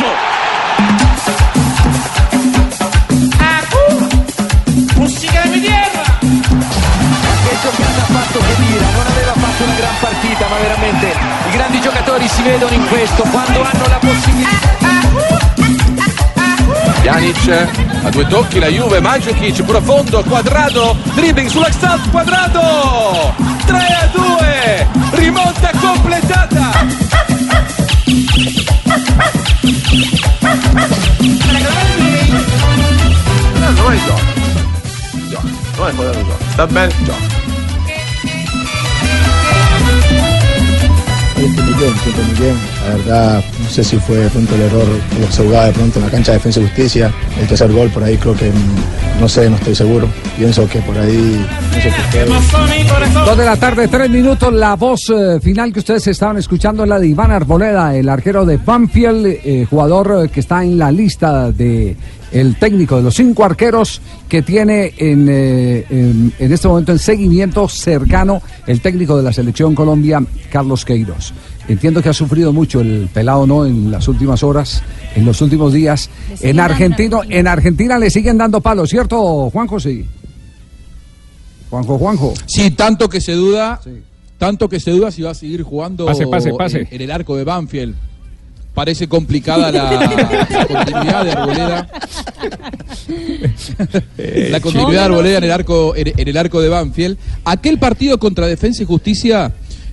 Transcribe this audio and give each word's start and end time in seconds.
Di! 0.00 0.06
Che 7.42 7.56
giocata 7.60 8.00
ha 8.00 8.06
fatto 8.06 8.38
non 8.38 9.06
aveva 9.06 9.32
fatto 9.32 9.64
una 9.64 9.74
gran 9.74 9.94
partita, 10.00 10.46
ma 10.48 10.56
veramente 10.56 11.06
i 11.48 11.52
grandi 11.52 11.80
giocatori 11.80 12.28
si 12.28 12.42
vedono 12.42 12.74
in 12.74 12.86
questo 12.88 13.22
quando 13.30 13.62
hanno 13.62 13.86
la 13.88 13.98
possibilità. 13.98 14.68
Pjanic 17.00 17.68
a 18.02 18.08
due 18.08 18.26
tocchi 18.26 18.58
la 18.58 18.68
Juve, 18.68 19.00
Mandzukic 19.00 19.62
profondo, 19.64 20.22
quadrato, 20.24 20.96
dribbling 21.14 21.50
sull'extalt, 21.50 22.10
quadrato! 22.10 23.34
3 23.66 23.76
a 23.76 24.08
2, 24.12 24.88
rimonta 25.12 25.70
completata! 25.78 26.99
No, 33.90 33.96
quello 35.96 36.12
gioco. 36.12 36.38
Sta 36.52 36.66
bene, 36.66 36.92
gioco. 36.94 37.18
Siempre 41.34 41.64
muy 41.64 41.74
bien, 41.74 41.94
bien. 42.38 42.56
La 42.86 42.96
verdad, 42.96 43.44
no 43.62 43.70
sé 43.70 43.82
si 43.82 43.96
fue 43.96 44.16
de 44.18 44.28
pronto 44.28 44.54
el 44.54 44.60
error 44.60 44.86
lo 45.18 45.26
que 45.26 45.32
se 45.32 45.42
jugaba 45.42 45.66
de 45.66 45.72
pronto 45.72 45.98
en 45.98 46.04
la 46.04 46.10
cancha 46.10 46.32
de 46.32 46.38
defensa 46.38 46.60
y 46.60 46.64
justicia. 46.64 47.12
El 47.40 47.48
tercer 47.48 47.72
gol 47.72 47.88
por 47.88 48.04
ahí 48.04 48.16
creo 48.18 48.36
que, 48.36 48.50
mm, 48.50 49.20
no 49.20 49.28
sé, 49.28 49.50
no 49.50 49.56
estoy 49.56 49.74
seguro. 49.74 50.06
Pienso 50.36 50.68
que 50.68 50.80
por 50.82 50.96
ahí, 50.96 51.46
no 52.28 52.40
sé. 52.40 53.14
Dos 53.24 53.38
de 53.38 53.44
la 53.44 53.56
tarde, 53.56 53.88
tres 53.88 54.10
minutos. 54.10 54.52
La 54.52 54.76
voz 54.76 55.00
eh, 55.10 55.40
final 55.40 55.72
que 55.72 55.80
ustedes 55.80 56.06
estaban 56.06 56.36
escuchando 56.36 56.84
es 56.84 56.88
la 56.88 57.00
de 57.00 57.08
Iván 57.08 57.32
Arboleda, 57.32 57.96
el 57.96 58.08
arquero 58.08 58.44
de 58.44 58.58
Banfield, 58.58 59.26
eh, 59.26 59.66
jugador 59.68 60.26
eh, 60.26 60.28
que 60.28 60.40
está 60.40 60.62
en 60.62 60.78
la 60.78 60.92
lista 60.92 61.50
de 61.50 61.96
el 62.32 62.56
técnico 62.56 62.96
de 62.96 63.02
los 63.02 63.14
cinco 63.14 63.44
arqueros 63.44 64.00
que 64.28 64.42
tiene 64.42 64.94
en, 64.96 65.28
eh, 65.28 65.84
en, 65.90 66.32
en 66.38 66.52
este 66.52 66.68
momento 66.68 66.92
en 66.92 66.98
seguimiento 66.98 67.68
cercano 67.68 68.42
el 68.66 68.80
técnico 68.80 69.16
de 69.16 69.22
la 69.22 69.32
selección 69.32 69.74
Colombia, 69.74 70.22
Carlos 70.50 70.84
Queiroz. 70.84 71.32
Entiendo 71.68 72.02
que 72.02 72.08
ha 72.08 72.12
sufrido 72.12 72.52
mucho 72.52 72.80
el 72.80 73.08
pelado, 73.12 73.46
¿no? 73.46 73.64
En 73.64 73.90
las 73.90 74.08
últimas 74.08 74.42
horas, 74.42 74.82
en 75.14 75.24
los 75.24 75.40
últimos 75.40 75.72
días. 75.72 76.10
En 76.40 76.56
también. 76.56 76.96
en 77.28 77.46
Argentina 77.46 77.98
le 77.98 78.10
siguen 78.10 78.38
dando 78.38 78.60
palos, 78.60 78.90
¿cierto, 78.90 79.50
Juanjo? 79.50 79.78
Sí. 79.78 80.04
Juanjo, 81.68 81.98
Juanjo. 81.98 82.34
Sí, 82.46 82.72
tanto 82.72 83.08
que 83.08 83.20
se 83.20 83.32
duda, 83.32 83.80
tanto 84.38 84.68
que 84.68 84.80
se 84.80 84.90
duda 84.90 85.12
si 85.12 85.22
va 85.22 85.30
a 85.30 85.34
seguir 85.34 85.62
jugando 85.62 86.06
Pase, 86.06 86.26
pase, 86.26 86.52
pase. 86.52 86.80
En, 86.80 86.88
en 86.90 87.02
el 87.02 87.10
arco 87.12 87.36
de 87.36 87.44
Banfield. 87.44 87.94
Parece 88.74 89.08
complicada 89.08 89.72
la, 89.72 89.90
la 90.50 90.66
continuidad 90.66 91.24
de 91.24 91.32
Arboleda. 91.32 91.88
la 94.50 94.60
continuidad 94.60 95.00
de 95.00 95.04
Arboleda 95.06 95.38
en 95.38 95.44
el 95.44 95.52
arco, 95.52 95.94
en, 95.96 96.12
en 96.16 96.28
el 96.28 96.36
arco 96.36 96.60
de 96.60 96.68
Banfield. 96.68 97.18
Aquel 97.44 97.78
partido 97.78 98.18
contra 98.18 98.46
Defensa 98.46 98.82
y 98.82 98.86
Justicia 98.86 99.52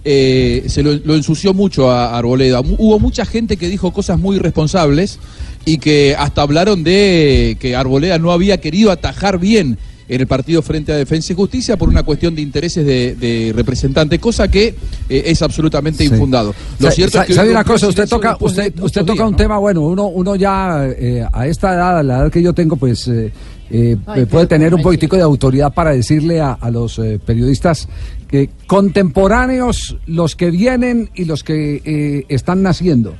eh, 0.10 0.64
se 0.68 0.84
lo, 0.84 0.94
lo 0.94 1.16
ensució 1.16 1.54
mucho 1.54 1.92
a 1.92 2.18
Arboleda. 2.18 2.62
Hubo 2.62 3.00
mucha 3.00 3.26
gente 3.26 3.58
que 3.58 3.68
dijo 3.68 3.92
cosas 3.92 4.18
muy 4.18 4.38
irresponsables 4.38 5.20
y 5.66 5.80
que 5.80 6.16
hasta 6.18 6.44
hablaron 6.44 6.84
de 6.84 7.58
que 7.60 7.76
Arboleda 7.76 8.18
no 8.18 8.32
había 8.32 8.62
querido 8.62 8.92
atajar 8.92 9.38
bien 9.38 9.78
en 10.10 10.22
el 10.22 10.28
partido 10.28 10.62
frente 10.62 10.92
a 10.92 10.96
Defensa 10.96 11.34
y 11.34 11.36
Justicia 11.36 11.78
por 11.78 11.90
una 11.90 12.04
cuestión 12.04 12.34
de 12.36 12.42
intereses 12.42 12.86
de, 12.86 13.16
de 13.16 13.52
representante, 13.56 14.20
cosa 14.20 14.48
que 14.48 14.76
eh, 15.10 15.24
es 15.26 15.42
absolutamente 15.42 16.04
infundado. 16.04 16.54
Lo 16.80 16.88
Sa- 16.90 16.96
cierto 16.96 17.18
sa- 17.18 17.22
es 17.24 17.28
que 17.28 17.34
¿Sabe 17.34 17.52
una 17.52 17.64
cosa? 17.64 17.88
Usted 17.88 18.08
toca, 18.08 18.38
usted, 18.40 18.74
usted 18.82 19.02
toca 19.02 19.14
días, 19.14 19.26
un 19.26 19.32
¿no? 19.32 19.38
tema, 19.38 19.58
bueno, 19.58 19.82
uno, 19.82 20.08
uno 20.08 20.36
ya 20.36 20.86
eh, 20.88 21.26
a 21.32 21.48
esta 21.48 21.74
edad, 21.74 22.00
a 22.00 22.04
la 22.04 22.20
edad 22.20 22.32
que 22.32 22.42
yo 22.42 22.54
tengo, 22.54 22.76
pues 22.78 23.08
eh, 23.08 23.32
eh, 23.70 23.98
puede 24.30 24.48
tener 24.48 24.74
un 24.74 24.82
poquitico 24.82 25.16
de 25.18 25.24
autoridad 25.24 25.74
para 25.74 25.92
decirle 25.92 26.40
a, 26.40 26.54
a 26.54 26.72
los 26.72 26.98
eh, 27.00 27.20
periodistas 27.26 27.90
que 28.30 28.50
contemporáneos 29.12 29.98
los 30.06 30.36
que 30.36 30.52
vienen 30.52 31.10
y 31.16 31.26
los 31.26 31.44
que 31.44 31.82
eh, 31.86 32.26
están 32.30 32.62
naciendo. 32.62 33.16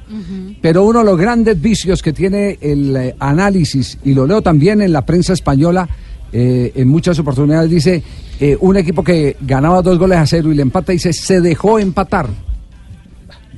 Pero 0.62 0.84
uno 0.84 1.00
de 1.00 1.06
los 1.06 1.18
grandes 1.18 1.60
vicios 1.62 2.02
que 2.02 2.14
tiene 2.14 2.58
el 2.62 2.96
eh, 2.96 3.16
análisis, 3.20 3.98
y 4.04 4.14
lo 4.14 4.26
leo 4.28 4.42
también 4.42 4.82
en 4.82 4.92
la 4.92 5.06
prensa 5.06 5.34
española, 5.34 5.88
eh, 6.32 6.74
en 6.76 6.88
muchas 6.88 7.18
oportunidades 7.20 7.70
dice, 7.70 8.04
eh, 8.40 8.58
un 8.60 8.76
equipo 8.78 9.04
que 9.04 9.38
ganaba 9.42 9.82
dos 9.82 9.98
goles 9.98 10.18
a 10.18 10.26
cero 10.26 10.52
y 10.52 10.56
le 10.56 10.62
empata, 10.62 10.92
dice, 10.92 11.14
se 11.14 11.42
dejó 11.42 11.80
empatar. 11.80 12.28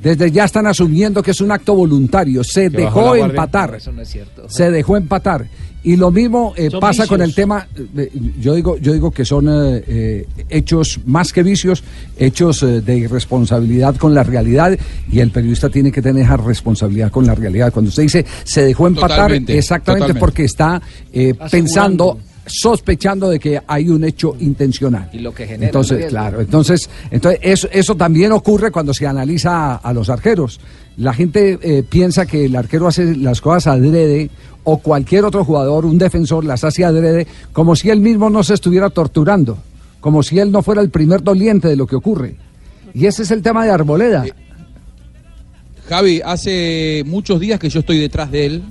Desde 0.01 0.31
ya 0.31 0.45
están 0.45 0.65
asumiendo 0.65 1.21
que 1.21 1.31
es 1.31 1.41
un 1.41 1.51
acto 1.51 1.75
voluntario, 1.75 2.41
se 2.43 2.69
Que 2.69 2.77
dejó 2.77 3.15
empatar. 3.15 3.75
Eso 3.75 3.91
no 3.91 4.01
es 4.01 4.09
cierto. 4.09 4.47
Se 4.47 4.71
dejó 4.71 4.95
empatar. 4.95 5.45
Y 5.83 5.95
lo 5.95 6.11
mismo 6.11 6.53
eh, 6.55 6.69
pasa 6.79 7.07
con 7.07 7.21
el 7.21 7.33
tema, 7.33 7.67
yo 8.39 8.53
digo, 8.53 8.77
yo 8.77 8.93
digo 8.93 9.11
que 9.11 9.23
son 9.25 9.49
hechos 10.49 10.99
más 11.05 11.33
que 11.33 11.41
vicios, 11.41 11.83
hechos 12.17 12.61
de 12.61 12.97
irresponsabilidad 12.97 13.95
con 13.95 14.13
la 14.13 14.23
realidad 14.23 14.77
y 15.09 15.19
el 15.19 15.31
periodista 15.31 15.69
tiene 15.69 15.91
que 15.91 16.01
tener 16.01 16.23
esa 16.23 16.37
responsabilidad 16.37 17.11
con 17.11 17.25
la 17.25 17.33
realidad. 17.33 17.71
Cuando 17.73 17.89
usted 17.89 18.03
dice 18.03 18.25
se 18.43 18.63
dejó 18.63 18.87
empatar, 18.87 19.09
Totalmente, 19.09 19.57
exactamente 19.57 20.13
totalmente. 20.13 20.19
porque 20.19 20.43
está 20.43 20.81
pensando, 21.49 22.19
sospechando 22.49 23.29
de 23.29 23.39
que 23.39 23.61
hay 23.65 23.89
un 23.89 24.03
hecho 24.03 24.35
intencional. 24.39 25.09
Y 25.13 25.19
lo 25.19 25.33
que 25.33 25.45
genera 25.45 25.67
Entonces, 25.67 26.05
claro, 26.07 26.41
entonces, 26.41 26.89
entonces 27.11 27.39
eso, 27.43 27.67
eso 27.71 27.95
también 27.95 28.31
ocurre 28.31 28.71
cuando 28.71 28.93
se 28.93 29.07
analiza 29.07 29.73
a, 29.73 29.75
a 29.75 29.93
los 29.93 30.09
arqueros. 30.09 30.59
La 30.97 31.13
gente 31.13 31.57
eh, 31.61 31.83
piensa 31.87 32.25
que 32.25 32.45
el 32.45 32.55
arquero 32.55 32.87
hace 32.87 33.15
las 33.15 33.39
cosas 33.39 33.67
adrede 33.67 34.29
o 34.63 34.79
cualquier 34.79 35.23
otro 35.25 35.45
jugador, 35.45 35.85
un 35.85 35.97
defensor, 35.97 36.43
las 36.43 36.63
hace 36.63 36.83
adrede, 36.83 37.25
como 37.53 37.75
si 37.75 37.89
él 37.89 38.01
mismo 38.01 38.29
no 38.29 38.43
se 38.43 38.53
estuviera 38.53 38.89
torturando, 38.89 39.57
como 40.01 40.23
si 40.23 40.39
él 40.39 40.51
no 40.51 40.61
fuera 40.61 40.81
el 40.81 40.89
primer 40.89 41.23
doliente 41.23 41.67
de 41.67 41.75
lo 41.75 41.87
que 41.87 41.95
ocurre. 41.95 42.35
Y 42.93 43.05
ese 43.05 43.23
es 43.23 43.31
el 43.31 43.41
tema 43.41 43.63
de 43.63 43.71
Arboleda. 43.71 44.25
Javi, 45.87 46.21
hace 46.23 47.03
muchos 47.05 47.39
días 47.39 47.59
que 47.59 47.69
yo 47.69 47.79
estoy 47.79 47.99
detrás 47.99 48.31
de 48.31 48.45
él 48.45 48.63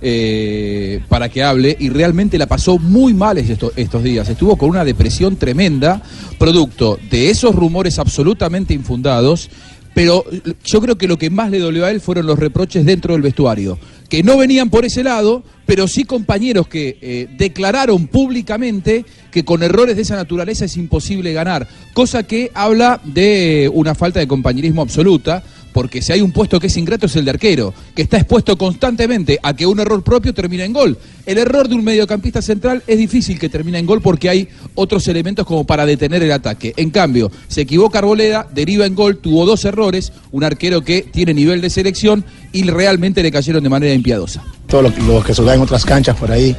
eh, 0.00 1.00
para 1.08 1.28
que 1.28 1.42
hable 1.42 1.76
y 1.78 1.88
realmente 1.88 2.38
la 2.38 2.46
pasó 2.46 2.78
muy 2.78 3.14
mal 3.14 3.38
esto- 3.38 3.72
estos 3.76 4.02
días. 4.02 4.28
Estuvo 4.28 4.56
con 4.56 4.70
una 4.70 4.84
depresión 4.84 5.36
tremenda, 5.36 6.02
producto 6.38 6.98
de 7.10 7.30
esos 7.30 7.54
rumores 7.54 7.98
absolutamente 7.98 8.74
infundados. 8.74 9.50
Pero 9.94 10.24
yo 10.64 10.80
creo 10.80 10.96
que 10.96 11.08
lo 11.08 11.18
que 11.18 11.28
más 11.28 11.50
le 11.50 11.58
dolió 11.58 11.84
a 11.84 11.90
él 11.90 12.00
fueron 12.00 12.26
los 12.26 12.38
reproches 12.38 12.84
dentro 12.84 13.14
del 13.14 13.22
vestuario, 13.22 13.78
que 14.08 14.22
no 14.22 14.36
venían 14.36 14.70
por 14.70 14.84
ese 14.84 15.02
lado, 15.02 15.42
pero 15.66 15.88
sí 15.88 16.04
compañeros 16.04 16.68
que 16.68 16.98
eh, 17.00 17.28
declararon 17.36 18.06
públicamente 18.06 19.04
que 19.32 19.44
con 19.44 19.64
errores 19.64 19.96
de 19.96 20.02
esa 20.02 20.14
naturaleza 20.14 20.66
es 20.66 20.76
imposible 20.76 21.32
ganar, 21.32 21.66
cosa 21.94 22.22
que 22.22 22.52
habla 22.54 23.00
de 23.02 23.68
una 23.74 23.96
falta 23.96 24.20
de 24.20 24.28
compañerismo 24.28 24.82
absoluta, 24.82 25.42
porque 25.72 26.02
si 26.02 26.12
hay 26.12 26.20
un 26.20 26.32
puesto 26.32 26.58
que 26.58 26.66
es 26.68 26.76
ingrato 26.76 27.06
es 27.06 27.16
el 27.16 27.24
de 27.24 27.30
arquero, 27.30 27.74
que 27.94 28.02
está 28.02 28.16
expuesto 28.16 28.56
constantemente 28.56 29.38
a 29.42 29.54
que 29.54 29.66
un 29.66 29.78
error 29.80 30.02
propio 30.02 30.34
termine 30.34 30.64
en 30.64 30.72
gol. 30.72 30.98
El 31.26 31.38
error 31.38 31.68
de 31.68 31.74
un 31.74 31.84
mediocampista 31.84 32.42
central 32.42 32.82
es 32.86 32.98
difícil 32.98 33.38
que 33.38 33.48
termine 33.48 33.78
en 33.78 33.86
gol 33.86 34.00
porque 34.00 34.28
hay 34.28 34.48
otros 34.74 35.06
elementos 35.08 35.46
como 35.46 35.64
para 35.64 35.86
detener 35.86 36.22
el 36.22 36.32
ataque. 36.32 36.72
En 36.76 36.90
cambio, 36.90 37.30
se 37.48 37.62
equivoca 37.62 37.98
Arboleda, 37.98 38.48
deriva 38.52 38.86
en 38.86 38.94
gol, 38.94 39.18
tuvo 39.18 39.46
dos 39.46 39.64
errores, 39.64 40.12
un 40.32 40.44
arquero 40.44 40.80
que 40.82 41.02
tiene 41.02 41.34
nivel 41.34 41.60
de 41.60 41.70
selección 41.70 42.24
y 42.52 42.62
realmente 42.64 43.22
le 43.22 43.30
cayeron 43.30 43.62
de 43.62 43.68
manera 43.68 43.94
impiadosa. 43.94 44.42
Todos 44.66 44.92
los, 44.98 45.24
que 45.24 45.34
se 45.34 45.42
en 45.42 45.60
otras 45.60 45.84
canchas 45.84 46.16
por 46.16 46.30
ahí, 46.30 46.56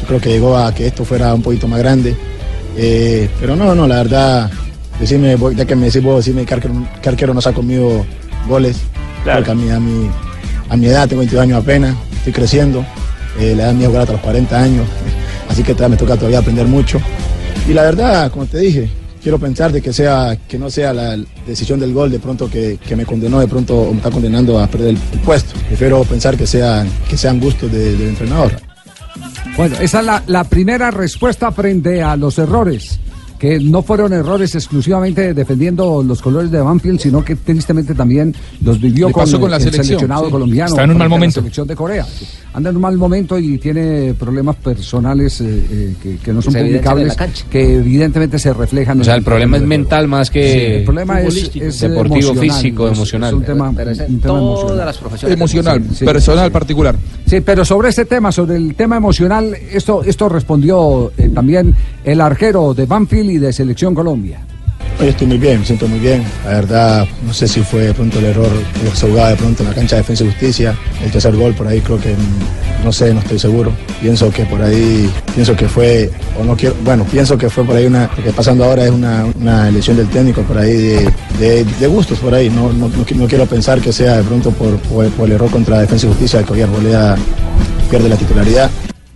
yo 0.00 0.06
creo 0.06 0.20
que 0.20 0.28
llegó 0.28 0.56
a 0.56 0.74
que 0.74 0.86
esto 0.86 1.04
fuera 1.04 1.34
un 1.34 1.42
poquito 1.42 1.68
más 1.68 1.78
grande. 1.78 2.14
Eh, 2.76 3.28
pero 3.40 3.54
no, 3.54 3.74
no, 3.74 3.86
la 3.86 3.96
verdad, 3.96 4.50
decime, 4.98 5.36
ya 5.56 5.64
que 5.64 5.76
me 5.76 5.86
decís 5.86 6.02
vos, 6.02 6.24
decime 6.24 6.44
que 6.44 6.54
arquero, 6.54 6.74
que 7.00 7.08
arquero 7.08 7.34
nos 7.34 7.46
ha 7.46 7.52
comido 7.52 8.04
goles. 8.46 8.76
Porque 9.36 9.50
a 9.50 9.54
mi, 9.54 9.70
a, 9.70 9.80
mi, 9.80 10.10
a 10.68 10.76
mi 10.76 10.86
edad, 10.86 11.08
tengo 11.08 11.20
22 11.20 11.42
años 11.42 11.62
apenas, 11.62 11.94
estoy 12.16 12.32
creciendo, 12.32 12.84
eh, 13.38 13.54
la 13.56 13.64
edad 13.64 13.72
mía 13.74 13.82
es 13.84 13.88
jugar 13.88 14.02
hasta 14.02 14.12
los 14.12 14.22
40 14.22 14.58
años, 14.60 14.86
así 15.48 15.62
que 15.62 15.72
todavía 15.74 15.96
me 15.96 16.00
toca 16.00 16.16
todavía 16.16 16.38
aprender 16.40 16.66
mucho. 16.66 17.00
Y 17.68 17.72
la 17.72 17.82
verdad, 17.82 18.30
como 18.30 18.44
te 18.46 18.58
dije, 18.58 18.90
quiero 19.22 19.38
pensar 19.38 19.72
de 19.72 19.80
que 19.80 19.92
sea 19.92 20.36
que 20.46 20.58
no 20.58 20.68
sea 20.68 20.92
la 20.92 21.16
decisión 21.46 21.80
del 21.80 21.94
gol 21.94 22.10
de 22.10 22.18
pronto 22.18 22.50
que, 22.50 22.78
que 22.86 22.94
me 22.94 23.06
condenó 23.06 23.40
de 23.40 23.48
pronto 23.48 23.74
o 23.74 23.90
me 23.90 23.96
está 23.96 24.10
condenando 24.10 24.58
a 24.58 24.66
perder 24.66 24.88
el, 24.90 24.98
el 25.12 25.18
puesto. 25.20 25.58
Prefiero 25.68 26.04
pensar 26.04 26.36
que 26.36 26.46
sea 26.46 26.84
que 27.08 27.16
sean 27.16 27.40
gustos 27.40 27.72
de- 27.72 27.96
del 27.96 28.08
entrenador. 28.10 28.52
Bueno, 29.56 29.76
esa 29.80 30.00
es 30.00 30.04
la, 30.06 30.22
la 30.26 30.44
primera 30.44 30.90
respuesta 30.90 31.50
frente 31.52 32.02
a 32.02 32.16
los 32.16 32.38
errores. 32.38 32.98
Que 33.38 33.58
no 33.60 33.82
fueron 33.82 34.12
errores 34.12 34.54
exclusivamente 34.54 35.34
defendiendo 35.34 36.02
los 36.02 36.22
colores 36.22 36.50
de 36.50 36.60
Banfield, 36.60 37.00
sino 37.00 37.22
que 37.24 37.36
tristemente 37.36 37.94
también 37.94 38.34
los 38.62 38.80
vivió 38.80 39.10
con, 39.10 39.30
con 39.30 39.50
la 39.50 39.56
el 39.56 39.62
selección, 39.62 39.84
seleccionado 39.84 40.26
sí. 40.26 40.30
colombiano. 40.30 40.70
Está 40.70 40.84
en 40.84 40.90
un 40.90 40.96
mal 40.98 41.02
a 41.02 41.08
la 41.08 41.08
momento. 41.16 41.40
selección 41.40 41.66
de 41.66 41.76
Corea. 41.76 42.06
Anda 42.54 42.70
en 42.70 42.76
un 42.76 42.82
mal 42.82 42.96
momento 42.96 43.38
y 43.38 43.58
tiene 43.58 44.14
problemas 44.14 44.56
personales 44.56 45.40
eh, 45.40 45.66
eh, 45.70 45.94
que, 46.02 46.16
que 46.18 46.32
no 46.32 46.40
son 46.40 46.54
publicables, 46.54 47.16
que 47.50 47.76
evidentemente 47.78 48.38
se 48.38 48.52
reflejan. 48.54 49.00
O 49.00 49.04
sea, 49.04 49.14
en 49.14 49.18
el 49.18 49.24
problema 49.24 49.56
es 49.56 49.62
mental 49.64 50.06
más 50.08 50.30
que 50.30 50.52
Sí, 50.52 50.58
el 50.78 50.84
problema 50.84 51.20
es, 51.20 51.36
es 51.56 51.80
deportivo, 51.80 52.16
emocional, 52.30 52.40
físico, 52.56 52.86
es- 52.88 52.96
emocional. 52.96 53.28
Es 53.30 53.34
un 53.34 53.44
tema, 53.44 53.72
Pero 53.76 53.90
un 53.90 53.96
tema 53.96 54.38
todas 54.38 54.42
emocional. 54.60 54.86
las 54.86 54.98
profesiones. 54.98 55.36
Emocional, 55.36 55.82
Sí, 55.92 56.04
personal 56.04 56.46
sí. 56.46 56.52
particular. 56.52 56.96
Sí, 57.26 57.40
pero 57.40 57.64
sobre 57.64 57.88
este 57.88 58.04
tema, 58.04 58.30
sobre 58.30 58.56
el 58.56 58.74
tema 58.76 58.96
emocional, 58.96 59.54
esto, 59.72 60.02
esto 60.04 60.28
respondió 60.28 61.12
eh, 61.18 61.28
también 61.34 61.74
el 62.04 62.20
arquero 62.20 62.72
de 62.74 62.86
Banfield 62.86 63.33
de 63.38 63.52
Selección 63.52 63.94
Colombia. 63.94 64.38
Hoy 65.00 65.08
estoy 65.08 65.26
muy 65.26 65.38
bien, 65.38 65.58
me 65.58 65.66
siento 65.66 65.88
muy 65.88 65.98
bien. 65.98 66.22
La 66.44 66.50
verdad, 66.52 67.06
no 67.26 67.34
sé 67.34 67.48
si 67.48 67.60
fue 67.62 67.82
de 67.86 67.94
pronto 67.94 68.20
el 68.20 68.26
error 68.26 68.48
que 68.80 68.96
se 68.96 69.08
jugaba 69.08 69.30
de 69.30 69.36
pronto 69.36 69.64
en 69.64 69.68
la 69.70 69.74
cancha 69.74 69.96
de 69.96 70.02
defensa 70.02 70.22
y 70.22 70.28
justicia. 70.28 70.76
El 71.04 71.10
tercer 71.10 71.34
gol 71.34 71.52
por 71.52 71.66
ahí 71.66 71.80
creo 71.80 71.98
que, 72.00 72.14
no 72.84 72.92
sé, 72.92 73.12
no 73.12 73.18
estoy 73.18 73.40
seguro. 73.40 73.72
Pienso 74.00 74.30
que 74.30 74.44
por 74.44 74.62
ahí, 74.62 75.10
pienso 75.34 75.56
que 75.56 75.66
fue, 75.68 76.12
o 76.40 76.44
no 76.44 76.56
quiero, 76.56 76.76
bueno, 76.84 77.04
pienso 77.10 77.36
que 77.36 77.50
fue 77.50 77.64
por 77.64 77.74
ahí 77.74 77.86
una, 77.86 78.08
lo 78.16 78.22
que 78.22 78.30
pasando 78.30 78.64
ahora 78.64 78.84
es 78.84 78.90
una, 78.92 79.24
una 79.40 79.68
elección 79.68 79.96
del 79.96 80.06
técnico 80.08 80.42
por 80.42 80.58
ahí 80.58 80.72
de, 81.40 81.64
de, 81.80 81.86
gustos 81.88 82.20
por 82.20 82.32
ahí. 82.32 82.48
No, 82.48 82.72
no, 82.72 82.88
no, 82.88 83.04
qui- 83.04 83.16
no 83.16 83.26
quiero 83.26 83.46
pensar 83.46 83.80
que 83.80 83.92
sea 83.92 84.18
de 84.18 84.22
pronto 84.22 84.52
por, 84.52 84.76
por, 84.78 85.08
por 85.10 85.26
el 85.26 85.32
error 85.34 85.50
contra 85.50 85.80
defensa 85.80 86.06
y 86.06 86.10
justicia 86.10 86.44
que 86.44 86.52
hoy 86.52 86.62
Arboleda 86.62 87.16
pierde 87.90 88.08
la 88.08 88.16
titularidad. 88.16 88.70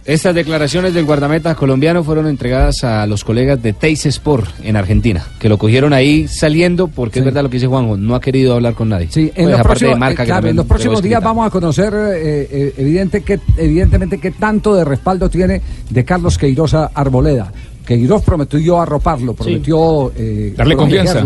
Estas 0.09 0.35
declaraciones 0.35 0.95
del 0.95 1.05
guardameta 1.05 1.55
colombiano 1.55 2.03
fueron 2.03 2.27
entregadas 2.29 2.83
a 2.83 3.07
los 3.07 3.25
colegas 3.25 3.63
de 3.63 3.75
Teis 3.75 4.07
Sport 4.07 4.49
en 4.65 4.75
Argentina, 4.77 5.23
que 5.39 5.51
lo 5.51 5.59
cogieron 5.59 5.93
ahí 5.93 6.27
saliendo, 6.27 6.89
porque 6.89 7.19
es 7.19 7.25
verdad 7.27 7.43
lo 7.43 7.51
que 7.51 7.57
dice 7.59 7.67
Juanjo, 7.67 7.99
no 7.99 8.15
ha 8.15 8.21
querido 8.23 8.55
hablar 8.55 8.73
con 8.73 8.89
nadie. 8.89 9.09
Sí, 9.11 9.25
en 9.35 9.35
Pues, 9.35 9.45
los, 9.49 9.55
aparte 9.61 9.67
próximos, 9.69 9.95
de 9.95 10.01
marca 10.01 10.23
eh, 10.23 10.25
que 10.25 10.31
claro, 10.33 10.49
en 10.49 10.57
los 10.57 10.65
próximos 10.65 11.03
días 11.03 11.23
vamos 11.23 11.47
a 11.47 11.51
conocer 11.51 11.93
eh, 11.95 12.49
eh, 12.51 12.75
evidente 12.79 13.21
que, 13.21 13.39
evidentemente 13.59 14.17
qué 14.17 14.31
tanto 14.31 14.75
de 14.75 14.83
respaldo 14.87 15.29
tiene 15.29 15.61
de 15.91 16.05
Carlos 16.07 16.39
Queiroz 16.39 16.73
a 16.73 16.87
Arboleda. 16.95 17.53
Queiroz 17.85 18.23
prometió 18.23 18.81
arroparlo, 18.81 19.35
prometió 19.35 20.11
eh, 20.17 20.55
Darle 20.57 20.75
confianza. 20.75 21.23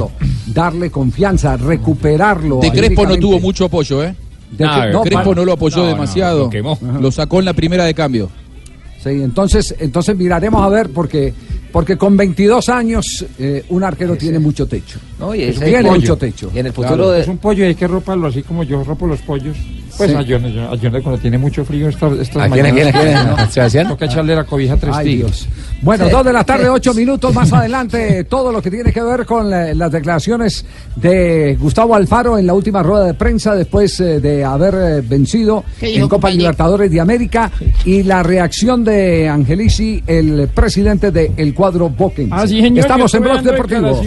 darle 0.48 0.90
confianza, 0.90 1.56
recuperarlo. 1.56 2.58
De 2.58 2.72
Crespo 2.72 3.06
no 3.06 3.16
tuvo 3.16 3.38
mucho 3.38 3.66
apoyo, 3.66 4.02
¿eh? 4.02 4.12
De 4.50 4.58
que- 4.64 4.92
no, 4.92 5.02
Crespo 5.02 5.22
para- 5.30 5.34
no 5.36 5.44
lo 5.44 5.52
apoyó 5.52 5.76
no, 5.76 5.82
no, 5.84 5.88
demasiado. 5.90 6.38
lo 6.40 6.50
quemó. 6.50 6.76
Lo 7.00 7.12
sacó 7.12 7.38
en 7.38 7.44
la 7.44 7.52
primera 7.52 7.84
de 7.84 7.94
cambio. 7.94 8.28
Sí, 9.02 9.10
entonces, 9.10 9.74
entonces 9.80 10.16
miraremos 10.16 10.62
a 10.64 10.68
ver 10.68 10.90
porque, 10.90 11.32
porque 11.72 11.96
con 11.96 12.16
22 12.16 12.68
años 12.68 13.24
eh, 13.38 13.64
un 13.70 13.82
arquero 13.82 14.16
tiene 14.16 14.38
mucho 14.38 14.66
techo. 14.66 14.98
No, 15.18 15.34
y 15.34 15.42
ese 15.42 15.64
tiene 15.64 15.82
pollo. 15.82 15.94
mucho 16.00 16.16
techo. 16.16 16.50
Y 16.54 16.58
en 16.60 16.66
el 16.66 16.72
futuro 16.72 16.94
Claro. 16.94 17.10
de- 17.10 17.20
Es 17.22 17.28
un 17.28 17.38
pollo 17.38 17.64
y 17.64 17.68
hay 17.68 17.74
que 17.74 17.88
roparlo 17.88 18.28
así 18.28 18.42
como 18.42 18.62
yo 18.62 18.84
ropo 18.84 19.06
los 19.06 19.20
pollos. 19.22 19.56
Pues 19.96 20.10
Sí. 20.10 20.16
a 20.16 20.24
Johnny 20.26 21.02
cuando 21.02 21.18
tiene 21.18 21.36
mucho 21.38 21.64
frío 21.64 21.88
estas, 21.88 22.12
estas 22.14 22.44
¿A 22.44 22.48
quién, 22.50 22.66
a 22.66 22.70
quién, 22.72 22.88
a 22.88 22.92
quién? 22.92 23.16
¿A 23.16 23.50
Sebastián? 23.50 23.88
Toca 23.88 24.06
echarle 24.06 24.34
la 24.34 24.44
cobija 24.44 24.74
a 24.74 24.76
tres 24.78 24.94
Ay. 24.96 25.16
Dios. 25.16 25.46
Bueno, 25.82 26.08
dos 26.08 26.24
de 26.24 26.32
la 26.32 26.44
tarde, 26.44 26.68
ocho 26.68 26.94
minutos 26.94 27.34
más 27.34 27.52
adelante, 27.52 28.24
todo 28.24 28.50
lo 28.52 28.62
que 28.62 28.70
tiene 28.70 28.92
que 28.92 29.02
ver 29.02 29.26
con 29.26 29.50
la- 29.50 29.74
las 29.74 29.92
declaraciones 29.92 30.64
de 30.96 31.56
Gustavo 31.60 31.94
Alfaro 31.94 32.38
en 32.38 32.46
la 32.46 32.54
última 32.54 32.82
rueda 32.82 33.04
de 33.06 33.14
prensa 33.14 33.54
después 33.54 33.98
eh, 34.00 34.20
de 34.20 34.44
haber 34.44 34.74
eh, 34.74 35.00
vencido 35.06 35.64
¿Qué 35.78 35.86
dijo, 35.86 35.96
en 35.98 36.02
Copa 36.04 36.14
compañero? 36.16 36.38
Libertadores 36.42 36.90
de 36.90 37.00
América 37.00 37.50
y 37.84 38.02
la 38.02 38.22
reacción 38.22 38.84
de 38.84 39.28
Angelici, 39.28 40.02
el 40.06 40.48
presidente 40.54 41.10
del 41.10 41.52
cuadro 41.54 41.90
Boquense. 41.90 42.32
Ah, 42.34 42.46
sí, 42.46 42.60
señor, 42.62 42.78
Estamos 42.80 43.12
en 43.14 43.22
Blog 43.22 43.42
Deportivo. 43.42 44.00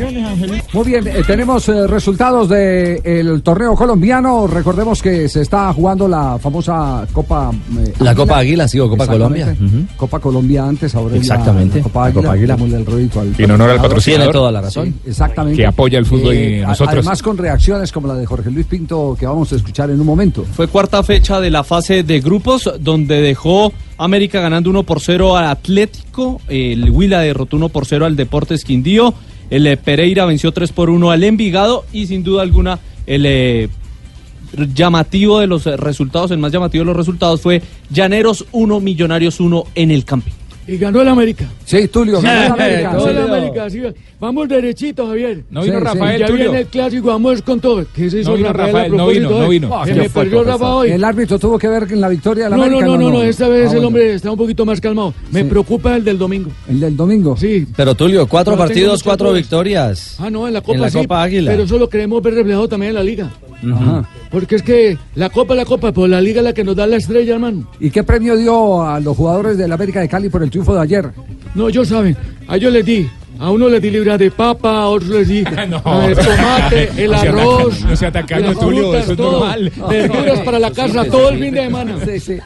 Muy 0.73 0.85
bien, 0.85 1.07
eh, 1.07 1.21
tenemos 1.27 1.67
eh, 1.69 1.85
resultados 1.87 2.49
del 2.49 3.41
torneo 3.43 3.75
colombiano. 3.75 4.47
Recordemos 4.47 5.01
que 5.01 5.29
se 5.29 5.41
está 5.41 5.73
jugando 5.75 6.07
la 6.07 6.39
famosa 6.39 7.05
Copa. 7.13 7.51
eh, 7.79 7.93
La 7.99 8.15
Copa 8.15 8.37
Águila, 8.39 8.67
sí, 8.67 8.79
o 8.79 8.89
Copa. 8.89 9.05
Colombia. 9.05 9.55
Copa 9.95 10.19
Colombia 10.19 10.65
antes, 10.65 10.95
ahora 10.95 11.11
la- 11.15 11.17
Exactamente. 11.17 11.77
La, 11.77 11.83
Copa 11.83 11.99
La 11.99 12.05
Águila. 12.07 12.21
Copa 12.21 12.33
Águila. 12.33 12.55
démosle 12.55 12.77
el 12.77 12.85
rédito 12.85 13.19
al 13.19 13.33
En 13.37 13.51
honor 13.51 13.69
al 13.69 13.81
patrocinador. 13.81 14.21
Tiene 14.27 14.33
toda 14.33 14.51
la 14.51 14.61
razón. 14.61 14.85
Sí, 15.03 15.09
exactamente. 15.09 15.57
Que 15.57 15.65
apoya 15.67 15.99
el 15.99 16.05
fútbol 16.05 16.33
y 16.33 16.61
a- 16.61 16.67
nosotros. 16.69 16.93
Además, 16.97 17.21
con 17.21 17.37
reacciones 17.37 17.91
como 17.91 18.07
la 18.07 18.15
de 18.15 18.25
Jorge 18.25 18.49
Luis 18.49 18.65
Pinto, 18.65 19.15
que 19.19 19.25
vamos 19.27 19.51
a 19.53 19.55
escuchar 19.57 19.89
en 19.91 19.99
un 19.99 20.05
momento. 20.05 20.45
Fue 20.53 20.67
cuarta 20.67 21.03
fecha 21.03 21.39
de 21.39 21.51
la 21.51 21.63
fase 21.63 22.03
de 22.03 22.19
grupos 22.21 22.69
donde 22.79 23.21
dejó 23.21 23.71
América 23.97 24.39
ganando 24.41 24.69
1 24.69 24.83
por 24.83 24.99
0 25.01 25.35
al 25.37 25.45
Atlético, 25.45 26.41
el 26.47 26.89
Huila 26.89 27.19
derrotó 27.19 27.57
1 27.57 27.69
por 27.69 27.85
0 27.85 28.05
al 28.05 28.15
Deportes 28.15 28.63
Quindío, 28.63 29.13
el 29.49 29.67
eh, 29.67 29.77
Pereira 29.77 30.25
venció 30.25 30.51
3 30.51 30.71
por 30.71 30.89
1 30.89 31.11
al 31.11 31.23
Envigado 31.23 31.85
y 31.93 32.07
sin 32.07 32.23
duda 32.23 32.41
alguna 32.41 32.79
el 33.05 33.25
eh, 33.25 33.69
llamativo 34.73 35.39
de 35.39 35.47
los 35.47 35.65
eh, 35.67 35.77
resultados, 35.77 36.31
el 36.31 36.37
más 36.37 36.51
llamativo 36.51 36.81
de 36.83 36.87
los 36.87 36.97
resultados 36.97 37.41
fue 37.41 37.61
Llaneros 37.89 38.45
1, 38.51 38.79
Millonarios 38.79 39.39
1 39.39 39.63
en 39.75 39.91
el 39.91 40.05
camping. 40.05 40.31
Y 40.67 40.77
ganó 40.77 40.99
el 40.99 41.07
América. 41.07 41.45
Sí, 41.63 41.87
Tulio, 41.89 42.19
Sí, 42.21 42.25
ganó 42.25 42.55
el 42.55 42.61
América. 42.63 42.91
ganó 42.93 43.07
el. 43.07 43.17
América, 43.19 43.69
sí. 43.69 43.81
Vamos 44.19 44.47
derechito, 44.49 45.05
Javier. 45.05 45.43
No 45.51 45.61
vino 45.61 45.77
Sí. 45.77 45.83
Rafael, 45.83 46.19
Ya 46.21 46.25
Tulio. 46.25 46.43
viene 46.45 46.59
el 46.61 46.67
clásico, 46.67 47.07
vamos 47.09 47.41
con 47.43 47.59
todo. 47.59 47.85
¿Qué 47.93 48.09
se 48.09 48.21
hizo 48.21 48.31
No 48.31 48.37
vino 48.37 48.51
Rafael, 48.51 48.91
no 48.97 49.05
vino, 49.07 49.29
no 49.29 49.47
vino. 49.49 49.85
Se 49.85 49.93
me 49.93 50.09
perdió 50.09 50.41
profesor. 50.41 50.47
Rafa 50.47 50.73
hoy. 50.73 50.89
¿El 50.89 51.03
árbitro 51.03 51.37
tuvo 51.37 51.59
que 51.59 51.67
ver 51.67 51.85
en 51.91 52.01
la 52.01 52.09
victoria 52.09 52.45
del 52.45 52.53
No, 52.53 52.57
no, 52.57 52.63
América? 52.63 52.85
no, 52.87 52.97
no, 52.97 53.09
no, 53.11 53.21
esta 53.21 53.47
vez 53.47 53.71
Ah, 53.73 53.77
el 53.77 53.85
hombre 53.85 54.15
está 54.15 54.31
un 54.31 54.37
poquito 54.39 54.65
más 54.65 54.81
calmado. 54.81 55.13
Me 55.31 55.43
Sí. 55.43 55.49
preocupa 55.49 55.95
el 55.95 56.03
del 56.03 56.17
domingo. 56.17 56.49
¿El 56.67 56.79
del 56.79 56.97
domingo? 56.97 57.37
Sí. 57.37 57.67
Pero 57.75 57.93
Tulio, 57.93 58.25
cuatro 58.25 58.53
No 58.53 58.57
partidos, 58.57 59.03
cuatro 59.03 59.33
victorias. 59.33 60.15
Ah, 60.17 60.31
no, 60.31 60.47
en 60.47 60.53
la 60.55 60.61
Copa 60.61 60.73
En 60.73 60.81
la 60.81 60.89
sí, 60.89 60.97
Copa 60.97 61.21
Águila. 61.21 61.51
Pero 61.51 61.61
eso 61.61 61.77
lo 61.77 61.87
queremos 61.89 62.23
ver 62.23 62.33
reflejado 62.33 62.67
también 62.67 62.89
en 62.89 62.95
la 62.95 63.03
Liga. 63.03 63.31
Ajá. 63.71 64.09
Porque 64.35 64.55
es 64.57 64.63
que 64.63 64.97
la 65.15 65.29
Copa 65.29 65.53
es 65.53 65.59
la 65.59 65.63
Copa, 65.63 65.93
pero 65.93 66.07
la 66.07 66.19
Liga 66.19 66.41
es 66.41 66.43
la 66.43 66.51
que 66.51 66.65
nos 66.65 66.75
da 66.75 66.85
la 66.85 66.97
estrella, 66.97 67.35
hermano. 67.35 67.65
¿Y 67.79 67.89
qué 67.89 68.03
premio 68.03 68.35
dio 68.35 68.83
a 68.83 68.99
los 68.99 69.15
jugadores 69.15 69.57
del 69.57 69.71
América 69.71 70.01
de 70.01 70.09
Cali 70.09 70.27
por 70.27 70.43
el 70.43 70.49
triunfo 70.49 70.75
de 70.75 70.81
ayer? 70.81 71.09
No, 71.53 71.69
ellos 71.69 71.87
saben. 71.87 72.17
A 72.45 72.57
ellos 72.57 72.73
les 72.73 72.83
di. 72.83 73.09
A 73.39 73.49
uno 73.49 73.69
les 73.69 73.81
di 73.81 73.89
libra 73.89 74.17
de 74.17 74.29
papa, 74.31 74.79
a 74.79 74.87
otros 74.87 75.09
les 75.09 75.29
di 75.29 75.41
ah, 75.55 75.63
el 76.05 76.17
tomate, 76.17 76.91
el 77.05 77.11
No 77.11 77.17
sea 77.17 77.29
arroz, 77.31 77.81
no 77.85 77.95
sea 77.95 78.11
tacaño, 78.11 78.47
las 78.47 78.59
Tulio, 78.59 78.93
eso 78.95 79.11
es 79.13 79.17
todo. 79.17 79.31
normal. 79.39 79.71
Verduras 79.89 80.39
para 80.41 80.59
la 80.59 80.71
casa 80.71 81.05
Sí, 81.05 81.09
todo 81.09 81.29
sí. 81.29 81.35
el 81.35 81.39
fin 81.41 81.53
de 81.53 81.63
semana. 81.63 81.95
Sí, 82.05 82.19
sí. 82.19 82.37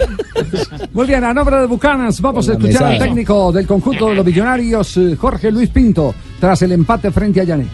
Muy 0.94 1.08
bien, 1.08 1.24
a 1.24 1.34
nombre 1.34 1.56
de 1.58 1.66
Bucanas, 1.66 2.22
vamos 2.22 2.48
a 2.50 2.52
escuchar 2.54 2.84
al 2.84 3.00
técnico 3.00 3.52
del 3.52 3.66
conjunto 3.66 4.10
de 4.10 4.14
los 4.14 4.26
millonarios, 4.28 4.96
eh, 4.98 5.16
Jorge 5.16 5.52
Luis 5.52 5.70
Pinto, 5.70 6.14
tras 6.40 6.62
el 6.62 6.72
empate 6.72 7.10
frente 7.10 7.42
a 7.42 7.46
Llaneros. 7.46 7.74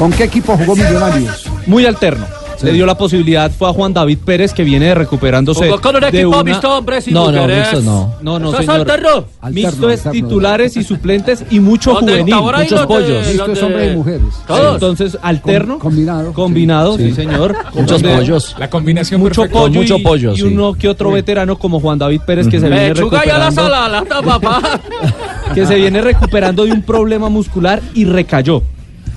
¿Con 0.00 0.10
qué 0.12 0.24
equipo 0.24 0.56
jugó 0.56 0.74
Millonarios? 0.74 1.44
Muy 1.66 1.84
alterno. 1.84 2.24
Le 2.62 2.72
dio 2.72 2.84
la 2.86 2.94
posibilidad, 2.96 3.50
fue 3.50 3.68
a 3.68 3.72
Juan 3.72 3.92
David 3.94 4.18
Pérez 4.24 4.52
que 4.54 4.64
viene 4.64 4.94
recuperándose. 4.94 5.64
Jugó 5.66 5.78
con 5.80 5.96
un 5.96 6.04
equipo 6.04 6.28
una- 6.28 6.42
mixto, 6.42 6.76
hombre, 6.78 7.00
si 7.02 7.10
no, 7.10 7.30
no, 7.32 7.46
mixto 7.46 7.80
no. 7.82 8.14
No, 8.22 8.38
no, 8.38 8.48
Eso 8.50 8.60
es 8.60 8.66
señor. 8.66 8.80
alterno. 8.80 9.24
Mixto 9.50 9.90
es 9.90 10.02
titulares 10.10 10.76
y 10.78 10.82
suplentes 10.84 11.44
y 11.50 11.60
mucho 11.60 11.92
¿Dónde 11.94 12.12
juvenil, 12.20 12.34
muchos 12.34 12.86
pollos. 12.86 13.08
los 13.10 13.26
Mixto 13.28 13.52
es 13.52 13.62
hombres 13.62 13.92
y 13.92 13.96
mujeres. 13.96 14.20
Todos. 14.46 14.74
Entonces, 14.74 15.18
alterno. 15.22 15.78
combinado. 15.78 16.32
Combinado, 16.32 16.96
sí, 16.96 17.12
señor. 17.12 17.54
Muchos 17.74 18.02
pollos. 18.02 18.54
La 18.58 18.70
combinación 18.70 19.20
Mucho 19.20 19.42
perfecta. 19.42 19.58
pollo, 19.60 19.72
Con 19.72 19.82
mucho 19.82 19.96
y, 19.98 20.02
pollo, 20.02 20.32
y 20.32 20.36
sí. 20.36 20.42
uno 20.42 20.72
que 20.74 20.88
otro 20.88 21.10
veterano 21.12 21.58
como 21.58 21.78
Juan 21.80 21.98
David 21.98 22.22
Pérez 22.26 22.48
que 22.48 22.58
se 22.60 22.68
viene 22.68 22.88
Lechuga 22.94 23.22
y 23.26 23.28
a 23.30 23.38
la 23.38 23.48
recuperando, 23.50 23.62
sala, 23.62 23.88
lata, 23.88 24.22
papá. 24.22 24.80
que 25.54 25.64
se 25.66 25.74
viene 25.76 26.00
recuperando 26.02 26.64
de 26.66 26.72
un 26.72 26.82
problema 26.82 27.28
muscular 27.30 27.80
y 27.94 28.04
recayó. 28.04 28.62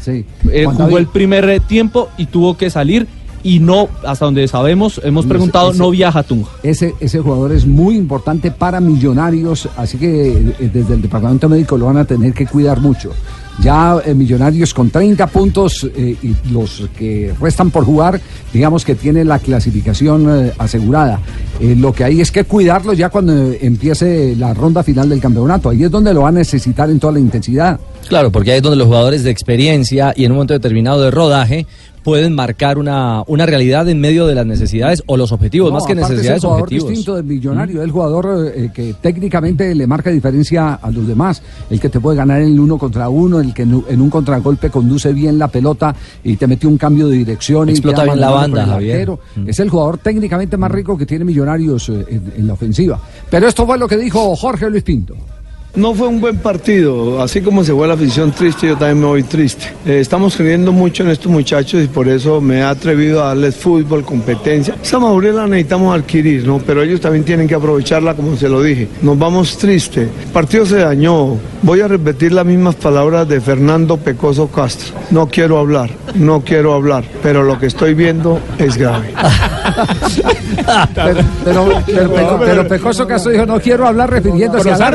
Sí. 0.03 0.25
Eh, 0.51 0.65
jugó 0.65 0.77
David. 0.77 0.97
el 0.97 1.07
primer 1.07 1.59
tiempo 1.61 2.09
y 2.17 2.25
tuvo 2.25 2.57
que 2.57 2.69
salir 2.69 3.07
y 3.45 3.59
no, 3.59 3.89
hasta 4.05 4.25
donde 4.25 4.47
sabemos, 4.47 5.01
hemos 5.03 5.25
preguntado, 5.25 5.71
ese- 5.71 5.79
no 5.79 5.89
viaja 5.91 6.19
a 6.19 6.23
Tunja. 6.23 6.49
Ese, 6.63 6.93
ese 7.01 7.19
jugador 7.19 7.51
es 7.51 7.65
muy 7.65 7.95
importante 7.97 8.51
para 8.51 8.79
Millonarios, 8.79 9.67
así 9.75 9.97
que 9.97 10.31
eh, 10.59 10.69
desde 10.73 10.93
el 10.93 11.01
departamento 11.01 11.49
médico 11.49 11.77
lo 11.77 11.87
van 11.87 11.97
a 11.97 12.05
tener 12.05 12.33
que 12.33 12.45
cuidar 12.47 12.79
mucho. 12.79 13.11
Ya 13.61 13.99
eh, 14.05 14.13
Millonarios 14.13 14.73
con 14.73 14.89
30 14.89 15.27
puntos 15.27 15.87
eh, 15.95 16.15
y 16.21 16.35
los 16.51 16.89
que 16.97 17.33
restan 17.39 17.69
por 17.71 17.85
jugar, 17.85 18.19
digamos 18.51 18.83
que 18.83 18.95
tiene 18.95 19.23
la 19.23 19.39
clasificación 19.39 20.47
eh, 20.47 20.53
asegurada. 20.57 21.19
Lo 21.61 21.93
que 21.93 22.03
hay 22.03 22.19
es 22.19 22.31
que 22.31 22.43
cuidarlo 22.45 22.93
ya 22.93 23.09
cuando 23.09 23.53
empiece 23.61 24.35
la 24.35 24.53
ronda 24.53 24.83
final 24.83 25.07
del 25.07 25.21
campeonato. 25.21 25.69
Ahí 25.69 25.83
es 25.83 25.91
donde 25.91 26.13
lo 26.13 26.21
va 26.21 26.29
a 26.29 26.31
necesitar 26.31 26.89
en 26.89 26.99
toda 26.99 27.13
la 27.13 27.19
intensidad. 27.19 27.79
Claro, 28.07 28.31
porque 28.31 28.51
ahí 28.51 28.57
es 28.57 28.63
donde 28.63 28.77
los 28.77 28.87
jugadores 28.87 29.23
de 29.23 29.29
experiencia 29.29 30.13
y 30.15 30.25
en 30.25 30.31
un 30.31 30.37
momento 30.37 30.53
determinado 30.53 31.01
de 31.01 31.11
rodaje 31.11 31.67
pueden 32.03 32.35
marcar 32.35 32.77
una, 32.77 33.23
una 33.27 33.45
realidad 33.45 33.87
en 33.89 33.99
medio 33.99 34.27
de 34.27 34.35
las 34.35 34.45
necesidades 34.45 35.01
o 35.07 35.17
los 35.17 35.31
objetivos, 35.31 35.69
No, 35.69 35.75
más 35.75 35.85
que 35.85 35.95
necesidades, 35.95 36.25
es 36.29 36.35
el 36.35 36.39
jugador 36.41 36.63
objetivos. 36.63 36.89
distinto 36.89 37.15
del 37.15 37.23
millonario, 37.25 37.81
el 37.81 37.91
jugador 37.91 38.51
eh, 38.55 38.69
que 38.73 38.93
técnicamente 39.01 39.73
le 39.73 39.87
marca 39.87 40.09
diferencia 40.09 40.73
a 40.75 40.91
los 40.91 41.07
demás, 41.07 41.41
el 41.69 41.79
que 41.79 41.89
te 41.89 41.99
puede 41.99 42.17
ganar 42.17 42.41
en 42.41 42.47
el 42.53 42.59
uno 42.59 42.77
contra 42.77 43.09
uno, 43.09 43.39
el 43.39 43.53
que 43.53 43.63
en 43.63 43.73
un- 44.01 44.09
contragolpe 44.09 44.69
conduce 44.69 45.11
bien 45.13 45.39
la 45.39 45.47
pelota 45.47 45.95
y 46.23 46.35
te 46.35 46.45
mete 46.45 46.67
un 46.67 46.77
cambio 46.77 47.07
de 47.07 47.17
dirección 47.17 47.69
Explota 47.69 48.03
y 48.03 48.05
bien 48.09 48.19
la 48.19 48.29
banda, 48.29 48.65
Javier. 48.65 49.09
Mm. 49.35 49.49
Es 49.49 49.59
el 49.59 49.69
jugador 49.69 49.97
técnicamente 49.97 50.57
más 50.57 50.71
rico 50.71 50.97
que 50.97 51.05
tiene 51.05 51.25
Millonarios 51.25 51.89
eh, 51.89 52.05
en, 52.09 52.33
en 52.37 52.47
la 52.47 52.53
ofensiva. 52.53 52.99
Pero 53.29 53.47
esto 53.47 53.65
fue 53.65 53.77
lo 53.77 53.87
que 53.87 53.97
dijo 53.97 54.35
Jorge 54.35 54.69
Luis 54.69 54.83
Pinto. 54.83 55.15
No 55.75 55.95
fue 55.95 56.07
un 56.07 56.21
buen 56.21 56.37
partido, 56.37 57.19
así 57.19 57.41
como 57.41 57.63
se 57.63 57.73
fue 57.73 57.87
la 57.87 57.95
afición 57.95 58.31
triste, 58.31 58.67
yo 58.67 58.77
también 58.77 58.99
me 58.99 59.07
voy 59.07 59.23
triste. 59.23 59.73
Eh, 59.87 59.99
estamos 60.01 60.35
creyendo 60.37 60.71
mucho 60.71 61.01
en 61.01 61.09
estos 61.09 61.31
muchachos 61.31 61.83
y 61.83 61.87
por 61.87 62.07
eso 62.07 62.39
me 62.41 62.59
he 62.59 62.61
atrevido 62.61 63.23
a 63.23 63.29
darles 63.29 63.55
fútbol, 63.55 64.05
competencia. 64.05 64.75
Esa 64.83 64.99
madurez 64.99 65.33
la 65.33 65.47
necesitamos 65.47 65.97
adquirir, 65.97 66.45
¿no? 66.45 66.59
Pero 66.59 66.83
ellos 66.83 67.01
también 67.01 67.23
tienen 67.25 67.47
que 67.47 67.55
aprovecharla 67.55 68.13
como 68.13 68.37
se 68.37 68.49
lo 68.49 68.61
dije. 68.61 68.87
Nos 69.01 69.17
vamos 69.17 69.57
tristes. 69.57 70.09
El 70.27 70.31
partido 70.31 70.63
se 70.67 70.77
dañó. 70.77 71.37
Voy 71.63 71.81
a 71.81 71.87
repetir 71.87 72.33
las 72.33 72.45
mismas 72.45 72.75
palabras 72.75 73.27
de 73.27 73.41
Fernando 73.41 73.97
Pecoso 73.97 74.49
Castro. 74.49 74.93
No 75.09 75.27
quiero 75.27 75.57
hablar, 75.57 75.89
no 76.13 76.41
quiero 76.41 76.75
hablar, 76.75 77.03
pero 77.23 77.41
lo 77.41 77.57
que 77.57 77.65
estoy 77.65 77.95
viendo 77.95 78.39
es 78.59 78.77
grave. 78.77 79.07
Pero, 80.93 81.19
pero, 81.43 81.65
pero, 81.85 82.09
pero- 82.13 82.39
pero 82.39 82.67
Pecoso 82.67 83.07
Castro 83.07 83.31
dijo, 83.31 83.45
no 83.45 83.59
quiero 83.59 83.87
hablar 83.87 84.09
refiriéndose 84.09 84.63
Por 84.63 84.71
los 84.71 84.81
al 84.81 84.87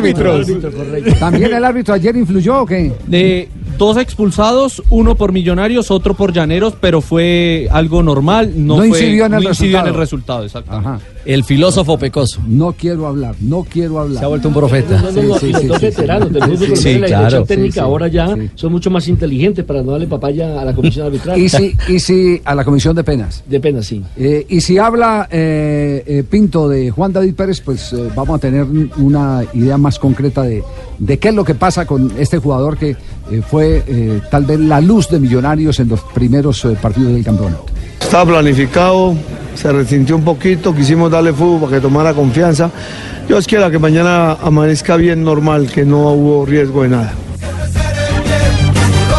árbitros. 0.75 1.19
¿También 1.19 1.53
el 1.55 1.65
árbitro 1.65 1.95
ayer 1.95 2.17
influyó 2.17 2.63
o 2.63 2.67
qué? 2.67 2.93
De 3.07 3.49
dos 3.79 3.97
expulsados, 3.97 4.83
uno 4.91 5.15
por 5.15 5.33
Millonarios, 5.33 5.91
otro 5.91 6.15
por 6.15 6.33
Llaneros, 6.33 6.75
pero 6.81 7.01
fue 7.01 7.69
algo 7.71 8.03
normal. 8.03 8.53
No, 8.57 8.75
No 8.75 8.77
fue- 8.81 8.89
incidió 8.89 9.27
en 9.27 9.35
el 9.35 9.45
no 9.45 9.49
incidió 9.51 9.79
en 9.79 9.85
resultado. 9.87 9.89
el 9.89 9.95
resultado, 9.95 10.45
exacto. 10.45 11.01
El 11.25 11.45
filósofo 11.45 11.99
pecoso. 11.99 12.41
No 12.47 12.73
quiero 12.73 13.07
hablar, 13.07 13.35
no 13.41 13.63
quiero 13.63 13.99
hablar. 14.01 14.19
Se 14.19 14.25
ha 14.25 14.29
vuelto 14.29 14.49
un 14.49 14.55
profeta. 14.55 15.01
No, 15.03 15.13
no, 15.13 15.23
no, 15.23 15.35
aquí 15.37 15.53
los 15.53 15.67
dos 15.69 15.81
veteranos 15.81 16.33
del 16.33 16.43
fútbol 16.43 16.77
Sí, 16.77 16.99
la 16.99 17.07
claro. 17.07 17.45
técnica 17.45 17.73
Sí, 17.73 17.73
sí, 17.75 17.81
ahora 17.81 18.09
ya 18.09 18.35
son 18.55 18.73
mucho 18.73 18.91
más 18.91 19.07
inteligentes 19.09 19.65
para 19.65 19.83
no 19.83 19.93
darle 19.93 20.07
papaya 20.07 20.61
a 20.61 20.65
la 20.65 20.75
comisión 20.75 21.07
arbitral. 21.07 21.39
Y 21.39 21.49
si, 21.49 21.75
y 21.89 21.99
si 22.01 22.41
a 22.45 22.55
la 22.55 22.65
comisión 22.65 22.97
de 22.97 23.05
penas. 23.05 23.43
De 23.47 23.61
penas, 23.61 23.87
sí. 23.87 24.03
Eh, 24.17 24.47
y 24.49 24.61
si 24.63 24.79
habla 24.79 25.29
eh, 25.31 26.03
eh, 26.07 26.25
Pinto 26.29 26.69
de 26.69 26.91
Juan 26.91 27.13
David 27.13 27.35
Pérez, 27.35 27.61
pues 27.61 27.93
eh, 27.93 28.09
vamos 28.17 28.37
a 28.37 28.39
tener 28.39 28.67
una 28.97 29.43
idea 29.53 29.77
más 29.77 29.99
concreta 29.99 30.43
de, 30.43 30.63
de 30.99 31.19
qué 31.19 31.29
es 31.29 31.35
lo 31.35 31.45
que 31.45 31.55
pasa 31.55 31.87
con 31.87 32.13
este 32.19 32.39
jugador 32.39 32.79
que 32.79 32.97
eh, 33.31 33.43
fue 33.47 33.83
eh, 33.87 34.21
tal 34.31 34.45
vez 34.45 34.59
la 34.61 34.81
luz 34.81 35.09
de 35.09 35.19
Millonarios 35.19 35.81
en 35.81 35.89
los 35.89 36.01
primeros 36.01 36.65
eh, 36.65 36.77
partidos 36.81 37.13
del 37.13 37.25
campeonato. 37.25 37.67
Estaba 38.01 38.25
planificado, 38.33 39.15
se 39.55 39.73
resintió 39.73 40.17
un 40.17 40.25
poquito, 40.25 40.75
quisimos 40.75 41.11
darle 41.11 41.33
fútbol 41.33 41.61
para 41.63 41.77
que 41.77 41.81
tomara 41.81 42.15
confianza. 42.15 42.71
Dios 43.27 43.47
quiera 43.47 43.71
que 43.71 43.79
mañana 43.79 44.33
amanezca 44.33 44.97
bien 44.97 45.23
normal, 45.23 45.71
que 45.71 45.85
no 45.85 46.13
hubo 46.13 46.47
riesgo 46.47 46.83
de 46.83 46.89
nada. 46.89 47.13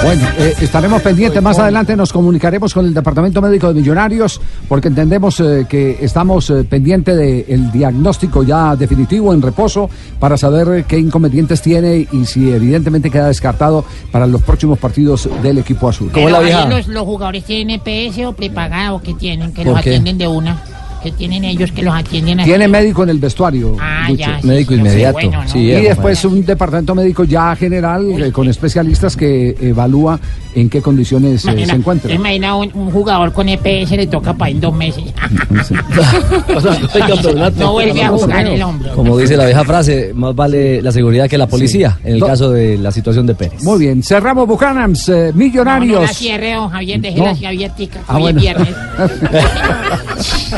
Bueno, 0.03 0.25
eh, 0.37 0.55
estaremos 0.61 1.01
pendientes. 1.01 1.41
Más 1.41 1.59
adelante 1.59 1.95
nos 1.95 2.13
comunicaremos 2.13 2.73
con 2.73 2.85
el 2.85 2.93
Departamento 2.93 3.41
Médico 3.41 3.67
de 3.67 3.73
Millonarios 3.73 4.39
porque 4.67 4.87
entendemos 4.87 5.39
eh, 5.39 5.65
que 5.67 5.97
estamos 6.01 6.49
eh, 6.49 6.63
pendientes 6.63 7.17
del 7.17 7.71
diagnóstico 7.71 8.43
ya 8.43 8.75
definitivo 8.75 9.33
en 9.33 9.41
reposo 9.41 9.89
para 10.19 10.37
saber 10.37 10.85
qué 10.85 10.97
inconvenientes 10.97 11.61
tiene 11.61 12.07
y 12.11 12.25
si 12.25 12.49
evidentemente 12.51 13.11
queda 13.11 13.27
descartado 13.27 13.83
para 14.11 14.25
los 14.25 14.41
próximos 14.41 14.79
partidos 14.79 15.29
del 15.43 15.57
equipo 15.57 15.89
azul. 15.89 16.09
Pero 16.13 16.37
ahí 16.37 16.69
los, 16.69 16.87
los 16.87 17.03
jugadores 17.03 17.43
tienen 17.43 17.81
EPS 17.85 18.19
o 18.25 18.33
prepagado 18.33 19.01
que 19.01 19.13
tienen, 19.13 19.53
que 19.53 19.63
¿Por 19.63 19.73
los 19.73 19.81
qué? 19.81 19.89
atienden 19.89 20.17
de 20.17 20.27
una, 20.27 20.63
que 21.01 21.11
tienen 21.11 21.43
ellos 21.43 21.71
que 21.71 21.83
los 21.83 21.93
atienden. 21.93 22.43
Tiene 22.43 22.67
médico 22.67 23.03
en 23.03 23.09
el 23.09 23.19
vestuario. 23.19 23.75
Ah, 23.79 24.07
ya, 24.15 24.39
sí, 24.41 24.47
Médico 24.47 24.73
sí, 24.73 24.79
inmediato. 24.79 25.13
bueno, 25.13 25.43
¿no? 25.43 25.49
Sí, 25.49 25.59
y 25.59 25.81
después 25.81 26.23
un 26.25 26.45
departamento 26.45 26.95
médico 26.95 27.23
ya 27.23 27.55
general 27.55 28.21
eh, 28.21 28.31
con 28.31 28.47
especialistas 28.47 29.15
que 29.15 29.55
evalúa 29.61 30.19
en 30.55 30.69
qué 30.69 30.81
condiciones 30.81 31.45
eh, 31.45 31.65
se 31.65 31.75
encuentra. 31.75 32.11
imagina 32.13 32.55
un, 32.55 32.71
un 32.73 32.91
jugador 32.91 33.31
con 33.33 33.47
EPS 33.49 33.91
le 33.91 34.07
toca 34.07 34.33
para 34.33 34.51
en 34.51 34.59
dos 34.59 34.75
meses. 34.75 35.03
no 37.57 37.71
vuelve 37.73 38.03
a 38.03 38.09
jugar 38.09 38.45
el 38.45 38.61
hombre. 38.61 38.89
Como 38.95 39.17
dice 39.17 39.37
la 39.37 39.45
vieja 39.45 39.63
frase, 39.63 40.11
más 40.13 40.35
vale 40.35 40.81
la 40.81 40.91
seguridad 40.91 41.27
que 41.29 41.37
la 41.37 41.47
policía, 41.47 41.97
en 42.03 42.15
el 42.15 42.23
caso 42.23 42.51
de 42.51 42.77
la 42.77 42.91
situación 42.91 43.25
de 43.25 43.35
Pérez. 43.35 43.63
Muy 43.63 43.79
bien, 43.79 44.03
cerramos 44.03 44.47
Buchanans, 44.47 45.09
eh, 45.09 45.11
No, 45.11 45.31
no 45.31 45.37
Millonarios. 45.37 46.01
la 46.01 46.07
cierre, 46.07 46.53
don 46.53 46.69
Javier, 46.69 46.99
No. 47.17 47.27
así 47.27 47.45
abiertica. 47.45 47.99
Ah, 48.07 48.17
bueno. 48.17 48.37
es 48.39 48.43
viernes. 48.43 48.69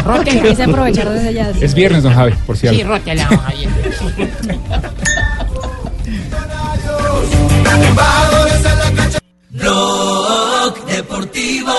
Que 0.32 0.38
empiece 0.38 0.64
a 0.64 0.66
aprovechar 0.66 1.10
desde 1.10 1.34
ya. 1.34 1.50
Es 1.62 1.74
viernes, 1.74 2.04
don 2.04 2.14
Javi, 2.14 2.34
por 2.46 2.56
Sí, 2.58 2.68
cierto. 2.70 2.88
rótela, 2.88 3.28
don 3.30 3.38
Javier. 3.40 3.70
Blog 9.50 10.86
Deportivo 10.86 11.74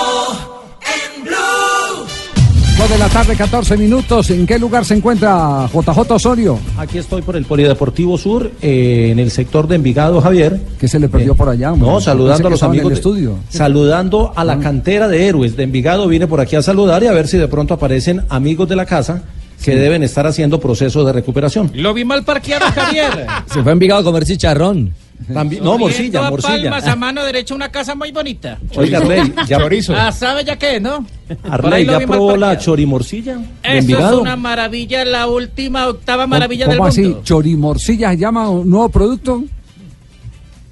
2 2.77 2.89
de 2.89 2.97
la 2.97 3.07
tarde, 3.07 3.35
14 3.35 3.77
minutos. 3.77 4.31
¿En 4.31 4.47
qué 4.47 4.57
lugar 4.57 4.83
se 4.83 4.95
encuentra 4.95 5.69
JJ 5.71 6.11
Osorio? 6.11 6.59
Aquí 6.77 6.97
estoy 6.97 7.21
por 7.21 7.35
el 7.35 7.45
Polideportivo 7.45 8.17
Sur, 8.17 8.51
eh, 8.61 9.09
en 9.11 9.19
el 9.19 9.29
sector 9.29 9.67
de 9.67 9.75
Envigado, 9.75 10.19
Javier. 10.19 10.59
¿Qué 10.79 10.87
se 10.87 10.99
le 10.99 11.07
perdió 11.07 11.33
eh, 11.33 11.35
por 11.35 11.49
allá? 11.49 11.71
Hombre? 11.71 11.87
No, 11.87 12.01
saludando 12.01 12.47
a 12.47 12.51
los 12.51 12.63
amigos. 12.63 12.91
Estudio. 12.91 13.35
Saludando 13.49 14.33
a 14.35 14.43
la 14.43 14.53
ah. 14.53 14.59
cantera 14.59 15.07
de 15.07 15.27
héroes 15.27 15.55
de 15.55 15.63
Envigado. 15.63 16.07
Vine 16.07 16.25
por 16.25 16.41
aquí 16.41 16.55
a 16.55 16.61
saludar 16.63 17.03
y 17.03 17.07
a 17.07 17.11
ver 17.11 17.27
si 17.27 17.37
de 17.37 17.47
pronto 17.47 17.75
aparecen 17.75 18.25
amigos 18.29 18.67
de 18.67 18.75
la 18.75 18.85
casa 18.85 19.23
que 19.63 19.75
deben 19.75 20.03
estar 20.03 20.25
haciendo 20.25 20.59
procesos 20.59 21.05
de 21.05 21.13
recuperación. 21.13 21.71
Lo 21.75 21.93
vi 21.93 22.03
mal 22.03 22.23
parqueado, 22.23 22.65
Javier. 22.65 23.27
Se 23.53 23.61
fue 23.61 23.71
a 23.71 23.73
Envigado 23.73 24.01
a 24.01 24.03
comer 24.03 24.25
chicharrón. 24.25 24.93
También- 25.33 25.63
no, 25.63 25.77
morcilla, 25.77 26.29
morcilla. 26.29 26.69
Palmas, 26.69 26.87
a 26.87 26.95
mano 26.95 27.23
derecha, 27.23 27.55
una 27.55 27.69
casa 27.71 27.95
muy 27.95 28.11
bonita. 28.11 28.59
Oiga, 28.75 28.99
Rey, 28.99 29.33
ya- 29.47 29.57
Chorizo. 29.59 29.93
Ah, 29.95 30.11
¿sabe 30.11 30.43
ya 30.43 30.57
qué, 30.57 30.79
no? 30.79 31.05
Arley, 31.49 31.85
¿ya 31.85 31.99
probó 32.01 32.35
la 32.35 32.57
chorimorcilla 32.57 33.37
Eso 33.63 33.97
es 33.99 34.13
una 34.15 34.35
maravilla, 34.35 35.05
la 35.05 35.27
última, 35.27 35.87
octava 35.87 36.27
maravilla 36.27 36.67
del 36.67 36.77
¿Cómo 36.77 36.87
así? 36.89 37.01
mundo. 37.03 37.21
¿Chorimorcilla 37.23 38.11
se 38.11 38.17
llama 38.17 38.49
un 38.49 38.69
nuevo 38.69 38.89
producto? 38.89 39.43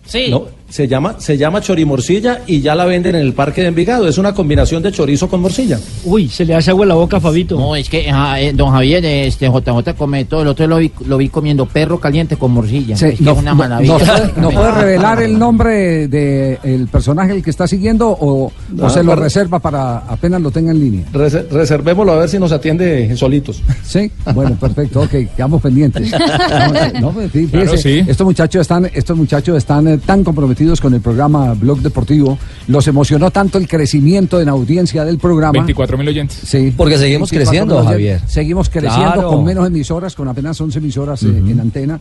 Sí. 0.06 0.28
No, 0.30 0.46
se 0.72 0.88
llama, 0.88 1.16
se 1.20 1.38
llama 1.38 1.62
chorimorcilla 1.62 2.42
y 2.48 2.62
ya 2.62 2.74
la 2.76 2.86
venden 2.86 3.16
en 3.16 3.22
el 3.22 3.34
parque 3.34 3.62
de 3.62 3.68
Envigado. 3.68 4.08
Es 4.08 4.18
una 4.18 4.34
combinación 4.34 4.82
de 4.82 4.92
chorizo 4.92 5.28
con 5.30 5.42
morcilla. 5.42 5.78
Uy, 6.06 6.30
se 6.30 6.46
le 6.46 6.56
hace 6.56 6.72
agua 6.72 6.86
en 6.86 6.90
la 6.90 6.96
boca 6.96 7.18
a 7.18 7.20
Fabito. 7.20 7.58
No, 7.60 7.76
es 7.76 7.90
que 7.90 8.10
ah, 8.10 8.40
eh, 8.42 8.54
don 8.54 8.72
Javier, 8.72 9.04
este 9.06 9.48
JJ 9.48 9.94
come 9.98 10.26
todo. 10.26 10.42
El 10.44 10.48
otro 10.48 10.66
lo 10.68 10.78
vi, 10.78 10.92
lo 11.06 11.18
vi 11.18 11.28
comiendo 11.30 11.66
perro 11.66 12.00
caliente 12.00 12.38
con 12.38 12.52
morcilla. 12.52 12.96
Sí, 12.96 13.06
es 13.06 13.18
que 13.18 13.24
no, 13.24 13.34
es 13.34 13.38
una 13.40 13.52
no- 13.52 13.58
maravilla. 13.58 13.94
no 13.98 14.00
puede, 14.00 14.34
no 14.42 14.50
puede 14.52 14.72
revelar 14.72 15.22
el 15.22 15.38
nombre 15.38 16.08
del 16.08 16.88
personaje 16.88 17.34
el 17.34 17.44
que 17.44 17.50
está 17.50 17.68
siguiendo 17.68 18.10
o, 18.10 18.46
o 18.46 18.52
No, 18.72 18.90
se 18.90 19.04
lo 19.04 19.16
reserva 19.16 19.60
para 19.60 19.98
apenas 19.98 20.42
lo 20.42 20.52
tenga 20.52 20.72
en 20.72 20.80
línea. 20.80 21.06
Reser- 21.12 21.48
reservémoslo 21.50 22.14
a 22.14 22.20
ver 22.20 22.30
si 22.30 22.40
nos 22.40 22.52
atiende 22.52 23.16
solitos. 23.18 23.62
Sí, 23.92 24.10
bueno, 24.34 24.56
perfecto, 24.58 25.02
ok, 25.02 25.10
quedamos 25.36 25.62
pendientes. 25.62 26.12
No, 27.02 27.12
pues, 27.12 27.30
Claro, 27.52 27.76
sí. 27.78 28.04
Estos 28.08 28.26
muchachos 28.26 28.62
están, 28.62 28.90
estos 28.94 29.18
muchachos 29.18 29.58
están 29.58 29.88
eh, 29.88 29.98
tan 29.98 30.24
comprometidos 30.24 30.61
con 30.82 30.94
el 30.94 31.02
programa 31.02 31.54
Blog 31.54 31.80
Deportivo, 31.82 32.38
los 32.68 32.88
emocionó 32.88 33.32
tanto 33.32 33.58
el 33.58 33.68
crecimiento 33.68 34.40
en 34.40 34.48
audiencia 34.50 35.04
del 35.04 35.18
programa. 35.18 35.52
24 35.54 35.98
mil 35.98 36.08
oyentes. 36.08 36.38
Sí, 36.46 36.74
Porque 36.78 36.98
seguimos 36.98 37.32
24 37.32 37.38
creciendo, 37.52 37.76
mil 37.80 37.90
Javier. 37.92 38.12
oyentes. 38.16 38.32
Seguimos 38.34 38.70
creciendo 38.70 39.14
Claro. 39.14 39.30
con 39.30 39.44
menos 39.44 39.68
emisoras, 39.68 40.16
con 40.16 40.28
apenas 40.28 40.60
11 40.62 40.78
emisoras 40.80 41.24
eh, 41.24 41.28
en 41.30 41.60
antena, 41.60 42.00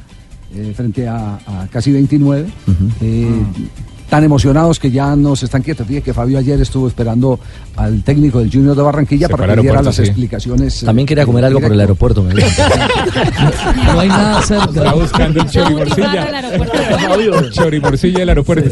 eh, 0.54 0.72
frente 0.76 1.08
a, 1.08 1.36
a 1.36 1.68
casi 1.70 1.90
29. 1.92 2.46
Eh, 3.00 3.28
Tan 4.10 4.24
emocionados 4.24 4.78
que 4.80 4.90
ya 4.90 5.14
nos 5.14 5.42
están 5.44 5.62
quietos. 5.62 5.86
Fíjate 5.86 6.02
que 6.04 6.12
Fabio 6.12 6.36
ayer 6.38 6.60
estuvo 6.60 6.88
esperando 6.88 7.38
al 7.76 8.02
técnico 8.02 8.40
del 8.40 8.50
Junior 8.52 8.74
de 8.74 8.82
Barranquilla 8.82 9.28
Se 9.28 9.36
para 9.36 9.54
que 9.54 9.60
diera 9.62 9.80
las 9.82 9.94
sí. 9.94 10.02
explicaciones. 10.02 10.82
eh, 10.82 10.86
También 10.86 11.06
quería 11.06 11.24
comer 11.24 11.44
algo 11.44 11.60
por 11.60 11.72
el 11.72 11.78
aeropuerto, 11.80 12.22
me 12.24 12.34
dijo. 12.34 12.48
No 13.84 14.00
hay 14.00 14.08
nada 14.08 14.42
cerca. 14.42 14.64
Está 14.66 14.92
buscando 14.94 15.40
el 15.42 15.48
chorimorcilla. 15.48 16.26
Chorimorcilla 17.52 18.18
del 18.18 18.28
aeropuerto. 18.30 18.68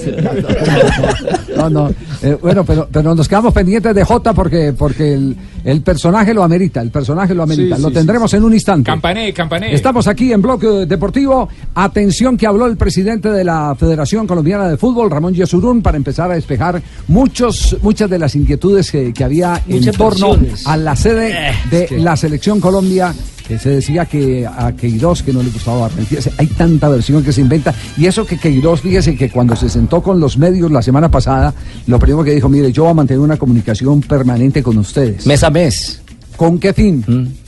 No, 1.57 1.71
no. 1.71 1.91
eh, 2.23 2.37
bueno, 2.41 2.65
pero, 2.65 2.89
pero 2.91 3.15
nos 3.15 3.29
quedamos 3.29 3.53
pendientes 3.55 3.95
de 3.95 4.05
Jota 4.05 4.33
porque, 4.33 4.75
porque 4.77 5.15
el, 5.15 5.37
el 5.71 5.83
personaje 5.83 6.33
lo 6.33 6.43
amerita. 6.43 6.81
El 6.81 6.91
personaje 6.91 7.35
lo 7.35 7.43
amerita. 7.43 7.77
Sí, 7.77 7.83
lo 7.83 7.89
sí, 7.89 7.95
tendremos 7.95 8.33
en 8.35 8.43
un 8.45 8.55
instante. 8.55 8.91
Campané, 8.91 9.33
campané. 9.33 9.75
Estamos 9.75 10.07
aquí 10.09 10.33
en 10.33 10.41
Bloque 10.41 10.67
Deportivo. 10.87 11.49
Atención 11.75 12.37
que 12.37 12.47
habló 12.47 12.67
el 12.67 12.77
presidente 12.77 13.31
de 13.31 13.45
la 13.45 13.75
Federación 13.79 14.27
Colombiana 14.27 14.69
de 14.69 14.77
Fútbol, 14.77 15.11
Ramón 15.11 15.35
Yesurún, 15.35 15.83
para 15.83 15.97
empezar 15.97 16.31
a 16.31 16.35
despejar 16.35 16.81
muchos, 17.09 17.77
muchas 17.83 18.09
de 18.09 18.19
las 18.19 18.35
inquietudes 18.35 18.91
que, 18.91 19.13
que 19.13 19.25
había 19.25 19.63
en 19.69 19.77
Muchas 19.77 19.97
torno 19.97 20.31
versiones. 20.31 20.67
a 20.67 20.77
la 20.77 20.97
sede 20.97 21.31
Eh, 21.31 21.53
de 21.71 21.83
es 21.85 21.89
que- 21.91 21.99
la 21.99 22.17
Selección 22.17 22.61
Colombia 22.61 23.15
se 23.57 23.71
decía 23.71 24.05
que 24.05 24.45
a 24.45 24.73
Queiroz 24.73 25.23
que 25.23 25.33
no 25.33 25.43
le 25.43 25.51
gustaba 25.51 25.83
Barranquilla. 25.83 26.33
Hay 26.39 26.49
tanta 26.49 26.89
versión 26.89 27.23
que 27.23 27.33
se 27.33 27.41
inventa. 27.41 27.73
Y 27.97 28.07
eso 28.07 28.27
que 28.27 28.37
Queiroz, 28.37 28.81
fíjese 28.81 29.15
que 29.17 29.31
cuando 29.31 29.55
se 29.55 29.69
sentó 29.69 30.03
con 30.03 30.19
los 30.19 30.37
medios 30.37 30.73
la 30.73 30.83
semana 30.83 31.09
pasada, 31.09 31.55
lo 31.87 31.99
primero 31.99 32.25
que 32.25 32.33
dijo, 32.35 32.49
mire, 32.49 32.73
yo 32.73 32.83
voy 32.83 32.91
a 32.91 32.95
mantener 32.95 33.21
una 33.21 33.37
comunicación 33.37 34.01
permanente 34.01 34.63
con 34.63 34.77
ustedes. 34.79 35.25
Mes 35.27 35.45
a 35.45 35.51
mes. 35.51 36.03
¿Con 36.37 36.59
qué 36.59 36.73
fin? 36.73 37.05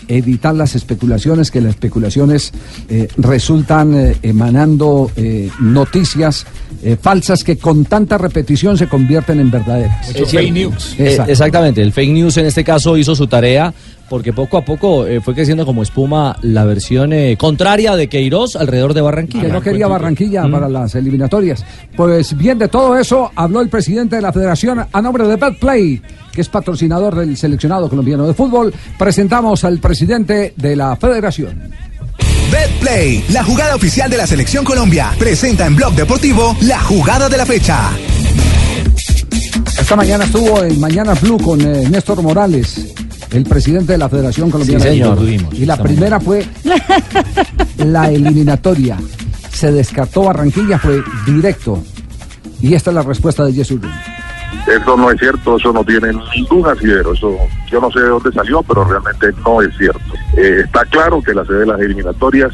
Evitar 0.08 0.52
las 0.56 0.74
especulaciones, 0.74 1.52
que 1.52 1.60
las 1.60 1.70
especulaciones 1.70 2.50
eh, 2.88 3.06
resultan 3.18 3.94
eh, 3.94 4.16
emanando 4.22 5.08
eh, 5.16 5.48
noticias 5.60 6.44
eh, 6.82 6.96
falsas 7.00 7.44
que 7.44 7.56
con 7.56 7.84
tanta 7.84 8.18
repetición 8.18 8.76
se 8.76 8.88
convierten 8.88 9.38
en 9.38 9.48
verdaderas. 9.50 10.08
Es 10.08 10.28
cierto. 10.28 10.74
Eh, 10.98 11.10
Exacto. 11.10 11.30
exactamente, 11.30 11.82
el 11.82 11.92
fake 11.92 12.10
news 12.12 12.36
en 12.38 12.46
este 12.46 12.64
caso 12.64 12.96
hizo 12.96 13.14
su 13.14 13.28
tarea 13.28 13.72
porque 14.10 14.32
poco 14.32 14.58
a 14.58 14.64
poco 14.64 15.06
eh, 15.06 15.20
fue 15.20 15.34
creciendo 15.34 15.64
como 15.64 15.84
espuma 15.84 16.36
la 16.42 16.64
versión 16.64 17.12
eh, 17.12 17.36
contraria 17.38 17.94
de 17.94 18.08
Queiroz 18.08 18.56
alrededor 18.56 18.92
de 18.92 19.00
Barranquilla. 19.00 19.44
que 19.44 19.52
no 19.52 19.62
quería 19.62 19.86
Barranquilla 19.86 20.42
para 20.50 20.68
las 20.68 20.96
eliminatorias. 20.96 21.64
Pues 21.96 22.36
bien, 22.36 22.58
de 22.58 22.66
todo 22.66 22.98
eso 22.98 23.30
habló 23.36 23.60
el 23.60 23.68
presidente 23.68 24.16
de 24.16 24.22
la 24.22 24.32
federación 24.32 24.84
a 24.92 25.00
nombre 25.00 25.28
de 25.28 25.36
Betplay, 25.36 26.02
que 26.32 26.40
es 26.40 26.48
patrocinador 26.48 27.14
del 27.14 27.36
seleccionado 27.36 27.88
colombiano 27.88 28.26
de 28.26 28.34
fútbol. 28.34 28.74
Presentamos 28.98 29.62
al 29.62 29.78
presidente 29.78 30.54
de 30.56 30.74
la 30.74 30.96
federación. 30.96 31.70
BetPlay, 32.50 33.26
la 33.30 33.44
jugada 33.44 33.76
oficial 33.76 34.10
de 34.10 34.16
la 34.16 34.26
Selección 34.26 34.64
Colombia, 34.64 35.12
presenta 35.20 35.66
en 35.66 35.76
Blog 35.76 35.94
Deportivo 35.94 36.56
la 36.62 36.80
jugada 36.80 37.28
de 37.28 37.36
la 37.36 37.46
fecha. 37.46 37.90
Esta 39.78 39.94
mañana 39.94 40.24
estuvo 40.24 40.64
en 40.64 40.80
Mañana 40.80 41.14
Blue 41.14 41.38
con 41.38 41.60
eh, 41.60 41.88
Néstor 41.88 42.20
Morales, 42.22 42.92
el 43.32 43.44
presidente 43.44 43.92
de 43.92 43.98
la 43.98 44.08
Federación 44.08 44.50
Colombiana 44.50 44.84
Sí, 44.84 44.98
de. 44.98 45.04
Fútbol. 45.04 45.18
Tuvimos 45.18 45.54
Y 45.54 45.66
la 45.66 45.76
primera 45.76 46.20
fue 46.20 46.44
la 47.78 48.10
eliminatoria. 48.10 48.96
Se 49.50 49.70
descartó 49.72 50.24
Barranquilla, 50.24 50.78
fue 50.78 51.02
directo. 51.26 51.82
Y 52.60 52.74
esta 52.74 52.90
es 52.90 52.94
la 52.94 53.02
respuesta 53.02 53.44
de 53.44 53.52
Jesús. 53.52 53.80
Eso 54.66 54.96
no 54.96 55.10
es 55.10 55.18
cierto, 55.18 55.56
eso 55.56 55.72
no 55.72 55.84
tiene 55.84 56.08
ningún 56.36 56.66
asidero, 56.66 57.14
eso 57.14 57.36
yo 57.70 57.80
no 57.80 57.90
sé 57.90 58.00
de 58.00 58.08
dónde 58.08 58.32
salió, 58.32 58.62
pero 58.62 58.84
realmente 58.84 59.28
no 59.44 59.62
es 59.62 59.74
cierto. 59.78 60.00
Eh, 60.36 60.62
está 60.64 60.84
claro 60.86 61.22
que 61.22 61.32
la 61.32 61.44
sede 61.44 61.60
de 61.60 61.66
las 61.66 61.80
eliminatorias 61.80 62.52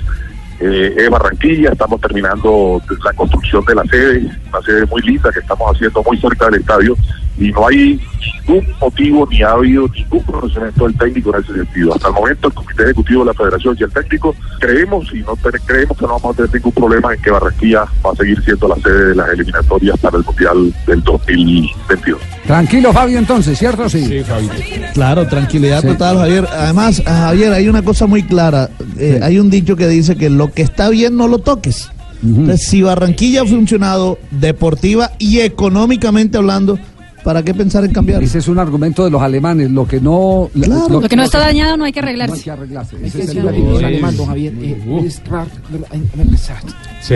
eh, 0.60 0.94
es 0.96 1.10
Barranquilla, 1.10 1.70
estamos 1.72 2.00
terminando 2.00 2.80
la 3.04 3.12
construcción 3.12 3.64
de 3.66 3.74
la 3.74 3.82
sede, 3.84 4.26
una 4.48 4.62
sede 4.62 4.86
muy 4.86 5.02
linda 5.02 5.30
que 5.32 5.40
estamos 5.40 5.74
haciendo 5.74 6.02
muy 6.02 6.16
cerca 6.18 6.46
del 6.46 6.60
estadio 6.60 6.96
y 7.38 7.52
no 7.52 7.68
hay 7.68 8.00
ningún 8.48 8.66
motivo 8.80 9.28
ni 9.30 9.42
ha 9.42 9.50
habido 9.50 9.86
ningún 9.88 10.20
conocimiento 10.20 10.84
del 10.86 10.96
técnico 10.96 11.36
en 11.36 11.42
ese 11.44 11.52
sentido. 11.52 11.94
Hasta 11.94 12.08
el 12.08 12.14
momento 12.14 12.48
el 12.48 12.54
Comité 12.54 12.82
Ejecutivo 12.84 13.20
de 13.20 13.26
la 13.26 13.34
Federación 13.34 13.76
y 13.78 13.82
el 13.84 13.92
técnico 13.92 14.34
creemos 14.58 15.12
y 15.12 15.18
no 15.18 15.36
creemos 15.36 15.98
que 15.98 16.02
no 16.06 16.08
vamos 16.18 16.32
a 16.32 16.36
tener 16.36 16.54
ningún 16.54 16.72
problema 16.72 17.12
en 17.14 17.20
que 17.20 17.30
Barranquilla 17.30 17.84
va 18.04 18.12
a 18.12 18.16
seguir 18.16 18.42
siendo 18.42 18.68
la 18.68 18.76
sede 18.76 19.08
de 19.08 19.14
las 19.16 19.28
eliminatorias 19.28 19.98
para 19.98 20.16
el 20.16 20.24
Mundial 20.24 20.74
del 20.86 21.02
2022. 21.02 22.18
Tranquilo, 22.46 22.92
Fabio, 22.92 23.18
entonces, 23.18 23.58
¿cierto? 23.58 23.88
Sí. 23.90 24.22
Claro, 24.94 25.26
tranquilidad 25.26 25.82
Sí. 25.82 25.88
total, 25.88 26.16
Javier. 26.18 26.46
Además, 26.50 27.02
Javier, 27.04 27.52
hay 27.52 27.68
una 27.68 27.82
cosa 27.82 28.06
muy 28.06 28.22
clara. 28.22 28.70
Eh, 28.98 29.20
Hay 29.22 29.38
un 29.38 29.50
dicho 29.50 29.76
que 29.76 29.88
dice 29.88 30.16
que 30.16 30.30
lo 30.46 30.52
que 30.52 30.62
está 30.62 30.88
bien 30.90 31.16
no 31.16 31.28
lo 31.28 31.38
toques. 31.38 31.90
Entonces, 32.22 32.66
si 32.68 32.82
Barranquilla 32.82 33.42
ha 33.42 33.46
funcionado 33.46 34.18
deportiva 34.30 35.12
y 35.18 35.40
económicamente 35.40 36.38
hablando, 36.38 36.78
¿para 37.22 37.42
qué 37.42 37.52
pensar 37.52 37.84
en 37.84 37.92
cambiar? 37.92 38.22
Ese 38.22 38.38
es 38.38 38.48
un 38.48 38.58
argumento 38.58 39.04
de 39.04 39.10
los 39.10 39.20
alemanes. 39.20 39.70
Lo 39.70 39.86
que 39.86 40.00
no. 40.00 40.50
Lo 40.54 41.08
que 41.08 41.16
no 41.16 41.24
está 41.24 41.38
dañado 41.38 41.76
no 41.76 41.84
hay 41.84 41.92
que 41.92 42.00
No 42.00 42.06
hay 42.08 42.14
arreglarse. 42.14 42.42
que 42.42 42.50
arreglarse. 42.50 42.96
Hay 42.96 43.04
Ese 43.06 43.18
que 43.18 43.24
es 43.24 43.28
el 43.30 43.34
decirlo 43.36 43.48
argumento. 43.50 43.78
en 43.80 43.84
alemán, 43.84 44.16
don 44.16 44.26
Javier. 44.26 44.54
Eh. 44.60 45.02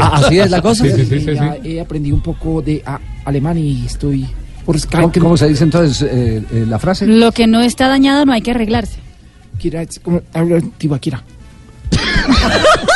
Ah, 0.00 0.12
¿así 0.14 0.38
es 0.38 0.50
la 0.50 0.60
cosa? 0.60 0.84
Sí, 0.84 0.90
sí, 0.90 1.06
sí, 1.06 1.20
sí. 1.20 1.38
He 1.64 1.80
aprendido 1.80 2.16
un 2.16 2.22
poco 2.22 2.60
de 2.62 2.82
ah, 2.84 3.00
alemán 3.24 3.58
y 3.58 3.86
estoy 3.86 4.26
por 4.64 4.76
¿Cómo, 4.88 5.10
cómo 5.12 5.36
se 5.36 5.48
dice 5.48 5.64
entonces 5.64 6.02
eh, 6.02 6.42
eh, 6.52 6.64
la 6.68 6.78
frase? 6.78 7.06
Lo 7.06 7.32
que 7.32 7.46
no 7.46 7.60
está 7.62 7.88
dañado 7.88 8.26
no 8.26 8.32
hay 8.32 8.42
que 8.42 8.50
arreglarse. 8.50 8.98
Kira, 9.58 9.82
es 9.82 9.98
como 9.98 10.22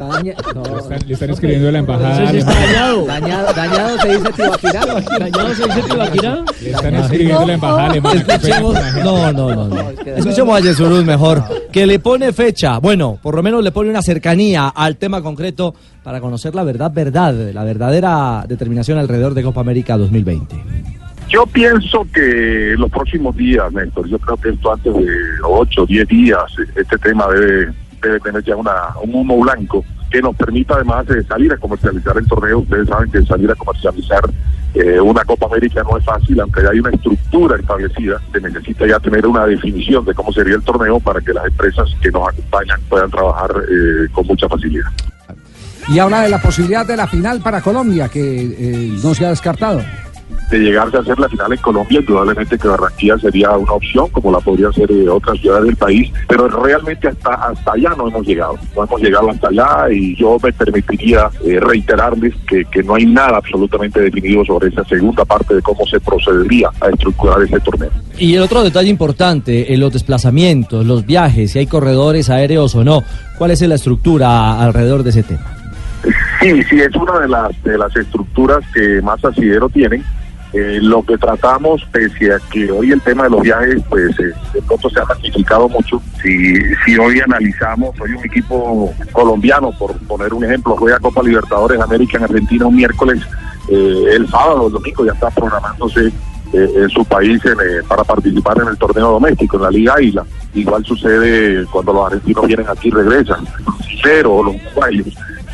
Tibaquira. 0.00 0.34
Le 0.70 0.78
están, 0.78 1.08
le 1.08 1.14
están 1.14 1.30
escribiendo 1.30 1.66
de 1.66 1.72
la 1.72 1.78
embajada. 1.78 2.32
Está 2.32 2.54
dañado. 2.54 3.06
Dañado, 3.06 3.52
dañado 3.52 3.98
se 3.98 4.08
dice 4.08 4.32
Tibaquirá. 4.32 4.86
Dañado 5.18 5.54
se 5.54 5.64
dice 5.64 5.82
Tibaquirá. 5.82 6.44
Le 6.62 6.70
están 6.70 6.94
escribiendo 6.94 7.40
de 7.40 7.46
la 7.46 7.52
embajada 7.54 7.86
alemana. 7.86 8.20
Gente. 8.20 8.60
No, 9.04 9.32
no, 9.32 9.54
no. 9.54 9.68
no. 9.68 9.90
Escuchemos 9.90 10.56
a 10.56 10.60
Yesurún 10.60 11.06
mejor, 11.06 11.42
que 11.72 11.86
le 11.86 11.98
pone 11.98 12.32
fecha, 12.32 12.78
bueno, 12.78 13.18
por 13.22 13.34
lo 13.34 13.42
menos 13.42 13.62
le 13.62 13.72
pone 13.72 13.90
una 13.90 14.02
cercanía 14.02 14.68
al 14.68 14.96
tema 14.96 15.22
concreto 15.22 15.74
para 16.02 16.20
conocer 16.20 16.54
la 16.54 16.64
verdad, 16.64 16.90
verdad, 16.92 17.34
la 17.52 17.64
verdadera 17.64 18.44
determinación 18.48 18.98
alrededor 18.98 19.34
de 19.34 19.42
Copa 19.42 19.60
América 19.60 19.96
2020. 19.96 20.56
Yo 21.28 21.46
pienso 21.46 22.06
que 22.12 22.74
los 22.76 22.90
próximos 22.90 23.36
días, 23.36 23.72
Néstor, 23.72 24.08
yo 24.08 24.18
creo 24.18 24.36
que 24.36 24.48
esto 24.48 24.72
antes 24.72 24.92
de 24.92 25.06
8 25.44 25.82
o 25.82 25.86
10 25.86 26.08
días, 26.08 26.42
este 26.74 26.98
tema 26.98 27.28
debe, 27.28 27.72
debe 28.02 28.20
tener 28.20 28.42
ya 28.42 28.56
una, 28.56 28.72
un 29.02 29.14
humo 29.14 29.38
blanco 29.40 29.84
que 30.10 30.20
nos 30.20 30.34
permita 30.36 30.74
además 30.74 31.06
de 31.06 31.22
salir 31.24 31.52
a 31.52 31.56
comercializar 31.56 32.16
el 32.16 32.26
torneo. 32.26 32.58
Ustedes 32.60 32.88
saben 32.88 33.10
que 33.10 33.22
salir 33.22 33.50
a 33.50 33.54
comercializar 33.54 34.22
eh, 34.74 35.00
una 35.00 35.24
Copa 35.24 35.46
América 35.46 35.82
no 35.82 35.98
es 35.98 36.04
fácil, 36.04 36.40
aunque 36.40 36.62
ya 36.62 36.70
hay 36.70 36.80
una 36.80 36.90
estructura 36.90 37.56
establecida, 37.58 38.20
se 38.32 38.40
necesita 38.40 38.86
ya 38.86 39.00
tener 39.00 39.26
una 39.26 39.46
definición 39.46 40.04
de 40.04 40.14
cómo 40.14 40.32
sería 40.32 40.54
el 40.54 40.62
torneo 40.62 41.00
para 41.00 41.20
que 41.20 41.32
las 41.32 41.46
empresas 41.46 41.88
que 42.00 42.10
nos 42.10 42.28
acompañan 42.28 42.80
puedan 42.88 43.10
trabajar 43.10 43.50
eh, 43.68 44.08
con 44.12 44.26
mucha 44.26 44.48
facilidad. 44.48 44.90
Y 45.88 45.98
habla 45.98 46.22
de 46.22 46.28
la 46.28 46.40
posibilidad 46.40 46.86
de 46.86 46.96
la 46.96 47.08
final 47.08 47.40
para 47.40 47.60
Colombia, 47.60 48.08
que 48.08 48.20
eh, 48.20 48.98
no 49.02 49.12
se 49.12 49.26
ha 49.26 49.30
descartado. 49.30 49.80
De 50.50 50.58
llegarse 50.58 50.96
a 50.96 51.00
hacer 51.00 51.18
la 51.18 51.28
final 51.28 51.52
en 51.52 51.58
Colombia, 51.58 52.00
indudablemente 52.00 52.58
que 52.58 52.68
Barranquilla 52.68 53.18
sería 53.18 53.50
una 53.52 53.72
opción, 53.72 54.08
como 54.10 54.32
la 54.32 54.40
podrían 54.40 54.72
ser 54.72 54.90
eh, 54.90 55.08
otras 55.08 55.38
ciudades 55.38 55.64
del 55.66 55.76
país, 55.76 56.12
pero 56.28 56.48
realmente 56.48 57.08
hasta 57.08 57.34
hasta 57.34 57.72
allá 57.72 57.90
no 57.96 58.08
hemos 58.08 58.26
llegado, 58.26 58.58
no 58.76 58.84
hemos 58.84 59.00
llegado 59.00 59.30
hasta 59.30 59.48
allá 59.48 59.92
y 59.92 60.16
yo 60.16 60.36
me 60.42 60.52
permitiría 60.52 61.30
eh, 61.44 61.60
reiterarles 61.60 62.34
que, 62.48 62.64
que 62.64 62.82
no 62.82 62.94
hay 62.94 63.06
nada 63.06 63.36
absolutamente 63.36 64.00
definido 64.00 64.44
sobre 64.44 64.68
esa 64.68 64.84
segunda 64.84 65.24
parte 65.24 65.54
de 65.54 65.62
cómo 65.62 65.86
se 65.86 66.00
procedería 66.00 66.68
a 66.80 66.88
estructurar 66.88 67.42
ese 67.42 67.60
torneo. 67.60 67.90
Y 68.18 68.34
el 68.34 68.42
otro 68.42 68.62
detalle 68.62 68.90
importante, 68.90 69.72
eh, 69.72 69.76
los 69.76 69.92
desplazamientos, 69.92 70.84
los 70.84 71.06
viajes, 71.06 71.52
si 71.52 71.60
hay 71.60 71.66
corredores 71.66 72.28
aéreos 72.28 72.74
o 72.74 72.84
no, 72.84 73.02
¿cuál 73.38 73.52
es 73.52 73.62
la 73.62 73.76
estructura 73.76 74.60
alrededor 74.60 75.02
de 75.02 75.10
ese 75.10 75.22
tema? 75.22 75.56
Sí, 76.40 76.62
sí, 76.64 76.80
es 76.80 76.94
una 76.96 77.18
de 77.20 77.28
las, 77.28 77.62
de 77.62 77.76
las 77.76 77.94
estructuras 77.94 78.60
que 78.72 79.02
más 79.02 79.22
asidero 79.24 79.68
tienen. 79.68 80.02
Eh, 80.52 80.80
lo 80.82 81.02
que 81.04 81.16
tratamos, 81.16 81.86
pese 81.92 82.32
a 82.32 82.38
que 82.50 82.70
hoy 82.72 82.90
el 82.90 83.00
tema 83.02 83.24
de 83.24 83.30
los 83.30 83.42
viajes, 83.42 83.82
pues 83.88 84.18
eh, 84.18 84.32
de 84.52 84.62
pronto 84.62 84.90
se 84.90 85.00
ha 85.00 85.04
magnificado 85.04 85.68
mucho. 85.68 86.02
Si, 86.20 86.56
si 86.84 86.98
hoy 86.98 87.20
analizamos, 87.20 87.98
hoy 88.00 88.12
un 88.12 88.24
equipo 88.24 88.92
colombiano, 89.12 89.70
por 89.72 89.96
poner 90.06 90.34
un 90.34 90.44
ejemplo, 90.44 90.76
juega 90.76 90.98
Copa 90.98 91.22
Libertadores 91.22 91.80
América 91.80 92.18
en 92.18 92.24
Argentina 92.24 92.66
un 92.66 92.76
miércoles, 92.76 93.22
eh, 93.68 94.04
el 94.16 94.28
sábado, 94.28 94.66
el 94.66 94.72
domingo 94.72 95.04
ya 95.04 95.12
está 95.12 95.30
programándose 95.30 96.12
eh, 96.52 96.72
en 96.74 96.90
su 96.90 97.04
país 97.04 97.40
en, 97.44 97.52
eh, 97.52 97.82
para 97.86 98.02
participar 98.02 98.60
en 98.60 98.68
el 98.68 98.76
torneo 98.76 99.12
doméstico, 99.12 99.56
en 99.56 99.62
la 99.62 99.70
Liga 99.70 99.94
Águila. 99.94 100.24
Igual 100.54 100.84
sucede 100.84 101.64
cuando 101.66 101.92
los 101.92 102.06
argentinos 102.06 102.46
vienen 102.48 102.66
aquí 102.68 102.88
y 102.88 102.90
regresan, 102.90 103.46
cero 104.02 104.42
los 104.44 104.56
uruguayos. 104.56 105.06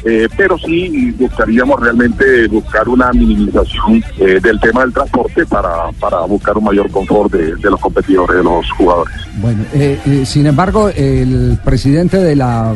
Eh, 0.09 0.29
pero 0.37 0.57
sí 0.57 1.12
buscaríamos 1.19 1.81
realmente 1.81 2.47
buscar 2.47 2.88
una 2.88 3.12
minimización 3.12 4.05
eh, 4.21 4.38
del 4.40 4.61
tema 4.61 4.83
del 4.83 4.92
transporte 4.92 5.45
para, 5.47 5.90
para 5.99 6.21
buscar 6.21 6.57
un 6.57 6.62
mayor 6.62 6.88
confort 6.92 7.33
de, 7.33 7.57
los 7.69 7.81
competidores, 7.81 8.37
de 8.37 8.45
los 8.45 8.71
jugadores. 8.71 9.12
Bueno, 9.38 9.64
eh, 9.75 9.99
eh, 10.07 10.25
sin 10.25 10.47
embargo, 10.47 10.90
el 10.90 11.59
presidente 11.64 12.19
de 12.19 12.37
la 12.37 12.73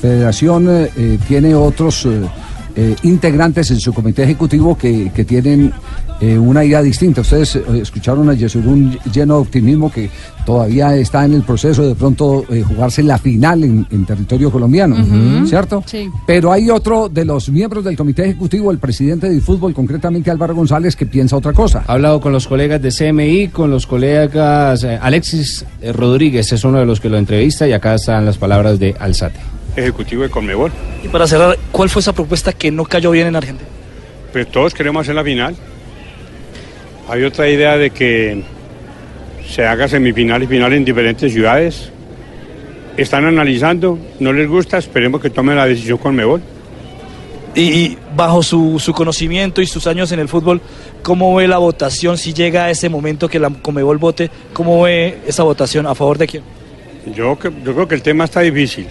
federación 0.00 0.88
tiene 1.26 1.56
otros 1.56 2.06
integrantes 3.02 3.72
en 3.72 3.80
su 3.80 3.92
comité 3.92 4.22
ejecutivo 4.22 4.78
que, 4.78 5.10
que 5.12 5.24
tienen 5.24 5.72
eh, 6.20 6.38
una 6.38 6.64
idea 6.64 6.82
distinta. 6.82 7.20
Ustedes 7.22 7.56
eh, 7.56 7.62
escucharon 7.82 8.28
a 8.28 8.34
Yesurún 8.34 8.98
lleno 9.12 9.34
de 9.36 9.40
optimismo 9.40 9.90
que 9.90 10.10
todavía 10.44 10.94
está 10.96 11.24
en 11.24 11.34
el 11.34 11.42
proceso 11.42 11.86
de 11.86 11.94
pronto 11.94 12.44
eh, 12.50 12.62
jugarse 12.66 13.02
la 13.02 13.18
final 13.18 13.64
en, 13.64 13.86
en 13.90 14.04
territorio 14.04 14.50
colombiano. 14.50 14.96
¿cierto? 15.46 15.82
Sí. 15.86 16.08
Pero 16.26 16.52
hay 16.52 16.70
otro 16.70 17.08
de 17.08 17.24
los 17.24 17.48
miembros 17.48 17.84
del 17.84 17.96
comité 17.96 18.24
ejecutivo, 18.24 18.70
el 18.70 18.78
presidente 18.78 19.28
de 19.30 19.40
fútbol, 19.40 19.72
concretamente 19.74 20.30
Álvaro 20.30 20.54
González, 20.54 20.96
que 20.96 21.06
piensa 21.06 21.36
otra 21.36 21.52
cosa. 21.52 21.84
Ha 21.86 21.92
hablado 21.94 22.20
con 22.20 22.32
los 22.32 22.46
colegas 22.46 22.80
de 22.82 22.90
CMI, 22.90 23.48
con 23.48 23.70
los 23.70 23.86
colegas 23.86 24.84
eh, 24.84 24.98
Alexis 25.00 25.64
Rodríguez 25.94 26.52
es 26.52 26.64
uno 26.64 26.78
de 26.78 26.86
los 26.86 27.00
que 27.00 27.08
lo 27.08 27.16
entrevista 27.18 27.66
y 27.66 27.72
acá 27.72 27.94
están 27.94 28.24
las 28.26 28.38
palabras 28.38 28.78
de 28.78 28.94
Alzate. 28.98 29.38
ejecutivo 29.76 30.22
de 30.22 30.30
Conmebol. 30.30 30.70
Y 31.04 31.08
para 31.08 31.26
cerrar, 31.26 31.56
¿cuál 31.72 31.88
fue 31.88 32.00
esa 32.00 32.12
propuesta 32.12 32.52
que 32.52 32.70
no 32.70 32.84
cayó 32.84 33.10
bien 33.10 33.28
en 33.28 33.36
Argentina? 33.36 33.68
Pues 34.32 34.50
todos 34.50 34.74
queremos 34.74 35.02
hacer 35.02 35.14
la 35.14 35.24
final. 35.24 35.56
Hay 37.10 37.24
otra 37.24 37.48
idea 37.48 37.76
de 37.76 37.90
que 37.90 38.40
se 39.44 39.66
haga 39.66 39.88
semifinal 39.88 40.44
y 40.44 40.46
final 40.46 40.72
en 40.74 40.84
diferentes 40.84 41.32
ciudades. 41.32 41.90
están 42.96 43.24
analizando, 43.24 43.98
no 44.20 44.32
les 44.32 44.46
gusta, 44.46 44.78
esperemos 44.78 45.20
que 45.20 45.28
tomen 45.28 45.56
la 45.56 45.66
decisión 45.66 45.98
con 45.98 46.14
Mebol. 46.14 46.40
Y, 47.56 47.62
y 47.62 47.98
bajo 48.14 48.44
su, 48.44 48.78
su 48.78 48.92
conocimiento 48.92 49.60
y 49.60 49.66
sus 49.66 49.88
años 49.88 50.12
en 50.12 50.20
el 50.20 50.28
fútbol, 50.28 50.60
¿cómo 51.02 51.34
ve 51.34 51.48
la 51.48 51.58
votación 51.58 52.16
si 52.16 52.32
llega 52.32 52.66
a 52.66 52.70
ese 52.70 52.88
momento 52.88 53.28
que 53.28 53.40
la 53.40 53.50
Comebol 53.50 53.98
vote? 53.98 54.30
¿Cómo 54.52 54.82
ve 54.82 55.18
esa 55.26 55.42
votación? 55.42 55.88
¿A 55.88 55.96
favor 55.96 56.16
de 56.16 56.28
quién? 56.28 56.44
Yo, 57.12 57.36
yo 57.64 57.74
creo 57.74 57.88
que 57.88 57.96
el 57.96 58.02
tema 58.02 58.26
está 58.26 58.40
difícil, 58.40 58.86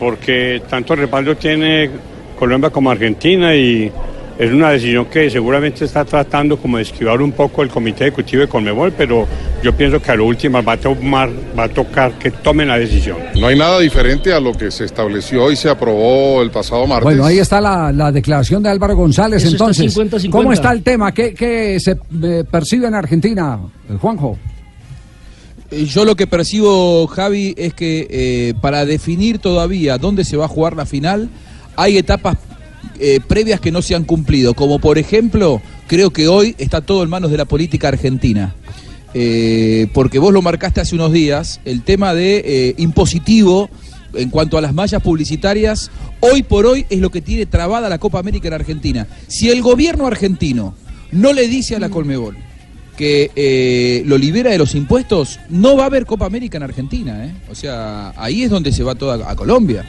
porque 0.00 0.62
tanto 0.68 0.96
respaldo 0.96 1.36
tiene 1.36 1.90
Colombia 2.36 2.70
como 2.70 2.90
Argentina 2.90 3.54
y 3.54 3.92
es 4.40 4.50
una 4.50 4.70
decisión 4.70 5.04
que 5.04 5.28
seguramente 5.28 5.84
está 5.84 6.02
tratando 6.02 6.56
como 6.56 6.78
de 6.78 6.84
esquivar 6.84 7.20
un 7.20 7.30
poco 7.30 7.62
el 7.62 7.68
comité 7.68 8.04
ejecutivo 8.04 8.40
de 8.40 8.48
Conmebol, 8.48 8.90
pero 8.90 9.28
yo 9.62 9.76
pienso 9.76 10.00
que 10.00 10.12
a 10.12 10.16
lo 10.16 10.24
último 10.24 10.62
va 10.62 10.72
a, 10.72 10.76
tomar, 10.78 11.28
va 11.58 11.64
a 11.64 11.68
tocar 11.68 12.12
que 12.18 12.30
tomen 12.30 12.68
la 12.68 12.78
decisión. 12.78 13.18
No 13.38 13.48
hay 13.48 13.58
nada 13.58 13.78
diferente 13.78 14.32
a 14.32 14.40
lo 14.40 14.52
que 14.54 14.70
se 14.70 14.86
estableció 14.86 15.52
y 15.52 15.56
se 15.56 15.68
aprobó 15.68 16.40
el 16.40 16.50
pasado 16.50 16.86
martes. 16.86 17.04
Bueno, 17.04 17.26
ahí 17.26 17.38
está 17.38 17.60
la, 17.60 17.92
la 17.92 18.10
declaración 18.10 18.62
de 18.62 18.70
Álvaro 18.70 18.96
González. 18.96 19.44
Eso 19.44 19.52
está 19.52 19.64
Entonces, 19.64 19.94
50-50. 19.94 20.30
¿cómo 20.30 20.54
está 20.54 20.72
el 20.72 20.82
tema? 20.82 21.12
¿Qué, 21.12 21.34
qué 21.34 21.78
se 21.78 21.98
eh, 22.22 22.44
percibe 22.50 22.86
en 22.86 22.94
Argentina, 22.94 23.58
el 23.90 23.98
Juanjo? 23.98 24.38
Eh, 25.70 25.84
Yo 25.84 26.06
lo 26.06 26.16
que 26.16 26.26
percibo, 26.26 27.06
Javi, 27.08 27.52
es 27.58 27.74
que 27.74 28.06
eh, 28.08 28.54
para 28.62 28.86
definir 28.86 29.38
todavía 29.38 29.98
dónde 29.98 30.24
se 30.24 30.38
va 30.38 30.46
a 30.46 30.48
jugar 30.48 30.76
la 30.76 30.86
final, 30.86 31.28
hay 31.76 31.98
etapas 31.98 32.38
eh, 33.00 33.20
previas 33.26 33.60
que 33.60 33.72
no 33.72 33.82
se 33.82 33.94
han 33.94 34.04
cumplido. 34.04 34.54
Como 34.54 34.78
por 34.78 34.98
ejemplo, 34.98 35.60
creo 35.86 36.10
que 36.10 36.28
hoy 36.28 36.54
está 36.58 36.80
todo 36.80 37.02
en 37.02 37.10
manos 37.10 37.30
de 37.30 37.36
la 37.36 37.44
política 37.44 37.88
argentina. 37.88 38.54
Eh, 39.12 39.88
porque 39.92 40.18
vos 40.18 40.32
lo 40.32 40.42
marcaste 40.42 40.80
hace 40.80 40.94
unos 40.94 41.12
días, 41.12 41.60
el 41.64 41.82
tema 41.82 42.14
de 42.14 42.42
eh, 42.44 42.74
impositivo 42.78 43.68
en 44.14 44.30
cuanto 44.30 44.58
a 44.58 44.60
las 44.60 44.74
mallas 44.74 45.02
publicitarias, 45.02 45.90
hoy 46.20 46.42
por 46.42 46.66
hoy 46.66 46.86
es 46.90 47.00
lo 47.00 47.10
que 47.10 47.20
tiene 47.20 47.46
trabada 47.46 47.88
la 47.88 47.98
Copa 47.98 48.18
América 48.18 48.48
en 48.48 48.54
Argentina. 48.54 49.06
Si 49.26 49.50
el 49.50 49.62
gobierno 49.62 50.06
argentino 50.06 50.74
no 51.12 51.32
le 51.32 51.48
dice 51.48 51.76
a 51.76 51.80
la 51.80 51.90
Colmebol 51.90 52.36
que 52.96 53.30
eh, 53.34 54.02
lo 54.04 54.18
libera 54.18 54.50
de 54.50 54.58
los 54.58 54.74
impuestos, 54.74 55.40
no 55.48 55.76
va 55.76 55.84
a 55.84 55.86
haber 55.86 56.04
Copa 56.04 56.26
América 56.26 56.58
en 56.58 56.64
Argentina. 56.64 57.24
¿eh? 57.24 57.32
O 57.50 57.54
sea, 57.54 58.12
ahí 58.16 58.42
es 58.42 58.50
donde 58.50 58.72
se 58.72 58.82
va 58.82 58.94
toda 58.94 59.30
a 59.30 59.34
Colombia. 59.36 59.86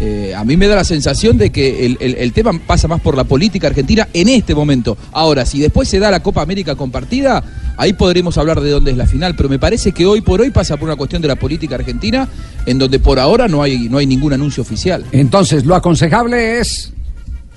Eh, 0.00 0.34
a 0.36 0.44
mí 0.44 0.58
me 0.58 0.66
da 0.68 0.76
la 0.76 0.84
sensación 0.84 1.38
de 1.38 1.50
que 1.50 1.86
el, 1.86 1.96
el- 2.00 2.16
el 2.16 2.32
tema 2.34 2.52
pasa 2.66 2.86
más 2.86 3.00
por 3.00 3.16
la 3.16 3.24
política 3.24 3.66
argentina 3.68 4.06
en 4.12 4.28
este 4.28 4.54
momento. 4.54 4.98
Ahora, 5.12 5.46
si 5.46 5.58
después 5.60 5.88
se 5.88 5.98
da 5.98 6.10
la 6.10 6.20
Copa 6.22 6.42
América 6.42 6.74
compartida, 6.74 7.42
ahí 7.78 7.94
podremos 7.94 8.36
hablar 8.36 8.60
de 8.60 8.70
dónde 8.70 8.90
es 8.90 8.96
la 8.98 9.06
final. 9.06 9.34
Pero 9.36 9.48
me 9.48 9.58
parece 9.58 9.92
que 9.92 10.04
hoy 10.04 10.20
por 10.20 10.40
hoy 10.42 10.50
pasa 10.50 10.76
por 10.76 10.86
una 10.88 10.96
cuestión 10.96 11.22
de 11.22 11.28
la 11.28 11.36
política 11.36 11.76
argentina, 11.76 12.28
en 12.66 12.78
donde 12.78 12.98
por 12.98 13.18
ahora 13.18 13.48
no 13.48 13.62
hay, 13.62 13.88
no 13.88 13.96
hay 13.96 14.06
ningún 14.06 14.34
anuncio 14.34 14.62
oficial. 14.62 15.04
Entonces, 15.12 15.64
lo 15.64 15.74
aconsejable 15.74 16.60
es 16.60 16.92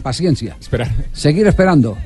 paciencia. 0.02 0.56
Esperar. 0.62 0.92
Seguir 1.12 1.46
esperando. 1.46 1.98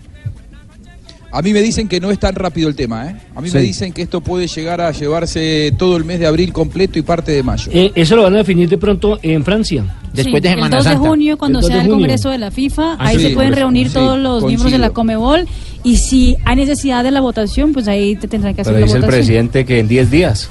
A 1.35 1.41
mí 1.41 1.51
me 1.51 1.63
dicen 1.63 1.87
que 1.87 1.99
no 1.99 2.11
es 2.11 2.19
tan 2.19 2.35
rápido 2.35 2.69
el 2.69 2.75
tema, 2.75 3.09
¿eh? 3.09 3.15
A 3.35 3.41
mí 3.41 3.49
Sí. 3.49 3.55
me 3.57 3.63
dicen 3.63 3.91
que 3.91 4.03
esto 4.03 4.21
puede 4.21 4.45
llegar 4.47 4.79
a 4.81 4.91
llevarse 4.91 5.73
todo 5.79 5.97
el 5.97 6.05
mes 6.05 6.19
de 6.19 6.27
abril 6.27 6.53
completo 6.53 6.99
y 6.99 7.01
parte 7.01 7.31
de 7.31 7.41
mayo. 7.41 7.71
Eh, 7.73 7.91
eso 7.95 8.15
lo 8.15 8.21
van 8.21 8.35
a 8.35 8.37
definir 8.37 8.69
de 8.69 8.77
pronto 8.77 9.17
en 9.23 9.43
Francia. 9.43 9.83
Sí, 10.13 10.29
el 10.31 10.69
2 10.69 10.85
de 10.85 10.95
junio, 10.95 11.35
cuando 11.39 11.57
El 11.57 11.63
2 11.63 11.67
sea 11.71 11.77
de 11.79 11.83
el. 11.85 11.89
Congreso 11.89 12.29
de 12.29 12.37
la 12.37 12.51
FIFA, 12.51 12.93
Ah, 12.93 13.07
ahí 13.07 13.17
sí, 13.17 13.23
se 13.23 13.29
pueden 13.31 13.53
reunir 13.53 13.87
Sí, 13.87 13.95
todos 13.95 14.19
los 14.19 14.43
miembros 14.43 14.71
de 14.71 14.77
la 14.77 14.91
coincido. 14.91 15.19
Comebol 15.21 15.47
y 15.83 15.97
si 15.97 16.37
hay 16.45 16.55
necesidad 16.55 17.03
de 17.03 17.09
la 17.09 17.19
votación, 17.19 17.73
pues 17.73 17.87
ahí 17.87 18.15
te 18.15 18.27
tendrán 18.27 18.53
que 18.53 18.61
hacer 18.61 18.73
Pero 18.75 18.81
la 18.81 18.85
dice 18.85 18.97
el 18.97 19.01
votación. 19.01 19.19
presidente 19.25 19.65
que 19.65 19.79
en 19.79 19.87
10 19.87 20.11
días. 20.11 20.49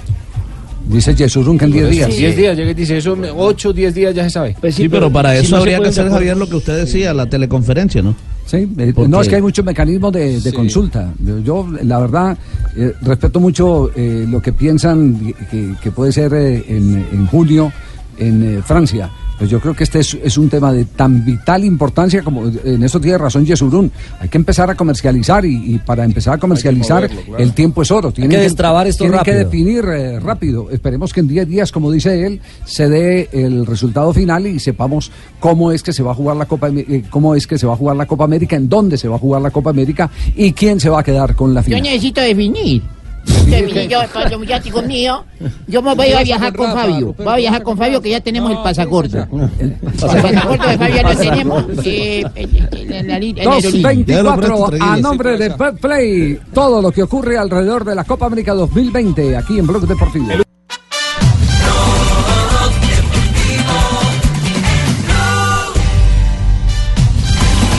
Dice 0.89 1.15
Yesurún 1.15 1.59
que 1.59 1.67
en 1.67 1.71
10 1.73 1.91
días. 1.91 2.09
10 2.17 2.37
días, 2.37 2.57
llega 2.57 2.73
y 2.73 2.75
dice 2.75 2.97
eso, 2.99 3.17
8, 3.37 3.73
10 3.73 3.95
días 3.95 4.13
ya 4.17 4.25
se 4.25 4.31
sabe. 4.31 4.57
sí, 4.73 4.89
pero, 4.89 5.13
para 5.13 5.37
eso 5.37 5.57
habría 5.57 5.79
que 5.79 5.89
hacer, 5.91 6.09
Javier, 6.11 6.37
lo 6.37 6.49
que 6.49 6.57
usted 6.57 6.77
decía, 6.77 7.15
la 7.15 7.27
teleconferencia, 7.27 8.03
¿no? 8.03 8.17
Sí, 8.47 8.69
eh, 8.79 8.93
no 9.09 9.21
es 9.21 9.29
que 9.29 9.37
hay 9.37 9.43
muchos 9.43 9.65
mecanismos 9.65 10.13
de, 10.13 10.41
de 10.41 10.51
Sí. 10.51 10.53
consulta. 10.53 11.13
Yo, 11.45 11.67
la 11.83 12.01
verdad, 12.01 12.37
eh, 12.77 12.93
respeto 13.03 13.41
mucho 13.41 13.91
eh, 13.95 14.27
lo 14.29 14.41
que 14.43 14.53
piensan 14.53 15.33
que, 15.51 15.75
que 15.81 15.91
puede 15.93 16.13
ser 16.13 16.35
eh, 16.35 16.65
en, 16.69 17.07
en 17.13 17.27
junio 17.27 17.73
en 18.19 18.63
Francia. 18.63 19.11
Pues 19.43 19.51
yo 19.51 19.59
creo 19.59 19.75
que 19.75 19.83
este 19.83 19.99
es, 19.99 20.17
es 20.23 20.39
un 20.39 20.49
tema 20.49 20.73
de 20.73 20.85
tan 20.85 21.25
vital 21.25 21.65
importancia 21.65 22.23
como 22.23 22.47
en 22.47 22.81
eso 22.85 23.01
tiene 23.01 23.19
razón 23.19 23.45
Yesurún. 23.45 23.91
Hay 24.21 24.29
que 24.29 24.39
empezar 24.39 24.71
a 24.71 24.77
comercializar 24.77 25.45
y, 25.45 25.75
y 25.75 25.79
para 25.79 26.05
empezar 26.05 26.35
a 26.35 26.39
comercializar 26.39 27.03
moverlo, 27.03 27.23
claro. 27.23 27.43
el 27.43 27.53
tiempo 27.53 27.83
es 27.83 27.91
oro. 27.91 28.13
Hay 28.17 28.29
que 28.29 28.39
destrabar 28.39 28.87
esto 28.87 29.03
tienen 29.03 29.19
que 29.25 29.33
rápido. 29.33 29.51
definir 29.51 29.85
eh, 29.87 30.21
rápido. 30.21 30.71
Esperemos 30.71 31.13
que 31.13 31.19
en 31.19 31.27
10 31.27 31.49
días, 31.49 31.73
como 31.73 31.91
dice 31.91 32.25
él, 32.25 32.41
se 32.65 32.89
dé 32.89 33.31
el 33.33 33.67
resultado 33.67 34.15
final 34.15 34.47
y 34.47 34.61
sepamos 34.61 35.11
cómo 35.41 35.73
es 35.73 35.83
que 35.83 35.93
se 35.93 36.05
va 36.05 36.13
a 36.13 36.15
jugar 36.15 36.37
la 36.37 36.47
Copa 36.47 36.69
eh, 36.69 37.03
cómo 37.11 37.35
es 37.35 37.49
que 37.49 37.59
se 37.59 37.67
va 37.67 37.73
a 37.73 37.77
jugar 37.77 37.97
la 37.97 38.07
Copa 38.07 38.23
América, 38.23 38.55
en 38.55 38.69
dónde 38.69 38.97
se 38.97 39.09
va 39.09 39.17
a 39.17 39.19
jugar 39.19 39.43
la 39.43 39.51
Copa 39.51 39.71
América 39.71 40.09
y 40.37 40.53
quién 40.53 40.79
se 40.79 40.89
va 40.89 41.01
a 41.01 41.03
quedar 41.03 41.35
con 41.35 41.53
la 41.53 41.63
Yo 41.63 41.65
final. 41.65 41.83
necesito 41.83 42.21
definir. 42.21 42.81
Yo, 43.89 44.43
ya 44.45 44.59
digo 44.61 44.83
mío, 44.83 45.25
yo 45.67 45.83
me 45.83 45.95
voy 45.95 46.13
a 46.13 46.23
viajar 46.23 46.55
con 46.55 46.73
Fabio. 46.73 47.15
Voy 47.17 47.27
a 47.29 47.37
viajar 47.37 47.63
con 47.63 47.77
Fabio 47.77 48.01
que 48.01 48.11
ya 48.11 48.21
tenemos 48.21 48.51
el 48.51 48.59
pasaporte. 48.63 49.19
El 49.59 49.73
pasaporte 50.01 50.69
de 50.69 50.79
Fabio 50.79 50.95
ya 50.97 51.03
lo 51.03 51.17
tenemos. 51.17 51.65
eh, 51.85 52.25
en 52.35 53.09
la 53.09 53.19
li- 53.19 53.35
en 53.37 53.45
la 53.45 53.53
aerolínea. 53.55 54.23
2.24 54.25 54.79
a 54.81 54.97
nombre 54.99 55.37
de 55.37 55.51
Play. 55.81 56.39
Todo 56.55 56.83
lo 56.83 56.91
que 56.93 57.03
ocurre 57.03 57.37
alrededor 57.39 57.85
de 57.85 57.95
la 57.95 58.05
Copa 58.05 58.27
América 58.27 58.55
2020 58.55 59.37
aquí 59.37 59.59
en 59.59 59.67
Blog 59.67 59.87
Deportivo. 59.87 60.27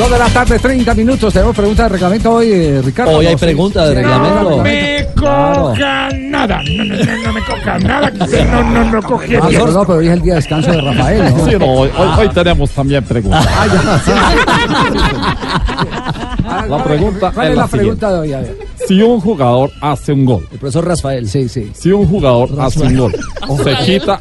Dos 0.04 0.12
de 0.12 0.20
la 0.20 0.28
tarde, 0.30 0.60
30 0.60 0.94
minutos. 0.96 1.32
Tenemos 1.32 1.56
pregunta 1.56 1.84
de 1.84 1.90
reglamento 1.90 2.34
hoy, 2.34 2.52
eh, 2.52 2.82
Ricardo. 2.84 3.18
Hoy 3.20 3.26
hay 3.28 3.34
No, 3.34 3.38
sí, 3.40 3.46
pregunta 3.46 3.88
de 3.88 3.96
reglamento. 3.96 4.50
no, 4.50 4.58
me 4.58 5.08
coja 5.16 6.10
nada. 6.12 6.62
No, 6.64 6.84
no, 6.84 6.96
no, 7.06 7.24
no 7.24 7.34
me 7.34 7.42
coja 7.46 7.80
nada. 7.80 8.10
No, 8.12 8.64
no, 8.64 8.92
no 8.92 9.02
cogí. 9.02 9.36
Ah, 9.36 9.48
pero 9.50 9.68
no, 9.72 9.86
pero 9.86 10.00
hoy 10.00 10.08
es 10.08 10.14
el 10.14 10.22
día 10.22 10.34
de 10.34 10.40
descanso 10.42 10.72
de 10.72 10.82
Rafael, 10.82 11.34
¿no? 11.38 11.46
Sí, 11.46 11.52
no, 11.58 11.66
hoy, 11.68 11.90
hoy- 11.98 12.10
hoy 12.20 12.30
tenemos 12.34 12.70
también 12.72 13.04
preguntas. 13.06 13.46
La 16.68 16.84
pregunta 16.84 17.32
¿Cuál 17.34 17.52
es 17.52 17.58
la 17.58 17.68
pregunta 17.68 18.12
de 18.12 18.20
hoy? 18.20 18.34
A 18.34 18.40
ver. 18.42 18.58
Si 18.88 19.02
un 19.02 19.22
jugador 19.22 19.72
hace 19.82 20.12
un 20.12 20.26
gol. 20.26 20.46
El 20.52 20.60
profesor 20.60 20.86
Rafael. 20.86 21.30
Sí, 21.30 21.48
sí. 21.48 21.72
Si 21.74 21.92
un 21.92 22.06
jugador 22.08 22.50
hace 22.60 22.82
un 22.84 22.98
gol, 22.98 23.16
se 23.64 23.76
quita, 23.86 24.20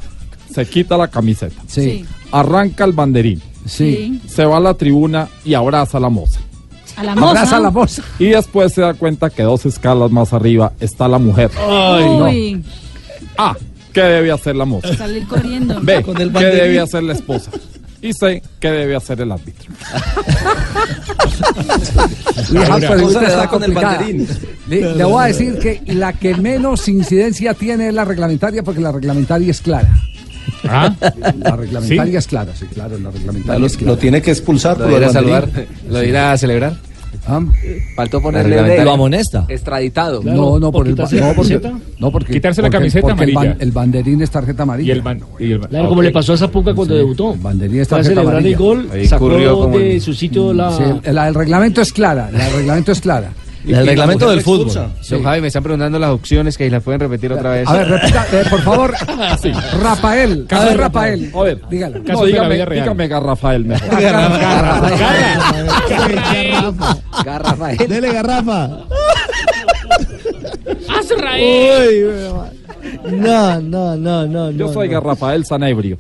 se 0.55 0.65
quita 0.67 0.97
la 0.97 1.09
camiseta. 1.09 1.61
Sí. 1.67 2.05
Arranca 2.31 2.85
el 2.85 2.93
banderín. 2.93 3.43
Sí. 3.67 4.21
Se 4.27 4.45
va 4.45 4.57
a 4.57 4.61
la 4.61 4.75
tribuna 4.75 5.29
y 5.45 5.55
abraza 5.55 5.99
a 5.99 6.01
la 6.01 6.09
moza. 6.09 6.41
A 6.97 7.05
la 7.05 7.15
moza. 7.15 7.31
Abraza 7.31 7.57
a 7.57 7.61
la 7.61 7.71
moza. 7.71 8.03
Y 8.19 8.27
después 8.27 8.73
se 8.73 8.81
da 8.81 8.95
cuenta 8.95 9.31
que 9.31 9.43
dos 9.43 9.65
escalas 9.67 10.11
más 10.11 10.33
arriba 10.33 10.73
está 10.81 11.09
la 11.09 11.19
mujer. 11.19 11.51
Uy, 11.59 12.63
A. 13.39 13.57
¿Qué 13.93 14.01
debe 14.01 14.33
hacer 14.33 14.57
la 14.57 14.65
moza? 14.65 14.95
salir 14.97 15.27
corriendo. 15.27 15.79
B. 15.83 16.03
Con 16.03 16.21
el 16.21 16.33
¿Qué 16.33 16.47
debe 16.47 16.81
hacer 16.81 17.03
la 17.03 17.13
esposa? 17.13 17.51
Y 18.01 18.13
C. 18.15 18.43
¿Qué 18.59 18.71
debe 18.71 18.97
hacer 18.97 19.21
el 19.21 19.31
árbitro? 19.31 19.73
Ahora, 22.57 22.77
pregunta 22.77 22.97
¿cómo 22.97 23.11
se 23.11 23.21
le 23.21 23.27
está 23.27 23.49
con 23.49 23.63
el 23.63 23.73
banderín? 23.73 24.29
Le, 24.69 24.97
le 24.97 25.05
voy 25.05 25.23
a 25.23 25.27
decir 25.27 25.59
que 25.59 25.83
la 25.95 26.13
que 26.13 26.35
menos 26.35 26.89
incidencia 26.89 27.55
tiene 27.55 27.89
es 27.89 27.95
la 27.95 28.05
reglamentaria, 28.05 28.63
porque 28.63 28.81
la 28.81 28.93
reglamentaria 28.93 29.51
es 29.51 29.61
clara. 29.61 29.93
¿Ah? 30.69 30.95
La 31.39 31.57
reglamentaria 31.57 32.19
es 32.19 32.27
clara, 32.27 32.53
sí, 32.55 32.67
claro, 32.67 32.99
la 32.99 33.11
reglamentaria 33.11 33.59
Lo, 33.59 33.67
es 33.67 33.77
clara. 33.77 33.93
lo 33.93 33.99
tiene 33.99 34.23
que 34.23 34.31
expulsar 34.31 34.79
Lo 34.79 34.97
irá 34.97 35.09
a 35.09 35.13
saludar, 35.13 35.49
lo 35.89 36.03
irá 36.03 36.33
a 36.33 36.39
celebrar. 36.39 36.77
Ah, 37.27 37.41
Faltó 37.95 38.17
La 38.17 38.23
ponerle 38.23 38.85
Lo 38.85 38.93
amonesta. 38.93 39.45
Extraditado. 39.49 40.23
no, 40.25 40.59
no, 40.59 40.73
por, 40.73 40.89
el, 40.89 40.95
la 40.97 41.05
no, 41.05 41.35
porque, 41.35 41.61
no, 41.99 42.11
porque 42.11 42.33
Quitarse 42.33 42.63
la 42.63 42.67
porque- 42.69 42.79
camiseta 42.79 43.09
porque 43.09 43.25
el, 43.25 43.31
ban- 43.35 43.37
amarilla. 43.37 43.57
el 43.65 43.71
banderín 43.73 44.23
es 44.23 44.31
tarjeta 44.31 44.63
amarilla. 44.63 44.89
Y 44.95 44.97
el 44.97 45.05
ban- 45.05 45.21
y 45.39 45.53
el 45.53 45.61
ban- 45.61 45.69
Claro, 45.69 45.89
como 45.89 46.01
ok. 46.01 46.05
le 46.07 46.11
pasó 46.11 46.33
a 46.33 46.37
Zapuca 46.39 46.75
cuando 46.75 46.95
debutó. 46.95 47.35
El 47.35 47.41
banderín 47.41 47.81
es 47.81 47.89
tarjeta 47.89 48.09
celebrar 48.15 48.35
el 48.35 48.55
amarilla. 48.55 48.57
gol, 48.59 48.89
Ahí 48.93 49.07
sacó 49.07 49.29
de 49.29 49.95
el- 49.97 50.01
su 50.01 50.15
sitio 50.15 50.53
la... 50.55 50.73
Sí, 50.77 50.83
el, 51.05 51.19
el 51.19 51.35
reglamento 51.35 51.83
es 51.83 51.93
clara, 51.93 52.31
el 52.33 52.53
reglamento 52.57 52.93
es 52.93 53.01
clara. 53.01 53.31
El 53.67 53.87
reglamento 53.87 54.29
del 54.31 54.41
fútbol. 54.43 54.73
Don 55.09 55.23
Javi, 55.23 55.41
me 55.41 55.47
están 55.49 55.63
preguntando 55.63 55.99
las 55.99 56.11
opciones 56.11 56.57
que 56.59 56.65
ahí 56.65 56.71
las 56.71 56.83
pueden 56.83 57.01
repetir 57.01 57.33
otra 57.33 57.51
vez. 57.51 57.69
A 57.69 57.75
ver, 57.75 57.89
repita, 57.89 58.27
eh, 58.33 58.45
por 58.51 58.61
favor, 58.63 58.93
Rafael, 59.83 60.47
a 60.51 60.65
ver, 60.65 60.77
Rafael, 60.79 61.31
A 61.35 61.43
ver, 61.43 61.61
dígalo. 61.71 61.99
no, 62.01 62.21
la 62.21 62.27
dígame, 62.27 62.55
vida 62.55 62.65
real. 62.65 62.83
dígame 62.85 63.09
Garrafael 63.09 63.65
mejor. 63.65 63.89
Garrafael. 67.25 67.77
Dele, 67.89 68.13
garrafa. 68.13 68.65
¡Haz 70.89 71.09
reír! 71.19 72.07
Uy, 73.05 73.13
no, 73.17 73.61
no, 73.61 73.97
no, 73.97 74.27
no. 74.27 74.51
Yo 74.51 74.67
no, 74.67 74.73
soy 74.73 74.89
no. 74.89 74.95
Garrafael 74.95 75.45
Sanebrio. 75.45 75.99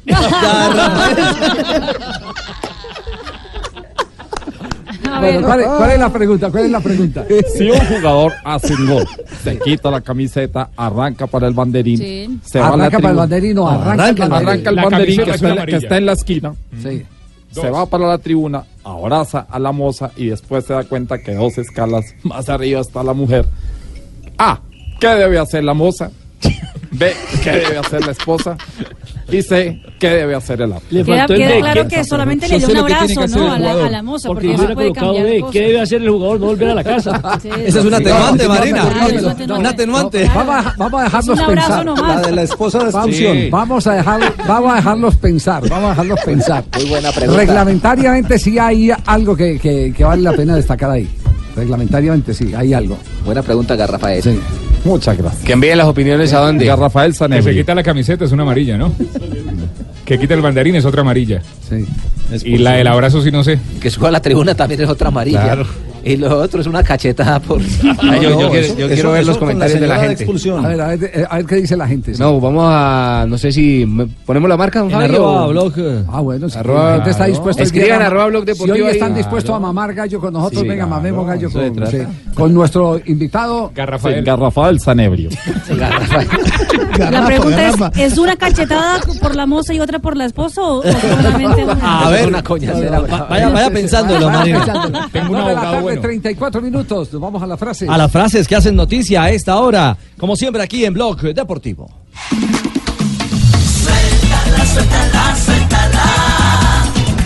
Bueno, 5.20 5.46
¿cuál, 5.46 5.60
es, 5.60 5.66
cuál 5.66 5.90
es 5.92 5.98
la 5.98 6.12
pregunta? 6.12 6.50
¿Cuál 6.50 6.64
es 6.64 6.70
la 6.70 6.80
pregunta? 6.80 7.24
Si 7.56 7.70
un 7.70 7.78
jugador 7.78 8.32
hace 8.44 8.74
un 8.74 8.86
gol, 8.88 9.06
se 9.42 9.58
quita 9.58 9.90
la 9.90 10.00
camiseta, 10.00 10.70
arranca 10.76 11.26
para 11.26 11.46
el 11.48 11.54
banderín, 11.54 11.98
Sí. 11.98 12.40
se 12.44 12.58
va 12.60 12.68
a 12.68 12.76
la 12.76 12.84
Arranca 12.84 12.98
para 12.98 13.10
el 13.10 13.16
banderín, 13.16 13.54
no, 13.54 13.62
No, 13.62 13.68
arranca 13.68 14.08
el 14.08 14.14
banderín. 14.30 14.48
arranca 14.48 14.70
el 14.70 14.76
banderín 14.76 15.16
que 15.16 15.22
es 15.30 15.34
está, 15.36 15.46
en- 15.46 15.52
amarilla. 15.52 15.78
que 15.78 15.84
está 15.84 15.96
en 15.98 16.06
la 16.06 16.12
esquina. 16.12 16.54
Sí. 16.82 17.02
Se 17.50 17.70
va 17.70 17.84
para 17.86 18.06
la 18.08 18.18
tribuna, 18.18 18.64
abraza 18.82 19.46
a 19.50 19.58
la 19.58 19.72
moza 19.72 20.10
y 20.16 20.26
después 20.28 20.64
se 20.64 20.72
da 20.72 20.84
cuenta 20.84 21.18
que 21.18 21.34
dos 21.34 21.58
escalas 21.58 22.14
más 22.22 22.48
arriba 22.48 22.80
está 22.80 23.02
la 23.02 23.12
mujer. 23.12 23.44
A. 24.38 24.60
¿Qué 24.98 25.08
debe 25.08 25.38
hacer 25.38 25.62
la 25.64 25.74
moza? 25.74 26.10
B. 26.92 27.12
¿Qué 27.44 27.50
debe 27.50 27.78
hacer 27.78 28.04
la 28.06 28.12
esposa? 28.12 28.56
Y 29.32 29.42
C. 29.42 29.80
¿Qué 29.98 30.08
debe 30.10 30.34
hacer 30.34 30.60
el 30.62 30.72
árbitro? 30.72 31.04
Queda, 31.04 31.26
queda 31.26 31.58
claro 31.60 31.88
que 31.88 32.04
solamente 32.04 32.48
le 32.48 32.58
dio 32.58 32.68
un 32.68 32.76
abrazo, 32.76 33.26
¿no? 33.28 33.52
A 33.52 33.58
la, 33.58 33.72
a 33.86 33.90
la 33.90 34.02
moza, 34.02 34.28
Porque 34.28 34.52
eso 34.54 34.62
puede 34.64 34.74
colocado 34.74 35.14
cambiar 35.14 35.40
cosas. 35.40 35.52
¿Qué 35.52 35.60
debe 35.60 35.80
hacer 35.80 36.02
el 36.02 36.10
jugador? 36.10 36.40
No 36.40 36.46
volver 36.46 36.68
a 36.70 36.74
la 36.74 36.84
casa. 36.84 37.38
Esa 37.64 37.78
es 37.80 37.84
una 37.84 37.98
Sí, 37.98 38.04
atenuante, 38.04 38.48
Marina. 38.48 38.84
Una 39.58 39.68
atenuante. 39.70 40.30
Vamos 40.34 40.54
a, 40.66 40.74
vamos 40.76 41.00
a 41.00 41.04
dejarlos 41.04 41.38
Es 41.38 41.44
un 41.44 41.50
abrazo 41.50 41.84
pensar. 41.94 42.08
La 42.16 42.20
de 42.22 42.32
la 42.32 42.42
esposa 42.42 42.78
de 42.78 42.84
expulsión. 42.84 43.38
vamos 43.50 43.86
a 43.86 43.94
dejar, 43.94 44.20
vamos 44.46 44.72
a 44.72 44.76
dejarlos 44.76 45.16
pensar, 45.16 45.68
vamos 45.68 45.86
a 45.86 45.90
dejarlos 45.90 46.20
pensar. 46.24 46.64
Muy 46.76 46.88
buena 46.88 47.12
pregunta. 47.12 47.40
Reglamentariamente 47.40 48.38
sí 48.38 48.58
hay 48.58 48.90
algo 49.06 49.36
que, 49.36 49.58
que- 49.58 49.92
que 49.96 50.04
vale 50.04 50.22
la 50.22 50.32
pena 50.32 50.56
destacar 50.56 50.90
ahí. 50.90 51.08
Reglamentariamente 51.56 52.32
sí, 52.34 52.52
hay 52.54 52.72
algo. 52.74 52.96
Buena 53.24 53.42
pregunta, 53.42 53.76
Garrafael. 53.76 54.22
Sí. 54.22 54.40
Muchas 54.84 55.16
gracias. 55.16 55.44
Que 55.44 55.52
envíen 55.52 55.78
las 55.78 55.86
opiniones 55.86 56.32
a 56.32 56.40
dónde. 56.40 56.70
A 56.70 56.76
Rafael 56.76 57.12
Que 57.12 57.42
se 57.42 57.52
quita 57.52 57.74
la 57.74 57.82
camiseta 57.82 58.24
es 58.24 58.32
una 58.32 58.42
amarilla, 58.42 58.76
¿no? 58.76 58.92
que 60.04 60.18
quita 60.18 60.34
el 60.34 60.42
banderín 60.42 60.74
es 60.74 60.84
otra 60.84 61.02
amarilla. 61.02 61.40
Sí. 61.68 61.86
Y 62.44 62.58
la 62.58 62.72
del 62.72 62.86
abrazo 62.86 63.22
sí 63.22 63.30
no 63.30 63.44
sé. 63.44 63.58
Que 63.80 63.90
suba 63.90 64.08
a 64.08 64.10
la 64.10 64.20
tribuna 64.20 64.54
también 64.54 64.80
es 64.80 64.88
otra 64.88 65.08
amarilla. 65.08 65.42
Claro. 65.42 65.66
Y 66.04 66.16
lo 66.16 66.38
otro 66.40 66.60
es 66.60 66.66
una 66.66 66.82
cachetada 66.82 67.38
por. 67.40 67.60
Ah, 68.02 68.16
yo- 68.20 68.40
yo 68.40 68.50
quiero- 68.50 68.76
yo 68.76 68.88
quiero 68.88 69.12
ver 69.12 69.26
los 69.26 69.38
comentarios 69.38 69.78
de 69.80 69.86
la 69.86 69.98
gente. 70.00 70.26
A 70.62 70.68
ver, 70.68 70.80
a 70.80 70.86
ver, 70.88 71.10
eh, 71.14 71.24
a 71.28 71.36
ver 71.36 71.46
qué 71.46 71.56
dice 71.56 71.76
la 71.76 71.86
gente. 71.86 72.14
sí. 72.14 72.20
No, 72.20 72.40
vamos 72.40 72.64
a, 72.66 73.24
no 73.28 73.38
sé 73.38 73.52
si 73.52 73.86
me- 73.86 74.06
ponemos 74.26 74.48
la 74.48 74.56
marca, 74.56 74.80
don 74.80 74.90
En 74.90 75.00
Fabio. 75.00 75.28
arroba 75.30 75.46
blog. 75.48 75.72
Ah, 76.10 76.20
bueno, 76.20 76.48
si 76.48 76.58
Arroba- 76.58 76.88
la 76.88 76.94
gente 76.96 77.10
está 77.10 77.24
dispuesta. 77.26 77.62
Escriban 77.62 78.02
a- 78.02 78.06
arroba 78.06 78.26
blog 78.26 78.42
Si 78.42 78.46
deportivo 78.46 78.86
hoy 78.86 78.92
están 78.92 79.12
ahí. 79.12 79.18
dispuestos 79.18 79.54
a 79.54 79.58
mamar 79.60 79.94
gallo 79.94 80.20
con 80.20 80.32
nosotros, 80.32 80.62
Sí, 80.62 80.68
venga, 80.68 80.86
mamemos 80.86 81.26
gallo 81.26 81.50
con, 81.50 81.86
sí, 81.86 81.98
con 82.34 82.52
nuestro 82.54 83.00
invitado. 83.06 83.70
Garrafael. 83.74 84.16
Sí, 84.16 84.22
Garrafael 84.24 84.80
Sanebrio. 84.80 85.30
La 86.98 87.24
pregunta 87.26 87.68
es, 87.68 88.12
¿es 88.12 88.18
una 88.18 88.36
cachetada 88.36 89.00
por 89.20 89.34
la 89.34 89.46
moza 89.46 89.72
y 89.72 89.80
otra 89.80 89.98
por 89.98 90.16
la 90.16 90.26
esposa 90.26 90.60
o, 90.62 90.78
o 90.80 90.82
solamente 90.82 91.64
una? 91.64 92.06
A 92.06 92.10
ver, 92.10 92.28
una 92.28 92.42
va- 92.42 93.26
vaya, 93.28 93.70
pensándolo, 93.70 94.30
pensándolo. 94.44 94.98
Tengo 95.10 95.30
un 95.32 95.36
abogado 95.38 95.80
tarde, 95.94 96.08
bueno. 96.08 96.22
34 96.22 96.62
minutos. 96.62 97.12
Nos 97.12 97.20
vamos 97.20 97.42
a 97.42 97.46
la 97.46 97.56
frase. 97.56 97.86
A 97.88 97.98
las 97.98 98.10
frases 98.10 98.46
que 98.48 98.56
hacen 98.56 98.76
noticia 98.76 99.22
a 99.22 99.30
esta 99.30 99.58
hora, 99.58 99.96
como 100.18 100.36
siempre 100.36 100.62
aquí 100.62 100.84
en 100.84 100.94
Blog 100.94 101.20
Deportivo. 101.20 101.90
Suéltala, 103.82 104.66
suéltala, 104.66 105.36
suéltala. 105.36 106.04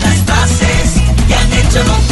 Las 0.01 0.17
frases 0.25 1.01
que 1.27 1.35
han 1.35 1.53
hecho 1.53 1.83
noticia. 1.83 2.06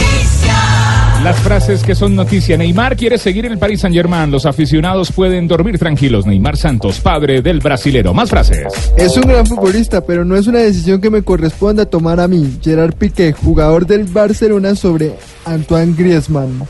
Las 1.26 1.40
frases 1.40 1.82
que 1.82 1.96
son 1.96 2.16
noticia. 2.16 2.56
Neymar 2.56 2.96
quiere 2.96 3.18
seguir 3.18 3.48
en 3.48 3.54
el 3.54 3.58
Paris 3.58 3.82
Saint 3.82 3.96
Germain. 3.96 4.30
Los 4.30 4.46
aficionados 4.46 5.12
pueden 5.12 5.48
dormir 5.48 5.80
tranquilos. 5.80 6.28
Neymar 6.28 6.56
Santos, 6.56 7.00
padre 7.00 7.42
del 7.42 7.62
brasilero. 7.62 8.14
Más 8.14 8.30
frases. 8.30 8.92
Es 8.96 9.18
un 9.18 9.24
gran 9.24 9.44
futbolista, 9.44 10.06
pero 10.06 10.24
no 10.24 10.36
es 10.36 10.46
una 10.46 10.60
decisión 10.60 11.02
que 11.02 11.10
me 11.10 11.24
corresponda 11.24 11.88
tomar 11.88 12.20
a 12.20 12.28
mí. 12.28 12.60
Gerard 12.62 12.94
Piqué, 12.94 13.34
jugador 13.34 13.88
del 13.88 14.04
Barcelona 14.04 14.76
sobre 14.76 15.16
Antoine 15.46 15.96
Griezmann. 15.98 16.62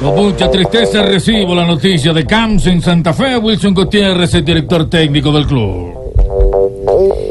Con 0.00 0.14
mucha 0.14 0.50
tristeza 0.50 1.02
recibo 1.02 1.54
la 1.54 1.66
noticia 1.66 2.14
de 2.14 2.24
Camps 2.24 2.66
en 2.68 2.80
Santa 2.80 3.12
Fe. 3.12 3.36
Wilson 3.36 3.74
Gutiérrez, 3.74 4.32
el 4.32 4.44
director 4.46 4.88
técnico 4.88 5.30
del 5.30 5.46
club. 5.46 6.03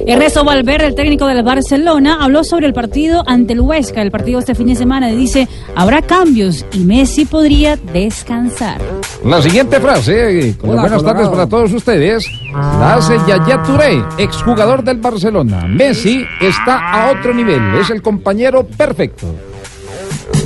Ernesto 0.05 0.43
Valverde, 0.43 0.87
el 0.87 0.95
técnico 0.95 1.27
del 1.27 1.43
Barcelona, 1.43 2.17
habló 2.21 2.43
sobre 2.43 2.67
el 2.67 2.73
partido 2.73 3.23
ante 3.25 3.53
el 3.53 3.61
Huesca, 3.61 4.01
el 4.01 4.11
partido 4.11 4.39
este 4.39 4.55
fin 4.55 4.67
de 4.67 4.75
semana, 4.75 5.11
y 5.11 5.15
dice, 5.15 5.47
habrá 5.75 6.01
cambios 6.01 6.65
y 6.73 6.79
Messi 6.79 7.25
podría 7.25 7.77
descansar. 7.77 8.81
La 9.25 9.41
siguiente 9.41 9.79
frase, 9.79 10.49
eh, 10.49 10.55
con 10.57 10.71
Hola, 10.71 10.81
buenas 10.81 11.03
tardes 11.03 11.27
para 11.29 11.47
todos 11.47 11.71
ustedes, 11.71 12.25
la 12.51 12.95
hace 12.95 13.17
Yaya 13.27 13.63
Touré, 13.63 14.03
exjugador 14.17 14.83
del 14.83 14.97
Barcelona. 14.97 15.65
Messi 15.67 16.25
está 16.41 16.91
a 16.91 17.11
otro 17.11 17.33
nivel, 17.33 17.61
es 17.79 17.89
el 17.89 18.01
compañero 18.01 18.65
perfecto. 18.65 19.27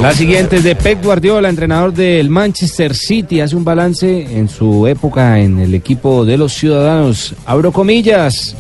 La 0.02 0.14
siguiente 0.14 0.58
es 0.58 0.64
de 0.64 0.76
Pep 0.76 1.04
Guardiola, 1.04 1.50
entrenador 1.50 1.92
del 1.92 2.30
Manchester 2.30 2.94
City. 2.94 3.42
Hace 3.42 3.56
un 3.56 3.64
balance 3.64 4.38
en 4.38 4.48
su 4.48 4.86
época 4.86 5.40
en 5.40 5.60
el 5.60 5.74
equipo 5.74 6.24
de 6.24 6.38
los 6.38 6.54
ciudadanos. 6.54 7.34
Abro 7.48 7.72
comillas. 7.72 8.56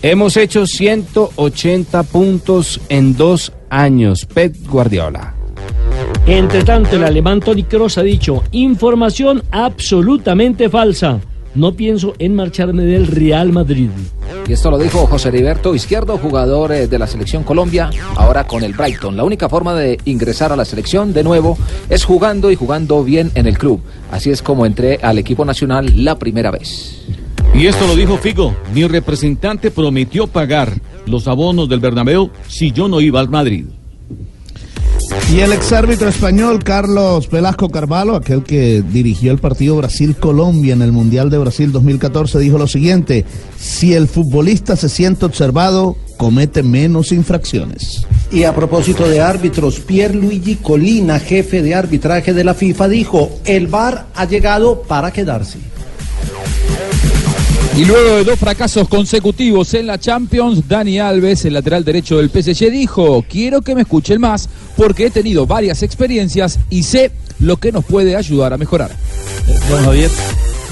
Hemos 0.00 0.36
hecho 0.36 0.64
180 0.64 2.04
puntos 2.04 2.80
en 2.88 3.16
dos 3.16 3.52
años. 3.68 4.26
Pep 4.26 4.54
Guardiola. 4.68 5.34
Entre 6.24 6.62
tanto, 6.62 6.94
el 6.94 7.02
alemán 7.02 7.40
Toni 7.40 7.64
Kroos 7.64 7.98
ha 7.98 8.04
dicho, 8.04 8.44
información 8.52 9.42
absolutamente 9.50 10.68
falsa. 10.68 11.18
No 11.56 11.74
pienso 11.74 12.14
en 12.20 12.36
marcharme 12.36 12.84
del 12.84 13.08
Real 13.08 13.50
Madrid. 13.52 13.90
Y 14.46 14.52
esto 14.52 14.70
lo 14.70 14.78
dijo 14.78 15.04
José 15.06 15.30
Heriberto 15.30 15.74
Izquierdo, 15.74 16.16
jugador 16.16 16.70
eh, 16.70 16.86
de 16.86 16.98
la 16.98 17.08
selección 17.08 17.42
Colombia, 17.42 17.90
ahora 18.14 18.46
con 18.46 18.62
el 18.62 18.74
Brighton. 18.74 19.16
La 19.16 19.24
única 19.24 19.48
forma 19.48 19.74
de 19.74 19.98
ingresar 20.04 20.52
a 20.52 20.56
la 20.56 20.64
selección 20.64 21.12
de 21.12 21.24
nuevo 21.24 21.58
es 21.88 22.04
jugando 22.04 22.52
y 22.52 22.54
jugando 22.54 23.02
bien 23.02 23.32
en 23.34 23.48
el 23.48 23.58
club. 23.58 23.80
Así 24.12 24.30
es 24.30 24.42
como 24.42 24.64
entré 24.64 25.00
al 25.02 25.18
equipo 25.18 25.44
nacional 25.44 26.04
la 26.04 26.20
primera 26.20 26.52
vez. 26.52 27.04
Y 27.54 27.66
esto 27.66 27.86
lo 27.86 27.96
dijo 27.96 28.16
Figo. 28.18 28.54
Mi 28.74 28.86
representante 28.86 29.70
prometió 29.70 30.26
pagar 30.26 30.80
los 31.06 31.26
abonos 31.26 31.68
del 31.68 31.80
Bernabéu 31.80 32.30
si 32.46 32.72
yo 32.72 32.88
no 32.88 33.00
iba 33.00 33.20
al 33.20 33.28
Madrid. 33.28 33.66
Y 35.34 35.40
el 35.40 35.52
exárbitro 35.52 36.08
español 36.08 36.62
Carlos 36.64 37.28
Velasco 37.30 37.68
Carvalho, 37.68 38.14
aquel 38.16 38.44
que 38.44 38.82
dirigió 38.82 39.30
el 39.30 39.38
partido 39.38 39.76
Brasil-Colombia 39.76 40.72
en 40.72 40.82
el 40.82 40.92
Mundial 40.92 41.28
de 41.28 41.38
Brasil 41.38 41.70
2014, 41.70 42.38
dijo 42.38 42.56
lo 42.58 42.66
siguiente, 42.66 43.24
si 43.58 43.92
el 43.92 44.08
futbolista 44.08 44.74
se 44.76 44.88
siente 44.88 45.26
observado, 45.26 45.96
comete 46.16 46.62
menos 46.62 47.12
infracciones. 47.12 48.06
Y 48.32 48.44
a 48.44 48.54
propósito 48.54 49.08
de 49.08 49.20
árbitros, 49.20 49.80
Pierluigi 49.80 50.56
Colina, 50.56 51.18
jefe 51.18 51.62
de 51.62 51.74
arbitraje 51.74 52.32
de 52.32 52.44
la 52.44 52.54
FIFA, 52.54 52.88
dijo, 52.88 53.30
el 53.44 53.66
VAR 53.66 54.06
ha 54.14 54.24
llegado 54.24 54.82
para 54.82 55.10
quedarse. 55.10 55.58
Y 57.78 57.84
luego 57.84 58.16
de 58.16 58.24
dos 58.24 58.38
fracasos 58.40 58.88
consecutivos 58.88 59.72
en 59.74 59.86
la 59.86 59.98
Champions, 59.98 60.66
Dani 60.66 60.98
Alves, 60.98 61.44
el 61.44 61.54
lateral 61.54 61.84
derecho 61.84 62.18
del 62.18 62.28
PSG, 62.28 62.70
dijo, 62.72 63.24
quiero 63.28 63.62
que 63.62 63.76
me 63.76 63.82
escuchen 63.82 64.20
más 64.20 64.48
porque 64.76 65.06
he 65.06 65.10
tenido 65.10 65.46
varias 65.46 65.84
experiencias 65.84 66.58
y 66.70 66.82
sé 66.82 67.12
lo 67.38 67.56
que 67.58 67.70
nos 67.70 67.84
puede 67.84 68.16
ayudar 68.16 68.52
a 68.52 68.58
mejorar. 68.58 68.90
Don 69.70 69.84
Javier, 69.84 70.10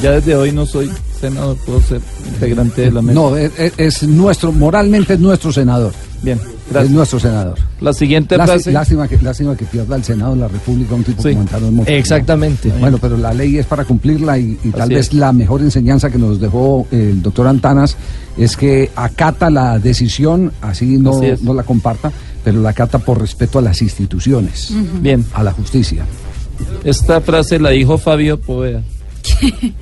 ya 0.02 0.10
desde 0.12 0.34
hoy 0.34 0.50
no 0.50 0.66
soy 0.66 0.90
senador, 1.20 1.56
puedo 1.64 1.80
ser 1.80 2.00
integrante 2.26 2.82
de 2.82 2.90
la 2.90 3.02
mesa. 3.02 3.14
No, 3.14 3.36
es, 3.36 3.52
es- 3.56 3.72
es 3.78 4.02
nuestro, 4.02 4.50
moralmente 4.50 5.14
es 5.14 5.20
nuestro 5.20 5.52
senador. 5.52 5.92
Bien, 6.22 6.40
Es 6.74 6.90
nuestro 6.90 7.20
senador. 7.20 7.58
La 7.80 7.92
siguiente 7.92 8.36
frase. 8.36 8.72
Lástima 8.72 9.06
que, 9.06 9.18
lástima 9.18 9.56
que 9.56 9.64
pierda 9.64 9.96
el 9.96 10.04
Senado 10.04 10.34
de 10.34 10.40
la 10.40 10.48
República 10.48 10.94
un 10.94 11.04
tipo 11.04 11.22
Sí, 11.22 11.34
como 11.34 11.84
exactamente. 11.86 12.72
Bueno, 12.80 12.98
pero 12.98 13.16
la 13.16 13.32
ley 13.32 13.58
es 13.58 13.66
para 13.66 13.84
cumplirla 13.84 14.38
y, 14.38 14.58
y 14.64 14.70
tal 14.70 14.88
vez 14.88 15.08
es. 15.08 15.14
la 15.14 15.32
mejor 15.32 15.60
enseñanza 15.60 16.10
que 16.10 16.18
nos 16.18 16.40
dejó 16.40 16.86
el 16.90 17.22
doctor 17.22 17.46
Antanas 17.46 17.96
es 18.36 18.56
que 18.56 18.90
acata 18.96 19.50
la 19.50 19.78
decisión, 19.78 20.52
así 20.60 20.98
no, 20.98 21.18
Así 21.18 21.42
no 21.42 21.54
la 21.54 21.62
comparta, 21.62 22.10
pero 22.44 22.60
la 22.60 22.70
acata 22.70 22.98
por 22.98 23.20
respeto 23.20 23.58
a 23.58 23.62
las 23.62 23.80
instituciones, 23.82 24.72
Bien. 25.00 25.24
a 25.34 25.42
la 25.42 25.52
justicia. 25.52 26.04
Esta 26.84 27.20
frase 27.20 27.58
la 27.58 27.70
dijo 27.70 27.98
Fabio 27.98 28.40
Poveda. 28.40 28.82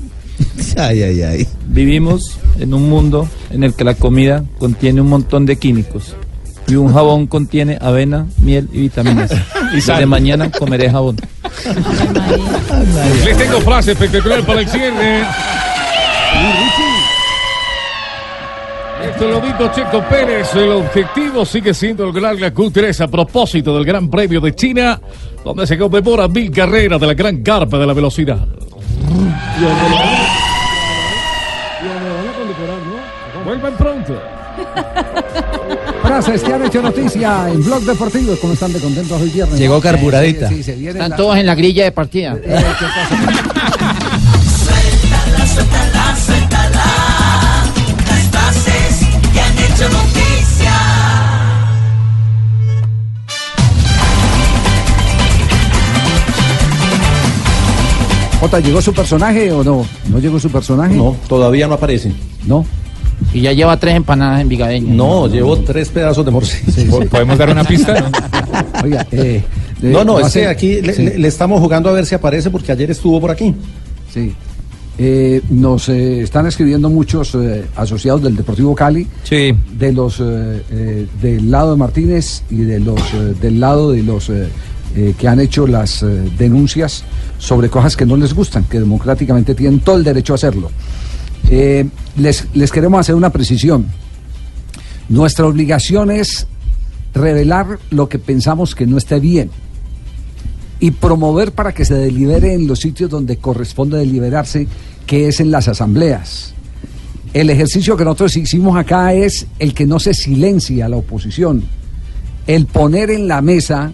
Ay, 0.76 1.02
ay, 1.02 1.22
ay. 1.22 1.46
Vivimos 1.68 2.38
en 2.58 2.74
un 2.74 2.88
mundo 2.88 3.28
en 3.50 3.62
el 3.62 3.72
que 3.74 3.84
la 3.84 3.94
comida 3.94 4.44
contiene 4.58 5.00
un 5.00 5.08
montón 5.08 5.46
de 5.46 5.56
químicos 5.56 6.16
y 6.66 6.74
un 6.76 6.92
jabón 6.92 7.26
contiene 7.26 7.78
avena, 7.80 8.26
miel 8.38 8.68
y 8.72 8.80
vitaminas. 8.80 9.30
Y 9.72 9.76
desde 9.78 10.06
mañana 10.06 10.50
comeré 10.52 10.88
jabón. 10.88 11.16
Les 13.24 13.36
tengo 13.36 13.60
frase 13.60 13.90
espectacular 13.92 14.40
para 14.42 14.60
el 14.60 14.68
cierre. 14.68 15.22
Esto 19.04 19.28
lo 19.28 19.40
dijo 19.40 19.68
Checo 19.74 20.00
Pérez. 20.08 20.54
El 20.54 20.70
objetivo 20.70 21.44
sigue 21.44 21.74
siendo 21.74 22.04
lograr 22.06 22.38
la 22.38 22.54
Q3 22.54 23.00
a 23.00 23.08
propósito 23.08 23.74
del 23.74 23.84
Gran 23.84 24.08
Premio 24.08 24.40
de 24.40 24.54
China, 24.54 25.00
donde 25.44 25.66
se 25.66 25.76
conmemora 25.76 26.28
mil 26.28 26.52
carreras 26.52 27.00
de 27.00 27.06
la 27.08 27.14
gran 27.14 27.42
carpa 27.42 27.76
de 27.78 27.86
la 27.86 27.94
velocidad. 27.94 28.38
Vuelvan 33.44 33.76
pronto. 33.76 34.14
Frases 36.22 36.42
que 36.44 36.52
han 36.52 36.64
hecho 36.64 36.80
noticia 36.80 37.50
en 37.50 37.64
Blog 37.64 37.82
Deportivo. 37.82 38.36
¿Cómo 38.40 38.52
están 38.52 38.72
de 38.72 38.78
contentos 38.78 39.20
hoy 39.20 39.30
viernes? 39.30 39.58
Llegó 39.58 39.80
carburadita. 39.80 40.48
Sí, 40.48 40.58
sí, 40.58 40.62
se 40.62 40.74
viene 40.76 40.92
Están 40.92 41.10
la- 41.10 41.16
todos 41.16 41.36
en 41.38 41.44
la 41.46 41.56
grilla 41.56 41.82
de 41.82 41.90
partida. 41.90 42.34
Suéltala, 42.34 42.76
suéltala, 45.48 46.16
suéltala. 46.24 46.84
Las 48.08 48.22
frases 48.30 49.08
que 49.32 49.40
han 49.40 49.58
hecho 49.58 49.88
noticia. 49.88 50.72
Jota, 58.40 58.60
¿llegó 58.60 58.82
su 58.82 58.92
personaje 58.92 59.50
o 59.52 59.64
no? 59.64 59.86
¿No 60.10 60.18
llegó 60.18 60.38
su 60.38 60.50
personaje? 60.50 60.94
No, 60.94 61.16
todavía 61.28 61.66
no 61.66 61.74
aparece. 61.74 62.12
No. 62.46 62.66
Y 63.32 63.40
ya 63.40 63.52
lleva 63.52 63.76
tres 63.78 63.96
empanadas 63.96 64.40
en 64.40 64.48
Vigadeña. 64.48 64.92
No, 64.94 65.26
llevo 65.28 65.58
tres 65.58 65.88
pedazos 65.88 66.24
de 66.24 66.30
morcilla. 66.30 66.90
¿Podemos 67.10 67.36
dar 67.38 67.50
una 67.50 67.64
pista? 67.64 68.10
Oiga, 68.82 69.06
eh, 69.10 69.42
de- 69.80 69.90
No, 69.90 70.04
no, 70.04 70.18
es 70.18 70.26
que 70.26 70.30
ser- 70.30 70.48
aquí 70.48 70.80
le, 70.80 70.92
sí. 70.94 71.02
le- 71.04 71.18
le 71.18 71.28
estamos 71.28 71.60
jugando 71.60 71.88
a 71.88 71.92
ver 71.92 72.06
si 72.06 72.14
aparece 72.14 72.50
porque 72.50 72.70
ayer 72.72 72.90
estuvo 72.90 73.20
por 73.20 73.30
aquí. 73.30 73.54
Sí. 74.12 74.32
Eh, 74.96 75.42
nos 75.50 75.88
eh, 75.88 76.20
están 76.22 76.46
escribiendo 76.46 76.88
muchos 76.88 77.34
eh, 77.34 77.64
asociados 77.74 78.22
del 78.22 78.36
Deportivo 78.36 78.76
Cali, 78.76 79.08
de 79.76 79.92
los 79.92 80.20
eh, 80.20 80.62
eh, 80.70 81.06
del 81.20 81.50
lado 81.50 81.72
de 81.72 81.76
Martínez 81.78 82.44
y 82.48 82.58
de 82.58 82.78
los 82.78 83.00
eh, 83.12 83.34
del 83.40 83.58
lado 83.58 83.90
de 83.90 84.04
los 84.04 84.28
eh, 84.30 84.46
eh, 84.94 85.14
que 85.18 85.26
han 85.26 85.40
hecho 85.40 85.66
las 85.66 86.04
eh, 86.04 86.06
denuncias 86.38 87.02
sobre 87.38 87.68
cosas 87.68 87.96
que 87.96 88.06
no 88.06 88.16
les 88.16 88.32
gustan, 88.34 88.62
que 88.66 88.78
democráticamente 88.78 89.56
tienen 89.56 89.80
todo 89.80 89.96
el 89.96 90.04
derecho 90.04 90.34
a 90.34 90.36
hacerlo. 90.36 90.70
Eh, 91.50 91.86
les, 92.16 92.46
les 92.54 92.72
queremos 92.72 93.00
hacer 93.00 93.14
una 93.14 93.30
precisión. 93.30 93.86
Nuestra 95.08 95.46
obligación 95.46 96.10
es 96.10 96.46
revelar 97.14 97.78
lo 97.90 98.08
que 98.08 98.18
pensamos 98.18 98.74
que 98.74 98.86
no 98.86 98.98
esté 98.98 99.20
bien 99.20 99.50
y 100.80 100.90
promover 100.90 101.52
para 101.52 101.72
que 101.72 101.84
se 101.84 101.94
delibere 101.94 102.54
en 102.54 102.66
los 102.66 102.80
sitios 102.80 103.08
donde 103.08 103.36
corresponde 103.36 103.98
deliberarse, 103.98 104.66
que 105.06 105.28
es 105.28 105.40
en 105.40 105.50
las 105.50 105.68
asambleas. 105.68 106.54
El 107.32 107.50
ejercicio 107.50 107.96
que 107.96 108.04
nosotros 108.04 108.36
hicimos 108.36 108.76
acá 108.76 109.14
es 109.14 109.46
el 109.58 109.74
que 109.74 109.86
no 109.86 109.98
se 109.98 110.14
silencia 110.14 110.86
a 110.86 110.88
la 110.88 110.96
oposición, 110.96 111.64
el 112.46 112.66
poner 112.66 113.10
en 113.10 113.28
la 113.28 113.40
mesa 113.40 113.92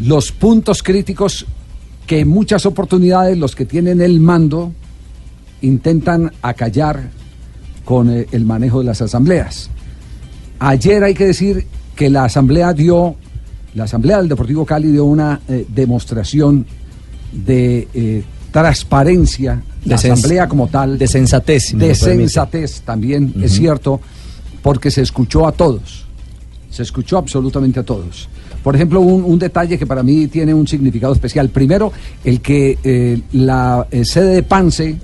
los 0.00 0.32
puntos 0.32 0.82
críticos 0.82 1.46
que 2.06 2.20
en 2.20 2.28
muchas 2.28 2.64
oportunidades 2.64 3.36
los 3.36 3.54
que 3.54 3.66
tienen 3.66 4.00
el 4.00 4.20
mando 4.20 4.72
intentan 5.62 6.32
acallar 6.42 7.10
con 7.84 8.10
eh, 8.10 8.26
el 8.32 8.44
manejo 8.44 8.80
de 8.80 8.84
las 8.86 9.00
asambleas. 9.02 9.70
Ayer 10.58 11.02
hay 11.04 11.14
que 11.14 11.26
decir 11.26 11.66
que 11.96 12.10
la 12.10 12.24
asamblea 12.24 12.72
dio, 12.72 13.16
la 13.74 13.84
asamblea 13.84 14.18
del 14.18 14.28
Deportivo 14.28 14.64
Cali 14.66 14.90
dio 14.90 15.04
una 15.04 15.40
eh, 15.48 15.66
demostración 15.68 16.66
de 17.32 17.88
eh, 17.94 18.24
transparencia, 18.50 19.62
la 19.84 19.96
De 19.96 20.02
sens- 20.02 20.12
asamblea 20.12 20.48
como 20.48 20.68
tal, 20.68 20.98
de 20.98 21.06
sensatez, 21.06 21.64
si 21.68 21.76
de 21.76 21.94
sensatez 21.94 22.80
también, 22.82 23.32
es 23.42 23.52
cierto, 23.52 24.00
porque 24.62 24.90
se 24.90 25.02
escuchó 25.02 25.46
a 25.46 25.52
todos, 25.52 26.06
se 26.70 26.82
escuchó 26.82 27.18
absolutamente 27.18 27.80
a 27.80 27.82
todos. 27.82 28.28
Por 28.62 28.74
ejemplo, 28.74 29.00
un, 29.00 29.22
un 29.24 29.38
detalle 29.38 29.78
que 29.78 29.86
para 29.86 30.02
mí 30.02 30.26
tiene 30.26 30.52
un 30.52 30.66
significado 30.66 31.12
especial. 31.12 31.48
Primero, 31.48 31.92
el 32.24 32.40
que 32.40 32.76
eh, 32.82 33.20
la 33.32 33.86
sede 34.02 34.34
de 34.34 34.42
Pance 34.42 34.96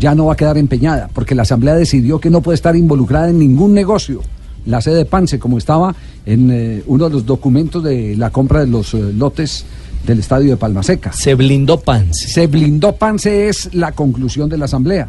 ya 0.00 0.14
no 0.14 0.26
va 0.26 0.32
a 0.32 0.36
quedar 0.36 0.58
empeñada, 0.58 1.08
porque 1.12 1.34
la 1.34 1.42
Asamblea 1.42 1.74
decidió 1.74 2.18
que 2.18 2.30
no 2.30 2.40
puede 2.40 2.54
estar 2.54 2.74
involucrada 2.74 3.28
en 3.28 3.38
ningún 3.38 3.74
negocio. 3.74 4.22
La 4.66 4.80
sede 4.80 4.96
de 4.96 5.04
Pance, 5.04 5.38
como 5.38 5.58
estaba 5.58 5.94
en 6.26 6.50
eh, 6.50 6.82
uno 6.86 7.04
de 7.04 7.10
los 7.10 7.26
documentos 7.26 7.82
de 7.84 8.16
la 8.16 8.30
compra 8.30 8.60
de 8.60 8.66
los 8.66 8.94
eh, 8.94 9.12
lotes 9.12 9.64
del 10.06 10.18
estadio 10.18 10.50
de 10.50 10.56
Palmaseca. 10.56 11.12
Se 11.12 11.34
blindó 11.34 11.80
Pance. 11.80 12.28
Se 12.28 12.46
blindó 12.46 12.96
Pance 12.96 13.48
es 13.48 13.74
la 13.74 13.92
conclusión 13.92 14.48
de 14.48 14.58
la 14.58 14.64
Asamblea. 14.64 15.06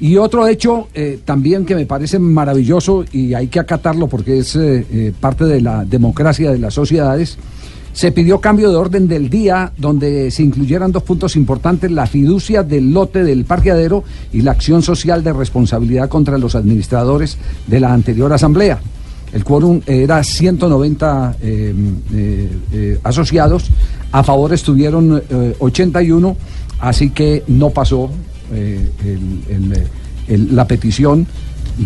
Y 0.00 0.16
otro 0.16 0.46
hecho 0.46 0.88
eh, 0.94 1.20
también 1.22 1.66
que 1.66 1.74
me 1.74 1.84
parece 1.84 2.18
maravilloso 2.18 3.04
y 3.12 3.34
hay 3.34 3.48
que 3.48 3.60
acatarlo 3.60 4.06
porque 4.08 4.38
es 4.38 4.58
parte 5.20 5.44
de 5.44 5.60
la 5.60 5.84
democracia 5.84 6.50
de 6.50 6.58
las 6.58 6.72
sociedades, 6.72 7.36
se 8.00 8.12
pidió 8.12 8.40
cambio 8.40 8.70
de 8.70 8.76
orden 8.76 9.08
del 9.08 9.28
día 9.28 9.72
donde 9.76 10.30
se 10.30 10.42
incluyeran 10.42 10.90
dos 10.90 11.02
puntos 11.02 11.36
importantes, 11.36 11.90
la 11.90 12.06
fiducia 12.06 12.62
del 12.62 12.94
lote 12.94 13.22
del 13.22 13.44
parqueadero 13.44 14.04
y 14.32 14.40
la 14.40 14.52
acción 14.52 14.80
social 14.80 15.22
de 15.22 15.34
responsabilidad 15.34 16.08
contra 16.08 16.38
los 16.38 16.54
administradores 16.54 17.36
de 17.66 17.78
la 17.78 17.92
anterior 17.92 18.32
asamblea. 18.32 18.80
El 19.34 19.44
quórum 19.44 19.82
era 19.84 20.24
190 20.24 21.36
eh, 21.42 21.74
eh, 22.14 22.58
eh, 22.72 23.00
asociados, 23.04 23.68
a 24.12 24.24
favor 24.24 24.54
estuvieron 24.54 25.22
eh, 25.28 25.56
81, 25.58 26.36
así 26.78 27.10
que 27.10 27.44
no 27.48 27.68
pasó 27.68 28.08
la 30.26 30.66
petición 30.66 31.26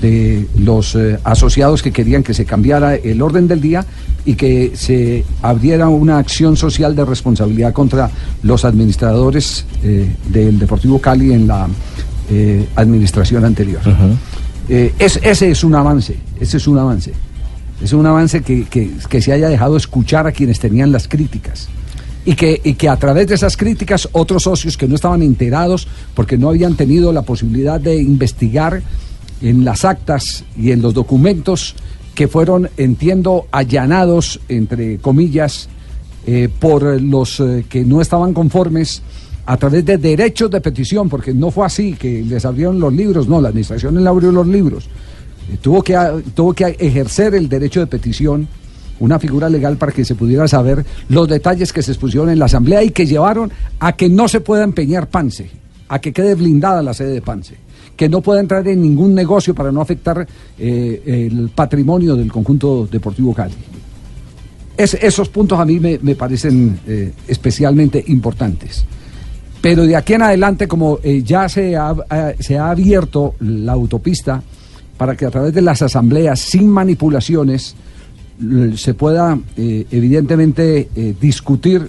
de 0.00 0.46
los 0.58 0.94
eh, 0.96 1.18
asociados 1.24 1.82
que 1.82 1.92
querían 1.92 2.22
que 2.22 2.34
se 2.34 2.44
cambiara 2.44 2.96
el 2.96 3.22
orden 3.22 3.46
del 3.48 3.60
día 3.60 3.84
y 4.24 4.34
que 4.34 4.72
se 4.74 5.24
abriera 5.42 5.88
una 5.88 6.18
acción 6.18 6.56
social 6.56 6.96
de 6.96 7.04
responsabilidad 7.04 7.72
contra 7.72 8.10
los 8.42 8.64
administradores 8.64 9.64
eh, 9.82 10.08
del 10.28 10.58
Deportivo 10.58 10.98
Cali 11.00 11.32
en 11.32 11.46
la 11.46 11.68
eh, 12.30 12.66
administración 12.76 13.44
anterior. 13.44 13.80
Es- 14.98 15.20
ese 15.22 15.50
es 15.50 15.62
un 15.62 15.74
avance, 15.74 16.16
ese 16.40 16.56
es 16.56 16.66
un 16.66 16.78
avance. 16.78 17.12
Es 17.82 17.92
un 17.92 18.06
avance 18.06 18.40
que, 18.42 18.64
que- 18.64 18.90
que 19.08 19.20
se 19.20 19.32
haya 19.32 19.48
dejado 19.48 19.76
escuchar 19.76 20.26
a 20.26 20.32
quienes 20.32 20.58
tenían 20.58 20.90
las 20.90 21.06
críticas. 21.06 21.68
Y 22.26 22.34
que, 22.34 22.58
y 22.64 22.72
que 22.74 22.88
a 22.88 22.96
través 22.96 23.26
de 23.26 23.34
esas 23.34 23.54
críticas 23.58 24.08
otros 24.12 24.44
socios 24.44 24.78
que 24.78 24.88
no 24.88 24.94
estaban 24.94 25.20
enterados 25.22 25.86
porque 26.14 26.38
no 26.38 26.48
habían 26.48 26.74
tenido 26.74 27.12
la 27.12 27.20
posibilidad 27.20 27.78
de 27.78 27.96
investigar 28.00 28.80
en 29.44 29.64
las 29.64 29.84
actas 29.84 30.44
y 30.56 30.72
en 30.72 30.80
los 30.80 30.94
documentos 30.94 31.74
que 32.14 32.28
fueron, 32.28 32.70
entiendo, 32.76 33.46
allanados, 33.50 34.40
entre 34.48 34.98
comillas, 34.98 35.68
eh, 36.26 36.48
por 36.58 37.00
los 37.02 37.40
eh, 37.40 37.66
que 37.68 37.84
no 37.84 38.00
estaban 38.00 38.32
conformes 38.32 39.02
a 39.44 39.58
través 39.58 39.84
de 39.84 39.98
derechos 39.98 40.50
de 40.50 40.62
petición, 40.62 41.10
porque 41.10 41.34
no 41.34 41.50
fue 41.50 41.66
así 41.66 41.92
que 41.92 42.22
les 42.22 42.46
abrieron 42.46 42.80
los 42.80 42.92
libros, 42.92 43.28
no, 43.28 43.42
la 43.42 43.50
administración 43.50 44.02
le 44.02 44.08
abrió 44.08 44.32
los 44.32 44.46
libros. 44.46 44.88
Eh, 45.52 45.58
tuvo, 45.60 45.82
que, 45.82 45.94
tuvo 46.34 46.54
que 46.54 46.76
ejercer 46.78 47.34
el 47.34 47.46
derecho 47.46 47.80
de 47.80 47.86
petición, 47.86 48.48
una 48.98 49.18
figura 49.18 49.50
legal 49.50 49.76
para 49.76 49.92
que 49.92 50.06
se 50.06 50.14
pudiera 50.14 50.48
saber 50.48 50.86
los 51.10 51.28
detalles 51.28 51.70
que 51.70 51.82
se 51.82 51.90
expusieron 51.90 52.30
en 52.30 52.38
la 52.38 52.46
Asamblea 52.46 52.82
y 52.82 52.90
que 52.90 53.04
llevaron 53.04 53.52
a 53.78 53.92
que 53.92 54.08
no 54.08 54.26
se 54.26 54.40
pueda 54.40 54.64
empeñar 54.64 55.10
Pance, 55.10 55.50
a 55.88 55.98
que 55.98 56.14
quede 56.14 56.34
blindada 56.34 56.82
la 56.82 56.94
sede 56.94 57.12
de 57.12 57.20
Pance, 57.20 57.56
que 57.96 58.08
no 58.08 58.20
pueda 58.20 58.40
entrar 58.40 58.66
en 58.68 58.82
ningún 58.82 59.14
negocio 59.14 59.54
para 59.54 59.70
no 59.70 59.80
afectar 59.80 60.26
eh, 60.58 61.28
el 61.32 61.50
patrimonio 61.54 62.16
del 62.16 62.30
conjunto 62.32 62.88
deportivo 62.90 63.32
Cali. 63.32 63.54
Es- 64.76 64.94
esos 64.94 65.28
puntos 65.28 65.58
a 65.60 65.64
mí 65.64 65.78
me, 65.78 65.98
me 66.02 66.14
parecen 66.16 66.80
eh, 66.86 67.12
especialmente 67.28 68.02
importantes. 68.08 68.84
Pero 69.60 69.86
de 69.86 69.96
aquí 69.96 70.14
en 70.14 70.22
adelante, 70.22 70.66
como 70.68 70.98
eh, 71.02 71.22
ya 71.22 71.48
se 71.48 71.76
ha, 71.76 71.94
se 72.40 72.58
ha 72.58 72.70
abierto 72.70 73.34
la 73.40 73.72
autopista 73.72 74.42
para 74.98 75.16
que 75.16 75.24
a 75.26 75.30
través 75.30 75.54
de 75.54 75.62
las 75.62 75.80
asambleas, 75.80 76.38
sin 76.40 76.68
manipulaciones, 76.68 77.74
se 78.76 78.94
pueda 78.94 79.38
evidentemente 79.56 80.88
discutir 81.20 81.88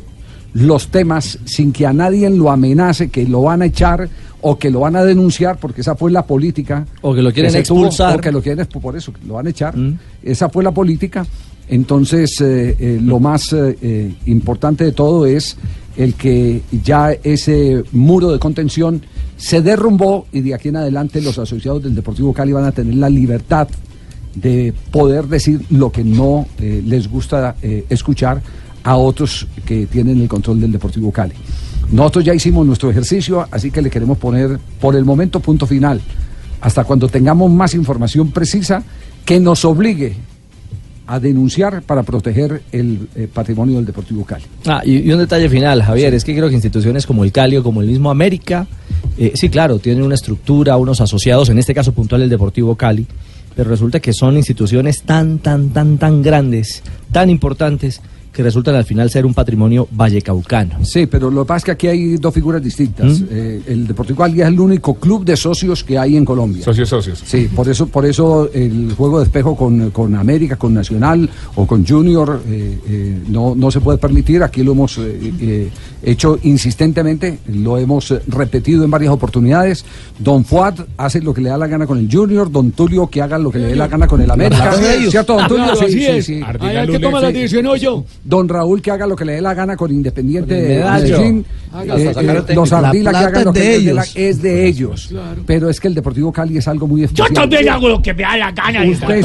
los 0.53 0.87
temas 0.89 1.37
sin 1.45 1.71
que 1.73 1.85
a 1.85 1.93
nadie 1.93 2.29
lo 2.29 2.49
amenace, 2.51 3.09
que 3.09 3.27
lo 3.27 3.41
van 3.41 3.61
a 3.61 3.65
echar 3.65 4.07
o 4.47 4.59
que 4.59 4.69
lo 4.69 4.81
van 4.81 4.95
a 4.95 5.03
denunciar, 5.03 5.57
porque 5.57 5.81
esa 5.81 5.95
fue 5.95 6.11
la 6.11 6.23
política. 6.23 6.85
O 7.01 7.15
que 7.15 7.23
lo 7.23 7.33
quieren 7.33 7.51
se 7.51 7.63
tuvo, 7.63 7.87
expulsar. 7.87 8.19
o 8.19 8.21
que 8.21 8.31
lo 8.31 8.43
quieren 8.43 8.63
por 8.67 8.95
eso, 8.95 9.11
lo 9.25 9.33
van 9.33 9.47
a 9.47 9.49
echar. 9.49 9.73
Esa 10.21 10.49
fue 10.49 10.63
la 10.63 10.71
política. 10.71 11.25
Entonces, 11.67 12.39
eh, 12.41 12.75
eh, 12.79 12.99
lo 13.01 13.19
más 13.19 13.51
eh, 13.53 14.13
importante 14.27 14.83
de 14.83 14.91
todo 14.91 15.25
es 15.25 15.57
el 15.97 16.13
que 16.13 16.61
ya 16.83 17.11
ese 17.23 17.83
muro 17.91 18.31
de 18.31 18.37
contención 18.37 19.01
se 19.35 19.63
derrumbó 19.63 20.27
y 20.31 20.41
de 20.41 20.53
aquí 20.53 20.67
en 20.67 20.75
adelante 20.75 21.21
los 21.21 21.39
asociados 21.39 21.81
del 21.81 21.95
Deportivo 21.95 22.31
Cali 22.31 22.51
van 22.51 22.65
a 22.65 22.71
tener 22.71 22.93
la 22.93 23.09
libertad 23.09 23.67
de 24.35 24.75
poder 24.91 25.25
decir 25.25 25.61
lo 25.71 25.91
que 25.91 26.03
no 26.03 26.45
les 26.59 27.09
gusta 27.09 27.55
escuchar 27.89 28.43
a 28.83 28.97
otros 28.97 29.47
que 29.65 29.87
tienen 29.87 30.21
el 30.21 30.27
control 30.27 30.61
del 30.61 30.73
Deportivo 30.73 31.11
Cali. 31.11 31.33
Nosotros 31.91 32.25
ya 32.25 32.33
hicimos 32.33 32.65
nuestro 32.65 32.89
ejercicio, 32.89 33.47
así 33.51 33.71
que 33.71 33.81
le 33.81 33.89
queremos 33.89 34.17
poner 34.17 34.59
por 34.79 34.95
el 34.95 35.05
momento 35.05 35.39
punto 35.39 35.65
final, 35.67 36.01
hasta 36.61 36.83
cuando 36.83 37.07
tengamos 37.07 37.51
más 37.51 37.73
información 37.73 38.31
precisa 38.31 38.83
que 39.23 39.39
nos 39.39 39.65
obligue 39.65 40.15
a 41.07 41.19
denunciar 41.19 41.83
para 41.83 42.01
proteger 42.01 42.63
el 42.71 43.07
eh, 43.15 43.27
patrimonio 43.31 43.75
del 43.75 43.85
Deportivo 43.85 44.25
Cali. 44.25 44.43
Ah, 44.65 44.81
y, 44.83 45.07
y 45.07 45.11
un 45.11 45.19
detalle 45.19 45.47
final, 45.49 45.83
Javier, 45.83 46.13
es 46.15 46.23
que 46.23 46.35
creo 46.35 46.49
que 46.49 46.55
instituciones 46.55 47.05
como 47.05 47.23
el 47.23 47.31
Cali 47.31 47.57
o 47.57 47.63
como 47.63 47.81
el 47.81 47.87
mismo 47.87 48.09
América, 48.09 48.65
eh, 49.17 49.33
sí, 49.35 49.49
claro, 49.49 49.77
tienen 49.77 50.03
una 50.03 50.15
estructura, 50.15 50.77
unos 50.77 51.01
asociados, 51.01 51.49
en 51.49 51.59
este 51.59 51.75
caso 51.75 51.91
puntual 51.91 52.23
el 52.23 52.29
Deportivo 52.29 52.75
Cali, 52.75 53.05
pero 53.55 53.69
resulta 53.69 53.99
que 53.99 54.13
son 54.13 54.35
instituciones 54.35 55.03
tan, 55.03 55.39
tan, 55.39 55.69
tan, 55.69 55.97
tan 55.97 56.23
grandes, 56.23 56.81
tan 57.11 57.29
importantes, 57.29 58.01
que 58.35 58.43
resultan 58.43 58.75
al 58.75 58.83
final 58.83 59.09
ser 59.09 59.25
un 59.25 59.33
patrimonio 59.33 59.87
vallecaucano. 59.91 60.83
Sí, 60.83 61.05
pero 61.05 61.31
lo 61.31 61.43
que 61.43 61.47
pasa 61.47 61.57
es 61.57 61.63
que 61.63 61.71
aquí 61.71 61.87
hay 61.87 62.17
dos 62.17 62.33
figuras 62.33 62.61
distintas. 62.61 63.21
¿Mm? 63.21 63.27
Eh, 63.31 63.61
el 63.67 63.87
Deportivo 63.87 64.19
Cali 64.19 64.41
es 64.41 64.47
el 64.47 64.59
único 64.59 64.95
club 64.95 65.23
de 65.23 65.37
socios 65.37 65.85
que 65.85 65.97
hay 65.97 66.17
en 66.17 66.25
Colombia. 66.25 66.61
Socios, 66.63 66.89
socios. 66.89 67.23
Sí, 67.25 67.47
por 67.55 67.69
eso, 67.69 67.87
por 67.87 68.05
eso 68.05 68.49
el 68.53 68.93
juego 68.93 69.19
de 69.19 69.25
espejo 69.25 69.55
con, 69.55 69.89
con 69.91 70.15
América, 70.15 70.57
con 70.57 70.73
Nacional 70.73 71.29
o 71.55 71.65
con 71.65 71.87
Junior 71.87 72.41
eh, 72.49 72.77
eh, 72.89 73.19
no, 73.29 73.55
no 73.55 73.71
se 73.71 73.79
puede 73.79 73.97
permitir. 73.99 74.43
Aquí 74.43 74.63
lo 74.63 74.73
hemos 74.73 74.97
eh, 74.97 75.33
eh, 75.39 75.69
hecho 76.05 76.37
insistentemente, 76.43 77.39
lo 77.47 77.77
hemos 77.77 78.11
eh, 78.11 78.21
repetido 78.27 78.83
en 78.83 78.91
varias 78.91 79.11
oportunidades. 79.11 79.85
Don 80.19 80.45
Fuad 80.45 80.75
hace 80.97 81.21
lo 81.21 81.33
que 81.33 81.41
le 81.41 81.49
da 81.49 81.57
la 81.57 81.67
gana 81.67 81.87
con 81.87 81.97
el 81.97 82.09
Junior, 82.11 82.51
Don 82.51 82.71
Tulio 82.71 83.07
que 83.07 83.21
haga 83.21 83.37
lo 83.37 83.51
que 83.51 83.59
le 83.59 83.67
dé 83.67 83.75
la 83.75 83.87
gana 83.87 84.07
con 84.07 84.21
el 84.21 84.29
América. 84.29 84.73
¿Cierto, 85.09 85.35
Don 85.35 85.47
Tulio? 85.47 85.75
Sí, 85.75 85.89
sí, 85.91 86.05
es. 86.05 86.25
sí. 86.25 86.41
Que 86.89 86.99
tomar 86.99 87.21
la 87.23 87.31
decisión, 87.31 87.65
yo. 87.77 88.05
Don 88.23 88.47
Raúl 88.47 88.81
que 88.81 88.91
haga 88.91 89.07
lo 89.07 89.15
que 89.15 89.25
le 89.25 89.33
dé 89.33 89.41
la 89.41 89.53
gana 89.53 89.75
con 89.75 89.91
Independiente 89.91 90.53
de. 90.53 90.83
Medellín. 90.83 91.45
Haga, 91.73 91.95
Eh, 91.97 92.13
eh, 92.47 92.55
los 92.55 92.71
La 92.71 92.77
Ardila 92.89 93.11
que 93.11 93.17
hagan 93.17 93.43
lo 93.45 93.51
es 93.51 93.57
que 93.57 93.63
de 93.63 93.69
les 93.77 93.85
dé 93.85 93.93
la- 93.93 94.01
ellos. 94.03 94.13
es 94.15 94.41
de 94.41 94.65
ellos. 94.67 95.13
Pero 95.45 95.69
es 95.69 95.79
que 95.79 95.87
el 95.89 95.95
Deportivo 95.95 96.31
Cali 96.31 96.57
es 96.57 96.67
algo 96.67 96.87
muy 96.87 97.01
Yo 97.01 97.05
especial. 97.05 97.33
también 97.33 97.69
hago 97.69 97.89
lo 97.89 98.01
que 98.01 98.13
me 98.13 98.23
da 98.23 98.37
la 98.37 98.51
gana 98.51 98.81
de 98.81 98.87
le 98.87 98.95
gana 98.95 99.15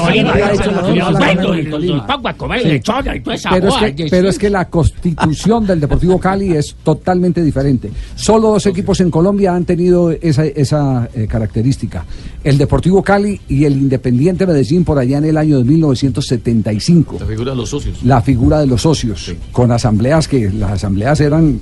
pero 4.11 4.29
es 4.29 4.39
que 4.39 4.51
la 4.51 4.69
constitución 4.69 5.67
del 5.67 5.81
Deportivo 5.81 6.19
Cali 6.19 6.57
es 6.57 6.70
totalmente 6.83 7.43
diferente. 7.43 7.91
Solo 8.15 8.51
dos 8.51 8.67
equipos 8.67 9.01
en 9.01 9.11
Colombia 9.11 9.55
han 9.55 9.65
tenido 9.65 10.11
esa, 10.11 10.45
esa 10.47 11.09
eh, 11.15 11.27
característica. 11.27 12.05
El 12.43 12.59
Deportivo 12.59 13.03
Cali 13.03 13.41
y 13.49 13.65
el 13.65 13.75
Independiente 13.75 14.47
Medellín 14.47 14.85
por 14.85 14.99
allá 14.99 15.19
en 15.19 15.25
el 15.25 15.37
año 15.37 15.59
de 15.59 15.65
1975. 15.65 17.17
La 17.21 17.27
figura 17.27 17.51
de 17.53 17.57
los 17.57 17.71
socios. 17.71 18.05
La 18.05 18.23
figura 18.23 18.61
de 18.61 18.67
los 18.67 18.83
socios, 18.83 19.35
con 19.53 19.73
asambleas 19.73 20.29
que 20.29 20.51
las 20.51 20.73
asambleas 20.73 21.21
eran... 21.21 21.61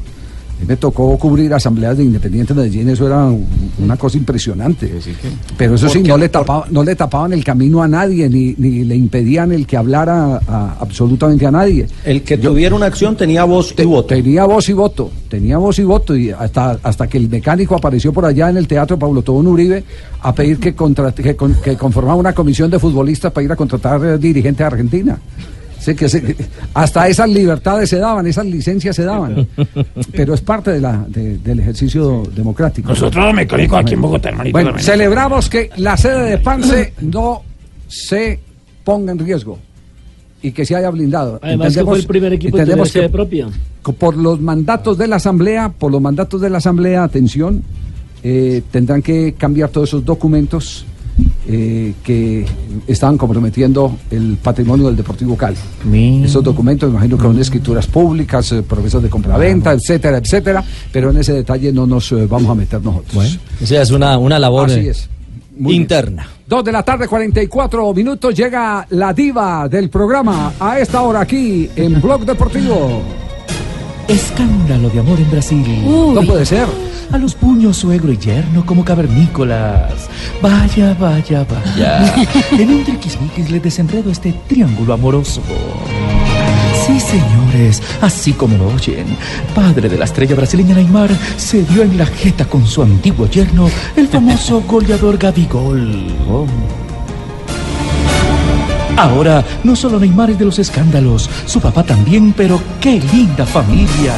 a 0.62 0.64
Me 0.66 0.76
tocó 0.76 1.16
cubrir 1.18 1.52
asambleas 1.54 1.96
de 1.96 2.04
Independiente 2.04 2.52
Medellín, 2.54 2.88
eso 2.88 3.06
era 3.06 3.24
un- 3.26 3.46
una 3.78 3.96
cosa 3.96 4.18
impresionante. 4.18 4.92
Pero 5.56 5.74
eso 5.76 5.88
sí, 5.88 6.02
no 6.02 6.18
le, 6.18 6.28
tapaba- 6.28 6.66
no 6.70 6.82
le 6.84 6.94
tapaban 6.96 7.32
el 7.32 7.42
camino 7.44 7.82
a 7.82 7.88
nadie, 7.88 8.28
ni, 8.28 8.54
ni 8.58 8.84
le 8.84 8.96
impedían 8.96 9.52
el 9.52 9.66
que 9.66 9.76
hablara 9.76 10.40
a- 10.46 10.76
absolutamente 10.80 11.46
a 11.46 11.50
nadie. 11.50 11.86
El 12.04 12.22
que 12.22 12.36
tuviera 12.38 12.74
una 12.74 12.86
acción 12.86 13.16
tenía 13.16 13.44
voz 13.44 13.74
y 13.78 13.84
voto. 13.84 14.08
Tenía 14.08 14.44
voz 14.44 14.68
y 14.68 14.72
voto, 14.72 15.10
tenía 15.28 15.58
voz 15.58 15.78
y 15.78 15.84
voto, 15.84 16.16
y 16.16 16.30
hasta, 16.30 16.78
hasta 16.82 17.06
que 17.06 17.18
el 17.18 17.28
mecánico 17.28 17.74
apareció 17.76 18.12
por 18.12 18.24
allá 18.24 18.50
en 18.50 18.56
el 18.56 18.66
teatro 18.66 18.98
Pablo 18.98 19.22
Tobón 19.22 19.46
Uribe 19.46 19.84
a 20.20 20.34
pedir 20.34 20.58
que, 20.58 20.74
contra- 20.74 21.12
que, 21.12 21.36
con- 21.36 21.54
que 21.62 21.76
conformara 21.76 22.16
una 22.16 22.32
comisión 22.34 22.70
de 22.70 22.78
futbolistas 22.78 23.32
para 23.32 23.44
ir 23.44 23.52
a 23.52 23.56
contratar 23.56 24.04
eh, 24.04 24.18
dirigentes 24.18 24.58
de 24.58 24.64
Argentina. 24.64 25.18
Sí, 25.92 25.96
que 25.96 26.08
se- 26.08 26.36
hasta 26.74 27.08
esas 27.08 27.28
libertades 27.30 27.88
se 27.90 27.98
daban, 27.98 28.26
esas 28.26 28.46
licencias 28.46 28.94
se 28.96 29.04
daban. 29.04 29.46
Pero 30.12 30.34
es 30.34 30.40
parte 30.40 30.70
de 30.72 30.80
la, 30.80 31.04
de- 31.08 31.38
del 31.38 31.60
ejercicio 31.60 32.22
democrático. 32.34 32.88
Nosotros 32.90 33.24
los 33.24 33.34
mecánicos 33.34 33.78
aquí 33.80 33.94
en 33.94 34.00
Bogotá, 34.02 34.28
hermanito. 34.28 34.52
Bueno, 34.52 34.70
también. 34.70 34.84
celebramos 34.86 35.48
que 35.48 35.70
la 35.76 35.96
sede 35.96 36.30
de 36.30 36.38
Pance 36.38 36.94
no 37.00 37.42
se 37.86 38.40
ponga 38.84 39.12
en 39.12 39.18
riesgo 39.18 39.58
y 40.42 40.52
que 40.52 40.64
se 40.64 40.76
haya 40.76 40.90
blindado. 40.90 41.40
Además 41.42 41.74
que 41.74 41.84
fue 41.84 41.98
el 41.98 42.06
primer 42.06 42.32
equipo 42.32 42.56
entendemos 42.58 42.88
que 42.92 42.98
sede 43.00 43.08
propia. 43.08 43.48
por 43.98 44.16
los 44.16 44.40
mandatos 44.40 44.96
de 44.98 45.06
la 45.08 45.16
Asamblea, 45.16 45.70
por 45.76 45.90
los 45.90 46.00
mandatos 46.00 46.40
de 46.40 46.50
la 46.50 46.58
Asamblea, 46.58 47.02
atención, 47.02 47.62
eh, 48.22 48.62
tendrán 48.70 49.00
que 49.02 49.34
cambiar 49.38 49.70
todos 49.70 49.88
esos 49.90 50.04
documentos 50.04 50.84
eh, 51.46 51.94
que 52.02 52.44
estaban 52.86 53.16
comprometiendo 53.16 53.96
el 54.10 54.36
patrimonio 54.42 54.86
del 54.86 54.96
Deportivo 54.96 55.36
Cali. 55.36 55.56
Esos 56.24 56.44
documentos, 56.44 56.88
me 56.90 56.96
imagino 56.96 57.16
que 57.16 57.22
son 57.22 57.38
escrituras 57.38 57.86
públicas, 57.86 58.52
eh, 58.52 58.62
de 58.62 59.10
compraventa, 59.10 59.72
etcétera, 59.72 60.18
etcétera, 60.18 60.64
pero 60.92 61.10
en 61.10 61.16
ese 61.16 61.32
detalle 61.32 61.72
no 61.72 61.86
nos 61.86 62.12
eh, 62.12 62.26
vamos 62.26 62.50
a 62.50 62.54
meter 62.54 62.82
nosotros. 62.82 63.38
O 63.62 63.66
sea, 63.66 63.82
es 63.82 63.90
una, 63.90 64.18
una 64.18 64.38
labor 64.38 64.70
Así 64.70 64.80
eh, 64.80 64.90
es. 64.90 65.08
Muy 65.56 65.72
bien. 65.72 65.82
interna. 65.82 66.28
Dos 66.46 66.64
de 66.64 66.72
la 66.72 66.82
tarde, 66.82 67.08
44 67.08 67.92
minutos, 67.94 68.34
llega 68.34 68.86
la 68.90 69.12
diva 69.12 69.68
del 69.68 69.90
programa 69.90 70.52
a 70.60 70.78
esta 70.78 71.02
hora 71.02 71.20
aquí 71.20 71.68
en 71.76 72.00
Blog 72.00 72.24
Deportivo. 72.24 73.02
Escándalo 74.06 74.88
de 74.88 75.00
amor 75.00 75.18
en 75.18 75.30
Brasil. 75.30 75.82
No 76.14 76.22
puede 76.22 76.46
ser. 76.46 76.87
A 77.10 77.16
los 77.16 77.34
puños 77.34 77.78
suegro 77.78 78.12
y 78.12 78.18
yerno 78.18 78.66
como 78.66 78.84
cavernícolas. 78.84 80.08
Vaya, 80.42 80.94
vaya, 81.00 81.44
vaya. 81.44 82.14
en 82.52 82.70
un 82.70 82.84
triquismiquis 82.84 83.50
le 83.50 83.60
desenredo 83.60 84.10
este 84.10 84.34
triángulo 84.46 84.92
amoroso. 84.92 85.40
Sí, 86.86 87.00
señores, 87.00 87.82
así 88.02 88.32
como 88.34 88.58
lo 88.58 88.68
oyen, 88.68 89.06
padre 89.54 89.88
de 89.88 89.96
la 89.96 90.04
estrella 90.04 90.34
brasileña 90.34 90.74
Neymar 90.74 91.10
se 91.36 91.62
dio 91.64 91.82
en 91.82 91.96
la 91.96 92.06
jeta 92.06 92.44
con 92.44 92.66
su 92.66 92.82
antiguo 92.82 93.26
yerno, 93.26 93.70
el 93.96 94.08
famoso 94.08 94.60
goleador 94.66 95.16
Gabigol. 95.16 96.06
Ahora, 98.96 99.44
no 99.64 99.76
solo 99.76 99.98
Neymar 99.98 100.30
es 100.30 100.38
de 100.38 100.44
los 100.44 100.58
escándalos, 100.58 101.30
su 101.46 101.60
papá 101.60 101.84
también, 101.84 102.34
pero 102.36 102.60
qué 102.80 103.00
linda 103.12 103.46
familia. 103.46 104.14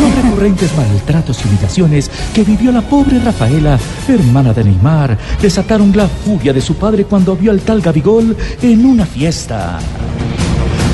Los 0.00 0.14
recurrentes 0.14 0.76
maltratos 0.76 1.44
y 1.44 1.48
humillaciones 1.48 2.10
que 2.32 2.44
vivió 2.44 2.70
la 2.70 2.82
pobre 2.82 3.18
Rafaela, 3.18 3.78
hermana 4.08 4.52
de 4.52 4.64
Neymar, 4.64 5.18
desataron 5.42 5.96
la 5.96 6.06
furia 6.06 6.52
de 6.52 6.60
su 6.60 6.74
padre 6.76 7.04
cuando 7.04 7.36
vio 7.36 7.50
al 7.50 7.60
tal 7.60 7.80
Gabigol 7.80 8.36
en 8.62 8.86
una 8.86 9.06
fiesta. 9.06 9.78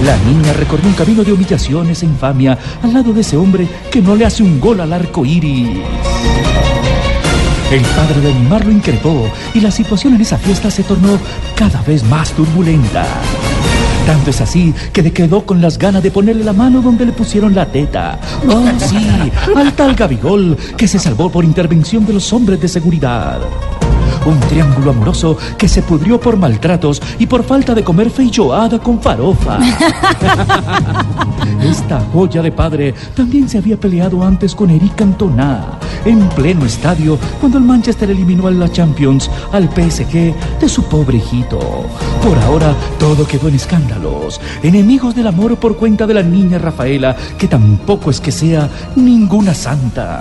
La 0.04 0.16
niña 0.18 0.52
recorrió 0.52 0.88
un 0.88 0.94
camino 0.94 1.24
de 1.24 1.32
humillaciones 1.32 2.02
e 2.02 2.06
infamia 2.06 2.58
al 2.82 2.92
lado 2.92 3.12
de 3.12 3.20
ese 3.20 3.36
hombre 3.36 3.68
que 3.90 4.02
no 4.02 4.16
le 4.16 4.26
hace 4.26 4.42
un 4.42 4.60
gol 4.60 4.80
al 4.80 4.92
arco 4.92 5.24
iris. 5.24 5.68
El 7.70 7.82
padre 7.96 8.20
de 8.20 8.34
Neymar 8.34 8.64
lo 8.64 8.70
increpó 8.70 9.30
y 9.54 9.60
la 9.60 9.70
situación 9.70 10.14
en 10.14 10.20
esa 10.20 10.38
fiesta 10.38 10.70
se 10.70 10.82
tornó 10.82 11.18
cada 11.54 11.82
vez 11.82 12.04
más 12.04 12.30
turbulenta. 12.32 13.06
Tanto 14.06 14.30
es 14.30 14.40
así 14.40 14.74
que 14.92 15.02
le 15.02 15.12
quedó 15.12 15.46
con 15.46 15.62
las 15.62 15.78
ganas 15.78 16.02
de 16.02 16.10
ponerle 16.10 16.44
la 16.44 16.52
mano 16.52 16.82
donde 16.82 17.06
le 17.06 17.12
pusieron 17.12 17.54
la 17.54 17.64
teta. 17.66 18.18
Oh, 18.46 18.66
sí, 18.78 19.30
al 19.56 19.72
tal 19.72 19.94
Gabigol 19.94 20.56
que 20.76 20.86
se 20.86 20.98
salvó 20.98 21.30
por 21.30 21.44
intervención 21.44 22.04
de 22.04 22.12
los 22.12 22.32
hombres 22.32 22.60
de 22.60 22.68
seguridad. 22.68 23.40
Un 24.26 24.40
triángulo 24.40 24.90
amoroso 24.90 25.36
que 25.58 25.68
se 25.68 25.82
pudrió 25.82 26.18
por 26.18 26.36
maltratos 26.36 27.02
y 27.18 27.26
por 27.26 27.44
falta 27.44 27.74
de 27.74 27.84
comer 27.84 28.10
feijoada 28.10 28.78
con 28.78 29.00
farofa. 29.00 29.58
Esta 31.62 32.00
joya 32.12 32.42
de 32.42 32.52
padre 32.52 32.94
también 33.14 33.48
se 33.48 33.58
había 33.58 33.78
peleado 33.78 34.24
antes 34.24 34.54
con 34.54 34.70
Eric 34.70 34.94
Cantona 34.94 35.78
en 36.04 36.28
pleno 36.30 36.64
estadio 36.64 37.18
cuando 37.40 37.58
el 37.58 37.64
Manchester 37.64 38.10
eliminó 38.10 38.46
a 38.46 38.50
la 38.50 38.70
Champions 38.70 39.30
al 39.52 39.68
PSG 39.68 40.34
de 40.60 40.68
su 40.68 40.84
pobre 40.84 41.18
hijito. 41.18 41.58
Por 42.22 42.38
ahora 42.40 42.74
todo 42.98 43.26
quedó 43.26 43.48
en 43.48 43.54
escándalos. 43.54 44.40
Enemigos 44.62 45.14
del 45.14 45.26
amor 45.26 45.56
por 45.56 45.76
cuenta 45.76 46.06
de 46.06 46.14
la 46.14 46.22
niña 46.22 46.58
Rafaela, 46.58 47.16
que 47.38 47.48
tampoco 47.48 48.10
es 48.10 48.20
que 48.20 48.32
sea 48.32 48.68
ninguna 48.96 49.54
santa. 49.54 50.20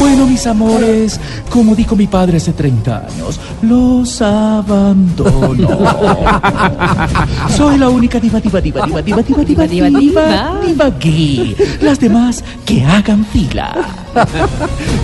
Bueno, 0.00 0.26
mis 0.26 0.46
amores, 0.46 1.20
como 1.50 1.74
dijo 1.74 1.94
mi 1.94 2.06
padre 2.06 2.38
hace 2.38 2.54
30 2.54 3.06
años, 3.06 3.38
los 3.60 4.22
abandono. 4.22 5.68
Soy 7.54 7.76
la 7.76 7.90
única 7.90 8.18
diva, 8.18 8.40
diva, 8.40 8.62
diva, 8.62 8.86
diva, 8.86 9.02
diva, 9.02 9.22
diva, 9.22 9.44
diva, 9.44 9.64
diva, 9.66 9.88
diva, 9.90 10.60
diva 10.66 10.90
gay. 10.98 11.54
Las 11.82 12.00
demás 12.00 12.42
que 12.64 12.82
hagan 12.82 13.26
fila. 13.26 13.76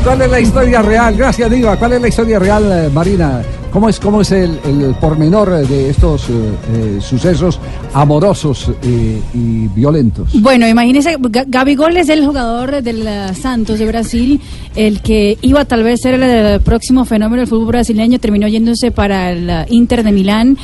¿Cuál 0.04 0.22
es 0.22 0.30
la 0.30 0.40
historia 0.40 0.82
real? 0.82 1.16
Gracias, 1.16 1.50
Diva. 1.50 1.76
¿Cuál 1.76 1.94
es 1.94 2.00
la 2.02 2.08
historia 2.08 2.38
real, 2.38 2.64
eh, 2.72 2.90
Marina? 2.92 3.42
¿Cómo 3.72 3.90
es, 3.90 4.00
cómo 4.00 4.22
es 4.22 4.32
el, 4.32 4.58
el 4.64 4.94
pormenor 5.00 5.50
de 5.66 5.90
estos 5.90 6.30
eh, 6.30 6.32
eh, 6.72 6.98
sucesos 7.00 7.60
amorosos 7.92 8.70
y 8.82 9.68
violentos? 9.74 10.28
Bueno, 10.40 10.66
imagínese, 10.66 11.18
Ga- 11.18 11.44
Gabigol 11.46 11.94
es 11.98 12.08
el 12.08 12.24
jugador 12.24 12.82
del 12.82 13.06
Santos 13.34 13.78
de 13.78 13.86
Brasil, 13.86 14.40
el 14.76 15.02
que 15.02 15.36
iba 15.42 15.66
tal 15.66 15.82
vez 15.82 16.00
ser 16.00 16.14
el, 16.14 16.22
eh, 16.22 16.60
próximo 16.64 17.04
fenómeno 17.04 17.40
del 17.40 17.48
fútbol 17.48 17.66
brasileño, 17.66 18.18
terminó 18.18 18.48
yéndose 18.48 18.92
para 18.92 19.30
el 19.32 19.50
Inter 19.68 20.04
de 20.04 20.12
Milán, 20.12 20.56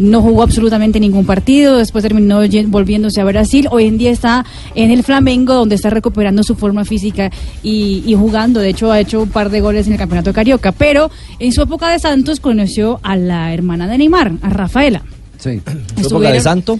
no 0.00 0.20
jugó 0.22 0.42
absolutamente 0.42 0.98
ningún 0.98 1.24
partido, 1.24 1.76
después 1.76 2.02
terminó 2.02 2.40
volviéndose 2.66 3.20
a 3.20 3.24
Brasil, 3.24 3.68
hoy 3.70 3.84
en 3.86 3.96
día 3.98 4.10
está 4.10 4.44
en 4.74 4.90
el 4.90 5.04
Flamengo, 5.04 5.54
donde 5.54 5.76
está 5.76 5.90
recuperando 5.90 6.42
su 6.42 6.56
forma 6.56 6.84
física 6.84 7.30
y, 7.62 8.02
y 8.06 8.14
jugando, 8.14 8.60
de 8.60 8.70
hecho 8.70 8.90
ha 8.92 9.00
hecho 9.00 9.22
un 9.22 9.28
par 9.30 9.50
de 9.50 9.60
goles 9.60 9.86
en 9.86 9.92
el 9.94 9.98
Campeonato 9.98 10.32
Carioca, 10.32 10.72
pero 10.72 11.10
en 11.38 11.52
su 11.52 11.62
época 11.62 11.88
de 11.90 11.98
Santos 11.98 12.40
conoció 12.40 13.00
a 13.02 13.16
la 13.16 13.52
hermana 13.52 13.86
de 13.88 13.98
Neymar, 13.98 14.32
a 14.42 14.48
Rafaela. 14.50 15.02
Sí. 15.38 15.60
¿Su 16.00 16.08
época 16.08 16.30
de 16.32 16.40
santo? 16.40 16.78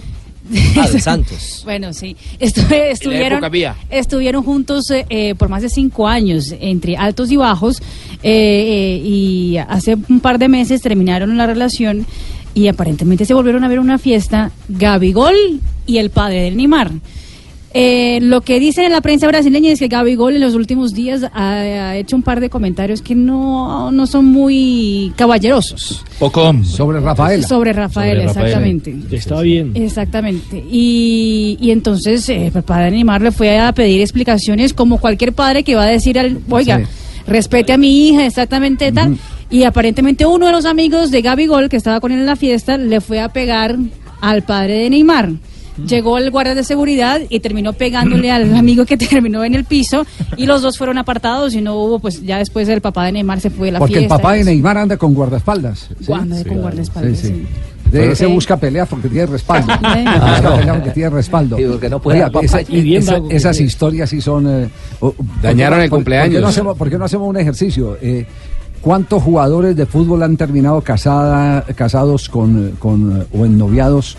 Ah, 0.77 0.89
de 0.89 0.99
Santos. 0.99 1.61
Bueno, 1.65 1.93
sí. 1.93 2.15
Estu- 2.39 2.65
estuvieron, 2.71 3.39
estuvieron 3.91 4.43
juntos 4.43 4.89
eh, 4.89 5.05
eh, 5.09 5.35
por 5.35 5.47
más 5.49 5.61
de 5.61 5.69
cinco 5.69 6.07
años, 6.07 6.53
entre 6.59 6.97
altos 6.97 7.31
y 7.31 7.35
bajos. 7.37 7.81
eh, 8.23 8.99
y 9.03 9.57
hace 9.57 9.95
un 10.09 10.19
par 10.19 10.39
de 10.39 10.47
meses 10.49 10.81
terminaron 10.81 11.37
la 11.37 11.45
relación 11.45 12.05
y 12.55 12.67
aparentemente 12.67 13.25
se 13.25 13.33
volvieron 13.35 13.63
a 13.63 13.67
ver 13.67 13.79
una 13.79 13.99
fiesta 13.99 14.51
Gabigol 14.67 15.35
y 15.85 15.97
el 15.99 16.09
padre 16.09 16.41
del 16.41 16.57
Neymar. 16.57 16.91
Eh, 17.73 18.17
lo 18.23 18.41
que 18.41 18.59
dice 18.59 18.83
en 18.85 18.91
la 18.91 19.01
prensa 19.01 19.27
brasileña 19.27 19.71
es 19.71 19.79
que 19.79 19.87
Gabigol 19.87 20.33
en 20.35 20.41
los 20.41 20.55
últimos 20.55 20.93
días 20.93 21.21
ha, 21.33 21.51
ha 21.51 21.97
hecho 21.97 22.15
un 22.15 22.23
par 22.23 22.39
de 22.39 22.49
comentarios 22.49 23.01
que 23.03 23.13
no, 23.13 23.91
no 23.91 24.07
son 24.07 24.25
muy 24.25 25.13
caballerosos. 25.15 26.03
Poco. 26.17 26.51
Sobre 26.63 26.99
Rafael. 26.99 27.45
Sobre 27.45 27.71
Rafael, 27.73 28.21
exactamente. 28.21 28.95
Está 29.11 29.41
bien. 29.41 29.73
Exactamente. 29.75 30.63
Y, 30.71 31.57
y 31.61 31.69
entonces 31.69 32.27
eh, 32.29 32.51
el 32.53 32.63
padre 32.63 32.85
de 32.85 32.91
Neymar 32.91 33.21
le 33.21 33.31
fue 33.31 33.59
a 33.59 33.71
pedir 33.71 34.01
explicaciones 34.01 34.73
como 34.73 34.97
cualquier 34.99 35.33
padre 35.33 35.63
que 35.63 35.75
va 35.75 35.83
a 35.83 35.87
decir 35.89 36.17
al, 36.17 36.39
oiga, 36.49 36.79
Sí. 36.79 36.85
respete 37.27 37.71
a 37.73 37.77
mi 37.77 38.07
hija, 38.09 38.25
exactamente 38.25 38.91
tal. 38.91 39.15
Y 39.51 39.63
aparentemente 39.63 40.25
uno 40.25 40.47
de 40.47 40.51
los 40.53 40.65
amigos 40.65 41.11
de 41.11 41.21
Gabigol 41.21 41.69
que 41.69 41.77
estaba 41.77 41.99
con 41.99 42.11
él 42.11 42.19
en 42.19 42.25
la 42.25 42.35
fiesta 42.35 42.77
le 42.77 42.99
fue 43.01 43.19
a 43.19 43.29
pegar 43.29 43.75
al 44.21 44.41
padre 44.41 44.73
de 44.79 44.89
Neymar. 44.89 45.29
Llegó 45.87 46.17
el 46.17 46.31
guardia 46.31 46.55
de 46.55 46.63
seguridad 46.63 47.21
y 47.29 47.39
terminó 47.39 47.73
pegándole 47.73 48.31
al 48.31 48.55
amigo 48.57 48.85
que 48.85 48.97
terminó 48.97 49.43
en 49.43 49.55
el 49.55 49.65
piso 49.65 50.05
y 50.37 50.45
los 50.45 50.61
dos 50.61 50.77
fueron 50.77 50.97
apartados 50.97 51.53
y 51.53 51.61
no 51.61 51.75
hubo, 51.75 51.99
pues 51.99 52.23
ya 52.23 52.37
después 52.37 52.67
el 52.69 52.81
papá 52.81 53.05
de 53.05 53.11
Neymar 53.13 53.39
se 53.39 53.49
fue 53.49 53.67
de 53.67 53.71
la 53.73 53.79
Porque 53.79 53.95
el 53.95 53.99
fiesta. 54.01 54.17
papá 54.17 54.33
de. 54.33 54.43
Neymar 54.43 54.77
anda 54.77 54.97
con 54.97 55.13
guardaespaldas. 55.13 55.89
¿sí? 56.05 56.11
Anda 56.13 56.43
con 56.43 56.61
guardaespaldas, 56.61 57.17
Sí, 57.19 57.27
sí. 57.27 57.33
sí. 57.33 57.47
De 57.91 58.11
ese 58.11 58.27
Sí. 58.27 58.31
busca 58.31 58.55
peleas 58.57 58.87
porque 58.87 59.09
tiene 59.09 59.25
respaldo. 59.25 59.65
Busca 59.73 59.93
peleas 59.93 60.77
porque 60.77 60.91
tiene 60.91 61.09
respaldo. 61.09 61.57
Sí, 61.57 61.63
porque 61.71 61.89
no 61.89 61.99
puede 61.99 62.23
Oiga, 62.23 62.39
esa- 62.43 62.61
Y 62.61 62.81
bien 62.81 63.01
esa- 63.01 63.13
vago 63.13 63.29
que 63.29 63.35
esas 63.35 63.59
historias 63.59 64.09
sí 64.11 64.21
son. 64.21 64.45
eh, 64.47 64.69
Dañaron 65.41 65.79
¿por 65.79 65.79
qué 65.79 65.83
el 65.85 65.89
no- 65.89 65.95
cumpleaños. 65.95 66.27
¿por 66.33 66.35
qué, 66.37 66.41
no 66.41 66.47
hacemos, 66.49 66.77
por 66.77 66.89
qué 66.91 66.97
no 66.99 67.05
hacemos 67.05 67.27
un 67.27 67.37
ejercicio? 67.37 67.97
Eh, 68.01 68.27
¿Cuántos 68.81 69.23
jugadores 69.23 69.75
de 69.75 69.85
fútbol 69.87 70.21
han 70.23 70.37
terminado 70.37 70.79
casada, 70.81 71.63
casados 71.75 72.29
con, 72.29 72.67
eh, 72.69 72.71
con, 72.79 73.25
o 73.33 73.45
ennoviados 73.45 74.17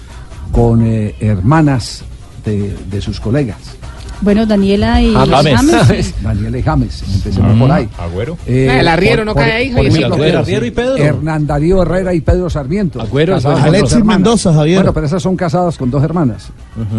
con 0.52 0.84
eh, 0.86 1.14
hermanas 1.20 2.02
de, 2.44 2.74
de 2.90 3.00
sus 3.00 3.20
colegas? 3.20 3.58
Bueno, 4.22 4.44
Daniela 4.44 5.00
y 5.00 5.14
James. 5.14 5.54
James. 5.86 6.14
Daniela 6.22 6.58
y 6.58 6.62
James, 6.62 7.02
empecemos 7.14 7.56
Mm, 7.56 7.58
por 7.58 7.72
ahí. 7.72 7.88
Agüero. 7.96 8.36
Eh, 8.46 8.76
El 8.80 8.86
arriero 8.86 9.16
por- 9.18 9.24
no 9.24 9.32
por- 9.32 9.42
cae 9.42 9.52
ahí, 9.52 9.70
por 9.70 9.86
ejemplo, 9.86 10.14
Agüero, 10.14 10.66
y 10.66 10.70
Pedro. 10.70 10.96
Hernán 10.98 11.46
Darío 11.46 11.80
Herrera 11.80 12.12
y 12.12 12.20
Pedro 12.20 12.50
Sarmiento. 12.50 13.00
Agüero, 13.00 13.36
Alexis. 13.36 14.04
Mendoza, 14.04 14.52
Javier. 14.52 14.76
Bueno, 14.80 14.92
pero 14.92 15.06
esas 15.06 15.22
son 15.22 15.36
casadas 15.36 15.78
con 15.78 15.90
dos 15.90 16.04
hermanas. 16.04 16.50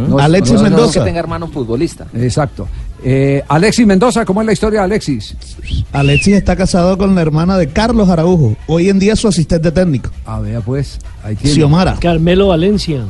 No 0.08 0.18
es- 0.18 0.26
Alexis 0.26 0.54
no 0.54 0.58
es- 0.58 0.64
no 0.64 0.78
Mendoza. 0.78 1.00
Que 1.02 1.06
tenga 1.06 1.20
hermano 1.20 1.48
futbolista. 1.48 2.08
Exacto. 2.16 2.68
Eh, 3.04 3.44
Alexis 3.50 3.86
Mendoza, 3.86 4.26
¿cómo 4.26 4.42
es 4.42 4.48
la 4.48 4.54
historia 4.54 4.80
de 4.80 4.86
Alexis? 4.86 5.36
Alexis 5.94 6.34
está 6.38 6.56
casado 6.56 6.98
con 6.98 7.14
la 7.14 7.22
hermana 7.22 7.56
de 7.60 7.68
Carlos 7.68 8.10
Araujo. 8.10 8.56
Hoy 8.66 8.90
en 8.90 8.98
día 8.98 9.14
es 9.14 9.20
su 9.20 9.28
asistente 9.28 9.72
técnico. 9.72 10.10
A 10.26 10.40
ver, 10.40 10.60
pues, 10.62 11.00
ahí 11.24 11.36
tiene. 11.36 11.54
Xiomara. 11.56 11.98
Carmelo 12.00 12.48
Valencia. 12.48 13.02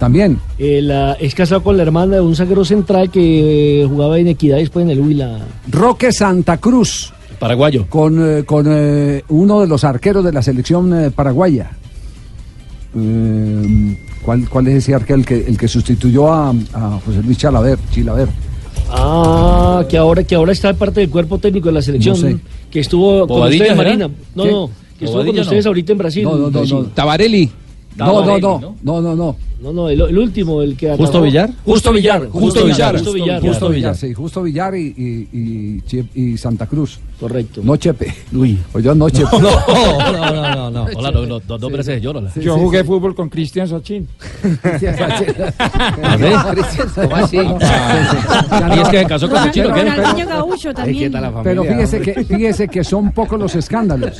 También. 0.00 0.40
Eh, 0.58 0.80
la- 0.82 1.12
es 1.12 1.34
casado 1.36 1.62
con 1.62 1.76
la 1.76 1.82
hermana 1.84 2.16
de 2.16 2.20
un 2.22 2.34
zaguero 2.34 2.64
central 2.64 3.10
que 3.10 3.82
eh, 3.82 3.86
jugaba 3.86 4.18
en 4.18 4.26
Equidad 4.28 4.56
después 4.56 4.82
en 4.82 4.90
el 4.90 4.98
Huila. 5.00 5.38
Roque 5.70 6.10
Santa 6.10 6.56
Cruz. 6.56 7.12
Paraguayo. 7.38 7.86
Con, 7.88 8.18
eh, 8.38 8.42
con 8.44 8.66
eh, 8.68 9.22
uno 9.28 9.60
de 9.60 9.68
los 9.68 9.84
arqueros 9.84 10.24
de 10.24 10.32
la 10.32 10.42
selección 10.42 10.92
eh, 10.98 11.10
paraguaya. 11.10 11.70
Eh, 12.96 13.98
¿cuál, 14.22 14.48
¿Cuál 14.48 14.68
es 14.68 14.74
ese 14.76 14.94
arquero? 14.94 15.18
El 15.20 15.24
que, 15.26 15.36
el 15.46 15.56
que 15.56 15.68
sustituyó 15.68 16.32
a, 16.32 16.50
a 16.72 17.00
José 17.04 17.22
Luis 17.22 17.38
Chalaver, 17.38 17.78
Chilaver. 17.92 18.28
Ah, 18.90 19.84
que 19.88 19.96
ahora, 19.96 20.24
que 20.24 20.34
ahora 20.34 20.52
está 20.52 20.72
parte 20.74 21.00
del 21.00 21.10
cuerpo 21.10 21.38
técnico 21.38 21.68
de 21.68 21.74
la 21.74 21.82
selección. 21.82 22.14
No 22.20 22.28
sé. 22.28 22.36
Que 22.70 22.80
estuvo 22.80 23.26
con 23.26 23.42
ustedes. 23.42 23.76
Marina. 23.76 24.08
No, 24.34 24.42
¿Qué? 24.44 24.50
no. 24.50 24.70
Que 24.98 25.04
estuvo 25.04 25.24
con 25.24 25.38
ustedes 25.38 25.64
no. 25.64 25.68
ahorita 25.68 25.92
en 25.92 25.98
Brasil. 25.98 26.24
No, 26.24 26.36
no, 26.36 26.50
no, 26.50 26.64
Sí. 26.66 26.72
no. 26.72 26.82
Tabarelli. 26.84 27.50
No, 28.06 28.24
no, 28.24 28.38
no, 28.38 28.60
¿no? 28.60 28.76
no, 28.82 29.00
no, 29.00 29.16
no. 29.16 29.36
No, 29.60 29.90
el, 29.90 30.00
el 30.00 30.16
último, 30.16 30.62
el 30.62 30.74
que 30.74 30.96
¿Justo. 30.96 31.20
Villar? 31.20 31.50
Justo 31.66 31.92
Villar. 31.92 32.28
Justo 32.30 32.64
Villar. 32.64 32.94
Justo 32.96 33.12
Villar. 33.12 33.40
Justo 33.42 33.68
Villar, 33.68 33.94
sí. 33.94 34.14
Justo 34.14 34.42
Villar 34.42 34.74
y, 34.74 34.86
y, 34.96 35.28
y, 35.32 35.80
Chie- 35.82 36.08
y 36.14 36.38
Santa 36.38 36.66
Cruz. 36.66 36.98
Correcto. 37.20 37.60
No 37.62 37.76
Chepe. 37.76 38.14
Luis. 38.32 38.58
O 38.72 38.78
yo 38.80 38.94
no 38.94 39.10
Chepe. 39.10 39.38
No, 39.38 39.50
no, 40.12 40.32
no, 40.32 40.54
no, 40.54 40.70
no. 40.70 40.86
Hola, 40.96 41.10
no, 41.10 41.26
no, 41.26 41.40
dos 41.40 41.72
veces 41.72 41.86
de 41.96 42.00
lloro. 42.00 42.22
Yo 42.36 42.56
jugué 42.56 42.84
fútbol 42.84 43.14
con 43.14 43.28
Cristian 43.28 43.68
Sachin. 43.68 44.08
¿Cómo 46.94 47.16
así? 47.16 47.36
Y 47.36 48.80
es 48.80 48.88
que 48.88 48.98
se 49.00 49.06
casó 49.06 49.28
con 49.28 49.42
el 49.44 49.50
chino, 49.50 49.74
¿qué? 49.74 49.84
Ronaldinho 49.84 50.26
Gaucho 50.26 50.72
también. 50.74 51.12
Pero 51.44 51.64
fíjese 51.64 52.00
que, 52.00 52.24
fíjese 52.24 52.68
que 52.68 52.82
son 52.82 53.12
pocos 53.12 53.38
los 53.38 53.54
escándalos. 53.54 54.18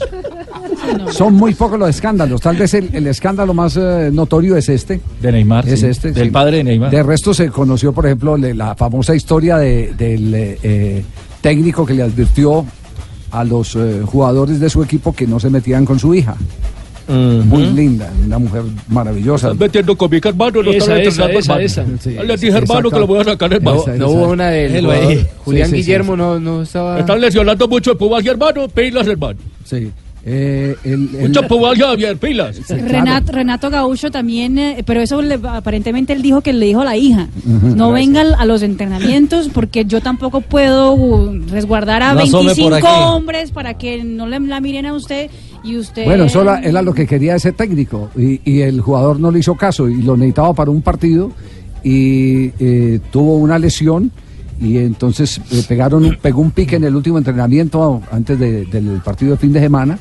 Son 1.11 1.35
muy 1.35 1.55
pocos 1.55 1.79
los 1.79 1.89
escándalos. 1.91 2.41
Tal 2.41 2.57
vez 2.57 2.73
el, 2.75 2.91
el 2.95 3.07
escándalo 3.07 3.55
más 3.55 3.77
eh, 3.77 4.11
notorio 4.13 4.57
es 4.57 4.69
este. 4.69 5.01
De 5.21 5.33
Neymar. 5.33 5.69
Es 5.69 5.81
sí. 5.81 5.87
este. 5.87 6.13
Del 6.13 6.27
sí. 6.27 6.31
padre 6.31 6.59
de 6.59 6.65
Neymar. 6.65 6.91
De 6.91 7.03
resto 7.03 7.35
se 7.35 7.49
conoció, 7.51 7.93
por 7.93 8.07
ejemplo, 8.07 8.37
le- 8.37 8.55
la 8.55 8.75
famosa 8.75 9.15
historia 9.15 9.59
de- 9.59 9.93
del 9.97 10.35
eh, 10.35 10.59
eh, 10.63 11.05
técnico 11.41 11.85
que 11.85 11.95
le 11.95 12.03
advirtió 12.03 12.65
a 13.33 13.45
los 13.45 13.77
eh, 13.77 14.03
jugadores 14.05 14.59
de 14.61 14.69
su 14.71 14.83
equipo 14.83 15.13
que 15.13 15.27
no 15.27 15.39
se 15.39 15.51
metían 15.51 15.85
con 15.85 15.99
su 15.99 16.15
hija. 16.15 16.37
Muy 17.09 17.67
linda, 17.67 18.09
una 18.25 18.39
mujer 18.39 18.63
maravillosa. 18.87 19.53
metiendo 19.55 19.97
con 19.99 20.09
mi 20.13 20.19
hermano, 20.23 20.63
no 20.63 20.71
Esa, 20.71 20.97
esa, 21.01 21.27
esa, 21.33 21.61
esa. 21.61 21.85
Ya 22.05 22.23
le 22.23 22.37
dije, 22.37 22.57
hermano, 22.57 22.89
que 22.89 23.01
lo 23.01 23.07
voy 23.09 23.19
a 23.19 23.25
sacar, 23.25 23.53
hermano. 23.53 23.81
Esa, 23.81 23.95
No 23.97 24.11
hubo 24.11 24.29
una 24.29 24.47
ahí. 24.47 24.81
jugador. 24.81 25.27
Julián 25.45 25.71
Sí, 25.71 25.71
sí, 25.77 25.83
sí, 25.83 25.87
Guillermo 25.87 26.13
sí. 26.13 26.19
no, 26.19 26.39
no 26.39 26.63
estaba. 26.63 27.01
Están 27.01 27.21
lesionando 27.21 27.67
mucho 27.67 27.91
el 27.93 27.97
pubal, 27.97 28.25
hermano. 28.25 28.69
Pilas, 28.69 29.09
hermano. 29.09 29.41
Sí. 29.65 29.91
Eh, 30.25 30.77
el- 30.85 31.09
el- 31.15 31.29
Mucho 31.29 31.43
pubal, 31.49 31.77
Javier, 31.79 32.17
pilas. 32.19 32.57
Sí, 32.57 32.63
claro. 32.75 32.87
Renato, 32.89 33.33
Renato 33.33 33.71
Gaucho 33.71 34.11
también, 34.11 34.59
eh, 34.59 34.83
pero 34.85 35.01
eso 35.01 35.23
le- 35.23 35.39
aparentemente 35.43 36.13
él 36.13 36.21
dijo 36.21 36.43
que 36.43 36.53
le 36.53 36.67
dijo 36.67 36.83
a 36.83 36.85
la 36.85 36.97
hija, 36.97 37.29
no 37.45 37.91
vengan 37.93 38.35
a 38.39 38.45
los 38.45 38.63
entrenamientos 38.63 39.49
porque 39.49 39.87
yo 39.87 40.03
tampoco 40.03 40.43
puedo 40.43 41.33
resguardar 41.49 42.03
a 42.03 42.13
No 42.15 42.21
asome 42.21 42.55
por 42.55 42.73
25 42.73 42.77
aquí. 42.77 42.87
hombres 43.03 43.51
para 43.51 43.75
que 43.79 44.05
no 44.05 44.27
le, 44.27 44.41
la 44.41 44.61
miren 44.61 44.85
a 44.87 44.93
usted 44.93 45.31
y 45.65 45.77
usted... 45.79 46.05
Bueno, 46.05 46.25
eso 46.25 46.43
era, 46.43 46.61
era 46.61 46.83
lo 46.83 46.93
que 46.93 47.07
quería 47.07 47.37
ese 47.37 47.53
técnico 47.53 48.11
y, 48.17 48.41
y 48.45 48.61
el 48.61 48.81
jugador 48.83 49.19
no 49.21 49.31
le 49.31 49.39
hizo 49.39 49.55
caso 49.55 49.89
y 49.89 50.03
lo 50.03 50.17
necesitaba 50.19 50.53
para 50.53 50.71
un 50.71 50.83
partido 50.83 51.33
y 51.83 52.53
eh, 52.61 53.01
tuvo 53.11 53.37
una 53.37 53.59
lesión 53.59 54.11
y 54.61 54.77
entonces 54.79 55.41
eh, 55.51 55.65
pegaron 55.67 56.05
un- 56.05 56.17
pegó 56.17 56.41
un 56.43 56.51
pique 56.51 56.77
en 56.77 56.85
el 56.85 56.95
último 56.95 57.19
entrenamiento 57.19 58.03
antes 58.13 58.39
de- 58.39 58.67
del 58.67 59.01
partido 59.05 59.33
de 59.33 59.39
fin 59.39 59.53
de 59.53 59.61
semana 59.61 59.99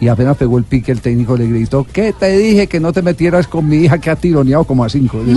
y 0.00 0.08
apenas 0.08 0.36
pegó 0.38 0.56
el 0.58 0.64
pique 0.64 0.90
el 0.92 1.00
técnico 1.02 1.36
le 1.36 1.46
gritó 1.46 1.86
¿qué 1.92 2.12
te 2.18 2.36
dije 2.38 2.66
que 2.66 2.80
no 2.80 2.90
te 2.92 3.02
metieras 3.02 3.46
con 3.46 3.68
mi 3.68 3.76
hija 3.84 3.98
que 3.98 4.08
ha 4.10 4.16
tironeado 4.16 4.64
como 4.64 4.82
a 4.84 4.88
cinco? 4.88 5.18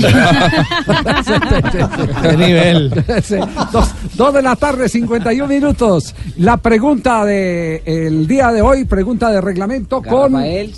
¿Qué 2.21 2.37
nivel? 2.37 2.91
Sí, 3.23 3.35
dos, 3.71 3.91
dos 4.15 4.33
de 4.33 4.41
la 4.41 4.55
tarde, 4.55 4.87
51 4.89 5.47
minutos. 5.47 6.15
La 6.37 6.57
pregunta 6.57 7.25
de 7.25 7.81
el 7.85 8.25
día 8.27 8.51
de 8.51 8.61
hoy, 8.61 8.85
pregunta 8.85 9.29
de 9.31 9.41
reglamento 9.41 10.01
con... 10.01 10.33
Rafael. 10.33 10.73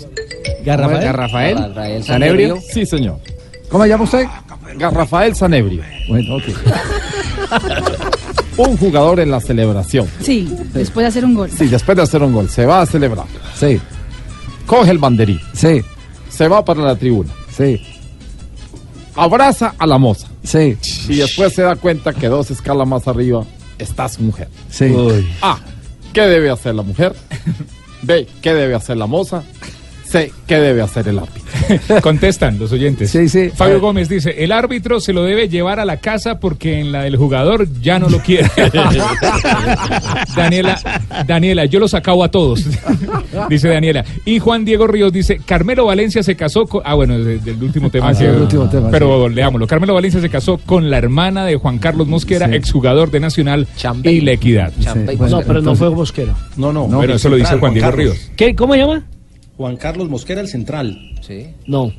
Garrafael. 0.64 1.04
Garrafael. 1.04 1.58
Rafael 1.58 2.02
Sanebrio. 2.04 2.58
Sí, 2.72 2.84
señor. 2.86 3.18
¿Cómo 3.68 3.84
se 3.84 3.88
llama 3.90 4.04
usted? 4.04 4.26
Rafael 4.78 5.34
Sanebrio. 5.34 5.82
Bueno, 6.08 6.36
ok. 6.36 6.42
Un 8.56 8.76
jugador 8.78 9.20
en 9.20 9.30
la 9.30 9.40
celebración. 9.40 10.08
Sí, 10.22 10.50
después 10.72 11.04
de 11.04 11.08
hacer 11.08 11.24
un 11.24 11.34
gol. 11.34 11.50
Sí, 11.50 11.66
después 11.66 11.94
de 11.96 12.02
hacer 12.02 12.22
un 12.22 12.32
gol, 12.32 12.48
se 12.48 12.64
va 12.64 12.80
a 12.80 12.86
celebrar. 12.86 13.26
Sí, 13.54 13.78
Coge 14.66 14.90
el 14.90 14.98
banderín. 14.98 15.40
sí, 15.52 15.82
Se 16.28 16.48
va 16.48 16.64
para 16.64 16.80
la 16.82 16.96
tribuna. 16.96 17.30
sí, 17.54 17.80
Abraza 19.14 19.74
a 19.78 19.86
la 19.86 19.96
moza. 19.98 20.28
sí, 20.42 20.76
Y 21.08 21.16
después 21.16 21.54
se 21.54 21.62
da 21.62 21.76
cuenta 21.76 22.12
que 22.12 22.28
dos 22.28 22.50
escalas 22.50 22.86
más 22.86 23.06
arriba 23.08 23.44
está 23.78 24.08
su 24.08 24.22
mujer. 24.22 24.48
sí. 24.70 24.94
A. 25.42 25.58
¿Qué 26.12 26.22
debe 26.22 26.48
hacer 26.50 26.74
la 26.74 26.82
mujer? 26.82 27.14
B. 28.00 28.26
¿Qué 28.40 28.54
debe 28.54 28.74
hacer 28.74 28.96
la 28.96 29.06
moza? 29.06 29.42
¿Qué 30.46 30.56
debe 30.56 30.82
hacer 30.82 31.08
el 31.08 31.18
árbitro? 31.18 32.00
Contestan 32.02 32.58
los 32.58 32.72
oyentes. 32.72 33.10
Sí, 33.10 33.28
sí. 33.28 33.50
Fabio 33.54 33.80
Gómez 33.80 34.08
dice, 34.08 34.34
el 34.44 34.52
árbitro 34.52 35.00
se 35.00 35.12
lo 35.12 35.22
debe 35.24 35.48
llevar 35.48 35.80
a 35.80 35.84
la 35.84 35.96
casa 35.98 36.38
porque 36.38 36.78
en 36.80 36.92
la 36.92 37.02
del 37.02 37.16
jugador 37.16 37.66
ya 37.82 37.98
no 37.98 38.08
lo 38.08 38.20
quiere. 38.20 38.48
Daniela, 40.36 40.78
Daniela, 41.26 41.64
yo 41.64 41.80
los 41.80 41.94
acabo 41.94 42.24
a 42.24 42.30
todos, 42.30 42.64
dice 43.48 43.68
Daniela. 43.68 44.04
Y 44.24 44.38
Juan 44.38 44.64
Diego 44.64 44.86
Ríos 44.86 45.12
dice, 45.12 45.40
Carmelo 45.44 45.86
Valencia 45.86 46.22
se 46.22 46.36
casó 46.36 46.66
con... 46.66 46.82
Ah, 46.84 46.94
bueno, 46.94 47.18
de- 47.18 47.38
del 47.38 47.62
último 47.62 47.90
tema. 47.90 48.08
Ah, 48.08 48.14
sí, 48.14 48.24
sí, 48.24 48.30
último 48.30 48.68
tema, 48.68 48.90
Pero 48.90 49.28
leámoslo. 49.28 49.66
Carmelo 49.66 49.94
Valencia 49.94 50.20
se 50.20 50.28
casó 50.28 50.58
con 50.58 50.90
la 50.90 50.98
hermana 50.98 51.44
de 51.44 51.56
Juan 51.56 51.78
Carlos 51.78 52.06
Mosquera, 52.06 52.46
Sí. 52.48 52.54
exjugador 52.54 53.10
de 53.10 53.20
Nacional 53.20 53.66
y 54.04 54.20
La 54.20 54.32
Equidad. 54.32 54.72
Champey. 54.80 55.16
bueno, 55.16 55.40
No, 55.40 55.46
pero 55.46 55.60
no 55.62 55.74
fue 55.74 55.90
Mosquera. 55.90 56.34
No, 56.56 56.72
no. 56.72 56.84
Bueno, 56.86 57.12
el 57.12 57.16
eso 57.16 57.28
lo 57.28 57.36
dice 57.36 57.56
Juan 57.58 57.72
Diego 57.74 57.88
Carlos. 57.90 58.14
Ríos. 58.14 58.30
¿Qué? 58.36 58.54
¿Cómo 58.54 58.74
se 58.74 58.80
llama? 58.80 59.04
Juan 59.56 59.76
Carlos 59.76 60.08
Mosquera, 60.08 60.40
el 60.40 60.48
central. 60.48 60.98
Sí. 61.20 61.46
No. 61.66 61.92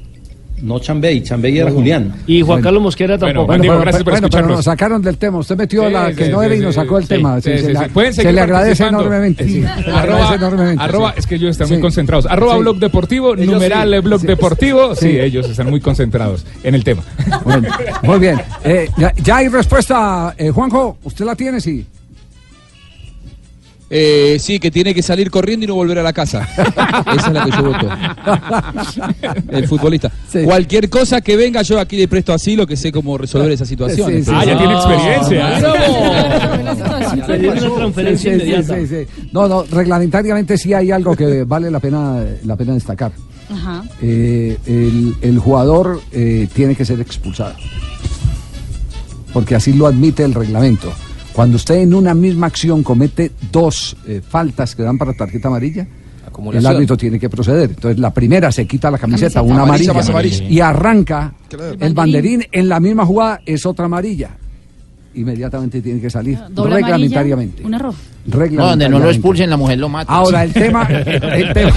No 0.60 0.80
Chambey, 0.80 1.22
Chambey 1.22 1.56
era. 1.60 1.70
Julián. 1.70 2.16
Y 2.26 2.42
Juan 2.42 2.64
Carlos 2.64 2.82
Mosquera 2.82 3.16
tampoco. 3.16 3.46
Bueno, 3.46 3.62
pero, 3.84 4.04
bueno, 4.04 4.28
pero 4.28 4.48
nos 4.48 4.66
sacaron 4.66 5.00
del 5.04 5.16
tema. 5.20 5.38
Usted 5.38 5.56
metió 5.56 5.86
Sí, 5.86 5.94
la 5.94 6.12
que 6.12 6.26
sí, 6.26 6.32
no 6.32 6.40
sí, 6.40 6.46
era 6.48 6.56
y 6.56 6.60
nos 6.62 6.74
sacó 6.74 6.98
el 6.98 7.04
sí, 7.04 7.10
tema. 7.10 7.40
sí, 7.40 7.52
Sí, 7.52 7.58
sí, 7.58 7.62
se 7.64 7.68
sí. 7.68 7.74
la- 7.74 7.88
Pueden 7.90 8.12
se 8.14 8.22
seguir 8.24 8.34
le 8.34 8.42
agradece 8.42 8.84
enormemente. 8.88 9.44
Arroba, 9.44 10.00
agradece 10.02 10.34
enormemente, 10.34 10.84
arroba, 10.84 11.12
sí. 11.14 11.20
es 11.20 11.28
que 11.28 11.36
ellos 11.36 11.52
están 11.52 11.68
Sí. 11.68 11.74
muy 11.74 11.82
concentrados. 11.84 12.26
Arroba 12.26 12.54
Sí. 12.56 12.60
blog 12.62 12.78
deportivo, 12.80 13.36
Ellos 13.36 13.54
numeral 13.54 13.94
sí. 13.94 14.00
blog 14.00 14.22
Sí. 14.22 14.28
deportivo. 14.28 14.96
Sí. 14.96 15.02
Sí. 15.12 15.20
ellos 15.20 15.48
están 15.48 15.70
muy 15.70 15.80
concentrados 15.80 16.44
en 16.64 16.74
el 16.74 16.84
tema. 16.84 17.04
Bueno, 17.44 17.68
muy 18.02 18.18
bien. 18.18 18.42
Eh, 18.64 18.90
ya, 18.98 19.14
ya 19.24 19.38
hay 19.38 19.50
respuesta, 19.50 20.34
eh, 20.40 20.50
Juanjo. 20.50 20.98
¿Usted 21.04 21.24
la 21.24 21.36
tiene? 21.36 21.62
Sí. 21.62 21.86
Eh, 23.90 24.38
sí, 24.40 24.60
que 24.60 24.70
tiene 24.70 24.94
que 24.94 25.02
salir 25.02 25.32
corriendo 25.32 25.64
y 25.64 25.68
no 25.68 25.76
volver 25.76 25.98
a 26.00 26.04
la 26.04 26.12
casa. 26.12 26.48
Esa 27.16 27.28
es 27.28 27.34
la 27.34 27.46
que 27.46 27.52
yo 27.52 27.64
voto. 27.64 27.88
El 29.50 29.68
futbolista. 29.68 30.12
Cualquier 30.44 30.90
cosa 30.90 31.22
que 31.22 31.38
venga, 31.38 31.62
yo 31.62 31.80
aquí 31.80 31.96
le 31.96 32.08
presto 32.10 32.34
asilo, 32.34 32.68
que 32.68 32.76
sé 32.76 32.92
cómo 32.92 33.18
resolver 33.18 33.52
esa 33.52 33.66
situación. 33.66 34.12
Sí, 34.12 34.24
sí, 34.26 34.32
Ah, 34.34 34.42
sí. 34.44 34.48
ya 34.50 34.58
tiene 34.58 34.74
experiencia. 34.74 35.60
No, 39.32 39.48
no, 39.48 39.64
reglamentariamente 39.64 40.58
sí 40.58 40.74
hay 40.74 40.92
algo 40.92 41.16
que 41.16 41.44
vale 41.44 41.70
la 41.72 41.80
pena, 41.80 42.24
la 42.46 42.56
pena 42.56 42.74
destacar. 42.74 43.12
Ajá. 43.50 43.84
Eh, 44.02 44.58
el, 44.66 45.16
el 45.22 45.40
jugador 45.40 46.02
eh, 46.12 46.48
tiene 46.54 46.76
que 46.76 46.84
ser 46.86 47.00
expulsado. 47.00 47.54
Porque 49.34 49.56
así 49.56 49.74
lo 49.74 49.88
admite 49.88 50.24
el 50.24 50.34
reglamento. 50.34 50.92
Cuando 51.38 51.58
usted 51.58 51.76
en 51.76 51.94
una 51.94 52.16
misma 52.16 52.48
acción 52.48 52.82
comete 52.82 53.32
dos 53.52 53.96
eh, 54.08 54.24
faltas 54.28 54.76
que 54.76 54.82
dan 54.82 54.98
para 54.98 55.14
tarjeta 55.14 55.50
amarilla, 55.50 55.86
el 56.52 56.66
árbitro 56.66 56.98
tiene 56.98 57.20
que 57.20 57.30
proceder. 57.30 57.70
Entonces 57.70 58.00
la 58.00 58.12
primera 58.12 58.52
se 58.52 58.66
quita 58.66 58.90
la 58.90 58.98
camiseta, 58.98 59.36
Camiseta. 59.36 59.42
una 59.44 59.62
Amarilla 59.62 59.92
amarilla, 59.92 59.94
más 59.94 60.10
amarilla. 60.10 60.50
y 60.50 60.60
arranca 60.62 61.34
Claro. 61.48 61.76
el 61.80 61.94
banderín 61.94 62.44
en 62.52 62.68
la 62.68 62.80
misma 62.80 63.06
jugada 63.06 63.40
es 63.46 63.68
otra 63.68 63.86
amarilla. 63.86 64.32
Inmediatamente 65.14 65.80
tiene 65.80 66.02
que 66.02 66.10
salir 66.10 66.40
Doble 66.50 66.74
reglamentariamente. 66.78 67.64
Un 67.64 67.74
error. 67.76 67.94
No, 68.28 68.68
donde 68.68 68.90
no 68.90 69.00
lo 69.00 69.10
expulsen, 69.10 69.50
la 69.50 69.56
mujer 69.58 69.78
lo 69.80 69.88
mata. 69.88 70.12
Ahora 70.12 70.44
el 70.44 70.52
tema, 70.52 70.84
el 70.90 71.54
tema 71.54 71.72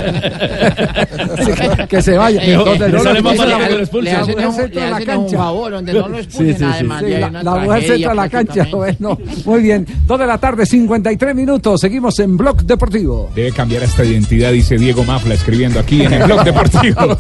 Sí, 1.45 1.53
que, 1.89 2.03
se 2.03 2.17
vaya. 2.17 2.43
Eh, 2.45 2.55
Donde 2.55 2.87
eh, 2.87 2.89
no 2.91 3.03
lo 3.05 3.11
expulsen, 3.13 3.49
la- 3.49 3.69
que 3.69 3.75
lo 3.75 3.81
expulsen. 3.81 4.13
la 4.13 4.19
Le 4.19 4.23
hacen 4.23 4.35
mujer 4.35 4.49
un- 4.49 4.55
se 4.55 4.63
entra 4.65 4.81
le 4.81 4.87
a 4.87 4.91
la 4.91 4.97
un 4.99 5.05
cancha. 5.25 5.37
favor, 5.39 5.71
donde 5.73 5.93
no 5.93 6.09
lo 6.09 6.19
expulsen, 6.19 6.65
además, 6.65 7.03
La, 7.43 7.55
mujer 7.57 7.83
se 7.87 7.95
entra 7.95 8.11
a 8.11 8.15
la 8.15 8.29
cancha. 8.29 8.67
Bueno, 8.73 9.19
muy 9.45 9.63
bien. 9.63 9.87
Dos 10.07 10.19
de 10.19 10.27
la 10.27 10.39
tarde, 10.39 10.67
53 10.67 11.35
minutos. 11.35 11.81
Seguimos 11.81 12.19
en 12.19 12.37
Blog 12.37 12.63
Deportivo. 12.65 13.31
Debe 13.35 13.53
cambiar 13.53 13.83
esta 13.85 14.05
identidad, 14.05 14.53
dice 14.53 14.77
Diego 14.77 15.05
Mafla 15.05 15.35
escribiendo 15.35 15.79
aquí 15.79 16.03
en 16.03 16.13
el 16.15 16.25
blog 16.25 16.43
deportivo. 16.45 17.17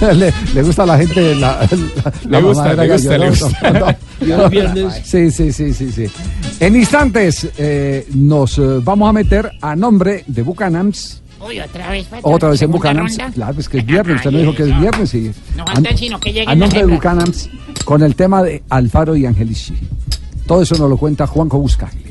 le, 0.14 0.32
le 0.54 0.62
gusta 0.62 0.84
a 0.84 0.86
la 0.86 0.98
gente 0.98 1.34
la, 1.34 1.60
la- 1.60 2.12
la 2.28 2.40
Le 2.40 2.46
gusta, 2.46 2.74
le 2.74 2.88
gusta, 2.92 3.18
le 3.18 3.28
gusta. 3.30 3.70
¿no? 3.72 3.86
No, 4.20 4.48
no. 4.48 4.90
Sí, 5.04 5.30
sí, 5.30 5.52
sí, 5.52 5.74
sí, 5.74 5.90
sí. 5.92 6.06
En 6.60 6.76
instantes 6.76 7.48
eh, 7.58 8.06
nos 8.36 8.58
eh, 8.58 8.80
vamos 8.82 9.08
a 9.08 9.12
meter 9.12 9.50
a 9.62 9.74
nombre 9.74 10.22
de 10.26 10.42
Bucanams. 10.42 11.22
Uy, 11.40 11.58
otra 11.60 11.90
vez. 11.90 12.06
Otra 12.22 12.50
vez 12.50 12.62
en 12.62 12.70
Bucanams. 12.70 13.18
Claro, 13.34 13.58
es 13.58 13.68
que 13.68 13.78
es 13.78 13.86
viernes. 13.86 14.16
Usted 14.16 14.30
no 14.30 14.38
dijo 14.38 14.54
que 14.54 14.64
es 14.64 14.80
viernes. 14.80 15.10
Sí. 15.10 15.32
No 15.56 15.64
faltan 15.66 15.96
sino 15.96 16.20
que 16.20 16.32
lleguen 16.32 16.48
a 16.50 16.54
nombre 16.54 16.84
de. 16.84 16.86
Bucanams 16.86 17.48
con 17.84 18.02
el 18.02 18.14
tema 18.14 18.42
de 18.42 18.62
Alfaro 18.68 19.16
y 19.16 19.24
Angelici. 19.24 19.74
Todo 20.46 20.62
eso 20.62 20.76
nos 20.76 20.90
lo 20.90 20.96
cuenta 20.96 21.26
Juanjo 21.26 21.58
Buscaglia. 21.58 22.05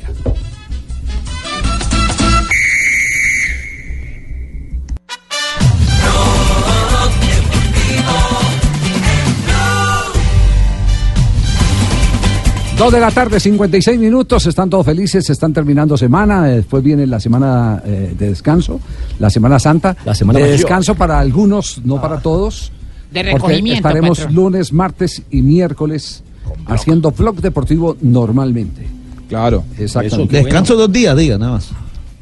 Dos 12.78 12.92
de 12.92 13.00
la 13.00 13.10
tarde, 13.10 13.40
56 13.40 13.98
minutos, 13.98 14.46
están 14.46 14.68
todos 14.68 14.84
felices, 14.84 15.30
están 15.30 15.54
terminando 15.54 15.96
semana, 15.96 16.44
después 16.44 16.82
viene 16.84 17.06
la 17.06 17.18
semana 17.18 17.82
eh, 17.86 18.14
de 18.18 18.28
descanso, 18.28 18.80
la 19.18 19.30
Semana 19.30 19.58
Santa. 19.58 19.96
La 20.04 20.14
Semana 20.14 20.38
de 20.40 20.44
Mayor. 20.44 20.58
descanso 20.58 20.94
para 20.94 21.18
algunos, 21.18 21.80
no 21.84 22.00
para 22.02 22.20
todos. 22.20 22.70
De 23.10 23.20
porque 23.20 23.32
recogimiento, 23.32 23.88
Estaremos 23.88 24.18
patrón. 24.18 24.34
lunes, 24.34 24.72
martes 24.74 25.22
y 25.30 25.40
miércoles 25.40 26.22
haciendo 26.66 27.12
vlog 27.12 27.36
deportivo 27.36 27.96
normalmente. 28.02 28.86
Claro. 29.28 29.64
Exactamente. 29.78 30.36
Descanso 30.36 30.76
dos 30.76 30.92
días, 30.92 31.16
diga, 31.16 31.38
nada 31.38 31.52
más. 31.52 31.70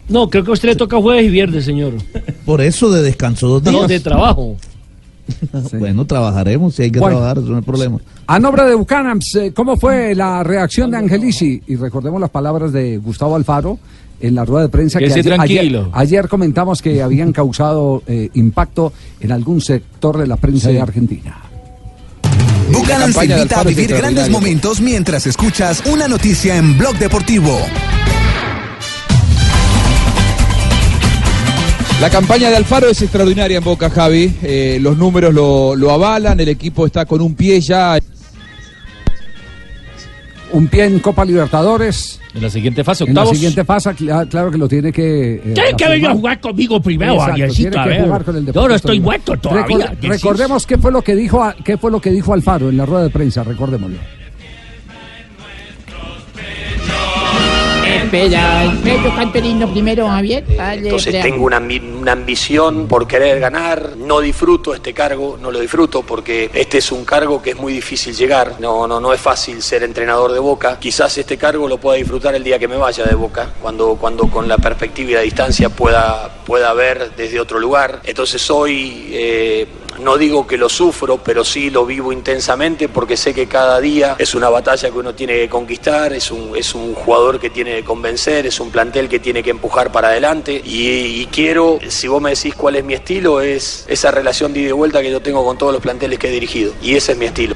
No, 0.09 0.31
creo 0.31 0.45
que 0.45 0.51
a 0.51 0.55
usted 0.55 0.69
le 0.69 0.77
toca 0.77 0.99
jueves 0.99 1.25
y 1.27 1.31
viernes, 1.31 1.65
señor. 1.65 1.95
Por 2.47 2.61
eso 2.61 2.91
de 2.93 3.03
descanso 3.03 3.49
dos 3.49 3.63
días. 3.65 3.75
No, 3.75 3.89
de 3.89 3.99
trabajo. 3.99 4.57
Bueno, 5.79 6.05
trabajaremos 6.07 6.75
si 6.75 6.83
hay 6.83 6.91
que 6.91 7.01
Bueno. 7.01 7.17
trabajar, 7.17 7.39
eso 7.39 7.49
no 7.49 7.57
hay 7.57 7.63
problema. 7.63 7.99
A 8.27 8.39
nombre 8.39 8.65
de 8.65 8.75
Bucanams, 8.75 9.35
eh, 9.37 9.53
¿cómo 9.55 9.77
fue 9.77 10.15
la 10.15 10.43
reacción 10.43 10.91
de 10.91 10.99
Angelici? 10.99 11.63
Y 11.67 11.77
recordemos 11.77 12.21
las 12.21 12.31
palabras 12.31 12.73
de 12.73 12.99
Gustavo 12.99 13.37
Alfaro 13.37 13.79
en 14.21 14.35
la 14.35 14.45
rueda 14.45 14.65
de 14.65 14.69
prensa 14.71 14.99
ayer, 14.99 15.23
tranquilo. 15.25 15.81
ayer, 15.81 15.91
ayer 15.93 16.29
comentamos 16.29 16.81
que 16.81 17.03
habían 17.03 17.33
causado 17.33 18.03
eh, 18.07 18.31
impacto 18.35 18.93
en 19.21 19.33
algún 19.33 19.61
sector 19.61 20.19
de 20.19 20.27
la 20.27 20.37
prensa 20.37 20.71
de 20.71 20.81
Argentina. 20.81 21.37
Bucanams 22.73 23.17
te 23.17 23.27
invita 23.27 23.59
a 23.59 23.63
es 23.63 23.67
vivir 23.67 23.95
grandes 23.95 24.31
momentos 24.31 24.81
mientras 24.81 25.27
escuchas 25.27 25.83
una 25.87 26.09
noticia 26.09 26.57
en 26.57 26.79
Blog 26.79 26.97
Deportivo. 26.97 27.59
La 32.01 32.11
campaña 32.11 32.51
de 32.51 32.57
Alfaro 32.57 32.89
es 32.89 33.01
extraordinaria 33.01 33.59
en 33.59 33.65
Boca, 33.65 33.89
Javi. 33.89 34.35
Eh, 34.43 34.79
los 34.81 34.99
números 34.99 35.33
lo, 35.33 35.75
lo 35.75 35.91
avalan, 35.91 36.39
el 36.39 36.49
equipo 36.49 36.85
está 36.87 37.07
con 37.07 37.21
un 37.23 37.35
pie 37.35 37.61
ya. 37.61 37.99
Un 40.53 40.69
pie 40.69 40.85
en 40.85 40.99
Copa 40.99 41.25
Libertadores. 41.25 42.21
En 42.35 42.43
la 42.43 42.51
siguiente 42.51 42.85
fase, 42.85 43.05
En 43.05 43.15
la 43.15 43.23
octavos. 43.23 43.39
siguiente 43.39 43.65
fase, 43.65 43.91
cl- 43.91 44.29
claro 44.29 44.51
que 44.51 44.59
lo 44.59 44.69
tiene 44.69 44.93
que. 44.93 45.35
eh, 45.37 45.53
Tiene 45.55 45.75
que 45.77 45.89
venir 45.89 46.09
a 46.09 46.13
jugar 46.13 46.41
conmigo 46.41 46.81
primero, 46.81 47.23
a 47.23 47.33
que 47.35 47.43
ver. 47.47 48.05
jugar 48.05 48.25
con 48.25 48.37
el 48.37 48.53
Yo 48.53 48.69
no 48.69 48.75
estoy 48.75 49.01
muerto 49.01 49.37
todavía. 49.39 49.95
Recordemos 50.03 50.67
qué 50.67 50.77
fue 50.77 50.93
lo 50.93 51.01
que 51.03 51.15
dijo 51.15 51.43
a- 51.43 51.55
qué 51.55 51.79
fue 51.79 51.91
lo 51.91 52.01
que 52.01 52.11
dijo 52.11 52.35
Alfaro 52.35 52.69
en 52.69 52.77
la 52.77 52.85
rueda 52.87 53.05
de 53.05 53.11
prensa, 53.11 53.45
recordémoslo. 53.45 53.97
El 58.15 58.79
Pedro 58.79 59.13
Canterino 59.17 59.69
primero, 59.69 60.07
Javier. 60.09 60.45
Dale, 60.57 60.83
Entonces 60.83 61.21
tengo 61.21 61.45
una, 61.47 61.59
una 62.05 62.13
ambición 62.13 62.87
por 62.87 63.07
querer 63.07 63.41
ganar, 63.41 63.97
no 63.97 64.21
disfruto 64.21 64.75
este 64.75 64.93
cargo, 64.93 65.39
no 65.41 65.51
lo 65.51 65.59
disfruto 65.59 66.03
porque 66.03 66.51
este 66.53 66.77
es 66.77 66.93
un 66.93 67.03
cargo 67.07 67.41
que 67.41 67.53
es 67.53 67.57
muy 67.57 67.73
difícil 67.73 68.15
llegar, 68.15 68.57
no, 68.59 68.87
no, 68.87 69.01
no 69.01 69.15
es 69.15 69.21
fácil 69.23 69.63
ser 69.63 69.83
entrenador 69.85 70.33
de 70.33 70.39
Boca, 70.39 70.79
quizás 70.79 71.17
este 71.17 71.39
cargo 71.39 71.67
lo 71.67 71.79
pueda 71.79 71.97
disfrutar 71.97 72.35
el 72.35 72.45
día 72.45 72.59
que 72.59 72.69
me 72.69 72.77
vaya 72.77 73.05
de 73.05 73.15
Boca, 73.15 73.55
cuando, 73.63 73.95
cuando 73.95 74.29
con 74.29 74.47
la 74.47 74.59
perspectiva 74.59 75.13
y 75.13 75.15
la 75.15 75.21
distancia 75.23 75.71
pueda, 75.71 76.43
pueda 76.45 76.75
ver 76.75 77.13
desde 77.17 77.41
otro 77.41 77.59
lugar, 77.59 78.03
entonces 78.05 78.51
hoy 78.51 79.09
eh, 79.11 79.67
no 80.01 80.17
digo 80.17 80.47
que 80.47 80.57
lo 80.57 80.69
sufro, 80.69 81.19
pero 81.19 81.45
sí 81.45 81.71
lo 81.71 81.87
vivo 81.87 82.13
intensamente 82.13 82.89
porque 82.89 83.17
sé 83.17 83.33
que 83.33 83.47
cada 83.47 83.81
día 83.81 84.17
es 84.19 84.35
una 84.35 84.49
batalla 84.49 84.91
que 84.91 84.99
uno 84.99 85.15
tiene 85.15 85.35
que 85.35 85.49
conquistar, 85.49 86.13
es 86.13 86.31
un, 86.31 86.57
es 86.57 86.75
un 86.75 86.95
jugador 86.95 87.39
que 87.39 87.51
tiene 87.51 87.77
que 87.77 87.85
convencer, 87.85 88.47
es 88.47 88.59
un 88.61 88.71
plantel 88.71 89.09
que 89.09 89.21
tiene 89.21 89.43
que 89.43 89.51
empujar 89.51 89.93
para 89.93 90.09
adelante. 90.09 90.61
Y, 90.65 91.23
y 91.23 91.29
quiero, 91.31 91.79
si 91.95 92.09
vos 92.09 92.21
me 92.21 92.31
decís 92.31 92.55
cuál 92.55 92.77
es 92.77 92.85
mi 92.85 92.95
estilo, 92.95 93.41
es 93.41 93.85
esa 93.89 94.11
relación 94.11 94.53
de 94.53 94.61
ida 94.61 94.69
y 94.71 94.73
vuelta 94.73 95.01
que 95.01 95.11
yo 95.11 95.21
tengo 95.21 95.45
con 95.45 95.57
todos 95.57 95.73
los 95.73 95.81
planteles 95.81 96.19
que 96.19 96.29
he 96.29 96.33
dirigido 96.33 96.73
y 96.83 96.95
ese 96.95 97.13
es 97.13 97.19
mi 97.19 97.27
estilo. 97.27 97.55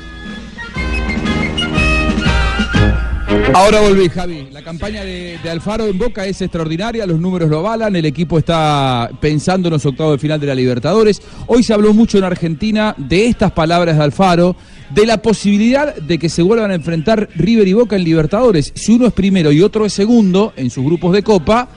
Ahora 3.55 3.81
volví, 3.81 4.09
Javi. 4.09 4.49
La 4.53 4.63
campaña 4.63 5.03
de, 5.03 5.39
de 5.43 5.51
Alfaro 5.51 5.87
en 5.87 5.99
Boca 5.99 6.27
es 6.27 6.41
extraordinaria, 6.43 7.07
los 7.07 7.19
números 7.19 7.49
lo 7.49 7.59
avalan, 7.59 7.97
el 7.97 8.05
equipo 8.05 8.39
está 8.39 9.11
pensando 9.21 9.69
en 9.69 9.73
los 9.73 9.87
octavos 9.87 10.13
de 10.13 10.19
final 10.19 10.39
de 10.39 10.47
la 10.47 10.55
Libertadores. 10.55 11.21
Hoy 11.47 11.63
se 11.63 11.73
habló 11.73 11.93
mucho 11.93 12.19
en 12.19 12.25
Argentina 12.25 12.95
de 12.97 13.27
estas 13.27 13.53
palabras 13.53 13.97
de 13.97 14.05
Alfaro, 14.05 14.55
de 14.91 15.07
la 15.07 15.21
posibilidad 15.21 15.95
de 15.97 16.19
que 16.19 16.29
se 16.29 16.43
vuelvan 16.43 16.71
a 16.71 16.75
enfrentar 16.75 17.29
River 17.35 17.67
y 17.67 17.73
Boca 17.73 17.97
en 17.97 18.05
Libertadores. 18.05 18.73
Si 18.75 18.93
uno 18.93 19.07
es 19.07 19.13
primero 19.13 19.51
y 19.51 19.63
otro 19.63 19.87
es 19.87 19.95
segundo 19.95 20.53
en 20.57 20.71
sus 20.71 20.85
grupos 20.85 21.13
de 21.13 21.23
Copa, 21.23 21.69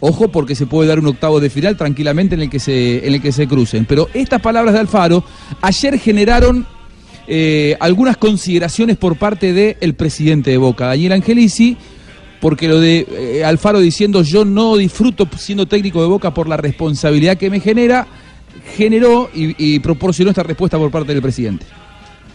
ojo 0.00 0.28
porque 0.28 0.54
se 0.54 0.66
puede 0.66 0.88
dar 0.88 0.98
un 0.98 1.06
octavo 1.06 1.40
de 1.40 1.50
final 1.50 1.76
tranquilamente 1.76 2.34
en 2.34 2.42
el 2.42 2.50
que 2.50 2.58
se, 2.58 3.06
en 3.06 3.14
el 3.14 3.22
que 3.22 3.32
se 3.32 3.46
crucen. 3.46 3.84
Pero 3.84 4.08
estas 4.14 4.40
palabras 4.40 4.74
de 4.74 4.80
Alfaro 4.80 5.22
ayer 5.60 5.98
generaron 5.98 6.66
eh, 7.28 7.76
algunas 7.80 8.16
consideraciones 8.16 8.96
por 8.96 9.16
parte 9.16 9.52
del 9.52 9.94
presidente 9.94 10.50
de 10.50 10.56
Boca, 10.56 10.86
Daniel 10.86 11.12
Angelici, 11.12 11.76
porque 12.40 12.66
lo 12.66 12.80
de 12.80 13.06
eh, 13.10 13.44
Alfaro 13.44 13.78
diciendo 13.78 14.22
yo 14.22 14.44
no 14.44 14.76
disfruto 14.76 15.28
siendo 15.36 15.66
técnico 15.66 16.00
de 16.00 16.08
Boca 16.08 16.32
por 16.32 16.48
la 16.48 16.56
responsabilidad 16.56 17.36
que 17.36 17.50
me 17.50 17.60
genera, 17.60 18.06
generó 18.76 19.30
y, 19.32 19.78
proporcionó 19.80 20.30
esta 20.30 20.42
respuesta 20.42 20.78
por 20.78 20.90
parte 20.90 21.12
del 21.12 21.22
presidente. 21.22 21.66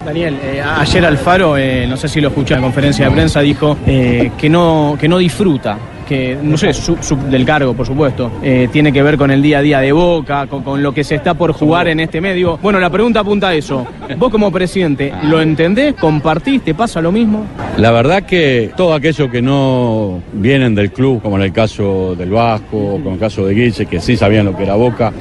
Daniel, 0.06 0.38
eh, 0.42 0.62
ayer 0.62 1.06
Alfaro, 1.06 1.56
no 1.88 1.98
sé 1.98 2.08
si 2.08 2.22
lo 2.22 2.28
escuché 2.28 2.54
en 2.54 2.62
la 2.62 2.68
conferencia 2.68 3.06
de 3.06 3.12
prensa, 3.12 3.42
dijo 3.42 3.78
que, 3.86 4.50
no, 4.50 4.98
que 5.00 5.08
no 5.08 5.18
disfruta 5.18 5.78
que 6.08 6.38
no 6.42 6.58
sé, 6.58 6.72
del 7.30 7.46
cargo, 7.46 7.74
por 7.74 7.86
supuesto, 7.86 8.32
eh, 8.44 8.70
tiene 8.72 8.92
que 8.92 9.04
ver 9.04 9.18
con 9.18 9.32
el 9.32 9.42
día 9.42 9.60
a 9.60 9.62
día 9.62 9.80
de 9.80 9.92
Boca, 9.92 10.48
con, 10.48 10.64
con 10.64 10.82
lo 10.82 10.94
que 10.94 11.04
se 11.04 11.16
está 11.16 11.34
por 11.34 11.52
jugar 11.54 11.88
en 11.88 12.00
este 12.00 12.22
medio. 12.22 12.58
Bueno, 12.62 12.80
la 12.80 12.90
pregunta 12.90 13.22
apunta 13.22 13.50
a 13.50 13.56
eso. 13.56 13.86
Vos 14.18 14.32
como 14.32 14.52
presidente, 14.52 15.12
¿lo 15.24 15.42
entendés? 15.42 15.96
¿Compartís? 15.96 16.62
¿Te 16.64 16.74
pasa 16.74 17.02
lo 17.02 17.12
mismo? 17.12 17.46
La 17.78 17.92
verdad 17.92 18.24
que 18.24 18.72
todo 18.78 18.94
aquello 18.94 19.30
que 19.30 19.42
no 19.42 20.22
vienen 20.34 20.76
del 20.76 20.92
club, 20.92 21.22
como 21.22 21.38
en 21.38 21.44
el 21.44 21.52
caso 21.52 22.16
del 22.16 22.30
Vasco, 22.30 22.92
como 22.94 23.08
en 23.08 23.14
el 23.14 23.20
caso 23.20 23.46
de 23.46 23.54
Guille, 23.54 23.86
que 23.86 24.00
sí 24.00 24.16
sabían 24.16 24.46
lo 24.46 24.56
que 24.56 24.64
era 24.64 24.76
Boca, 24.76 25.12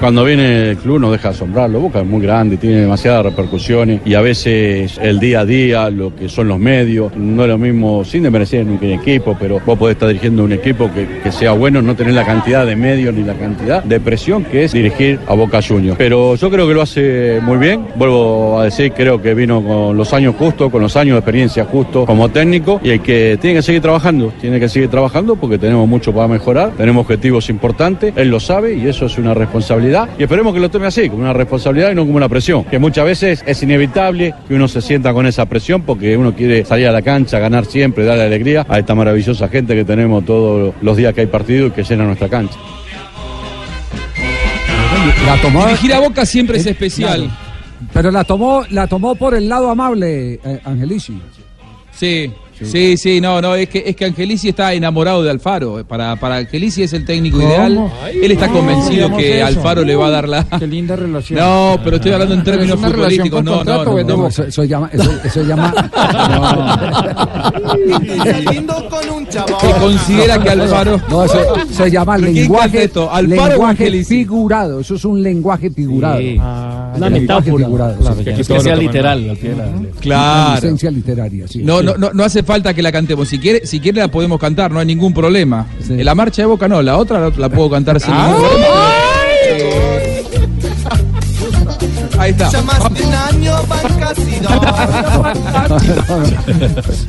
cuando 0.00 0.24
viene 0.24 0.70
el 0.70 0.76
club 0.76 1.00
nos 1.00 1.12
deja 1.12 1.30
asombrarlo. 1.30 1.80
Boca 1.80 2.00
es 2.00 2.06
muy 2.06 2.22
grande, 2.22 2.56
tiene 2.56 2.76
demasiadas 2.80 3.24
repercusiones 3.24 4.00
y 4.04 4.14
a 4.14 4.20
veces 4.20 4.98
el 5.02 5.18
día 5.18 5.40
a 5.40 5.44
día, 5.44 5.90
lo 5.90 6.14
que 6.14 6.28
son 6.28 6.48
los 6.48 6.58
medios, 6.58 7.16
no 7.16 7.42
es 7.42 7.48
lo 7.48 7.58
mismo, 7.58 8.04
sin 8.04 8.22
desmerecer 8.22 8.64
un 8.64 8.78
equipo, 8.82 9.36
pero 9.38 9.60
vos 9.64 9.78
podés 9.78 9.96
estar 9.96 10.08
dirigiendo 10.08 10.44
un 10.44 10.52
equipo 10.52 10.90
que, 10.92 11.20
que 11.22 11.32
sea 11.32 11.52
bueno, 11.52 11.82
no 11.82 11.96
tener 11.96 12.14
la 12.14 12.24
cantidad 12.24 12.64
de 12.64 12.76
medios 12.76 13.14
ni 13.14 13.22
la 13.22 13.34
cantidad 13.34 13.82
de 13.82 14.00
presión 14.00 14.44
que 14.44 14.64
es 14.64 14.72
dirigir 14.72 15.18
a 15.26 15.34
Boca 15.34 15.60
Juniors. 15.60 15.98
Pero 15.98 16.36
yo 16.36 16.50
creo 16.50 16.68
que 16.68 16.74
lo 16.74 16.82
hace 16.82 17.40
muy 17.42 17.58
bien. 17.58 17.84
Vuelvo 17.96 18.60
a 18.60 18.64
decir, 18.64 18.92
creo 18.92 19.20
que 19.20 19.34
vino 19.34 19.62
con 19.62 19.96
los 19.96 20.12
años 20.12 20.34
justos, 20.36 20.70
con 20.70 20.82
los 20.82 20.96
años 20.96 21.14
de 21.14 21.18
experiencia 21.18 21.64
justos 21.64 22.06
como 22.06 22.28
técnico 22.28 22.80
y 22.82 22.90
hay 22.90 22.98
que 23.00 23.38
tiene 23.40 23.56
que 23.56 23.62
seguir 23.62 23.82
trabajando, 23.82 24.32
tiene 24.40 24.60
que 24.60 24.68
seguir 24.68 24.88
trabajando 24.88 25.36
porque 25.36 25.58
tenemos 25.58 25.88
mucho 25.88 26.12
para 26.12 26.28
mejorar, 26.28 26.72
tenemos 26.76 27.02
objetivos 27.02 27.50
importantes, 27.50 28.12
él 28.16 28.28
lo 28.28 28.40
sabe 28.40 28.74
y 28.74 28.86
eso 28.86 29.06
es 29.06 29.18
una 29.18 29.34
responsabilidad 29.34 29.87
y 30.18 30.22
esperemos 30.22 30.54
que 30.54 30.60
lo 30.60 30.70
tome 30.70 30.86
así, 30.86 31.08
como 31.08 31.22
una 31.22 31.32
responsabilidad 31.32 31.92
y 31.92 31.94
no 31.94 32.02
como 32.02 32.16
una 32.16 32.28
presión, 32.28 32.64
que 32.64 32.78
muchas 32.78 33.04
veces 33.04 33.44
es 33.46 33.62
inevitable 33.62 34.34
que 34.46 34.54
uno 34.54 34.68
se 34.68 34.80
sienta 34.80 35.12
con 35.12 35.26
esa 35.26 35.46
presión 35.46 35.82
porque 35.82 36.16
uno 36.16 36.34
quiere 36.34 36.64
salir 36.64 36.88
a 36.88 36.92
la 36.92 37.02
cancha, 37.02 37.38
ganar 37.38 37.64
siempre, 37.64 38.04
darle 38.04 38.24
alegría 38.24 38.66
a 38.68 38.78
esta 38.78 38.94
maravillosa 38.94 39.48
gente 39.48 39.74
que 39.74 39.84
tenemos 39.84 40.24
todos 40.24 40.74
los 40.80 40.96
días 40.96 41.14
que 41.14 41.22
hay 41.22 41.26
partido 41.26 41.66
y 41.66 41.70
que 41.70 41.82
llena 41.82 42.04
nuestra 42.04 42.28
cancha. 42.28 42.58
La 45.26 45.40
tomó, 45.40 45.66
Dirigir 45.66 45.94
a 45.94 46.00
Boca 46.00 46.26
siempre 46.26 46.58
es 46.58 46.66
especial. 46.66 47.20
Claro. 47.20 47.48
Pero 47.92 48.10
la 48.10 48.24
tomó, 48.24 48.64
la 48.70 48.86
tomó 48.86 49.14
por 49.14 49.34
el 49.34 49.48
lado 49.48 49.70
amable, 49.70 50.40
eh, 50.44 50.60
Angelici. 50.64 51.20
Sí, 51.92 52.32
sí, 52.62 52.96
sí, 52.96 53.20
no, 53.20 53.40
no, 53.40 53.54
es 53.54 53.68
que, 53.68 53.82
es 53.86 53.94
que 53.96 54.04
Angelici 54.04 54.48
está 54.50 54.72
enamorado 54.74 55.22
de 55.22 55.30
Alfaro. 55.30 55.84
Para, 55.86 56.16
para 56.16 56.36
Angelici 56.36 56.82
es 56.82 56.92
el 56.92 57.04
técnico 57.04 57.38
¿Cómo? 57.38 57.48
ideal. 57.48 57.90
Ay, 58.02 58.18
Él 58.22 58.32
está 58.32 58.46
no, 58.48 58.54
convencido 58.54 59.16
que 59.16 59.38
eso. 59.38 59.46
Alfaro 59.46 59.82
le 59.84 59.94
va 59.96 60.06
a 60.06 60.10
dar 60.10 60.28
la. 60.28 60.44
Qué 60.58 60.66
linda 60.66 60.96
relación. 60.96 61.38
No, 61.48 61.78
pero 61.84 61.96
estoy 61.96 62.12
hablando 62.12 62.34
en 62.34 62.44
términos 62.44 62.80
futbolísticos. 62.80 63.30
con 63.30 63.44
No, 63.44 63.50
no, 63.52 63.56
contrato, 63.58 63.84
no. 63.84 63.90
¿o 63.92 63.98
es 63.98 64.06
de 64.06 64.16
no. 64.16 64.26
Eso, 64.28 64.42
eso 64.44 64.64
llama, 64.64 64.90
eso, 64.92 65.10
eso 65.24 65.42
llama. 65.42 65.72
Que 69.60 69.72
considera 69.80 70.38
que 70.38 70.48
Alfaro. 70.50 71.00
No, 71.08 71.24
eso 71.24 71.38
se 71.70 71.90
llama 71.90 72.14
¿Pero 72.16 72.26
quién 72.32 72.42
lenguaje, 72.44 72.84
esto? 72.84 73.10
¿Alfaro 73.12 73.48
lenguaje 73.50 74.04
figurado. 74.04 74.80
Eso 74.80 74.94
es 74.94 75.04
un 75.04 75.22
lenguaje 75.22 75.70
figurado. 75.70 76.20
Ah, 76.40 76.92
Una 76.96 77.08
Lenguaje 77.10 77.50
metáfora. 77.50 77.64
figurado, 77.66 77.96
Claro, 77.98 78.16
sí. 78.16 78.24
que 78.24 78.44
toman 78.44 78.64
mal. 78.84 79.38
Claro. 80.00 80.46
Una 80.46 80.54
licencia 80.54 80.90
literaria, 80.90 81.48
sí. 81.48 81.62
No, 81.62 81.82
no, 81.82 81.96
no, 81.96 82.10
no 82.12 82.24
hace 82.24 82.42
falta 82.48 82.72
que 82.74 82.80
la 82.82 82.90
cantemos. 82.90 83.28
Si 83.28 83.38
quiere, 83.38 83.66
si 83.66 83.78
quiere 83.78 84.00
la 84.00 84.08
podemos 84.08 84.40
cantar, 84.40 84.70
no 84.72 84.80
hay 84.80 84.86
ningún 84.86 85.12
problema. 85.12 85.66
La 85.88 86.14
marcha 86.14 86.40
de 86.42 86.46
Boca 86.46 86.66
no, 86.66 86.80
la 86.82 86.96
otra 86.96 87.20
la, 87.20 87.30
la 87.36 87.48
puedo 87.50 87.68
cantar 87.70 88.00
sin 88.00 88.12
ningún 88.16 88.40
problema. 88.40 88.66
Ahí 92.18 92.30
está. 92.32 92.50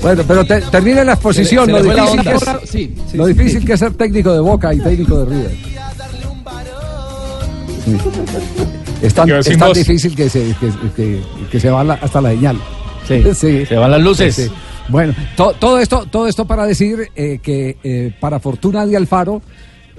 Bueno, 0.02 0.24
pero 0.28 0.46
te- 0.46 0.62
termine 0.62 1.04
la 1.04 1.14
exposición. 1.14 1.66
Se 1.66 1.72
lo, 1.72 1.78
le 1.80 1.84
fue 1.86 1.96
la 1.96 2.04
difícil 2.04 2.24
que 2.24 2.36
es, 2.36 2.44
Sí, 2.70 2.96
sí, 3.12 3.18
lo 3.18 3.26
sí. 3.28 3.34
difícil 3.34 3.66
que 3.66 3.74
es 3.74 3.80
ser 3.80 3.94
técnico 3.94 4.34
de 4.34 4.40
Boca 4.40 4.74
y 4.74 4.80
técnico 4.80 5.20
de 5.20 5.26
River. 5.26 5.52
Sí. 7.86 7.98
Es 9.02 9.14
tan, 9.14 9.30
es 9.30 9.58
tan 9.58 9.74
difícil 9.74 10.16
que 10.16 10.30
se, 10.30 10.56
que, 10.60 10.70
que- 10.96 11.22
que 11.52 11.60
se 11.60 11.70
va 11.70 11.84
la- 11.84 11.94
hasta 11.96 12.22
la 12.22 12.30
señal. 12.32 12.58
Sí, 13.08 13.24
se 13.66 13.76
van 13.76 13.92
las 13.92 14.02
luces. 14.02 14.52
Bueno, 14.90 15.14
to- 15.38 15.54
todo 15.60 15.80
esto, 15.80 16.06
todo 16.10 16.28
esto 16.28 16.46
para 16.46 16.66
decir 16.66 17.10
eh, 17.16 17.40
que 17.42 17.78
eh, 17.84 18.14
para 18.20 18.40
fortuna 18.40 18.86
de 18.86 18.98
Alfaro, 18.98 19.42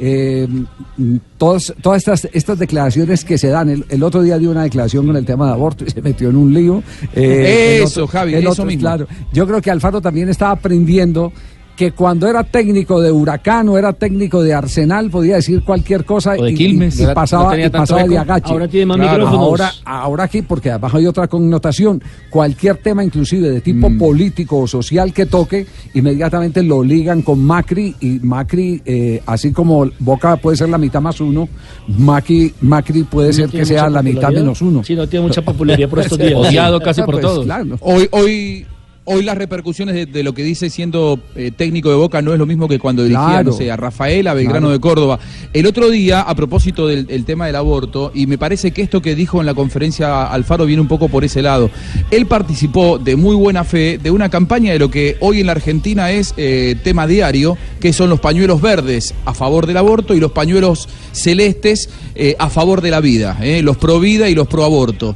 eh, 0.03 0.49
mm, 0.97 1.17
todas, 1.37 1.75
estas, 1.97 2.27
estas 2.33 2.59
declaraciones 2.59 3.25
que 3.25 3.37
se 3.37 3.49
dan, 3.49 3.69
el, 3.69 3.85
el 3.91 4.03
otro 4.03 4.23
día 4.23 4.39
dio 4.39 4.51
una 4.51 4.63
declaración 4.63 5.07
con 5.07 5.15
el 5.17 5.27
tema 5.27 5.47
de 5.47 5.53
aborto 5.53 5.85
y 5.87 5.91
se 5.91 6.01
metió 6.01 6.31
en 6.31 6.37
un 6.37 6.55
lío. 6.55 6.83
Eh, 7.15 7.77
el 7.79 7.85
Eso, 7.85 8.07
Javi, 8.07 8.35
el 8.35 8.47
eso 8.47 8.65
mismo. 8.65 8.81
Claro, 8.81 9.07
yo 9.33 9.47
creo 9.47 9.61
que 9.61 9.71
Alfaro 9.71 10.01
también 10.01 10.29
está 10.31 10.51
aprendiendo 10.51 11.33
que 11.81 11.93
cuando 11.93 12.29
era 12.29 12.45
técnico 12.45 13.01
de 13.01 13.11
Huracán 13.11 13.67
o 13.71 13.79
era 13.79 13.95
técnico 13.95 14.43
de 14.43 14.53
Arsenal 14.53 15.09
podía 15.09 15.37
decir 15.37 15.63
cualquier 15.65 16.05
cosa 16.05 16.35
O 16.39 16.45
de 16.45 16.51
y, 16.53 16.55
Quilmes. 16.55 17.01
y- 17.01 17.07
pasaba, 17.15 17.59
y 17.59 17.71
pasaba 17.71 18.05
de 18.05 18.19
agache. 18.19 18.53
Ahora 18.53 18.69
tiene 18.69 18.85
más 18.85 18.99
micrófonos. 18.99 19.33
Ahora, 19.41 19.73
ahora 19.87 20.25
aquí, 20.25 20.43
porque 20.43 20.71
abajo 20.71 20.99
hay 20.99 21.07
otra 21.07 21.27
connotación, 21.27 22.03
cualquier 22.29 22.77
tema 22.83 23.03
inclusive 23.03 23.49
de 23.49 23.63
tipo 23.63 23.89
Mm. 23.89 23.97
político 23.99 24.59
o 24.59 24.67
social 24.67 25.15
que 25.15 25.25
toque, 25.25 25.65
inmediatamente 25.95 26.63
lo 26.63 26.85
ligan 26.85 27.23
con 27.23 27.43
Macri 27.43 27.95
y 27.99 28.19
Macri, 28.21 28.83
eh, 28.85 29.23
así 29.25 29.51
como 29.51 29.89
Boca 30.01 30.37
puede 30.37 30.59
ser 30.59 30.69
la 30.69 30.77
mitad 30.77 31.01
más 31.01 31.19
uno, 31.23 31.49
Macri, 31.89 32.53
Macri 32.61 33.05
puede 33.05 33.33
ser 33.33 33.49
que 33.49 33.65
sea 33.65 33.89
la 33.89 34.03
mitad 34.03 34.29
menos 34.31 34.61
uno. 34.61 34.85
Sí, 34.85 34.95
no 34.95 35.09
tiene 35.09 35.27
mucha 35.29 35.41
popularidad 35.41 35.89
por 35.89 36.01
estos 36.01 36.19
días. 36.19 36.35
Odiado 36.37 36.79
casi 36.81 37.01
por 37.01 37.13
Pues, 37.15 37.23
todos. 37.23 37.45
claro. 37.47 37.79
Hoy, 37.81 38.07
hoy, 38.11 38.67
hoy 39.11 39.23
las 39.25 39.37
repercusiones 39.37 39.95
de, 39.95 40.07
de 40.07 40.23
lo 40.23 40.33
que 40.35 40.43
dice 40.43 40.71
siendo 40.71 41.19
eh, 41.35 41.51
técnico 41.57 41.91
de 41.91 41.97
Boca 41.97 42.23
no 42.23 42.33
es 42.33 42.39
lo 42.39 42.47
mismo 42.47 42.69
que 42.69 42.79
cuando 42.79 43.03
dirigía, 43.03 43.27
Claro. 43.27 43.51
no 43.51 43.57
sé, 43.57 43.71
a 43.71 43.77
Rafael, 43.77 44.27
a 44.27 44.35
Belgrano 44.35 44.61
Claro. 44.69 44.73
de 44.73 44.81
Córdoba. 44.81 45.19
El 45.53 45.67
otro 45.67 45.91
día, 45.91 46.21
a 46.23 46.35
propósito 46.35 46.87
del 46.87 47.07
el 47.11 47.25
tema 47.25 47.47
del 47.47 47.57
aborto, 47.57 48.13
y 48.15 48.27
me 48.27 48.39
parece 48.39 48.71
que 48.71 48.83
esto 48.83 49.03
que 49.03 49.15
dijo 49.15 49.41
en 49.41 49.47
la 49.47 49.55
conferencia 49.55 50.25
Alfaro 50.27 50.67
viene 50.67 50.81
un 50.83 50.89
poco 50.89 51.09
por 51.09 51.25
ese 51.25 51.43
lado. 51.43 51.71
Él 52.11 52.27
participó 52.27 52.99
de 52.99 53.17
muy 53.17 53.35
buena 53.37 53.65
fe 53.65 53.99
de 54.03 54.11
una 54.11 54.29
campaña 54.29 54.73
de 54.73 54.79
lo 54.79 54.91
que 54.91 55.17
hoy 55.21 55.41
en 55.41 55.47
la 55.47 55.53
Argentina 55.53 56.11
es 56.11 56.35
eh, 56.37 56.77
tema 56.83 57.07
diario, 57.07 57.57
que 57.81 57.93
son 57.93 58.11
los 58.11 58.21
pañuelos 58.21 58.61
verdes 58.61 59.15
a 59.25 59.35
favor 59.35 59.67
del 59.67 59.77
aborto 59.77 60.15
y 60.15 60.21
los 60.21 60.33
pañuelos 60.33 60.89
celestes 61.13 61.89
eh, 62.15 62.37
a 62.39 62.49
favor 62.51 62.81
de 62.81 62.91
la 62.91 63.01
vida, 63.01 63.39
los 63.63 63.77
pro 63.77 64.01
vida 64.01 64.29
y 64.29 64.35
los 64.35 64.47
pro 64.47 64.65
aborto. 64.65 65.15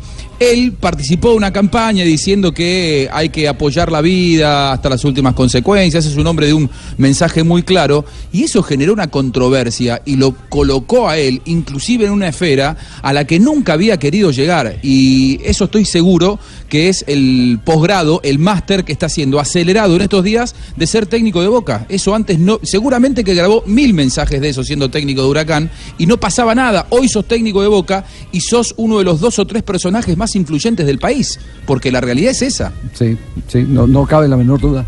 Él 0.52 0.74
participó 0.78 1.30
de 1.30 1.36
una 1.36 1.54
campaña 1.54 2.04
diciendo 2.04 2.52
que 2.52 3.08
hay 3.10 3.30
que 3.30 3.48
apoyar 3.48 3.90
la 3.90 4.02
vida 4.02 4.72
hasta 4.72 4.90
las 4.90 5.02
últimas 5.06 5.32
consecuencias, 5.32 6.04
es 6.04 6.16
un 6.16 6.26
hombre 6.26 6.48
de 6.48 6.52
un 6.52 6.68
mensaje 6.98 7.42
muy 7.42 7.62
claro, 7.62 8.04
y 8.30 8.44
eso 8.44 8.62
generó 8.62 8.92
una 8.92 9.06
controversia 9.06 10.02
y 10.04 10.16
lo 10.16 10.34
colocó 10.50 11.08
a 11.08 11.16
él, 11.16 11.40
inclusive 11.46 12.04
en 12.04 12.10
una 12.10 12.28
esfera 12.28 12.76
a 13.00 13.14
la 13.14 13.26
que 13.26 13.40
nunca 13.40 13.72
había 13.72 13.96
querido 13.96 14.32
llegar. 14.32 14.80
Y 14.82 15.40
eso 15.44 15.64
estoy 15.64 15.86
seguro 15.86 16.38
que 16.68 16.90
es 16.90 17.04
el 17.06 17.58
posgrado, 17.64 18.20
el 18.22 18.38
máster 18.38 18.84
que 18.84 18.92
está 18.92 19.08
siendo 19.08 19.40
acelerado 19.40 19.96
en 19.96 20.02
estos 20.02 20.22
días 20.24 20.54
de 20.76 20.86
ser 20.86 21.06
técnico 21.06 21.40
de 21.40 21.48
Boca. 21.48 21.86
Eso 21.88 22.14
antes 22.14 22.38
no, 22.38 22.60
seguramente 22.62 23.24
que 23.24 23.32
grabó 23.32 23.62
mil 23.64 23.94
mensajes 23.94 24.42
de 24.42 24.50
eso 24.50 24.62
siendo 24.62 24.90
técnico 24.90 25.22
de 25.22 25.28
Huracán 25.28 25.70
y 25.96 26.04
no 26.04 26.18
pasaba 26.20 26.54
nada. 26.54 26.86
Hoy 26.90 27.08
sos 27.08 27.26
técnico 27.26 27.62
de 27.62 27.68
Boca 27.68 28.04
y 28.30 28.40
sos 28.40 28.74
uno 28.76 28.98
de 28.98 29.04
los 29.04 29.20
dos 29.20 29.38
o 29.38 29.46
tres 29.46 29.62
personajes 29.62 30.18
más 30.18 30.33
influyentes 30.36 30.86
del 30.86 30.98
país, 30.98 31.38
porque 31.66 31.90
la 31.92 32.00
realidad 32.00 32.30
es 32.32 32.42
esa. 32.42 32.72
Sí, 32.94 33.16
sí, 33.48 33.64
no, 33.68 33.86
no 33.86 34.06
cabe 34.06 34.28
la 34.28 34.36
menor 34.36 34.60
duda. 34.60 34.84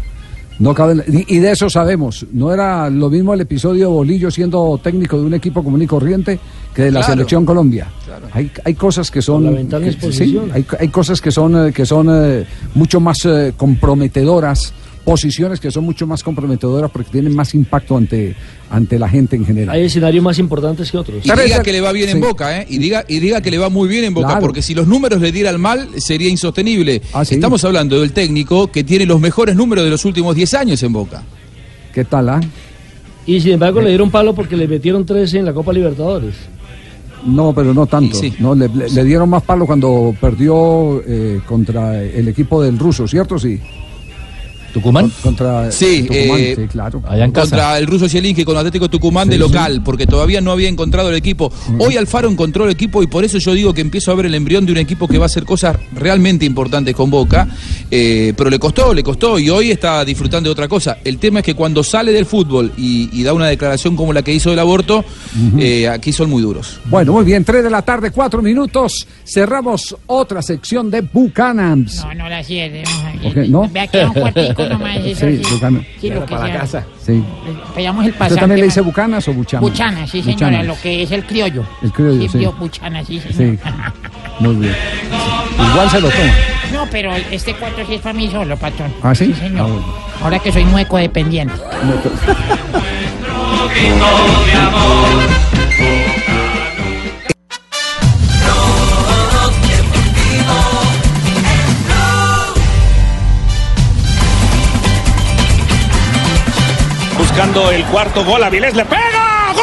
No 0.59 0.73
cabe 0.73 0.95
la- 0.95 1.05
y, 1.07 1.39
de 1.39 1.51
eso 1.51 1.69
sabemos. 1.69 2.25
No 2.33 2.51
era 2.51 2.89
lo 2.89 3.11
mismo 3.11 3.35
el 3.35 3.43
episodio 3.43 3.91
Bolillo 3.91 4.31
siendo 4.31 4.81
técnico 4.83 5.19
de 5.19 5.25
un 5.27 5.35
equipo 5.35 5.63
común 5.63 5.83
y 5.83 5.87
corriente 5.87 6.39
que 6.75 6.85
de 6.85 6.91
la 6.91 7.01
Claro. 7.01 7.13
selección 7.13 7.45
Colombia. 7.45 7.89
Hay, 8.33 8.51
hay 8.65 8.73
cosas 8.73 9.11
que 9.11 9.21
son. 9.21 9.69
Que- 9.69 10.13
sí, 10.13 10.39
hay, 10.55 10.65
hay 10.81 10.89
cosas 10.89 11.21
que 11.21 11.31
son, 11.31 11.69
eh, 11.69 11.73
que 11.75 11.85
son 11.85 12.09
eh, 12.11 12.47
mucho 12.75 13.01
más 13.01 13.23
eh, 13.27 13.53
comprometedoras, 13.55 14.73
posiciones 15.07 15.61
que 15.61 15.71
son 15.71 15.85
mucho 15.85 16.05
más 16.07 16.23
comprometedoras 16.25 16.91
porque 16.91 17.11
tienen 17.13 17.35
más 17.35 17.55
impacto 17.55 17.97
ante, 17.97 18.35
ante 18.69 18.99
la 18.99 19.09
gente 19.09 19.37
en 19.37 19.47
general. 19.47 19.75
Hay 19.75 19.85
escenarios 19.85 20.23
más 20.23 20.39
importantes 20.41 20.91
que 20.91 20.99
otros. 20.99 21.25
Y 21.25 21.31
diga 21.31 21.63
que 21.63 21.73
le 21.73 21.81
va 21.81 21.93
bien 21.93 22.09
en 22.11 22.21
Boca, 22.21 22.61
¿eh? 22.61 22.67
Y 22.69 22.79
diga, 22.79 23.05
y 23.07 23.21
diga 23.21 23.41
que 23.41 23.51
le 23.53 23.59
va 23.59 23.71
muy 23.71 23.89
bien 23.89 24.05
en 24.05 24.13
Boca, 24.15 24.27
Claro. 24.27 24.41
porque 24.41 24.61
si 24.63 24.75
los 24.75 24.89
números 24.89 25.21
le 25.23 25.31
dieran 25.31 25.61
mal, 25.61 25.89
sería 25.99 26.29
insostenible. 26.29 27.01
Ah, 27.15 27.23
Estamos 27.23 27.65
hablando 27.65 28.01
del 28.01 28.13
técnico 28.13 28.67
que 28.71 28.83
tiene 28.83 29.07
los 29.07 29.21
mejores 29.21 29.55
números 29.55 29.85
de 29.85 29.91
los 29.91 30.05
últimos 30.05 30.35
10 30.35 30.53
años 30.55 30.83
en 30.83 30.93
Boca. 30.93 31.23
¿Qué 31.95 32.05
tal, 32.05 32.29
ah? 32.29 32.41
Y 33.25 33.41
sin 33.41 33.53
embargo 33.53 33.81
le 33.81 33.89
dieron 33.91 34.11
palo 34.11 34.35
porque 34.35 34.57
le 34.57 34.67
metieron 34.69 35.07
13 35.07 35.39
en 35.39 35.45
la 35.47 35.53
Copa 35.55 35.73
Libertadores. 35.73 36.35
No, 37.25 37.53
pero 37.55 37.73
no 37.75 37.87
tanto. 37.87 38.17
Sí, 38.17 38.31
sí. 38.31 38.37
No, 38.41 38.55
le, 38.55 38.69
le- 38.69 38.89
le 38.89 39.05
dieron 39.05 39.29
más 39.29 39.43
palo 39.43 39.67
cuando 39.67 40.15
perdió 40.21 41.03
eh, 41.07 41.41
contra 41.47 42.03
el 42.03 42.29
equipo 42.29 42.63
del 42.63 42.79
ruso, 42.79 43.09
¿cierto? 43.09 43.39
Sí. 43.39 43.61
¿Tucumán? 44.73 45.11
Contra 45.23 45.71
Sí, 45.73 46.03
Tucumán, 46.03 46.41
eh, 46.41 46.55
sí, 46.57 46.67
claro. 46.69 47.03
contra 47.33 47.79
el 47.79 47.87
ruso 47.87 48.09
Zielinski 48.09 48.45
con 48.45 48.57
Atlético 48.57 48.89
Tucumán 48.89 49.29
de 49.29 49.35
Sí, 49.37 49.41
local, 49.41 49.83
porque 49.85 50.07
todavía 50.07 50.41
no 50.41 50.53
había 50.53 50.69
encontrado 50.69 51.09
el 51.11 51.17
equipo. 51.17 51.53
Hoy 51.79 51.97
Alfaro 51.97 52.29
encontró 52.29 52.65
el 52.65 52.71
equipo 52.71 53.03
y 53.03 53.07
por 53.07 53.25
eso 53.25 53.39
yo 53.39 53.55
digo 53.55 53.73
que 53.75 53.81
empiezo 53.81 54.13
a 54.13 54.15
ver 54.15 54.27
el 54.27 54.35
embrión 54.35 54.67
de 54.67 54.73
un 54.73 54.79
equipo 54.79 55.09
que 55.09 55.19
va 55.19 55.25
a 55.25 55.27
hacer 55.27 55.45
cosas 55.45 55.77
realmente 55.95 56.45
importantes 56.45 56.95
con 56.95 57.11
Boca, 57.11 57.49
eh, 57.91 58.33
pero 58.37 58.51
le 58.51 58.59
costó, 58.59 58.93
le 58.95 59.03
costó 59.03 59.39
y 59.39 59.49
hoy 59.51 59.71
está 59.71 60.05
disfrutando 60.05 60.49
de 60.49 60.53
otra 60.53 60.69
cosa. 60.69 60.99
El 61.05 61.19
tema 61.19 61.41
es 61.41 61.45
que 61.45 61.55
cuando 61.55 61.83
sale 61.83 62.13
del 62.13 62.27
fútbol 62.27 62.73
y, 62.77 63.09
y 63.13 63.23
da 63.23 63.33
una 63.33 63.47
declaración 63.47 63.97
como 63.97 64.13
la 64.13 64.23
que 64.23 64.33
hizo 64.33 64.51
del 64.51 64.59
aborto, 64.59 65.05
eh, 65.59 65.89
aquí 65.89 66.13
son 66.13 66.31
muy 66.31 66.43
duros. 66.43 66.79
Bueno, 66.87 67.13
muy 67.13 67.25
bien, 67.25 67.45
3 67.45 67.65
de 67.65 67.71
la 67.71 67.83
tarde, 67.83 68.11
4 68.11 68.43
minutos. 68.43 69.07
Cerramos 69.25 69.97
otra 70.07 70.43
sección 70.43 70.91
de 70.91 71.01
Buchanans. 71.03 72.05
No, 72.05 72.15
no 72.15 72.29
la 72.29 72.43
cierre. 72.43 72.85
Ok, 73.25 73.37
¿no? 73.49 73.69
Vea 73.69 73.87
que 73.87 74.05
un 74.05 74.13
cuartico 74.13 74.66
nomás. 74.69 74.97
Eso 74.99 75.27
Sí, 75.27 75.43
sí. 75.45 75.59
Sí, 76.01 76.11
lo 76.11 76.27
que 76.27 76.37
sea. 76.37 76.85
Sí. 77.05 77.23
Pegamos 77.75 78.05
el 78.05 78.11
¿Usted 78.11 78.19
pasaje. 78.19 78.41
también 78.41 78.61
le 78.61 78.67
dice 78.67 78.81
Bucanas 78.81 79.29
o 79.29 79.33
Buchanan? 79.33 79.63
Buchana, 79.63 80.07
sí, 80.07 80.23
señora, 80.23 80.63
lo 80.63 80.79
que 80.81 81.03
es 81.03 81.11
el 81.11 81.25
criollo. 81.25 81.65
El 81.83 81.93
criollo, 81.93 82.29
sí. 82.29 82.41
yo, 82.41 82.53
Buchana, 82.53 83.05
sí, 83.05 83.21
Sí, 83.21 83.33
señor. 83.33 83.59
muy 84.41 84.55
bien. 84.57 84.75
Igual 85.71 85.91
se 85.91 86.01
lo 86.01 86.11
toma. 86.11 86.33
No, 86.73 86.87
pero 86.91 87.13
este 87.31 87.55
cuarto 87.55 87.81
sí 87.87 87.95
es 87.95 88.01
para 88.01 88.13
mí 88.13 88.29
solo, 88.29 88.57
patrón. 88.57 88.93
¿Ah, 89.03 89.15
sí? 89.15 89.33
señor. 89.35 89.71
Ah. 89.71 90.25
Ahora 90.25 90.39
que 90.39 90.53
soy 90.53 90.65
mueco 90.65 90.99
dependiente. 90.99 91.55
Buscando 107.37 107.71
el 107.71 107.85
cuarto 107.85 108.25
gol, 108.25 108.43
Avilés 108.43 108.75
le 108.75 108.83
pega. 108.87 109.53
¡Gol! 109.53 109.63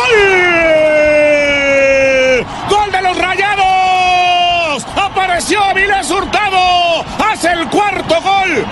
¡Gol 2.70 2.92
de 2.92 3.02
los 3.02 3.18
rayados! 3.18 4.86
Apareció 4.96 5.64
Avilés 5.64 6.12
Hurtado. 6.12 7.04
Hace 7.18 7.52
el 7.52 7.68
cuarto 7.70 8.22
gol. 8.22 8.64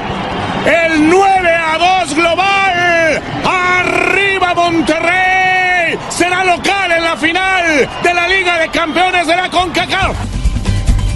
El 0.67 1.09
9 1.09 1.49
a 1.49 2.03
2 2.05 2.15
global. 2.15 3.21
Arriba 3.43 4.53
Monterrey. 4.53 5.97
Será 6.09 6.45
local 6.45 6.91
en 6.91 7.03
la 7.03 7.17
final 7.17 7.89
de 8.03 8.13
la 8.13 8.27
Liga 8.27 8.59
de 8.59 8.69
Campeones 8.69 9.25
de 9.25 9.35
la 9.35 9.49
CONCACAF. 9.49 10.15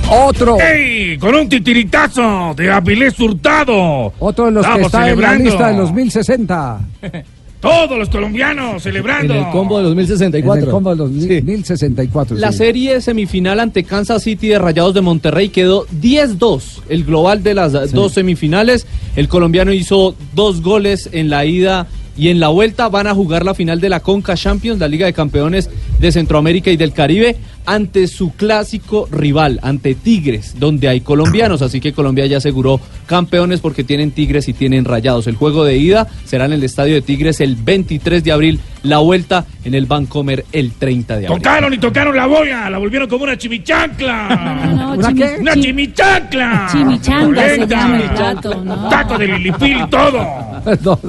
Otro. 0.10 0.60
¡Ey! 0.60 1.20
Con 1.20 1.36
un 1.36 1.48
titiritazo 1.48 2.56
de 2.56 2.72
Avilés 2.72 3.20
Hurtado. 3.20 4.12
Otro 4.18 4.46
de 4.46 4.52
los 4.54 4.66
que 4.66 4.72
Estamos 4.72 4.88
está 4.88 4.98
en 4.98 5.04
la 5.04 5.10
celebrando. 5.10 5.44
lista 5.44 5.68
de 5.68 5.78
los 5.78 5.92
1060. 5.94 6.80
Todos 7.66 7.98
los 7.98 8.10
colombianos 8.10 8.84
celebrando. 8.84 9.34
En 9.34 9.44
el 9.44 9.52
combo 9.52 9.78
de 9.78 9.84
los 9.86 9.96
1064. 9.96 10.62
En 10.62 10.68
el 10.68 10.72
combo 10.72 10.90
de 10.92 10.96
los 10.98 11.10
1064. 11.10 12.38
La 12.38 12.52
sí. 12.52 12.60
serie 12.60 13.02
semifinal 13.02 13.60
ante 13.60 13.84
Kansas 13.84 14.22
City 14.22 14.50
de 14.50 14.60
Rayados 14.60 14.94
de 14.94 15.02
Monterrey 15.02 15.50
quedó 15.50 15.88
10-2. 15.88 16.84
El 16.90 17.06
global 17.06 17.42
de 17.42 17.56
las 17.56 17.92
dos 17.92 18.14
semifinales. 18.14 18.86
El 19.16 19.28
colombiano 19.28 19.74
hizo 19.74 20.16
dos 20.36 20.62
goles 20.62 21.10
en 21.12 21.30
la 21.30 21.46
ida 21.46 21.88
y 22.16 22.30
en 22.30 22.40
la 22.40 22.50
vuelta. 22.50 22.88
Van 22.88 23.08
a 23.08 23.16
jugar 23.16 23.44
la 23.44 23.56
final 23.56 23.82
de 23.82 23.90
la 23.90 24.00
Conca 24.00 24.36
Champions, 24.36 24.80
la 24.80 24.88
Liga 24.88 25.08
de 25.08 25.14
Campeones 25.14 25.70
de 26.00 26.12
Centroamérica 26.12 26.72
y 26.72 26.78
del 26.78 26.92
Caribe, 26.94 27.36
ante 27.68 28.08
su 28.08 28.32
clásico 28.34 29.08
rival, 29.12 29.60
ante 29.64 29.96
Tigres, 29.96 30.56
donde 30.60 30.88
hay 30.88 31.02
colombianos. 31.02 31.62
Así 31.64 31.80
que 31.82 31.94
Colombia 31.94 32.26
ya 32.28 32.38
aseguró 32.38 32.80
campeones 33.08 33.60
porque 33.60 33.84
tienen 33.84 34.12
Tigres 34.12 34.48
y 34.48 34.54
tienen 34.54 34.86
Rayados. 34.86 35.26
El 35.28 35.36
juego 35.36 35.64
de 35.66 35.78
ida 35.78 36.08
será 36.26 36.46
en 36.46 36.54
el 36.54 36.64
Estadio 36.64 36.94
de 36.94 37.02
Tigres 37.02 37.42
el 37.42 37.56
23 37.56 38.24
de 38.24 38.32
abril. 38.32 38.60
La 38.84 39.00
vuelta 39.00 39.46
en 39.64 39.74
el 39.74 39.88
Vancomer 39.88 40.46
el 40.52 40.72
30 40.74 41.18
de 41.18 41.26
abril. 41.26 41.42
Tocaron 41.42 41.74
y 41.74 41.78
tocaron 41.80 42.16
la 42.16 42.28
boya, 42.28 42.70
la 42.70 42.78
volvieron 42.78 43.10
como 43.10 43.24
una 43.24 43.36
chimichancla. 43.36 44.94
¿Una 44.96 45.10
chimi- 45.10 45.18
qué? 45.36 45.42
Una 45.42 45.54
Chi- 45.56 45.62
chimichancla. 45.62 46.68
Chimichanga 46.72 47.50
se 47.56 47.68
llama 47.68 47.98
el 48.00 48.10
plato, 48.12 48.64
¿no? 48.64 48.90
Taco 48.90 49.18
de 49.18 49.28
lilipil 49.28 49.78
y 49.82 49.88
todo. 49.90 50.24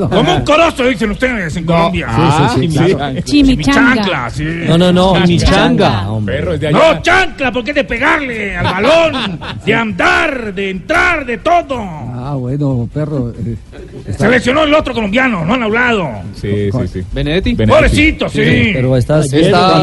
Como 0.08 0.36
un 0.36 0.42
corozo, 0.44 0.84
dicen 0.84 1.10
ustedes 1.10 1.56
en 1.56 1.64
Colombia. 1.64 2.08
sí, 2.54 2.60
sí, 2.60 2.68
sí, 2.68 2.74
claro. 2.94 3.20
Chimichanga. 3.22 3.22
Chimichancla, 3.24 4.30
sí. 4.30 4.44
No, 4.78 4.92
no, 4.92 5.14
no, 5.14 5.24
Chimichanga, 5.24 6.06
Perro 6.24 6.54
es 6.54 6.60
de 6.60 6.68
allá. 6.68 6.78
No, 6.94 7.02
chancla, 7.02 7.52
porque 7.52 7.70
es 7.70 7.76
de 7.76 7.84
pegarle 7.84 8.56
al 8.56 8.64
balón, 8.64 9.40
de 9.64 9.74
andar, 9.74 10.52
de 10.54 10.70
entrar, 10.70 11.24
de 11.24 11.38
todo. 11.38 11.78
Ah, 11.80 12.34
bueno, 12.38 12.88
perro. 12.92 13.30
eh, 13.30 13.56
está- 14.06 14.24
Se 14.24 14.30
lesionó 14.30 14.64
el 14.64 14.74
otro 14.74 14.92
colombiano, 14.94 15.44
no 15.44 15.54
han 15.54 15.62
hablado. 15.62 16.08
Sí, 16.34 16.70
sí, 16.72 16.88
sí. 16.92 17.02
Benedetti. 17.12 17.54
Pobrecito, 17.54 18.28
sí. 18.28 18.70
Pero 18.74 18.96
estás. 18.96 19.32
Está- 19.32 19.76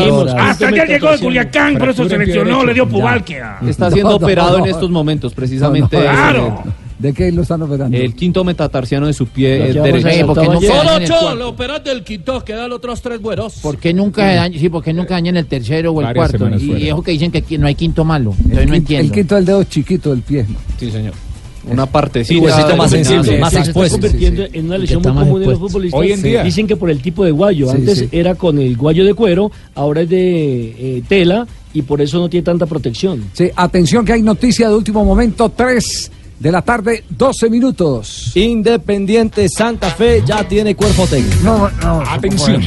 Hasta 0.49 0.67
ayer 0.67 0.87
llegó 0.87 1.11
de 1.11 1.19
Culiacán, 1.19 1.77
por 1.77 1.89
eso 1.89 2.07
se 2.07 2.17
lesionó, 2.17 2.63
le 2.65 2.73
dio 2.73 2.87
pubalquia. 2.87 3.57
Está 3.67 3.89
siendo 3.91 4.11
No, 4.11 4.19
no, 4.19 4.25
operado 4.25 4.57
no. 4.59 4.65
en 4.65 4.71
estos 4.71 4.89
momentos, 4.89 5.33
precisamente. 5.33 5.97
No, 5.97 6.03
no, 6.03 6.09
Claro. 6.11 6.63
¿De 7.03 7.11
qué 7.11 7.33
lo 7.33 7.41
están 7.41 7.61
operando? 7.61 7.97
El 7.97 8.15
quinto 8.15 8.45
metatarsiano 8.45 9.07
de 9.07 9.13
su 9.13 9.27
pie 9.27 9.55
eh, 9.55 9.73
derecho. 9.73 10.05
ver, 10.07 10.25
porque 10.25 10.47
nunca 10.47 10.67
dañan 10.73 11.01
el 11.03 11.09
cuarto. 11.09 11.35
lo 11.35 11.79
del 11.83 12.03
quinto, 12.05 12.45
quedan 12.45 12.71
otros 12.71 13.01
tres 13.01 13.21
güeros. 13.21 13.55
¿Por 13.61 13.77
qué 13.77 13.93
nunca 13.93 14.25
dañan, 14.33 14.57
sí, 14.57 14.69
porque 14.69 14.93
nunca 14.93 15.15
dañan 15.15 15.35
el 15.35 15.45
tercero 15.45 15.91
o 15.91 15.99
el 15.99 16.05
Varias 16.07 16.29
cuarto? 16.31 16.55
Y, 16.55 16.65
fuera. 16.65 16.79
y 16.79 16.87
eso 16.87 17.03
que 17.03 17.11
dicen 17.11 17.29
que 17.29 17.39
aquí 17.39 17.57
no 17.57 17.67
hay 17.67 17.75
quinto 17.75 18.05
malo. 18.05 18.31
el, 18.31 18.37
Entonces 18.51 18.55
no 18.55 18.61
quinto, 18.61 18.75
entiendo. 18.77 19.05
el 19.07 19.11
quinto 19.11 19.35
del 19.35 19.45
dedo 19.45 19.63
chiquito 19.65 20.09
del 20.11 20.21
pie. 20.21 20.45
Sí, 20.79 20.91
señor. 20.91 21.13
Una 21.69 21.85
parte 21.85 22.23
Sí, 22.23 22.37
huesito 22.39 22.77
más 22.77 22.89
sensible, 22.91 23.37
más 23.37 23.51
se 23.51 23.59
está 23.59 23.69
expuesto. 23.71 23.97
convirtiendo 23.99 24.43
en 24.53 24.65
una 24.65 24.77
lesión 24.77 25.01
muy 25.01 25.11
común 25.11 25.25
en 25.25 25.31
los 25.31 25.41
expuesto. 25.41 25.67
futbolistas. 25.67 25.99
Hoy 25.99 26.11
en 26.13 26.21
día. 26.21 26.43
Dicen 26.43 26.67
que 26.67 26.77
por 26.77 26.89
el 26.89 27.01
tipo 27.01 27.25
de 27.25 27.31
guayo. 27.31 27.69
Sí, 27.69 27.75
Antes 27.75 27.99
sí. 27.99 28.09
era 28.13 28.35
con 28.35 28.59
el 28.59 28.77
guayo 28.77 29.03
de 29.03 29.13
cuero, 29.13 29.51
ahora 29.75 30.01
es 30.03 30.09
de 30.09 30.97
eh, 30.97 31.03
tela 31.07 31.45
y 31.73 31.81
por 31.81 32.01
eso 32.01 32.19
no 32.19 32.29
tiene 32.29 32.45
tanta 32.45 32.65
protección. 32.65 33.25
Sí, 33.33 33.49
atención 33.57 34.05
que 34.05 34.13
hay 34.13 34.21
noticia 34.21 34.69
de 34.69 34.75
último 34.75 35.03
momento, 35.03 35.49
3 35.49 36.11
de 36.39 36.51
la 36.51 36.61
tarde, 36.61 37.03
12 37.09 37.49
minutos. 37.49 38.31
Independiente 38.35 39.47
Santa 39.49 39.89
Fe 39.89 40.23
ya 40.25 40.47
tiene 40.47 40.75
cuerpo 40.75 41.07
técnico. 41.07 41.35
No, 41.43 41.69
no, 41.81 42.01
Atención. 42.01 42.61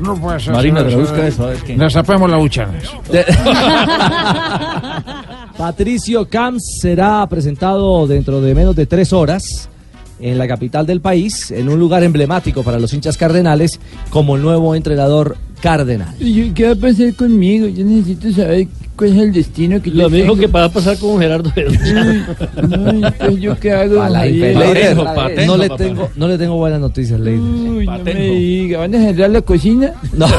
No 0.00 0.14
puede 0.14 0.40
ser. 0.40 0.52
Marina, 0.52 0.86
traduzca 0.86 1.26
eso, 1.26 1.44
a 1.44 1.50
ver 1.50 1.58
qué. 1.58 1.76
Destapemos 1.76 2.30
la 2.30 2.36
buchana. 2.36 2.78
Patricio 5.56 6.28
Camps 6.28 6.78
será 6.80 7.26
presentado 7.28 8.06
dentro 8.06 8.42
de 8.42 8.54
menos 8.54 8.76
de 8.76 8.84
tres 8.86 9.12
horas 9.14 9.70
en 10.20 10.38
la 10.38 10.46
capital 10.46 10.86
del 10.86 11.00
país, 11.00 11.50
en 11.50 11.68
un 11.68 11.78
lugar 11.78 12.02
emblemático 12.02 12.62
para 12.62 12.78
los 12.78 12.92
hinchas 12.92 13.16
cardenales, 13.16 13.80
como 14.10 14.36
el 14.36 14.42
nuevo 14.42 14.74
entrenador 14.74 15.36
cardenal. 15.60 16.14
¿Qué 16.18 16.64
va 16.64 16.72
a 16.72 16.76
pasar 16.76 17.14
conmigo? 17.14 17.66
Yo 17.68 17.84
necesito 17.84 18.32
saber 18.32 18.68
es 19.04 19.16
el 19.16 19.32
destino 19.32 19.80
que 19.82 19.90
Lo 19.90 20.08
mismo 20.08 20.32
tengo. 20.32 20.36
que 20.40 20.46
va 20.46 20.64
a 20.64 20.68
pasar 20.70 20.96
con 20.98 21.18
Gerardo. 21.20 21.52
Ay, 21.56 21.64
pues, 23.18 23.36
¿Yo 23.40 23.58
qué 23.60 23.72
hago? 23.72 24.00
A 24.02 24.08
la. 24.08 24.24
Leider, 24.24 24.96
no 25.46 25.56
le 25.56 25.68
tengo, 25.70 26.08
no 26.16 26.28
le 26.28 26.38
tengo 26.38 26.56
buenas 26.56 26.80
noticias, 26.80 27.20
Leider. 27.20 27.40
Uy, 27.40 27.86
no 27.86 27.98
me 28.04 28.14
diga, 28.14 28.78
¿van 28.80 28.94
a 28.94 28.98
cerrar 28.98 29.30
la 29.30 29.42
cocina? 29.42 29.92
No. 30.16 30.26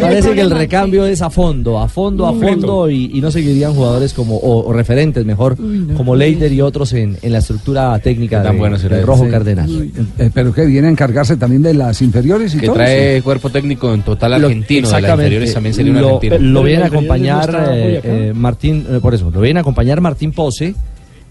Parece 0.00 0.32
que 0.34 0.40
el 0.40 0.50
recambio 0.50 1.06
es 1.06 1.22
a 1.22 1.30
fondo, 1.30 1.78
a 1.80 1.88
fondo, 1.88 2.26
a 2.26 2.32
fondo 2.34 2.90
y, 2.90 3.10
y 3.14 3.20
no 3.20 3.30
seguirían 3.30 3.74
jugadores 3.74 4.12
como, 4.12 4.36
o, 4.36 4.66
o 4.68 4.72
referentes 4.72 5.24
mejor, 5.24 5.56
como 5.96 6.14
Leider 6.16 6.52
y 6.52 6.60
otros 6.60 6.92
en, 6.92 7.16
en 7.22 7.32
la 7.32 7.38
estructura 7.38 7.98
técnica 7.98 8.42
Tan 8.42 8.52
de- 8.54 8.58
bueno 8.58 8.78
será 8.78 8.98
eso. 8.98 9.06
Rojo 9.06 9.24
Sí. 9.24 9.30
Cardenal. 9.30 9.90
Eh, 10.18 10.30
pero 10.34 10.52
que 10.52 10.66
viene 10.66 10.88
a 10.88 10.90
encargarse 10.90 11.36
también 11.36 11.62
de 11.62 11.74
las 11.74 12.02
inferiores 12.02 12.54
y 12.54 12.58
Que 12.58 12.66
todo. 12.66 12.74
trae 12.76 13.22
cuerpo 13.22 13.50
técnico 13.50 13.92
en 13.94 14.02
total 14.02 14.32
Lo- 14.40 14.48
argentino. 14.48 14.88
De 14.88 14.94
exactamente. 14.96 15.21
Inferiores 15.22 15.54
también 15.54 15.74
sería 15.74 15.92
lo, 15.92 16.20
Pero 16.20 16.62
viene 16.62 16.82
a 16.82 16.86
acompañar 16.86 17.68
eh, 17.72 18.00
eh, 18.02 18.32
Martín, 18.34 18.86
eh, 18.88 18.98
por 19.00 19.14
eso, 19.14 19.30
lo 19.30 19.40
viene 19.40 19.60
a 19.60 19.62
acompañar 19.62 20.00
Martín 20.00 20.32
Pose, 20.32 20.74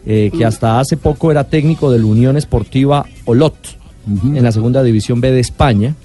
eh, 0.06 0.32
que 0.36 0.46
hasta 0.46 0.80
hace 0.80 0.98
poco 0.98 1.32
era 1.32 1.44
técnico 1.44 1.92
de 1.92 2.00
la 2.00 2.06
Unión 2.06 2.38
Esportiva 2.38 3.06
Olot, 3.26 3.56
en 4.08 4.44
la 4.44 4.52
segunda 4.52 4.82
división 4.84 5.22
B 5.22 5.32
de 5.32 5.40
España, 5.40 5.96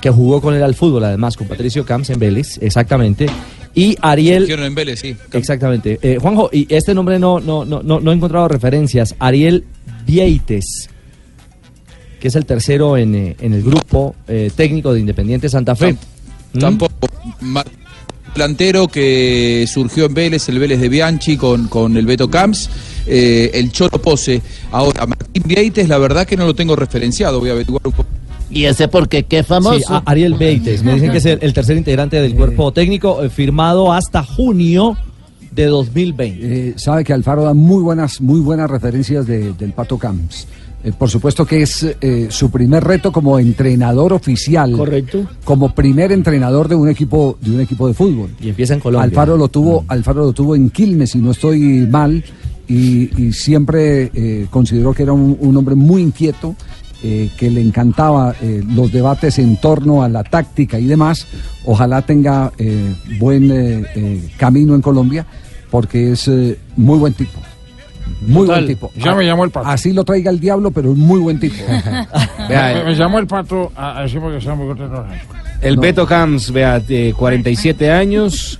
que 0.00 0.10
jugó 0.10 0.40
con 0.40 0.54
él 0.54 0.62
al 0.62 0.74
fútbol, 0.74 1.04
además, 1.04 1.36
con 1.36 1.46
Patricio 1.46 1.84
Camps 1.84 2.10
en 2.10 2.18
Vélez, 2.18 2.58
exactamente. 2.60 3.26
Y 3.74 3.96
Ariel. 4.00 4.50
En 4.50 4.74
Vélez, 4.74 5.00
sí. 5.00 5.16
Exactamente. 5.32 5.98
Eh, 6.02 6.18
Juanjo, 6.20 6.50
y 6.52 6.66
este 6.68 6.94
nombre 6.94 7.18
no, 7.18 7.40
no, 7.40 7.64
no, 7.64 7.82
no, 7.82 8.00
no 8.00 8.10
he 8.10 8.14
encontrado 8.14 8.48
referencias. 8.48 9.14
Ariel 9.18 9.64
Vieites, 10.06 10.90
que 12.20 12.28
es 12.28 12.36
el 12.36 12.44
tercero 12.44 12.96
en, 12.96 13.14
en 13.14 13.52
el 13.52 13.62
grupo 13.62 14.14
eh, 14.28 14.50
técnico 14.54 14.92
de 14.92 15.00
Independiente 15.00 15.48
Santa 15.48 15.74
Fe. 15.74 15.96
¿Mm? 16.54 16.58
Tampoco. 16.58 17.08
Delantero 18.34 18.88
que 18.88 19.66
surgió 19.68 20.06
en 20.06 20.14
Vélez, 20.14 20.48
el 20.48 20.58
Vélez 20.58 20.80
de 20.80 20.88
Bianchi 20.88 21.36
con, 21.36 21.68
con 21.68 21.96
el 21.98 22.06
Beto 22.06 22.30
Camps, 22.30 22.70
eh, 23.06 23.50
el 23.52 23.70
Cholo 23.72 24.00
Pose. 24.00 24.40
Ahora, 24.70 25.04
Martín 25.06 25.42
Vieites, 25.44 25.86
la 25.86 25.98
verdad 25.98 26.26
que 26.26 26.36
no 26.38 26.46
lo 26.46 26.54
tengo 26.54 26.74
referenciado, 26.74 27.40
voy 27.40 27.50
a 27.50 27.52
averiguar 27.52 27.82
un 27.84 27.92
poco. 27.92 28.08
¿Y 28.50 28.64
ese 28.64 28.88
porque 28.88 29.24
qué 29.24 29.42
famoso? 29.44 29.78
Sí, 29.78 29.84
a- 29.86 30.02
Ariel 30.06 30.34
Beites. 30.34 30.82
Me 30.82 30.94
dicen 30.94 31.10
que 31.10 31.18
es 31.18 31.26
el, 31.26 31.38
el 31.42 31.52
tercer 31.52 31.76
integrante 31.76 32.20
del 32.22 32.34
cuerpo 32.34 32.72
técnico, 32.72 33.22
eh, 33.22 33.28
firmado 33.28 33.92
hasta 33.92 34.22
junio 34.24 34.96
de 35.50 35.66
2020. 35.66 36.68
Eh, 36.70 36.74
sabe 36.76 37.04
que 37.04 37.12
Alfaro 37.12 37.44
da 37.44 37.52
muy 37.52 37.82
buenas, 37.82 38.18
muy 38.22 38.40
buenas 38.40 38.70
referencias 38.70 39.26
de- 39.26 39.52
del 39.52 39.72
Pato 39.72 39.98
Camps. 39.98 40.46
Eh, 40.84 40.92
por 40.96 41.08
supuesto 41.08 41.46
que 41.46 41.62
es 41.62 41.86
eh, 42.00 42.26
su 42.30 42.50
primer 42.50 42.82
reto 42.82 43.12
como 43.12 43.38
entrenador 43.38 44.12
oficial. 44.12 44.72
Correcto. 44.72 45.26
Como 45.44 45.74
primer 45.74 46.10
entrenador 46.10 46.68
de 46.68 46.74
un 46.74 46.88
equipo, 46.88 47.38
de 47.40 47.52
un 47.52 47.60
equipo 47.60 47.86
de 47.86 47.94
fútbol. 47.94 48.30
Y 48.40 48.48
empieza 48.48 48.74
en 48.74 48.80
Colombia. 48.80 49.04
Alfaro 49.04 49.36
lo 49.36 49.48
tuvo, 49.48 49.84
Alfaro 49.86 50.24
lo 50.24 50.32
tuvo 50.32 50.56
en 50.56 50.70
Quilmes, 50.70 51.10
si 51.10 51.18
no 51.18 51.30
estoy 51.30 51.86
mal, 51.88 52.24
y, 52.66 53.10
y 53.22 53.32
siempre 53.32 54.10
eh, 54.12 54.46
consideró 54.50 54.92
que 54.92 55.04
era 55.04 55.12
un, 55.12 55.36
un 55.38 55.56
hombre 55.56 55.76
muy 55.76 56.02
inquieto, 56.02 56.56
eh, 57.04 57.30
que 57.36 57.50
le 57.50 57.60
encantaba 57.60 58.34
los 58.74 58.92
debates 58.92 59.38
en 59.40 59.56
torno 59.56 60.02
a 60.02 60.08
la 60.08 60.22
táctica 60.22 60.78
y 60.78 60.86
demás. 60.86 61.26
Ojalá 61.64 62.02
tenga 62.02 62.52
buen 63.18 63.84
camino 64.36 64.76
en 64.76 64.82
Colombia, 64.82 65.26
porque 65.68 66.12
es 66.12 66.30
muy 66.76 66.98
buen 66.98 67.14
tipo. 67.14 67.40
Muy 68.20 68.46
Total. 68.46 68.62
buen 68.62 68.66
tipo. 68.66 68.92
Ya 68.96 69.14
me 69.14 69.24
llamó 69.24 69.44
el 69.44 69.50
pato. 69.50 69.68
Así 69.68 69.92
lo 69.92 70.04
traiga 70.04 70.30
el 70.30 70.40
diablo, 70.40 70.70
pero 70.70 70.92
es 70.92 70.98
muy 70.98 71.20
buen 71.20 71.40
tipo. 71.40 71.56
me, 72.48 72.84
me 72.84 72.94
llamó 72.94 73.18
el 73.18 73.26
pato 73.26 73.72
a, 73.74 73.98
a 73.98 74.02
decirme 74.02 74.30
que 74.30 74.36
está 74.38 74.54
muy 74.54 74.66
contento. 74.68 75.04
El 75.60 75.76
Beto 75.76 76.06
Camps, 76.06 76.50
vea, 76.52 76.80
de 76.80 77.14
47 77.16 77.90
años. 77.90 78.58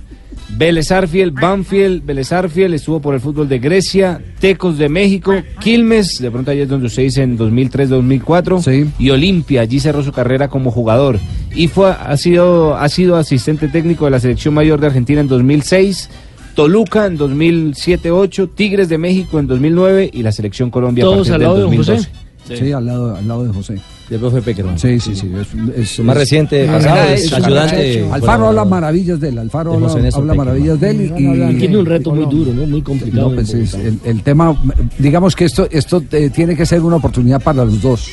Vélez 0.55 0.91
Arfiel, 0.91 1.31
Banfield, 1.31 2.05
Vélez 2.05 2.31
Arfiel, 2.31 2.73
estuvo 2.73 2.99
por 2.99 3.15
el 3.15 3.21
fútbol 3.21 3.49
de 3.49 3.59
Grecia, 3.59 4.21
Tecos 4.39 4.77
de 4.77 4.87
México, 4.87 5.33
Quilmes, 5.59 6.19
de 6.19 6.29
pronto 6.29 6.51
allí 6.51 6.61
es 6.61 6.69
donde 6.69 6.87
usted 6.87 7.03
dice 7.03 7.23
en 7.23 7.37
2003-2004, 7.37 8.91
y 8.99 9.09
Olimpia, 9.09 9.61
allí 9.61 9.79
cerró 9.79 10.03
su 10.03 10.11
carrera 10.11 10.49
como 10.49 10.69
jugador. 10.71 11.19
Y 11.55 11.67
fue, 11.67 11.91
ha, 11.91 12.15
sido, 12.17 12.75
ha 12.75 12.87
sido 12.89 13.15
asistente 13.15 13.67
técnico 13.67 14.05
de 14.05 14.11
la 14.11 14.19
selección 14.19 14.53
mayor 14.53 14.79
de 14.79 14.87
Argentina 14.87 15.21
en 15.21 15.27
2006, 15.27 16.09
Toluca 16.55 17.05
en 17.05 17.17
2007-8, 17.17 18.49
Tigres 18.55 18.89
de 18.89 18.97
México 18.97 19.39
en 19.39 19.47
2009 19.47 20.09
y 20.13 20.23
la 20.23 20.31
selección 20.31 20.69
Colombia 20.69 21.03
a 21.03 21.05
¿Todos 21.05 21.27
partir 21.29 21.33
al 21.33 21.39
del 21.39 21.47
lado 21.47 21.55
de 21.55 21.61
don 21.63 21.75
2012. 21.75 22.09
Sí, 22.45 22.71
al, 22.73 22.85
lado, 22.85 23.15
al 23.15 23.25
lado 23.25 23.43
de 23.45 23.53
José. 23.53 23.79
Del 24.09 24.19
profe 24.19 24.41
Peckerman. 24.41 24.77
Sí, 24.77 24.99
sí, 24.99 25.15
sí. 25.15 25.31
Es, 25.77 25.91
es- 25.93 25.99
Más 26.01 26.17
reciente, 26.17 26.65
es- 26.65 26.69
pasado, 26.69 27.03
es- 27.05 27.21
es 27.21 27.25
es- 27.27 27.33
ayudante. 27.33 28.07
Alfaro 28.11 28.47
habla 28.49 28.65
maravillas 28.65 29.19
de 29.21 29.29
él. 29.29 29.37
Alfaro 29.39 29.71
de 29.71 29.77
habla, 29.77 29.89
José 30.11 30.23
maravillas 30.35 30.77
de 30.79 30.89
él. 30.91 31.01
Y, 31.17 31.57
Tiene 31.57 31.77
un 31.77 31.85
reto 31.85 32.13
muy 32.13 32.25
duro, 32.25 32.51
¿no? 32.53 32.65
Muy 32.67 32.81
complicado. 32.81 33.29
No, 33.29 33.35
pues 33.35 33.53
es 33.53 33.73
el, 33.75 33.97
el 34.03 34.21
tema, 34.23 34.55
digamos 34.99 35.37
que 35.37 35.45
esto, 35.45 35.67
esto 35.71 36.03
eh, 36.11 36.29
tiene 36.31 36.55
que 36.57 36.65
ser 36.65 36.81
una 36.81 36.97
oportunidad 36.97 37.41
para 37.41 37.63
los 37.63 37.81
dos. 37.81 38.09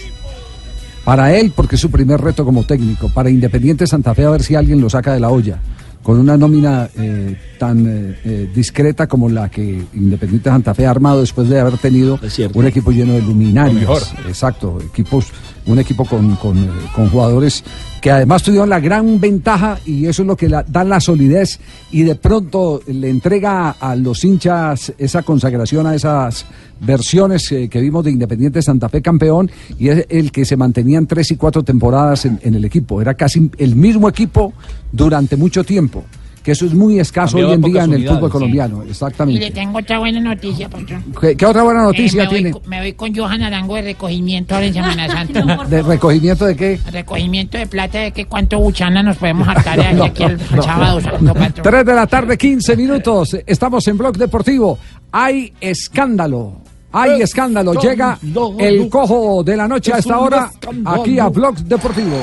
Para 1.04 1.34
él, 1.36 1.52
porque 1.54 1.74
es 1.74 1.80
su 1.80 1.90
primer 1.90 2.20
reto 2.20 2.44
como 2.44 2.62
técnico. 2.62 3.08
Para 3.08 3.30
Independiente 3.30 3.84
Santa 3.86 4.14
Fe, 4.14 4.24
a 4.26 4.30
ver 4.30 4.44
si 4.44 4.54
alguien 4.54 4.80
lo 4.80 4.88
saca 4.88 5.12
de 5.12 5.18
la 5.18 5.30
olla. 5.30 5.58
Con 6.02 6.18
una 6.18 6.36
nómina 6.36 6.88
eh, 6.96 7.36
tan 7.58 7.86
eh, 7.86 8.18
eh, 8.24 8.50
discreta 8.54 9.06
como 9.06 9.28
la 9.28 9.50
que 9.50 9.84
Independiente 9.92 10.48
Santa 10.48 10.74
Fe 10.74 10.86
ha 10.86 10.90
armado 10.90 11.20
después 11.20 11.48
de 11.48 11.60
haber 11.60 11.76
tenido 11.76 12.18
un 12.54 12.66
equipo 12.66 12.90
lleno 12.90 13.12
de 13.12 13.22
luminarias. 13.22 13.80
Mejor. 13.80 14.02
Exacto, 14.26 14.78
equipos, 14.80 15.26
un 15.66 15.78
equipo 15.78 16.06
con, 16.06 16.36
con, 16.36 16.56
eh, 16.56 16.70
con 16.94 17.10
jugadores 17.10 17.62
que 18.00 18.10
además 18.10 18.42
tuvieron 18.42 18.68
la 18.68 18.80
gran 18.80 19.20
ventaja 19.20 19.78
y 19.84 20.06
eso 20.06 20.22
es 20.22 20.26
lo 20.28 20.36
que 20.36 20.48
la- 20.48 20.62
da 20.62 20.84
la 20.84 21.00
solidez 21.00 21.60
y 21.92 22.02
de 22.02 22.14
pronto 22.14 22.80
le 22.86 23.10
entrega 23.10 23.70
a 23.78 23.94
los 23.96 24.24
hinchas 24.24 24.92
esa 24.98 25.22
consagración 25.22 25.86
a 25.86 25.94
esas 25.94 26.46
versiones 26.80 27.50
eh, 27.52 27.68
que 27.68 27.80
vimos 27.80 28.04
de 28.04 28.10
Independiente 28.10 28.62
Santa 28.62 28.88
Fe 28.88 29.02
campeón 29.02 29.50
y 29.78 29.88
es 29.88 30.06
el 30.08 30.32
que 30.32 30.44
se 30.46 30.56
mantenían 30.56 31.06
tres 31.06 31.30
y 31.30 31.36
cuatro 31.36 31.62
temporadas 31.62 32.24
en, 32.24 32.40
en 32.42 32.54
el 32.54 32.64
equipo. 32.64 33.02
Era 33.02 33.14
casi 33.14 33.50
el 33.58 33.76
mismo 33.76 34.08
equipo 34.08 34.54
durante 34.90 35.36
mucho 35.36 35.62
tiempo. 35.62 36.04
Que 36.42 36.52
eso 36.52 36.64
es 36.64 36.72
muy 36.72 36.98
escaso 36.98 37.36
hoy 37.36 37.52
en 37.52 37.60
día 37.60 37.84
en 37.84 37.92
el 37.92 38.08
fútbol 38.08 38.30
sí. 38.30 38.32
colombiano, 38.32 38.82
Y 38.82 38.86
le 38.86 38.90
exactamente. 38.92 39.50
tengo 39.50 39.78
otra 39.78 39.98
buena 39.98 40.20
noticia, 40.20 40.70
patrón. 40.70 41.04
¿Qué, 41.20 41.36
qué 41.36 41.44
otra 41.46 41.62
buena 41.64 41.82
noticia 41.82 42.22
Eh, 42.22 42.26
me, 42.26 42.30
voy, 42.30 42.42
tiene? 42.42 42.60
me 42.66 42.80
voy 42.80 42.92
con 42.94 43.14
Johan 43.14 43.42
Arango 43.42 43.74
de 43.76 43.82
recogimiento 43.82 44.54
ahora 44.54 44.66
en 44.66 44.72
Semana 44.80 45.08
Santa. 45.08 45.64
¿De 45.68 45.82
recogimiento 45.82 46.46
de 46.46 46.56
qué? 46.56 46.80
recogimiento 46.90 47.58
de 47.58 47.66
plata 47.66 47.98
de 47.98 48.12
que 48.12 48.24
cuánto 48.24 48.58
buchana 48.58 49.02
nos 49.02 49.18
podemos 49.18 49.46
hartar 49.54 49.76
de 49.78 49.86
aquí, 49.86 50.00
aquí 50.00 50.22
el, 50.22 50.32
el 50.32 50.62
sábado 50.62 51.00
santo, 51.02 51.34
patrón. 51.34 51.52
3 51.62 51.84
de 51.84 51.94
la 51.94 52.06
tarde, 52.06 52.38
15 52.38 52.76
minutos. 52.76 53.36
Estamos 53.46 53.86
en 53.88 53.98
Blog 53.98 54.16
Deportivo. 54.16 54.78
Hay 55.12 55.52
escándalo. 55.60 56.62
Hay 56.92 57.20
escándalo. 57.22 57.74
Llega 57.74 58.18
el 58.58 58.88
cojo 58.88 59.44
de 59.44 59.56
la 59.56 59.68
noche 59.68 59.92
a 59.92 59.96
Es 59.98 60.06
esta 60.06 60.18
hora 60.18 60.50
aquí 60.86 61.18
a 61.18 61.28
Blog 61.28 61.56
Deportivo. 61.58 62.16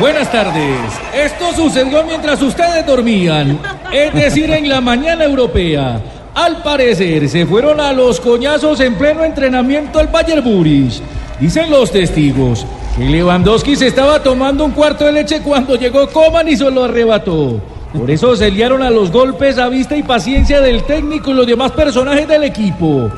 Buenas 0.00 0.32
tardes. 0.32 0.80
Esto 1.14 1.52
sucedió 1.54 2.02
mientras 2.04 2.40
ustedes 2.40 2.86
dormían, 2.86 3.58
es 3.92 4.14
decir, 4.14 4.50
en 4.50 4.66
la 4.66 4.80
mañana 4.80 5.24
europea. 5.24 6.00
Al 6.34 6.62
parecer, 6.62 7.28
se 7.28 7.44
fueron 7.44 7.80
a 7.80 7.92
los 7.92 8.18
coñazos 8.18 8.80
en 8.80 8.94
pleno 8.94 9.22
entrenamiento 9.24 9.98
al 9.98 10.08
Bayern 10.08 10.42
Múnich. 10.42 11.02
Dicen 11.38 11.70
los 11.70 11.92
testigos 11.92 12.64
que 12.96 13.04
Lewandowski 13.04 13.76
se 13.76 13.88
estaba 13.88 14.22
tomando 14.22 14.64
un 14.64 14.70
cuarto 14.70 15.04
de 15.04 15.12
leche 15.12 15.42
cuando 15.42 15.76
llegó 15.76 16.08
Coman 16.08 16.48
y 16.48 16.56
se 16.56 16.70
lo 16.70 16.84
arrebató. 16.84 17.60
Por 17.92 18.10
eso 18.10 18.34
se 18.36 18.50
liaron 18.50 18.82
a 18.82 18.88
los 18.88 19.12
golpes 19.12 19.58
a 19.58 19.68
vista 19.68 19.96
y 19.96 20.02
paciencia 20.02 20.62
del 20.62 20.84
técnico 20.84 21.30
y 21.30 21.34
los 21.34 21.46
demás 21.46 21.72
personajes 21.72 22.26
del 22.26 22.44
equipo. 22.44 23.10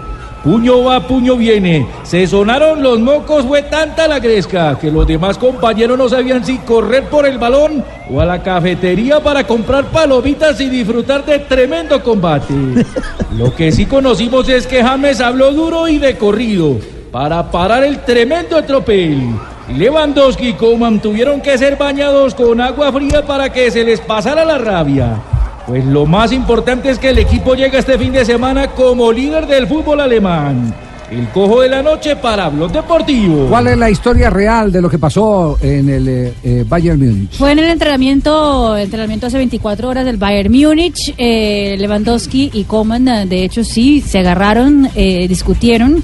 Puño 0.45 0.82
va, 0.82 1.07
puño 1.07 1.36
viene. 1.36 1.86
Se 2.03 2.26
sonaron 2.26 2.82
los 2.82 2.99
mocos, 2.99 3.45
fue 3.47 3.62
tanta 3.62 4.09
la 4.09 4.18
gresca 4.18 4.76
que 4.76 4.90
los 4.90 5.07
demás 5.07 5.38
compañeros 5.38 5.97
no 5.97 6.09
sabían 6.09 6.45
si 6.45 6.59
correr 6.59 7.05
por 7.05 7.26
el 7.26 7.38
balón 7.38 7.84
o 8.11 8.20
a 8.20 8.24
la 8.24 8.43
cafetería 8.43 9.20
para 9.20 9.47
comprar 9.47 9.84
palomitas 9.86 10.61
y 10.61 10.68
disfrutar 10.68 11.24
de 11.24 11.38
tremendo 11.40 12.03
combate. 12.03 12.55
Lo 13.38 13.55
que 13.55 13.70
sí 13.70 13.86
conocimos 13.86 14.49
es 14.49 14.66
que 14.66 14.82
James 14.82 15.20
habló 15.20 15.53
duro 15.53 15.86
y 15.86 15.99
de 15.99 16.18
corrido 16.18 16.76
para 17.12 17.51
parar 17.51 17.84
el 17.84 18.01
tremendo 18.01 18.62
tropel. 18.64 19.20
Lewandowski 19.68 20.49
y 20.49 20.53
Coman 20.55 21.01
tuvieron 21.01 21.40
que 21.40 21.57
ser 21.57 21.76
bañados 21.76 22.34
con 22.34 22.61
agua 22.61 22.90
fría 22.90 23.24
para 23.24 23.53
que 23.53 23.70
se 23.70 23.84
les 23.84 24.01
pasara 24.01 24.45
la 24.45 24.59
rabia. 24.59 25.22
Pues 25.66 25.84
lo 25.84 26.06
más 26.06 26.32
importante 26.32 26.90
es 26.90 26.98
que 26.98 27.10
el 27.10 27.18
equipo 27.18 27.54
llega 27.54 27.78
este 27.78 27.98
fin 27.98 28.12
de 28.12 28.24
semana 28.24 28.68
como 28.68 29.12
líder 29.12 29.46
del 29.46 29.66
fútbol 29.66 30.00
alemán. 30.00 30.74
El 31.10 31.28
cojo 31.28 31.60
de 31.60 31.68
la 31.68 31.82
noche 31.82 32.16
para 32.16 32.48
Blog 32.48 32.72
Deportivo. 32.72 33.46
¿Cuál 33.48 33.66
es 33.68 33.76
la 33.76 33.90
historia 33.90 34.30
real 34.30 34.72
de 34.72 34.80
lo 34.80 34.88
que 34.88 34.98
pasó 34.98 35.58
en 35.60 35.90
el 35.90 36.08
eh, 36.08 36.32
eh, 36.42 36.64
Bayern 36.66 36.98
Múnich? 36.98 37.32
Fue 37.32 37.52
en 37.52 37.58
el 37.58 37.66
entrenamiento, 37.66 38.76
entrenamiento 38.78 39.26
hace 39.26 39.36
24 39.36 39.90
horas 39.90 40.06
del 40.06 40.16
Bayern 40.16 40.50
Múnich. 40.50 41.14
eh, 41.18 41.76
Lewandowski 41.78 42.50
y 42.54 42.64
Coman, 42.64 43.28
de 43.28 43.44
hecho, 43.44 43.62
sí, 43.62 44.00
se 44.00 44.20
agarraron, 44.20 44.88
eh, 44.94 45.28
discutieron. 45.28 46.02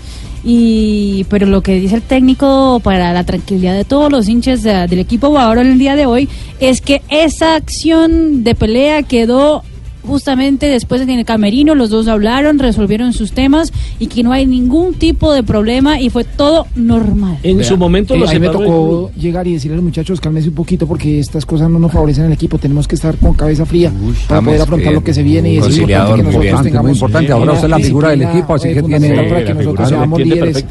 Y, 0.51 1.25
pero 1.29 1.45
lo 1.47 1.61
que 1.61 1.75
dice 1.79 1.97
el 1.97 2.03
técnico 2.03 2.81
para 2.83 3.13
la 3.13 3.23
tranquilidad 3.25 3.75
de 3.75 3.85
todos 3.85 4.11
los 4.11 4.31
hinchas 4.31 4.63
de- 4.63 4.87
del 4.87 4.99
equipo 5.01 5.27
jugador 5.29 5.59
en 5.59 5.67
el 5.73 5.79
día 5.79 5.95
de 5.95 6.07
hoy 6.07 6.27
es 6.59 6.81
que 6.81 7.03
esa 7.11 7.55
acción 7.55 8.45
de 8.45 8.55
pelea 8.55 9.03
quedó 9.03 9.63
justamente 10.09 10.67
después 10.67 11.01
en 11.03 11.11
el 11.11 11.25
camerino, 11.25 11.75
los 11.75 11.91
dos 11.91 12.09
hablaron, 12.09 12.59
resolvieron 12.59 13.13
sus 13.13 13.33
temas 13.33 13.73
y 14.01 14.07
que 14.09 14.23
no 14.23 14.33
hay 14.33 14.47
ningún 14.47 14.95
tipo 14.95 15.33
de 15.33 15.43
problema 15.43 16.01
y 16.01 16.11
fue 16.11 16.25
todo 16.25 16.67
normal. 16.75 17.39
En 17.43 17.63
su 17.63 17.77
momento 17.77 18.15
Eh, 18.15 18.25
a 18.27 18.39
me 18.41 18.47
el 18.47 18.53
tocó 18.53 19.11
llegar 19.17 19.47
y 19.47 19.53
decirle 19.55 19.75
a 19.75 19.77
los 19.77 19.85
muchachos, 19.85 20.21
cálmense 20.21 20.49
un 20.49 20.55
poquito 20.55 20.87
porque 20.87 21.21
estas 21.21 21.45
cosas 21.47 21.71
no 21.71 21.79
nos 21.79 21.93
favorecen 21.93 22.25
al 22.25 22.33
equipo. 22.33 22.59
Tenemos 22.59 22.89
que 22.89 22.95
estar 22.97 23.17
con 23.17 23.35
cabeza 23.35 23.65
fría 23.67 23.93
para 24.29 24.41
poder 24.43 24.61
afrontar 24.63 24.93
eh, 24.93 24.95
lo 24.97 25.05
que 25.05 25.15
se 25.15 25.23
viene 25.23 25.53
y 25.55 25.59
es 25.59 25.77
importante 25.79 25.89
que 25.89 26.17
muy 26.17 26.23
nosotros 26.23 26.43
bien. 26.43 26.63
tengamos 26.63 26.85
Muy 26.85 26.93
importante, 26.95 27.33
ahora 27.33 27.53
usted 27.53 27.65
es 27.65 27.71
la 27.71 27.79
figura 27.79 28.09
del 28.11 28.23
equipo, 28.23 28.55
así 28.55 28.69
eh, 28.69 28.75
que 28.75 28.83
tiene- 28.83 29.09
para 29.29 29.45
que 29.45 29.55
nosotros 29.55 29.89
seamos 29.89 30.19
Entiende 30.21 30.47
líderes 30.47 30.65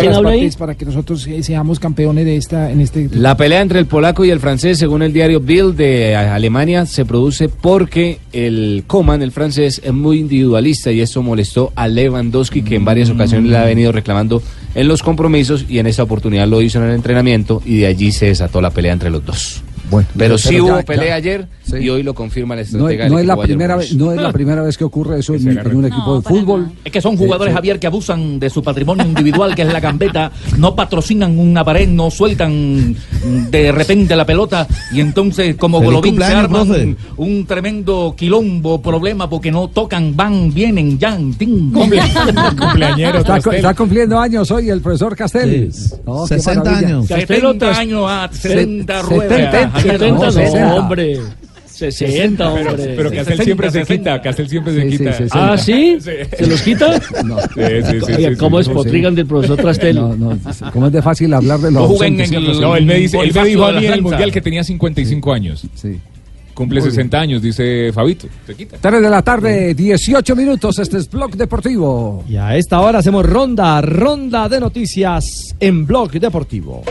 ¿Quién 0.00 0.12
habla- 0.14 0.30
ahí? 0.30 0.50
para 0.58 0.74
que 0.74 0.84
nosotros 0.84 1.26
eh, 1.26 1.42
seamos 1.42 1.78
campeones 1.78 2.24
de 2.24 2.36
esta 2.36 2.70
en 2.70 2.80
este 2.80 3.08
La 3.12 3.36
pelea 3.36 3.60
entre 3.60 3.78
el 3.78 3.86
polaco 3.86 4.24
y 4.24 4.30
el 4.30 4.40
francés, 4.40 4.78
según 4.78 5.02
el 5.02 5.12
diario 5.12 5.40
Bild 5.40 5.76
de 5.76 6.16
Alemania, 6.16 6.86
se 6.86 7.04
produce 7.04 7.48
porque 7.48 8.18
el 8.32 8.69
Coman, 8.86 9.22
el 9.22 9.32
francés, 9.32 9.80
es 9.84 9.92
muy 9.92 10.18
individualista 10.18 10.90
y 10.92 11.00
eso 11.00 11.22
molestó 11.22 11.72
a 11.76 11.88
Lewandowski, 11.88 12.62
que 12.62 12.76
en 12.76 12.84
varias 12.84 13.10
ocasiones 13.10 13.50
le 13.50 13.56
ha 13.58 13.64
venido 13.64 13.92
reclamando 13.92 14.42
en 14.74 14.88
los 14.88 15.02
compromisos 15.02 15.64
y 15.68 15.78
en 15.78 15.86
esta 15.86 16.02
oportunidad 16.02 16.46
lo 16.48 16.62
hizo 16.62 16.78
en 16.82 16.88
el 16.88 16.94
entrenamiento 16.94 17.62
y 17.64 17.78
de 17.78 17.86
allí 17.86 18.12
se 18.12 18.26
desató 18.26 18.60
la 18.60 18.70
pelea 18.70 18.92
entre 18.92 19.10
los 19.10 19.24
dos. 19.24 19.62
Bueno, 19.90 20.06
pero 20.16 20.38
sí 20.38 20.50
pero 20.50 20.64
hubo 20.66 20.76
ya- 20.78 20.82
pelea 20.84 21.06
ya- 21.08 21.14
ayer 21.16 21.46
sí. 21.70 21.76
y 21.84 21.88
hoy 21.90 22.02
lo 22.02 22.14
confirma 22.14 22.54
el 22.54 22.60
No, 22.60 22.64
estratega 22.64 23.04
es- 23.06 23.10
no 23.10 23.16
del 23.18 23.24
es 23.24 23.28
la 23.28 23.36
primera 23.42 23.76
vez, 23.76 23.94
no 23.94 24.12
es 24.12 24.20
la 24.20 24.32
primera 24.32 24.62
vez 24.62 24.76
que 24.78 24.84
ocurre 24.84 25.18
eso 25.20 25.34
en, 25.34 25.48
en 25.58 25.76
un 25.76 25.84
equipo 25.84 26.16
de 26.16 26.22
fútbol. 26.22 26.70
Es 26.84 26.92
que 26.92 27.00
son 27.00 27.16
jugadores, 27.16 27.52
sí. 27.52 27.56
Javier, 27.56 27.78
que 27.78 27.86
abusan 27.86 28.38
de 28.40 28.50
su 28.50 28.62
patrimonio 28.62 29.04
individual, 29.04 29.54
que 29.54 29.62
es 29.62 29.72
la 29.72 29.80
gambeta, 29.80 30.30
no 30.58 30.74
patrocinan 30.74 31.38
una 31.38 31.64
pared, 31.64 31.88
no 31.88 32.10
sueltan 32.10 32.96
de 33.50 33.72
repente 33.72 34.16
la 34.16 34.24
pelota 34.26 34.66
y 34.92 35.00
entonces 35.00 35.56
como 35.56 35.78
Feliz 35.78 35.90
Golovin 35.94 36.16
se 36.18 36.24
arman 36.24 36.66
profe. 36.66 36.84
un, 36.84 36.96
un 37.16 37.46
tremendo 37.46 38.14
quilombo, 38.16 38.80
problema, 38.82 39.28
porque 39.28 39.50
no 39.50 39.68
tocan, 39.68 40.14
van, 40.16 40.52
vienen, 40.52 40.98
yan, 40.98 41.34
tin. 41.34 41.72
Está, 43.20 43.40
cu- 43.40 43.50
está 43.50 43.74
cumpliendo 43.74 44.18
años 44.18 44.50
hoy 44.50 44.70
el 44.70 44.80
profesor 44.80 45.14
Castells. 45.16 45.94
No, 46.06 46.22
qué 46.26 46.34
60 46.40 46.64
maravilla. 46.64 46.88
años. 46.88 47.06
70 47.06 47.78
años, 47.78 48.04
ah, 48.08 48.28
70 48.30 48.94
Se- 49.00 49.02
ruedas. 49.02 49.28
70, 49.38 49.70
Javier, 49.70 50.00
no, 50.12 50.18
no, 50.24 50.32
60. 50.32 50.74
hombre. 50.74 51.20
60, 51.80 52.54
Pero, 52.54 52.70
hombre. 52.70 52.94
pero 52.96 53.10
Castel 53.10 53.40
siempre 53.40 53.70
se 53.70 53.82
quita, 53.84 54.22
Castel 54.22 54.48
siempre 54.48 54.74
se 54.74 54.82
Sí, 54.90 54.98
quita. 54.98 55.12
60. 55.12 55.52
¿Ah, 55.52 55.58
sí? 55.58 55.98
¿Se 56.00 56.46
los 56.46 56.62
quita? 56.62 57.00
No. 57.24 57.38
Sí, 57.40 57.46
sí, 57.56 58.00
sí, 58.06 58.12
Oiga, 58.16 58.30
sí, 58.30 58.36
¿Cómo 58.36 58.56
sí, 58.58 58.60
es 58.62 58.66
sí. 58.68 58.72
potrigan 58.72 59.14
del 59.14 59.26
profesor 59.26 59.56
Trastel? 59.60 59.96
No, 59.96 60.14
no, 60.16 60.38
¿cómo 60.72 60.86
es 60.86 60.92
de 60.92 61.02
fácil 61.02 61.32
hablar 61.34 61.58
de 61.60 61.70
los 61.70 61.82
No 61.82 61.88
jueguen 61.88 62.20
ausentes? 62.20 62.32
en 62.44 62.54
el- 62.56 62.60
No, 62.60 62.76
él 62.76 62.86
me, 62.86 62.94
dice, 62.96 63.18
él 63.18 63.32
me 63.34 63.44
dijo 63.44 63.64
a 63.66 63.72
mí 63.72 63.86
en 63.86 63.92
el. 63.92 64.02
Mundial 64.02 64.30
que 64.32 64.40
tenía 64.40 64.62
55 64.64 65.32
años. 65.32 65.66
Sí. 65.74 65.98
Cumple 66.54 66.80
Muy 66.80 66.90
60 66.90 67.18
años, 67.18 67.40
dice 67.40 67.90
Fabito. 67.92 68.26
Se 68.46 68.54
quita. 68.54 68.76
3 68.80 69.00
de 69.00 69.08
la 69.08 69.22
tarde, 69.22 69.72
18 69.74 70.36
minutos. 70.36 70.78
Este 70.78 70.98
es 70.98 71.08
Blog 71.08 71.34
Deportivo. 71.36 72.22
Y 72.28 72.36
a 72.36 72.54
esta 72.56 72.80
hora 72.80 72.98
hacemos 72.98 73.24
ronda, 73.24 73.80
ronda 73.80 74.46
de 74.48 74.60
noticias 74.60 75.54
en 75.58 75.86
Blog 75.86 76.10
Deportivo. 76.12 76.82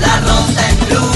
La 0.00 0.20
ronda 0.20 0.70
en 0.70 0.78
blue, 0.86 1.12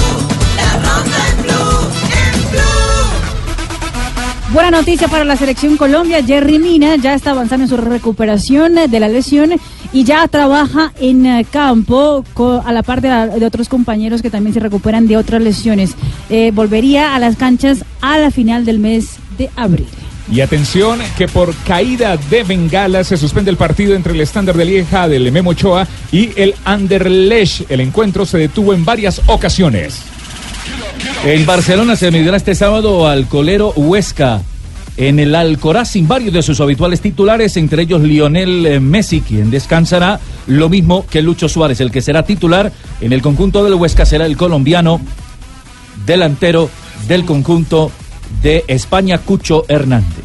la 0.55 0.73
ronda 0.73 1.17
en 1.29 1.37
blue, 1.43 1.89
en 2.11 2.51
blue. 2.51 4.53
Buena 4.53 4.71
noticia 4.71 5.07
para 5.07 5.25
la 5.25 5.35
selección 5.35 5.77
Colombia. 5.77 6.23
Jerry 6.23 6.59
Mina 6.59 6.95
ya 6.95 7.13
está 7.13 7.31
avanzando 7.31 7.65
en 7.65 7.69
su 7.69 7.77
recuperación 7.77 8.75
de 8.75 8.99
la 8.99 9.07
lesión 9.07 9.51
y 9.91 10.03
ya 10.03 10.27
trabaja 10.27 10.93
en 10.99 11.25
eh, 11.25 11.45
campo 11.49 12.23
a 12.65 12.71
la 12.71 12.83
par 12.83 13.01
de 13.01 13.45
otros 13.45 13.69
compañeros 13.69 14.21
que 14.21 14.29
también 14.29 14.53
se 14.53 14.59
recuperan 14.59 15.07
de 15.07 15.17
otras 15.17 15.41
lesiones. 15.41 15.95
Eh, 16.29 16.51
volvería 16.53 17.15
a 17.15 17.19
las 17.19 17.35
canchas 17.35 17.83
a 18.01 18.17
la 18.17 18.31
final 18.31 18.65
del 18.65 18.79
mes 18.79 19.17
de 19.37 19.49
abril. 19.55 19.87
Y 20.31 20.41
atención 20.41 20.99
que 21.17 21.27
por 21.27 21.55
caída 21.65 22.15
de 22.17 22.43
bengala 22.43 23.03
se 23.03 23.17
suspende 23.17 23.49
el 23.49 23.57
partido 23.57 23.95
entre 23.95 24.13
el 24.13 24.21
estándar 24.21 24.55
de 24.55 24.65
Lieja 24.65 25.07
del 25.07 25.31
Memo 25.31 25.51
Ochoa 25.51 25.87
y 26.11 26.29
el 26.35 26.53
Anderlecht. 26.65 27.69
El 27.71 27.81
encuentro 27.81 28.25
se 28.25 28.37
detuvo 28.37 28.73
en 28.73 28.85
varias 28.85 29.21
ocasiones. 29.25 30.03
En 31.25 31.45
Barcelona 31.45 31.95
se 31.95 32.11
medirá 32.11 32.37
este 32.37 32.55
sábado 32.55 33.07
al 33.07 33.27
colero 33.27 33.73
Huesca. 33.75 34.41
En 34.97 35.17
el 35.17 35.33
Alcoraz 35.33 35.91
sin 35.91 36.07
varios 36.07 36.33
de 36.33 36.43
sus 36.43 36.59
habituales 36.59 36.99
titulares, 36.99 37.55
entre 37.57 37.83
ellos 37.83 38.01
Lionel 38.01 38.65
eh, 38.65 38.79
Messi, 38.81 39.21
quien 39.21 39.49
descansará, 39.49 40.19
lo 40.45 40.67
mismo 40.67 41.05
que 41.09 41.21
Lucho 41.21 41.47
Suárez, 41.47 41.79
el 41.79 41.89
que 41.89 42.01
será 42.01 42.23
titular 42.23 42.71
en 42.99 43.13
el 43.13 43.21
conjunto 43.21 43.63
del 43.63 43.75
Huesca 43.75 44.05
será 44.05 44.25
el 44.25 44.35
colombiano 44.35 44.99
delantero 46.05 46.69
del 47.07 47.23
conjunto 47.23 47.91
de 48.41 48.63
España, 48.67 49.17
Cucho 49.19 49.65
Hernández. 49.67 50.15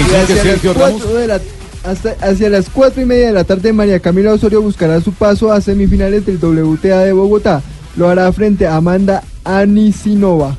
Y 0.00 0.14
hacia 0.14 0.44
las 0.44 0.60
cuatro 1.00 1.14
de 1.14 1.26
la- 1.26 1.40
hasta- 1.84 2.16
hacia 2.20 2.48
las 2.50 2.68
cuatro 2.72 3.02
y 3.02 3.04
media 3.04 3.26
de 3.26 3.32
la 3.32 3.44
tarde, 3.44 3.72
María 3.72 3.98
Camila 4.00 4.32
Osorio 4.32 4.62
buscará 4.62 5.00
su 5.00 5.12
paso 5.12 5.52
a 5.52 5.60
semifinales 5.60 6.24
del 6.24 6.38
WTA 6.38 7.00
de 7.00 7.12
Bogotá. 7.12 7.62
Lo 7.96 8.08
hará 8.08 8.32
frente 8.32 8.66
a 8.66 8.76
Amanda 8.76 9.22
Anisinova. 9.44 10.56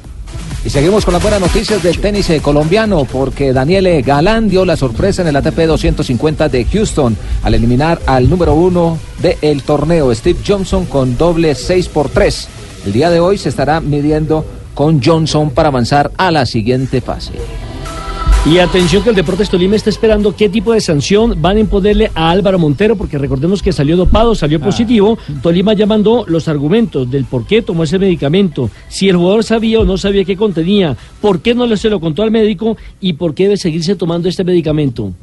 Y 0.65 0.69
seguimos 0.69 1.03
con 1.03 1.13
las 1.13 1.21
buenas 1.21 1.41
noticias 1.41 1.83
del 1.83 1.99
tenis 1.99 2.29
eh, 2.29 2.39
colombiano 2.41 3.03
porque 3.05 3.51
Daniele 3.51 4.01
Galán 4.01 4.47
dio 4.49 4.63
la 4.63 4.77
sorpresa 4.77 5.21
en 5.21 5.27
el 5.29 5.35
ATP 5.35 5.65
250 5.67 6.47
de 6.47 6.63
Houston 6.65 7.17
al 7.43 7.53
eliminar 7.53 7.99
al 8.05 8.29
número 8.29 8.53
uno 8.53 8.97
del 9.21 9.61
torneo, 9.63 10.13
Steve 10.15 10.39
Johnson, 10.45 10.85
con 10.85 11.17
doble 11.17 11.53
6 11.55 11.89
por 11.89 12.09
3. 12.09 12.47
El 12.85 12.91
día 12.91 13.09
de 13.09 13.19
hoy 13.21 13.37
se 13.37 13.49
estará 13.49 13.79
midiendo 13.79 14.45
con 14.73 15.01
Johnson 15.01 15.51
para 15.51 15.69
avanzar 15.69 16.11
a 16.17 16.31
la 16.31 16.45
siguiente 16.45 16.99
fase. 16.99 17.33
Y 18.45 18.57
atención 18.57 19.01
que 19.03 19.11
el 19.11 19.15
Deportes 19.15 19.49
Tolima 19.49 19.77
está 19.77 19.89
esperando 19.89 20.35
qué 20.35 20.49
tipo 20.49 20.73
de 20.73 20.81
sanción 20.81 21.41
van 21.41 21.55
a 21.55 21.59
imponerle 21.61 22.11
a 22.13 22.29
Álvaro 22.29 22.59
Montero, 22.59 22.97
porque 22.97 23.17
recordemos 23.17 23.61
que 23.61 23.71
salió 23.71 23.95
dopado, 23.95 24.35
salió 24.35 24.59
positivo. 24.59 25.17
Tolima 25.41 25.71
ya 25.71 25.85
mandó 25.85 26.25
los 26.27 26.49
argumentos 26.49 27.09
del 27.09 27.23
por 27.23 27.45
qué 27.45 27.61
tomó 27.61 27.85
ese 27.85 27.99
medicamento, 27.99 28.69
si 28.89 29.07
el 29.07 29.15
jugador 29.15 29.45
sabía 29.45 29.79
o 29.79 29.85
no 29.85 29.97
sabía 29.97 30.25
qué 30.25 30.35
contenía, 30.35 30.97
por 31.21 31.39
qué 31.39 31.55
no 31.55 31.73
se 31.77 31.89
lo 31.89 32.01
contó 32.01 32.21
al 32.21 32.31
médico 32.31 32.75
y 32.99 33.13
por 33.13 33.33
qué 33.33 33.43
debe 33.43 33.55
seguirse 33.55 33.95
tomando 33.95 34.27
este 34.27 34.43
medicamento. 34.43 35.13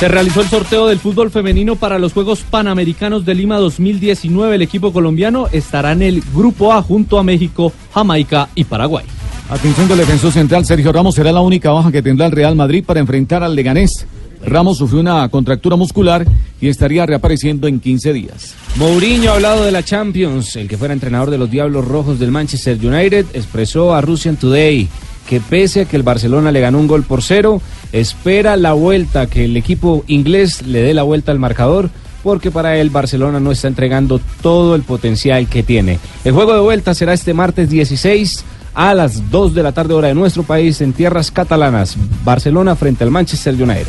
Se 0.00 0.08
realizó 0.08 0.40
el 0.40 0.48
sorteo 0.48 0.86
del 0.86 0.98
fútbol 0.98 1.30
femenino 1.30 1.76
para 1.76 1.98
los 1.98 2.14
Juegos 2.14 2.40
Panamericanos 2.40 3.26
de 3.26 3.34
Lima 3.34 3.58
2019. 3.58 4.54
El 4.54 4.62
equipo 4.62 4.94
colombiano 4.94 5.48
estará 5.52 5.92
en 5.92 6.00
el 6.00 6.22
Grupo 6.34 6.72
A 6.72 6.80
junto 6.80 7.18
a 7.18 7.22
México, 7.22 7.70
Jamaica 7.92 8.48
y 8.54 8.64
Paraguay. 8.64 9.04
Atención 9.50 9.88
del 9.88 9.98
defensor 9.98 10.32
central, 10.32 10.64
Sergio 10.64 10.90
Ramos 10.90 11.16
será 11.16 11.32
la 11.32 11.42
única 11.42 11.70
baja 11.70 11.92
que 11.92 12.00
tendrá 12.00 12.24
el 12.24 12.32
Real 12.32 12.56
Madrid 12.56 12.82
para 12.82 12.98
enfrentar 12.98 13.42
al 13.42 13.54
Leganés. 13.54 14.06
Ramos 14.42 14.78
sufrió 14.78 15.00
una 15.00 15.28
contractura 15.28 15.76
muscular 15.76 16.26
y 16.62 16.68
estaría 16.68 17.04
reapareciendo 17.04 17.68
en 17.68 17.78
15 17.78 18.14
días. 18.14 18.54
Mourinho 18.76 19.32
ha 19.32 19.34
hablado 19.34 19.66
de 19.66 19.70
la 19.70 19.82
Champions. 19.82 20.56
El 20.56 20.66
que 20.66 20.78
fuera 20.78 20.94
entrenador 20.94 21.28
de 21.28 21.36
los 21.36 21.50
Diablos 21.50 21.86
Rojos 21.86 22.18
del 22.18 22.30
Manchester 22.30 22.78
United 22.82 23.26
expresó 23.34 23.94
a 23.94 24.00
Russian 24.00 24.36
Today 24.36 24.88
que 25.30 25.40
pese 25.40 25.82
a 25.82 25.84
que 25.84 25.96
el 25.96 26.02
Barcelona 26.02 26.50
le 26.50 26.58
ganó 26.58 26.80
un 26.80 26.88
gol 26.88 27.04
por 27.04 27.22
cero, 27.22 27.62
espera 27.92 28.56
la 28.56 28.72
vuelta, 28.72 29.28
que 29.28 29.44
el 29.44 29.56
equipo 29.56 30.02
inglés 30.08 30.66
le 30.66 30.82
dé 30.82 30.92
la 30.92 31.04
vuelta 31.04 31.30
al 31.30 31.38
marcador, 31.38 31.88
porque 32.24 32.50
para 32.50 32.76
él 32.78 32.90
Barcelona 32.90 33.38
no 33.38 33.52
está 33.52 33.68
entregando 33.68 34.20
todo 34.42 34.74
el 34.74 34.82
potencial 34.82 35.46
que 35.46 35.62
tiene. 35.62 36.00
El 36.24 36.32
juego 36.32 36.52
de 36.54 36.58
vuelta 36.58 36.94
será 36.94 37.12
este 37.12 37.32
martes 37.32 37.70
16 37.70 38.44
a 38.74 38.92
las 38.92 39.30
2 39.30 39.54
de 39.54 39.62
la 39.62 39.70
tarde 39.70 39.94
hora 39.94 40.08
de 40.08 40.14
nuestro 40.14 40.42
país 40.42 40.80
en 40.80 40.92
tierras 40.92 41.30
catalanas. 41.30 41.96
Barcelona 42.24 42.74
frente 42.74 43.04
al 43.04 43.12
Manchester 43.12 43.54
United. 43.54 43.86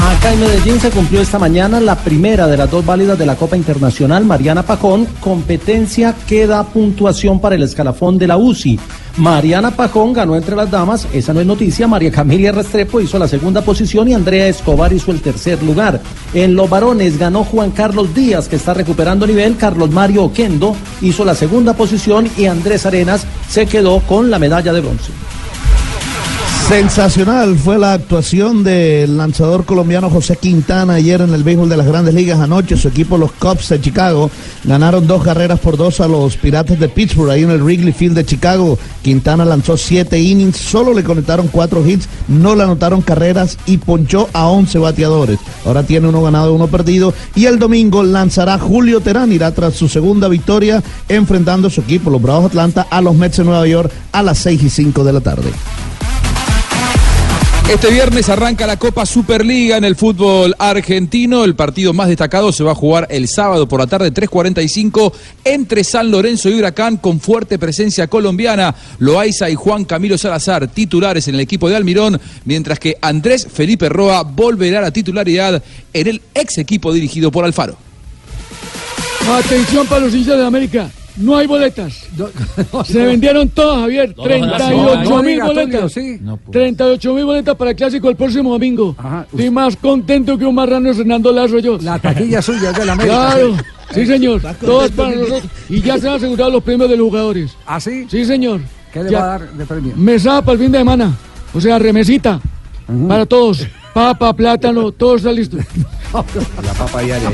Acá 0.00 0.32
en 0.32 0.40
Medellín 0.40 0.80
se 0.80 0.90
cumplió 0.90 1.20
esta 1.20 1.38
mañana 1.38 1.78
la 1.78 1.94
primera 1.94 2.48
de 2.48 2.56
las 2.56 2.68
dos 2.68 2.84
válidas 2.84 3.16
de 3.16 3.26
la 3.26 3.36
Copa 3.36 3.56
Internacional 3.56 4.24
Mariana 4.24 4.64
Pajón. 4.64 5.06
Competencia 5.20 6.16
que 6.26 6.48
da 6.48 6.64
puntuación 6.64 7.40
para 7.40 7.54
el 7.54 7.62
escalafón 7.62 8.18
de 8.18 8.26
la 8.26 8.36
UCI. 8.36 8.80
Mariana 9.18 9.72
Pajón 9.72 10.12
ganó 10.12 10.36
entre 10.36 10.54
las 10.54 10.70
damas, 10.70 11.08
esa 11.12 11.34
no 11.34 11.40
es 11.40 11.46
noticia. 11.46 11.88
María 11.88 12.12
Camilia 12.12 12.52
Restrepo 12.52 13.00
hizo 13.00 13.18
la 13.18 13.26
segunda 13.26 13.62
posición 13.62 14.08
y 14.08 14.14
Andrea 14.14 14.46
Escobar 14.46 14.92
hizo 14.92 15.10
el 15.10 15.20
tercer 15.20 15.60
lugar. 15.62 16.00
En 16.34 16.54
los 16.54 16.70
varones 16.70 17.18
ganó 17.18 17.42
Juan 17.42 17.72
Carlos 17.72 18.14
Díaz, 18.14 18.48
que 18.48 18.56
está 18.56 18.74
recuperando 18.74 19.26
nivel. 19.26 19.56
Carlos 19.56 19.90
Mario 19.90 20.24
Oquendo 20.24 20.76
hizo 21.00 21.24
la 21.24 21.34
segunda 21.34 21.74
posición 21.74 22.30
y 22.36 22.46
Andrés 22.46 22.86
Arenas 22.86 23.26
se 23.48 23.66
quedó 23.66 23.98
con 24.00 24.30
la 24.30 24.38
medalla 24.38 24.72
de 24.72 24.80
bronce. 24.80 25.10
Sensacional 26.68 27.56
fue 27.56 27.78
la 27.78 27.94
actuación 27.94 28.62
del 28.62 29.16
lanzador 29.16 29.64
colombiano 29.64 30.10
José 30.10 30.36
Quintana 30.36 30.94
ayer 30.94 31.22
en 31.22 31.32
el 31.32 31.42
béisbol 31.42 31.70
de 31.70 31.78
las 31.78 31.86
grandes 31.86 32.12
ligas 32.12 32.40
anoche. 32.40 32.76
Su 32.76 32.88
equipo, 32.88 33.16
los 33.16 33.32
Cubs 33.32 33.70
de 33.70 33.80
Chicago, 33.80 34.30
ganaron 34.64 35.06
dos 35.06 35.24
carreras 35.24 35.60
por 35.60 35.78
dos 35.78 36.02
a 36.02 36.06
los 36.06 36.36
Piratas 36.36 36.78
de 36.78 36.90
Pittsburgh 36.90 37.30
ahí 37.30 37.42
en 37.42 37.52
el 37.52 37.62
Wrigley 37.62 37.94
Field 37.94 38.16
de 38.16 38.26
Chicago. 38.26 38.78
Quintana 39.00 39.46
lanzó 39.46 39.78
siete 39.78 40.20
innings, 40.20 40.58
solo 40.58 40.92
le 40.92 41.02
conectaron 41.02 41.48
cuatro 41.48 41.84
hits, 41.86 42.06
no 42.28 42.54
le 42.54 42.64
anotaron 42.64 43.00
carreras 43.00 43.56
y 43.64 43.78
ponchó 43.78 44.28
a 44.34 44.48
11 44.48 44.78
bateadores. 44.78 45.38
Ahora 45.64 45.84
tiene 45.84 46.08
uno 46.08 46.20
ganado, 46.20 46.52
uno 46.52 46.66
perdido. 46.66 47.14
Y 47.34 47.46
el 47.46 47.58
domingo 47.58 48.02
lanzará 48.02 48.58
Julio 48.58 49.00
Terán, 49.00 49.32
irá 49.32 49.52
tras 49.52 49.72
su 49.72 49.88
segunda 49.88 50.28
victoria 50.28 50.82
enfrentando 51.08 51.68
a 51.68 51.70
su 51.70 51.80
equipo, 51.80 52.10
los 52.10 52.20
Bravos 52.20 52.44
Atlanta, 52.44 52.86
a 52.90 53.00
los 53.00 53.16
Mets 53.16 53.38
de 53.38 53.44
Nueva 53.44 53.66
York 53.66 53.90
a 54.12 54.22
las 54.22 54.36
6 54.40 54.64
y 54.64 54.68
5 54.68 55.02
de 55.02 55.12
la 55.14 55.20
tarde. 55.22 55.50
Este 57.68 57.90
viernes 57.90 58.30
arranca 58.30 58.66
la 58.66 58.78
Copa 58.78 59.04
Superliga 59.04 59.76
en 59.76 59.84
el 59.84 59.94
fútbol 59.94 60.54
argentino. 60.58 61.44
El 61.44 61.54
partido 61.54 61.92
más 61.92 62.08
destacado 62.08 62.50
se 62.50 62.64
va 62.64 62.72
a 62.72 62.74
jugar 62.74 63.06
el 63.10 63.28
sábado 63.28 63.68
por 63.68 63.78
la 63.78 63.86
tarde 63.86 64.10
3.45 64.10 65.12
entre 65.44 65.84
San 65.84 66.10
Lorenzo 66.10 66.48
y 66.48 66.54
Huracán 66.54 66.96
con 66.96 67.20
fuerte 67.20 67.58
presencia 67.58 68.06
colombiana. 68.06 68.74
Loaiza 69.00 69.50
y 69.50 69.54
Juan 69.54 69.84
Camilo 69.84 70.16
Salazar 70.16 70.66
titulares 70.68 71.28
en 71.28 71.34
el 71.34 71.42
equipo 71.42 71.68
de 71.68 71.76
Almirón, 71.76 72.18
mientras 72.46 72.78
que 72.78 72.96
Andrés 73.02 73.46
Felipe 73.52 73.90
Roa 73.90 74.22
volverá 74.22 74.78
a 74.78 74.82
la 74.82 74.90
titularidad 74.90 75.62
en 75.92 76.06
el 76.06 76.22
ex 76.32 76.56
equipo 76.56 76.90
dirigido 76.90 77.30
por 77.30 77.44
Alfaro. 77.44 77.76
Atención 79.30 79.86
para 79.86 80.06
los 80.06 80.14
hinchas 80.14 80.38
de 80.38 80.46
América. 80.46 80.90
No 81.18 81.36
hay 81.36 81.46
boletas. 81.46 82.06
Se 82.84 83.04
vendieron 83.04 83.48
todas, 83.48 83.80
Javier. 83.80 84.14
No, 84.16 84.22
38 84.22 85.10
no, 85.10 85.22
mil 85.22 85.40
boletas. 85.42 85.92
Tulio, 85.92 86.16
sí. 86.16 86.20
38 86.50 87.14
mil 87.14 87.24
boletas 87.24 87.56
para 87.56 87.70
el 87.72 87.76
clásico 87.76 88.08
el 88.08 88.16
próximo 88.16 88.52
domingo. 88.52 88.94
Estoy 89.30 89.50
más 89.50 89.76
contento 89.76 90.38
que 90.38 90.46
un 90.46 90.54
marrano 90.54 90.94
Fernando 90.94 91.32
Lazo 91.32 91.58
yo. 91.58 91.78
La 91.78 91.98
taquilla 91.98 92.40
suya 92.40 92.70
es 92.70 92.78
de 92.78 92.84
la 92.84 92.92
América. 92.92 93.14
Claro. 93.14 93.56
Sí, 93.92 94.06
señor. 94.06 94.42
Todas 94.60 94.90
para 94.92 95.14
nosotros. 95.14 95.50
Y 95.68 95.80
ya 95.80 95.98
se 95.98 96.08
han 96.08 96.14
asegurado 96.14 96.50
los 96.50 96.62
premios 96.62 96.88
de 96.90 96.96
los 96.96 97.08
jugadores. 97.08 97.56
¿Ah, 97.66 97.80
sí? 97.80 98.06
Sí, 98.08 98.24
señor. 98.24 98.60
¿Qué 98.92 99.02
le 99.02 99.10
va 99.10 99.22
a 99.22 99.26
dar 99.38 99.52
de 99.52 99.66
premio? 99.66 99.92
Mesada 99.96 100.42
para 100.42 100.52
el 100.52 100.58
fin 100.60 100.72
de 100.72 100.78
semana. 100.78 101.16
O 101.52 101.60
sea, 101.60 101.78
remesita. 101.78 102.40
Para 103.08 103.26
todos. 103.26 103.66
Papa, 103.92 104.32
plátano, 104.32 104.92
todo 104.92 105.16
está 105.16 105.32
listo. 105.32 105.56
La 106.12 106.72
papa 106.74 107.00
diaria. 107.00 107.30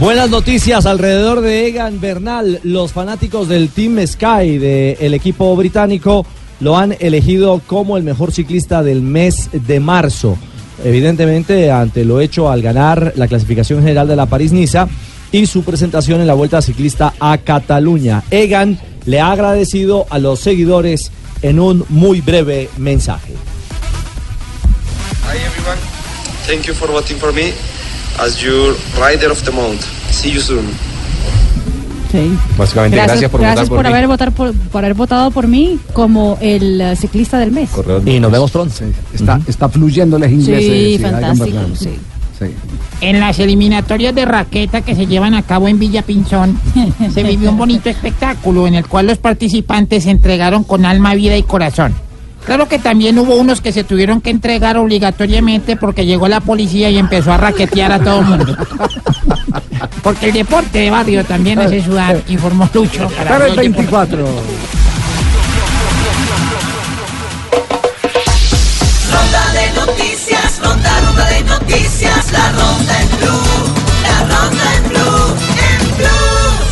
Buenas 0.00 0.30
noticias 0.30 0.86
alrededor 0.86 1.42
de 1.42 1.66
Egan 1.66 2.00
Bernal. 2.00 2.58
Los 2.62 2.90
fanáticos 2.90 3.48
del 3.48 3.68
Team 3.68 3.98
Sky 4.06 4.56
del 4.56 5.12
equipo 5.12 5.54
británico 5.54 6.24
lo 6.60 6.78
han 6.78 6.96
elegido 7.00 7.60
como 7.66 7.98
el 7.98 8.02
mejor 8.02 8.32
ciclista 8.32 8.82
del 8.82 9.02
mes 9.02 9.50
de 9.52 9.78
marzo. 9.78 10.38
evidentemente 10.82 11.70
ante 11.70 12.06
lo 12.06 12.22
hecho 12.22 12.50
al 12.50 12.62
ganar 12.62 13.12
la 13.16 13.28
clasificación 13.28 13.80
general 13.80 14.08
de 14.08 14.16
la 14.16 14.24
París-Niza 14.24 14.88
y 15.32 15.44
su 15.44 15.64
presentación 15.64 16.22
en 16.22 16.26
la 16.26 16.32
Vuelta 16.32 16.62
Ciclista 16.62 17.12
a 17.20 17.36
Cataluña. 17.36 18.22
Egan 18.30 18.80
le 19.04 19.20
ha 19.20 19.32
agradecido 19.32 20.06
a 20.08 20.18
los 20.18 20.40
seguidores 20.40 21.12
en 21.42 21.60
un 21.60 21.84
muy 21.90 22.22
breve 22.22 22.70
mensaje. 22.78 23.34
Hi 25.26 25.36
everyone, 25.44 25.78
thank 26.46 26.64
you 26.64 26.72
for 26.72 26.90
voting 26.90 27.18
for 27.18 27.34
me 27.34 27.52
as 28.20 28.40
your 28.42 28.74
rider 28.98 29.30
of 29.30 29.42
the 29.44 29.52
month. 29.52 29.82
See 30.10 30.32
you 30.32 30.40
soon. 30.40 30.64
Sí. 32.10 32.36
Básicamente, 32.58 32.96
gracias, 32.96 33.30
por 33.30 33.40
votar 33.40 33.68
por, 33.68 33.82
mí. 33.82 33.88
haber, 33.88 34.06
votar 34.08 34.32
por, 34.32 34.52
por 34.52 34.84
haber 34.84 34.94
votado 34.94 35.30
por 35.30 35.46
mí 35.46 35.78
como 35.92 36.36
el 36.40 36.80
eh, 36.80 36.96
ciclista 36.96 37.38
del 37.38 37.52
mes. 37.52 37.70
Y 38.04 38.18
nos 38.18 38.32
vemos 38.32 38.50
pronto. 38.50 38.74
Está, 39.14 39.40
está 39.46 39.68
fluyendo 39.68 40.16
el 40.16 40.24
inglés. 40.24 40.64
Sí, 40.64 40.70
eh, 40.72 40.96
sí, 40.96 41.02
fantástico. 41.02 41.58
sí. 41.74 41.90
Sí. 42.38 42.46
En 43.02 43.20
las 43.20 43.38
eliminatorias 43.38 44.14
de 44.14 44.24
raqueta 44.24 44.80
que 44.80 44.94
se 44.94 45.06
llevan 45.06 45.34
a 45.34 45.42
cabo 45.42 45.68
en 45.68 45.78
Villa 45.78 46.02
Pinzón, 46.02 46.58
se 47.14 47.22
vivió 47.22 47.50
un 47.50 47.58
bonito 47.58 47.90
espectáculo 47.90 48.66
en 48.66 48.74
el 48.74 48.86
cual 48.86 49.06
los 49.06 49.18
participantes 49.18 50.04
se 50.04 50.10
entregaron 50.10 50.64
con 50.64 50.86
alma, 50.86 51.14
vida 51.14 51.36
y 51.36 51.42
corazón. 51.42 51.94
Claro 52.44 52.68
que 52.68 52.78
también 52.78 53.18
hubo 53.18 53.36
unos 53.36 53.60
que 53.60 53.72
se 53.72 53.84
tuvieron 53.84 54.20
que 54.20 54.30
entregar 54.30 54.76
obligatoriamente 54.76 55.76
porque 55.76 56.06
llegó 56.06 56.28
la 56.28 56.40
policía 56.40 56.90
y 56.90 56.98
empezó 56.98 57.32
a 57.32 57.36
raquetear 57.36 57.92
a 57.92 58.00
todo 58.00 58.20
el 58.20 58.26
mundo. 58.26 58.56
Porque 60.02 60.26
el 60.28 60.32
deporte 60.32 60.78
de 60.78 60.90
barrio 60.90 61.24
también 61.24 61.58
hace 61.58 61.82
sudar, 61.82 62.22
informó 62.28 62.68
Lucho. 62.72 63.08
para 63.08 63.46
el 63.46 63.52
Blog 63.52 63.64
Deportivo. 63.64 63.98
24. 63.98 64.26
Ronda 69.12 69.52
de 69.52 69.72
noticias, 69.72 70.60
ronda, 70.62 71.00
ronda 71.00 71.28
de 71.28 71.44
noticias, 71.44 72.32
la 72.32 72.52
ronda 72.52 73.02
en 73.02 73.09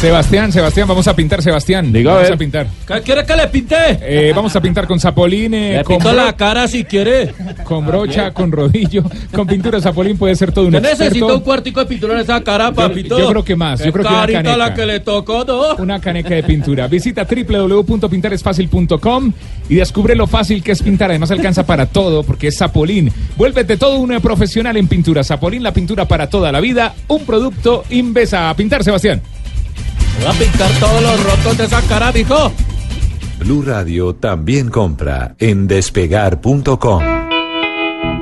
Sebastián, 0.00 0.52
Sebastián, 0.52 0.86
vamos 0.86 1.08
a 1.08 1.16
pintar, 1.16 1.42
Sebastián. 1.42 1.92
Diga, 1.92 2.12
a 2.12 2.14
vamos 2.14 2.28
ver. 2.28 2.34
a 2.34 2.38
pintar. 2.38 2.68
¿Qué 2.86 3.00
quiere 3.02 3.26
que 3.26 3.34
le 3.34 3.48
pinte? 3.48 3.74
Eh, 4.00 4.32
vamos 4.32 4.54
a 4.54 4.60
pintar 4.60 4.86
con 4.86 5.00
Zapolín, 5.00 5.52
eh, 5.54 5.78
Le 5.78 5.84
con, 5.84 5.96
pinto 5.96 6.12
la 6.12 6.36
cara 6.36 6.68
si 6.68 6.84
quiere. 6.84 7.34
con 7.64 7.84
brocha, 7.84 8.30
con 8.30 8.52
rodillo. 8.52 9.02
Con 9.32 9.48
pintura 9.48 9.80
Zapolín 9.80 10.16
puede 10.16 10.36
ser 10.36 10.52
todo 10.52 10.66
un 10.66 10.72
Yo 10.74 10.80
necesito 10.80 11.34
un 11.34 11.40
cuartico 11.40 11.80
de 11.80 11.86
pintura 11.86 12.14
en 12.14 12.20
esa 12.20 12.40
cara, 12.44 12.70
papito. 12.70 13.18
yo 13.18 13.28
creo 13.28 13.44
que 13.44 13.56
más, 13.56 13.82
yo 13.84 13.92
creo 13.92 14.04
que 14.04 14.10
una 14.12 14.20
carita 14.20 14.42
caneca. 14.44 14.56
la 14.56 14.72
que 14.74 14.86
le 14.86 15.00
tocó, 15.00 15.44
¿no? 15.44 15.74
Una 15.82 16.00
caneca 16.00 16.32
de 16.32 16.44
pintura. 16.44 16.86
Visita 16.86 17.24
www.pintaresfacil.com 17.24 19.32
y 19.68 19.74
descubre 19.74 20.14
lo 20.14 20.28
fácil 20.28 20.62
que 20.62 20.70
es 20.72 20.80
pintar. 20.80 21.10
Además 21.10 21.32
alcanza 21.32 21.66
para 21.66 21.86
todo 21.86 22.22
porque 22.22 22.46
es 22.48 22.56
Zapolín. 22.56 23.10
Vuélvete 23.36 23.76
todo 23.76 23.98
un 23.98 24.10
profesional 24.20 24.76
en 24.76 24.86
pintura. 24.86 25.24
Zapolín, 25.24 25.64
la 25.64 25.72
pintura 25.72 26.06
para 26.06 26.30
toda 26.30 26.52
la 26.52 26.60
vida. 26.60 26.94
Un 27.08 27.26
producto 27.26 27.82
Invesa. 27.90 28.48
A 28.48 28.54
pintar, 28.54 28.84
Sebastián. 28.84 29.20
Voy 30.18 30.26
a 30.26 30.32
pintar 30.32 30.70
todos 30.80 31.02
los 31.02 31.24
rotos 31.24 31.58
de 31.58 31.64
esa 31.64 31.82
cara. 31.82 32.12
Blue 33.38 33.62
Radio 33.62 34.14
también 34.14 34.68
compra 34.68 35.34
en 35.38 35.68
despegar.com. 35.68 37.17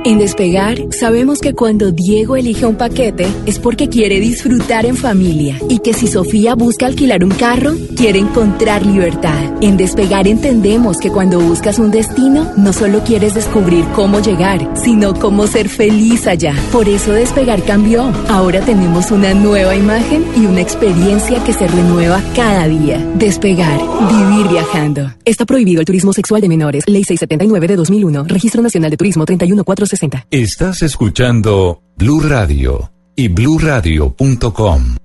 En 0.05 0.19
Despegar, 0.19 0.77
sabemos 0.91 1.39
que 1.39 1.53
cuando 1.53 1.91
Diego 1.91 2.37
elige 2.37 2.65
un 2.65 2.75
paquete 2.75 3.27
es 3.45 3.59
porque 3.59 3.89
quiere 3.89 4.19
disfrutar 4.19 4.85
en 4.85 4.95
familia 4.95 5.59
y 5.69 5.79
que 5.79 5.93
si 5.93 6.07
Sofía 6.07 6.55
busca 6.55 6.85
alquilar 6.85 7.23
un 7.23 7.31
carro, 7.31 7.73
quiere 7.95 8.19
encontrar 8.19 8.85
libertad. 8.85 9.53
En 9.61 9.75
Despegar 9.75 10.27
entendemos 10.27 10.97
que 10.97 11.11
cuando 11.11 11.39
buscas 11.39 11.79
un 11.79 11.91
destino, 11.91 12.51
no 12.55 12.71
solo 12.71 13.01
quieres 13.03 13.33
descubrir 13.33 13.83
cómo 13.95 14.21
llegar, 14.21 14.71
sino 14.75 15.13
cómo 15.13 15.45
ser 15.45 15.67
feliz 15.67 16.25
allá. 16.25 16.55
Por 16.71 16.87
eso 16.87 17.11
Despegar 17.11 17.63
cambió. 17.63 18.11
Ahora 18.29 18.61
tenemos 18.61 19.11
una 19.11 19.33
nueva 19.33 19.75
imagen 19.75 20.25
y 20.37 20.45
una 20.45 20.61
experiencia 20.61 21.43
que 21.43 21.53
se 21.53 21.67
renueva 21.67 22.21
cada 22.35 22.67
día. 22.67 22.97
Despegar, 23.15 23.79
vivir 24.09 24.47
viajando. 24.49 25.11
Está 25.25 25.45
prohibido 25.45 25.81
el 25.81 25.85
turismo 25.85 26.13
sexual 26.13 26.39
de 26.41 26.47
menores. 26.47 26.83
Ley 26.87 27.03
679 27.03 27.67
de 27.67 27.75
2001. 27.75 28.23
Registro 28.25 28.61
Nacional 28.61 28.91
de 28.91 28.97
Turismo 28.97 29.25
31460. 29.25 29.96
Estás 30.29 30.83
escuchando 30.83 31.81
Blue 31.95 32.21
Radio 32.21 32.91
y 33.15 33.29
bluradio.com. 33.29 34.95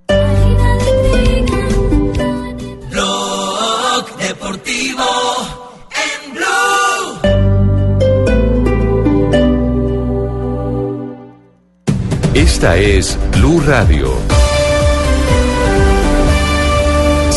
Blog 2.90 4.16
deportivo 4.18 5.04
en 5.96 6.34
blue. 6.34 7.20
Esta 12.34 12.76
es 12.76 13.18
Blue 13.32 13.60
Radio. 13.66 14.31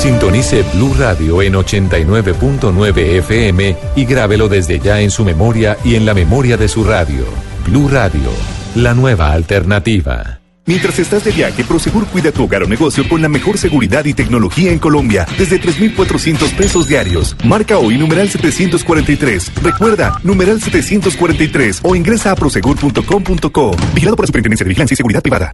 Sintonice 0.05 0.61
Blue 0.75 0.93
Radio 0.99 1.41
en 1.41 1.53
89.9 1.53 2.95
FM 2.95 3.75
y 3.95 4.05
grábelo 4.05 4.47
desde 4.47 4.79
ya 4.79 5.01
en 5.01 5.09
su 5.09 5.25
memoria 5.25 5.77
y 5.83 5.95
en 5.95 6.05
la 6.05 6.13
memoria 6.13 6.57
de 6.57 6.67
su 6.67 6.83
radio. 6.83 7.25
Blue 7.65 7.87
Radio, 7.87 8.29
la 8.75 8.93
nueva 8.93 9.31
alternativa. 9.31 10.41
Mientras 10.67 10.99
estás 10.99 11.23
de 11.23 11.31
viaje, 11.31 11.63
Prosegur 11.63 12.05
cuida 12.05 12.31
tu 12.31 12.43
hogar 12.43 12.61
o 12.61 12.67
negocio 12.67 13.09
con 13.09 13.19
la 13.19 13.29
mejor 13.29 13.57
seguridad 13.57 14.05
y 14.05 14.13
tecnología 14.13 14.71
en 14.71 14.77
Colombia, 14.77 15.25
desde 15.39 15.57
3,400 15.57 16.51
pesos 16.51 16.87
diarios. 16.87 17.35
Marca 17.43 17.79
hoy 17.79 17.97
numeral 17.97 18.29
743. 18.29 19.53
Recuerda, 19.63 20.19
numeral 20.21 20.61
743 20.61 21.79
o 21.81 21.95
ingresa 21.95 22.29
a 22.29 22.35
prosegur.com.co. 22.35 23.71
Vigilado 23.95 24.15
por 24.15 24.23
la 24.23 24.27
Superintendencia 24.27 24.65
de 24.65 24.69
Vigilancia 24.69 24.93
y 24.93 24.97
Seguridad 24.97 25.23
Privada. 25.23 25.51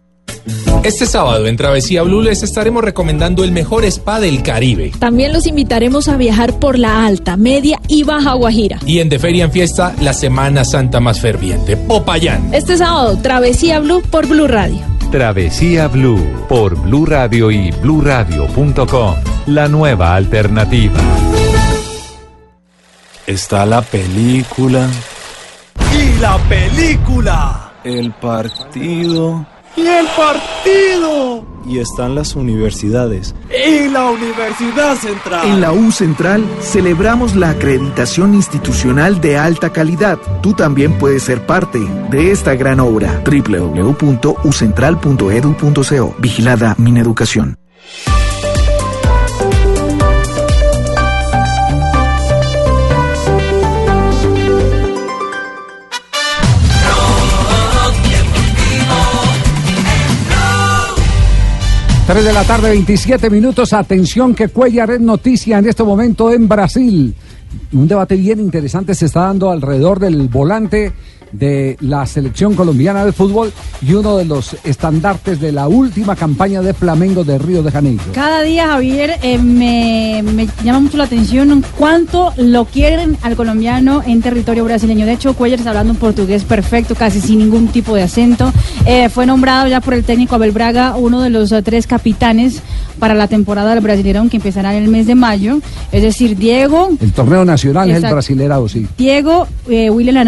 Este 0.83 1.05
sábado 1.05 1.45
en 1.45 1.57
Travesía 1.57 2.01
Blue 2.01 2.21
les 2.21 2.41
estaremos 2.41 2.83
recomendando 2.83 3.43
el 3.43 3.51
mejor 3.51 3.85
spa 3.85 4.19
del 4.19 4.41
Caribe. 4.41 4.91
También 4.97 5.31
los 5.33 5.45
invitaremos 5.45 6.07
a 6.07 6.17
viajar 6.17 6.57
por 6.59 6.79
la 6.79 7.05
alta, 7.05 7.37
media 7.37 7.79
y 7.87 8.03
baja 8.03 8.33
Guajira. 8.33 8.79
Y 8.85 8.99
en 8.99 9.09
De 9.09 9.19
Feria 9.19 9.43
en 9.45 9.51
Fiesta, 9.51 9.93
la 10.01 10.13
Semana 10.13 10.65
Santa 10.65 10.99
más 10.99 11.19
ferviente, 11.19 11.77
Popayán. 11.77 12.53
Este 12.53 12.77
sábado, 12.77 13.17
Travesía 13.21 13.79
Blue 13.79 14.01
por 14.09 14.27
Blue 14.27 14.47
Radio. 14.47 14.79
Travesía 15.11 15.87
Blue 15.87 16.25
por 16.49 16.75
Blue 16.81 17.05
Radio 17.05 17.51
y 17.51 17.69
bluradio.com. 17.71 19.15
La 19.47 19.67
nueva 19.67 20.15
alternativa. 20.15 20.99
Está 23.27 23.65
la 23.65 23.81
película, 23.81 24.87
Y 25.93 26.19
la 26.19 26.37
película. 26.49 27.73
el 27.83 28.11
partido 28.13 29.45
Y 29.75 29.87
el 29.87 30.05
partido. 30.17 31.43
y 31.65 31.79
están 31.79 32.15
las 32.15 32.35
universidades. 32.35 33.33
Y 33.49 33.87
la 33.89 34.09
Universidad 34.09 34.95
Central. 34.95 35.47
En 35.47 35.61
la 35.61 35.71
U 35.71 35.91
Central 35.91 36.43
celebramos 36.59 37.35
la 37.35 37.51
acreditación 37.51 38.33
institucional 38.33 39.21
de 39.21 39.37
alta 39.37 39.71
calidad. 39.71 40.17
Tú 40.41 40.53
también 40.53 40.97
puedes 40.97 41.21
ser 41.23 41.45
parte 41.45 41.79
de 42.09 42.31
esta 42.31 42.55
gran 42.55 42.79
obra. 42.79 43.21
www.ucentral.edu.co. 43.23 46.15
Vigilada 46.19 46.75
Mineducación. 46.77 47.60
Tres 62.07 62.25
de 62.25 62.33
la 62.33 62.43
tarde, 62.43 62.69
27 62.71 63.29
minutos. 63.29 63.73
Atención 63.73 64.35
que 64.35 64.49
Cuellar 64.49 64.91
es 64.91 64.99
noticia 64.99 65.59
en 65.59 65.69
este 65.69 65.83
momento 65.83 66.31
en 66.31 66.47
Brasil. 66.47 67.15
Un 67.71 67.87
debate 67.87 68.15
bien 68.15 68.39
interesante 68.39 68.95
se 68.95 69.05
está 69.05 69.21
dando 69.21 69.49
alrededor 69.49 69.99
del 69.99 70.27
volante 70.27 70.91
de 71.31 71.77
la 71.81 72.05
selección 72.05 72.55
colombiana 72.55 73.05
de 73.05 73.11
fútbol 73.11 73.51
y 73.81 73.93
uno 73.93 74.17
de 74.17 74.25
los 74.25 74.55
estandartes 74.63 75.39
de 75.39 75.51
la 75.51 75.67
última 75.67 76.15
campaña 76.15 76.61
de 76.61 76.73
Flamengo 76.73 77.23
de 77.23 77.37
Río 77.37 77.63
de 77.63 77.71
Janeiro. 77.71 78.03
Cada 78.13 78.41
día, 78.41 78.67
Javier, 78.67 79.15
eh, 79.21 79.37
me, 79.37 80.21
me 80.23 80.47
llama 80.63 80.81
mucho 80.81 80.97
la 80.97 81.05
atención 81.05 81.63
cuánto 81.77 82.33
lo 82.37 82.65
quieren 82.65 83.17
al 83.21 83.35
colombiano 83.35 84.03
en 84.05 84.21
territorio 84.21 84.63
brasileño. 84.63 85.05
De 85.05 85.13
hecho, 85.13 85.33
Cuellar 85.33 85.59
está 85.59 85.71
hablando 85.71 85.93
un 85.93 85.99
portugués 85.99 86.43
perfecto, 86.43 86.95
casi 86.95 87.21
sin 87.21 87.39
ningún 87.39 87.67
tipo 87.67 87.95
de 87.95 88.03
acento. 88.03 88.51
Eh, 88.85 89.09
fue 89.09 89.25
nombrado 89.25 89.67
ya 89.67 89.81
por 89.81 89.93
el 89.93 90.03
técnico 90.03 90.35
Abel 90.35 90.51
Braga 90.51 90.95
uno 90.95 91.21
de 91.21 91.29
los 91.29 91.51
eh, 91.51 91.61
tres 91.61 91.87
capitanes 91.87 92.61
para 92.99 93.13
la 93.13 93.27
temporada 93.27 93.73
del 93.73 93.83
Brasileirão 93.83 94.29
que 94.29 94.37
empezará 94.37 94.75
en 94.75 94.83
el 94.83 94.89
mes 94.89 95.07
de 95.07 95.15
mayo. 95.15 95.59
Es 95.91 96.03
decir, 96.03 96.37
Diego, 96.37 96.89
El 96.99 97.11
torneo 97.13 97.43
nacional 97.43 97.89
es 97.89 97.95
el 97.95 97.97
Exacto. 97.97 98.15
Brasilerao, 98.15 98.69
sí. 98.69 98.87
Diego, 98.97 99.47
eh, 99.67 99.89
William 99.89 100.21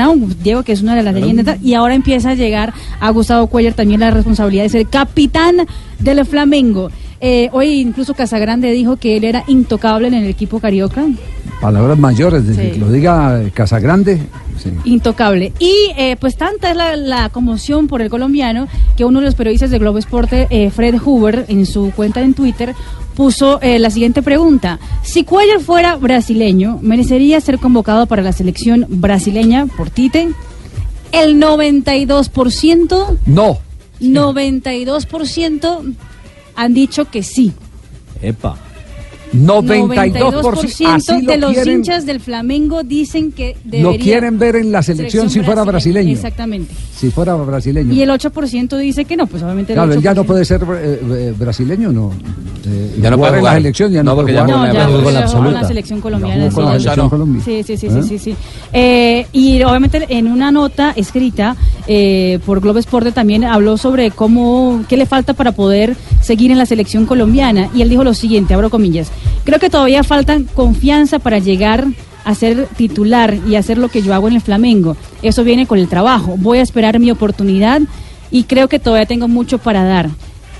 Diego 0.43 0.63
que 0.63 0.71
es 0.71 0.81
una 0.81 0.92
de 0.95 1.03
las 1.03 1.13
leyendas, 1.13 1.61
y 1.61 1.73
ahora 1.73 1.95
empieza 1.95 2.31
a 2.31 2.35
llegar 2.35 2.73
a 2.99 3.09
Gustavo 3.11 3.47
Cuellar 3.47 3.73
también 3.73 3.99
la 3.99 4.11
responsabilidad 4.11 4.63
de 4.63 4.69
ser 4.69 4.87
capitán 4.87 5.55
del 5.99 6.25
Flamengo. 6.25 6.89
Eh, 7.21 7.49
hoy 7.53 7.79
incluso 7.79 8.13
Casagrande 8.13 8.71
dijo 8.71 8.97
que 8.97 9.15
él 9.15 9.23
era 9.23 9.43
intocable 9.47 10.07
en 10.07 10.13
el 10.13 10.25
equipo 10.27 10.59
carioca. 10.59 11.05
Palabras 11.61 11.97
mayores, 11.97 12.45
desde 12.45 12.65
Sí. 12.65 12.71
que 12.71 12.79
lo 12.79 12.91
diga 12.91 13.41
Casagrande, 13.53 14.19
Intocable. 14.85 15.51
Y 15.59 15.73
eh, 15.97 16.15
pues 16.19 16.37
tanta 16.37 16.71
es 16.71 16.77
la, 16.77 16.95
la 16.95 17.29
conmoción 17.29 17.87
por 17.87 18.01
el 18.01 18.09
colombiano 18.09 18.67
que 18.95 19.03
uno 19.03 19.19
de 19.19 19.25
los 19.25 19.35
periodistas 19.35 19.71
de 19.71 19.79
Globo 19.79 19.97
Esporte, 19.97 20.47
eh, 20.49 20.69
Fred 20.69 20.95
Huber, 21.03 21.45
en 21.49 21.65
su 21.65 21.91
cuenta 21.95 22.21
en 22.21 22.33
Twitter, 22.33 22.73
puso 23.15 23.59
eh, 23.61 23.79
la 23.79 23.89
siguiente 23.89 24.21
pregunta. 24.21 24.79
Si 25.01 25.23
Cuellar 25.23 25.59
fuera 25.59 25.95
brasileño, 25.97 26.79
¿merecería 26.81 27.41
ser 27.41 27.59
convocado 27.59 28.05
para 28.05 28.21
la 28.21 28.31
selección 28.31 28.85
brasileña 28.89 29.65
por 29.65 29.89
Tite? 29.89 30.29
El 31.13 31.39
92%... 31.39 33.19
No. 33.25 33.59
92% 34.01 35.95
han 36.55 36.73
dicho 36.73 37.09
que 37.09 37.23
sí. 37.23 37.53
Epa. 38.21 38.57
92%, 39.33 40.87
así 40.87 41.21
lo 41.21 41.31
de 41.31 41.37
los 41.37 41.53
quieren- 41.53 41.73
hinchas 41.79 42.05
del 42.05 42.19
Flamengo 42.19 42.83
dicen 42.83 43.31
que 43.31 43.55
debería... 43.63 43.91
Lo 43.91 43.97
quieren 43.97 44.39
ver 44.39 44.55
en 44.55 44.71
la 44.71 44.81
selección, 44.83 45.29
si 45.29 45.41
fuera 45.41 45.63
brasileño. 45.63 46.11
Exactamente. 46.11 46.73
Si 46.95 47.09
fuera 47.11 47.35
brasileño. 47.35 47.93
Y 47.93 48.01
el 48.01 48.09
8% 48.09 48.77
dice 48.77 49.05
que 49.05 49.17
no, 49.17 49.27
pues 49.27 49.43
obviamente 49.43 49.73
el 49.73 49.77
Claro, 49.77 49.93
él 49.93 50.01
ya 50.01 50.11
8%. 50.13 50.15
no 50.15 50.23
puede 50.23 50.45
ser 50.45 50.61
eh, 50.63 50.99
eh, 51.03 51.33
brasileño, 51.37 51.91
¿no. 51.91 52.11
Eh, 52.65 52.95
Ya 53.01 53.09
no 53.09 53.17
puede 53.17 53.33
en 53.33 53.39
jugar. 53.39 53.53
la 53.53 53.59
selección, 53.59 53.91
ya 53.91 54.03
No, 54.03 54.11
no, 54.11 54.15
porque 54.17 54.33
puede 54.33 54.47
ya 54.47 54.53
jugar. 54.53 54.67
No, 54.73 54.73
ya, 55.11 55.47
en 55.47 55.53
la 55.53 55.67
selección 55.67 56.01
colombiana. 56.01 56.49
con 56.49 56.65
la 56.65 56.71
sí. 56.73 56.79
selección 56.79 57.09
Colombia. 57.09 57.41
Sí, 57.43 57.63
sí, 57.63 57.77
sí, 57.77 57.87
¿Eh? 57.87 57.91
sí, 57.91 58.07
sí, 58.07 58.19
sí. 58.19 58.35
Eh, 58.71 59.25
y 59.33 59.61
obviamente 59.63 60.05
en 60.09 60.27
una 60.27 60.51
nota 60.51 60.93
escrita 60.95 61.55
eh, 61.87 62.39
por 62.45 62.61
Globo 62.61 62.79
Esporte 62.79 63.11
también 63.11 63.43
habló 63.43 63.77
sobre 63.77 64.11
cómo, 64.11 64.83
qué 64.87 64.95
le 64.97 65.05
falta 65.05 65.33
para 65.33 65.51
poder 65.51 65.95
seguir 66.21 66.51
en 66.51 66.57
la 66.57 66.65
selección 66.65 67.05
colombiana. 67.05 67.69
Y 67.75 67.81
él 67.81 67.89
dijo 67.89 68.03
lo 68.03 68.13
siguiente, 68.13 68.53
abro 68.53 68.69
comillas, 68.69 69.11
creo 69.43 69.59
que 69.59 69.69
todavía 69.69 70.03
falta 70.03 70.39
confianza 70.53 71.19
para 71.19 71.39
llegar 71.39 71.87
a 72.23 72.35
ser 72.35 72.67
titular 72.77 73.37
y 73.47 73.55
hacer 73.55 73.77
lo 73.77 73.89
que 73.89 74.01
yo 74.01 74.13
hago 74.13 74.27
en 74.27 74.35
el 74.35 74.41
Flamengo. 74.41 74.95
Eso 75.21 75.43
viene 75.43 75.65
con 75.65 75.79
el 75.79 75.87
trabajo. 75.87 76.35
Voy 76.37 76.59
a 76.59 76.61
esperar 76.61 76.99
mi 76.99 77.11
oportunidad 77.11 77.81
y 78.31 78.43
creo 78.43 78.67
que 78.67 78.79
todavía 78.79 79.05
tengo 79.05 79.27
mucho 79.27 79.57
para 79.57 79.83
dar. 79.83 80.09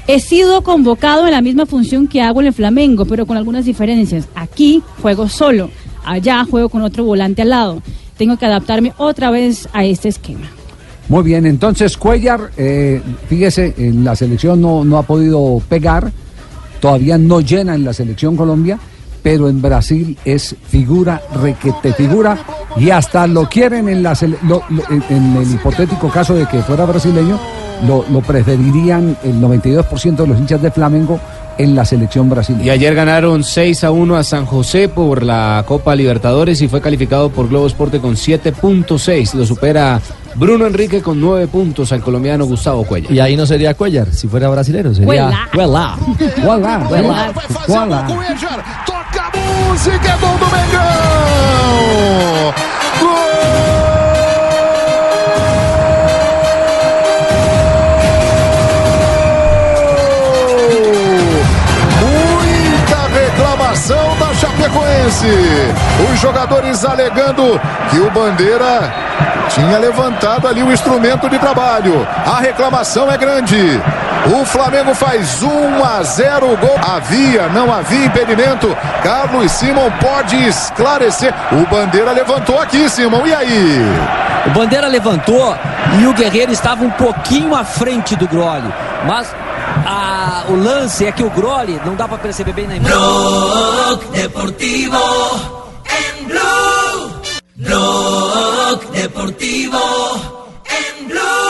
He 0.05 0.19
sido 0.19 0.63
convocado 0.63 1.25
en 1.25 1.31
la 1.31 1.41
misma 1.41 1.65
función 1.65 2.07
que 2.07 2.21
hago 2.21 2.41
en 2.41 2.47
el 2.47 2.53
Flamengo, 2.53 3.05
pero 3.05 3.25
con 3.25 3.37
algunas 3.37 3.63
diferencias. 3.65 4.27
Aquí 4.35 4.83
juego 5.01 5.29
solo, 5.29 5.69
allá 6.03 6.45
juego 6.45 6.67
con 6.67 6.81
otro 6.81 7.05
volante 7.05 7.41
al 7.41 7.49
lado. 7.49 7.81
Tengo 8.17 8.37
que 8.37 8.45
adaptarme 8.45 8.93
otra 8.97 9.31
vez 9.31 9.69
a 9.71 9.85
este 9.85 10.09
esquema. 10.09 10.49
Muy 11.07 11.23
bien, 11.23 11.45
entonces 11.45 11.97
Cuellar, 11.97 12.51
eh, 12.57 13.01
fíjese, 13.27 13.73
en 13.77 14.03
la 14.03 14.15
selección 14.15 14.61
no, 14.61 14.83
no 14.83 14.97
ha 14.97 15.03
podido 15.03 15.61
pegar, 15.67 16.11
todavía 16.83 17.17
no 17.17 17.39
llena 17.39 17.75
en 17.75 17.85
la 17.85 17.93
selección 17.93 18.35
Colombia, 18.35 18.77
pero 19.21 19.47
en 19.47 19.61
Brasil 19.61 20.17
es 20.25 20.53
figura, 20.67 21.21
requete 21.41 21.93
figura, 21.93 22.37
y 22.75 22.89
hasta 22.89 23.25
lo 23.25 23.47
quieren 23.47 23.87
en, 23.87 24.05
el 24.05 25.49
hipotético 25.49 26.09
caso 26.09 26.35
de 26.35 26.45
que 26.45 26.61
fuera 26.61 26.83
brasileño, 26.85 27.39
lo, 27.87 28.03
lo 28.11 28.19
preferirían 28.19 29.15
el 29.23 29.35
92% 29.35 30.15
de 30.17 30.27
los 30.27 30.37
hinchas 30.37 30.61
de 30.61 30.71
Flamengo 30.71 31.21
en 31.57 31.75
la 31.75 31.85
selección 31.85 32.29
brasileña. 32.29 32.65
Y 32.65 32.69
ayer 32.69 32.95
ganaron 32.95 33.43
6 33.43 33.83
a 33.83 33.91
1 33.91 34.15
a 34.15 34.23
San 34.23 34.45
José 34.45 34.89
por 34.89 35.23
la 35.23 35.63
Copa 35.67 35.95
Libertadores 35.95 36.61
y 36.61 36.67
fue 36.67 36.81
calificado 36.81 37.29
por 37.29 37.49
Globo 37.49 37.67
Esporte 37.67 37.99
con 37.99 38.15
7.6. 38.15 39.33
Lo 39.33 39.45
supera 39.45 40.01
Bruno 40.35 40.65
Enrique 40.65 41.01
con 41.01 41.19
9 41.19 41.47
puntos 41.47 41.91
al 41.91 42.01
colombiano 42.01 42.45
Gustavo 42.45 42.83
Cuellar. 42.83 43.11
Y 43.11 43.19
ahí 43.19 43.35
no 43.35 43.45
sería 43.45 43.73
Cuellar, 43.73 44.11
si 44.13 44.27
fuera 44.27 44.49
brasilero, 44.49 44.93
sería 44.93 45.05
Cuellar. 45.05 45.33
Cuellar. 45.53 45.97
Cuellar. 46.43 46.87
Cuellar. 46.87 47.33
Toca 48.85 49.31
a 49.31 49.31
música, 49.37 50.09
é 50.09 50.17
gol 50.17 50.37
do 50.37 50.45
Mengão! 50.45 50.83
Gol! 52.99 53.82
Chapecoense. 64.73 65.27
Os 66.11 66.19
jogadores 66.19 66.83
alegando 66.83 67.61
que 67.89 67.99
o 67.99 68.09
Bandeira 68.09 68.91
tinha 69.49 69.77
levantado 69.77 70.47
ali 70.47 70.63
o 70.63 70.71
instrumento 70.71 71.29
de 71.29 71.37
trabalho. 71.37 72.07
A 72.25 72.39
reclamação 72.39 73.11
é 73.11 73.17
grande. 73.17 73.79
O 74.33 74.43
Flamengo 74.45 74.95
faz 74.95 75.43
1 75.43 75.83
a 75.83 76.01
0 76.01 76.53
o 76.53 76.57
gol. 76.57 76.75
Havia, 76.77 77.47
não 77.49 77.71
havia 77.71 78.05
impedimento. 78.05 78.75
Carlos 79.03 79.51
Simon 79.51 79.91
pode 80.01 80.35
esclarecer. 80.47 81.33
O 81.51 81.67
Bandeira 81.69 82.11
levantou 82.11 82.59
aqui, 82.59 82.89
Simon. 82.89 83.27
E 83.27 83.33
aí? 83.33 83.79
O 84.47 84.49
Bandeira 84.49 84.87
levantou 84.87 85.55
e 85.99 86.07
o 86.07 86.13
Guerreiro 86.13 86.51
estava 86.51 86.83
um 86.83 86.89
pouquinho 86.89 87.55
à 87.55 87.63
frente 87.63 88.15
do 88.15 88.27
Groli. 88.27 88.73
Mas 89.05 89.33
a- 89.85 90.45
o 90.49 90.55
lance 90.55 91.05
é 91.05 91.11
que 91.11 91.23
o 91.23 91.29
Groli, 91.29 91.79
não 91.85 91.95
dá 91.95 92.07
para 92.07 92.17
perceber 92.17 92.53
bem 92.53 92.67
na 92.67 92.75
imagem. 92.75 92.97
Blog 92.97 94.05
Deportivo 94.11 94.97
en 95.85 96.27
Blue. 96.27 97.21
Blog 97.55 98.85
Deportivo 98.91 99.79
en 100.65 101.07
Blue. 101.07 101.42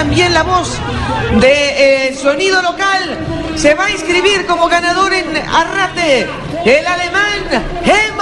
También 0.00 0.32
la 0.32 0.44
voz 0.44 0.78
de 1.42 2.08
eh, 2.08 2.14
sonido 2.14 2.62
local. 2.62 3.18
Se 3.54 3.74
va 3.74 3.84
a 3.84 3.90
inscribir 3.90 4.46
como 4.46 4.66
ganador 4.66 5.12
en 5.12 5.36
Arrate 5.36 6.26
el 6.64 6.86
alemán 6.86 7.30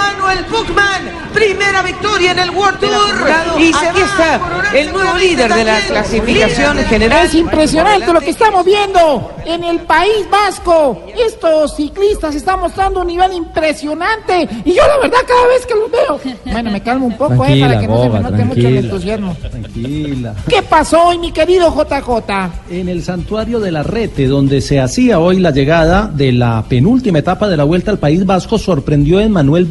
Emanuel 0.09 0.45
Buchmann. 0.49 1.19
Primera 1.33 1.83
victoria 1.83 2.31
en 2.31 2.39
el 2.39 2.49
World 2.49 2.79
Tour. 2.79 3.59
Y 3.59 3.69
aquí 3.69 4.01
está 4.01 4.41
el 4.73 4.91
nuevo 4.91 5.17
líder 5.17 5.53
de 5.53 5.63
la 5.63 5.79
clasificación 5.81 6.77
general. 6.85 7.27
Es 7.27 7.35
impresionante 7.35 8.11
lo 8.11 8.19
que 8.19 8.31
estamos 8.31 8.65
viendo 8.65 9.31
en 9.45 9.63
el 9.63 9.79
País 9.81 10.27
Vasco. 10.29 11.03
Estos 11.15 11.75
ciclistas 11.75 12.35
están 12.35 12.59
mostrando 12.59 13.01
un 13.01 13.07
nivel 13.07 13.33
impresionante. 13.33 14.49
Y 14.65 14.73
yo 14.73 14.81
la 14.87 14.97
verdad 14.97 15.19
cada 15.27 15.47
vez 15.47 15.65
que 15.65 15.75
los 15.75 15.91
veo, 15.91 16.35
bueno, 16.51 16.71
me 16.71 16.81
calmo 16.81 17.05
un 17.05 17.17
poco 17.17 17.45
eh, 17.45 17.61
para 17.61 17.79
que 17.79 17.87
no 17.87 18.03
se 18.03 18.09
me 18.09 18.19
note 18.19 18.45
mucho 18.45 18.67
el 18.67 18.77
entusiasmo. 18.77 19.35
Tranquila. 19.39 20.35
¿Qué 20.47 20.61
pasó 20.63 21.03
hoy, 21.05 21.19
mi 21.19 21.31
querido 21.31 21.73
JJ? 21.73 22.51
En 22.71 22.89
el 22.89 23.03
santuario 23.03 23.59
de 23.59 23.71
la 23.71 23.83
Rete, 23.83 24.27
donde 24.27 24.61
se 24.61 24.79
hacía 24.79 25.19
hoy 25.19 25.39
la 25.39 25.51
llegada 25.51 26.07
de 26.07 26.31
la 26.31 26.63
penúltima 26.67 27.19
etapa 27.19 27.47
de 27.47 27.55
la 27.55 27.63
Vuelta 27.63 27.91
al 27.91 27.99
País 27.99 28.25
Vasco, 28.25 28.57
sorprendió 28.57 29.19
a 29.19 29.29
Manuel 29.29 29.65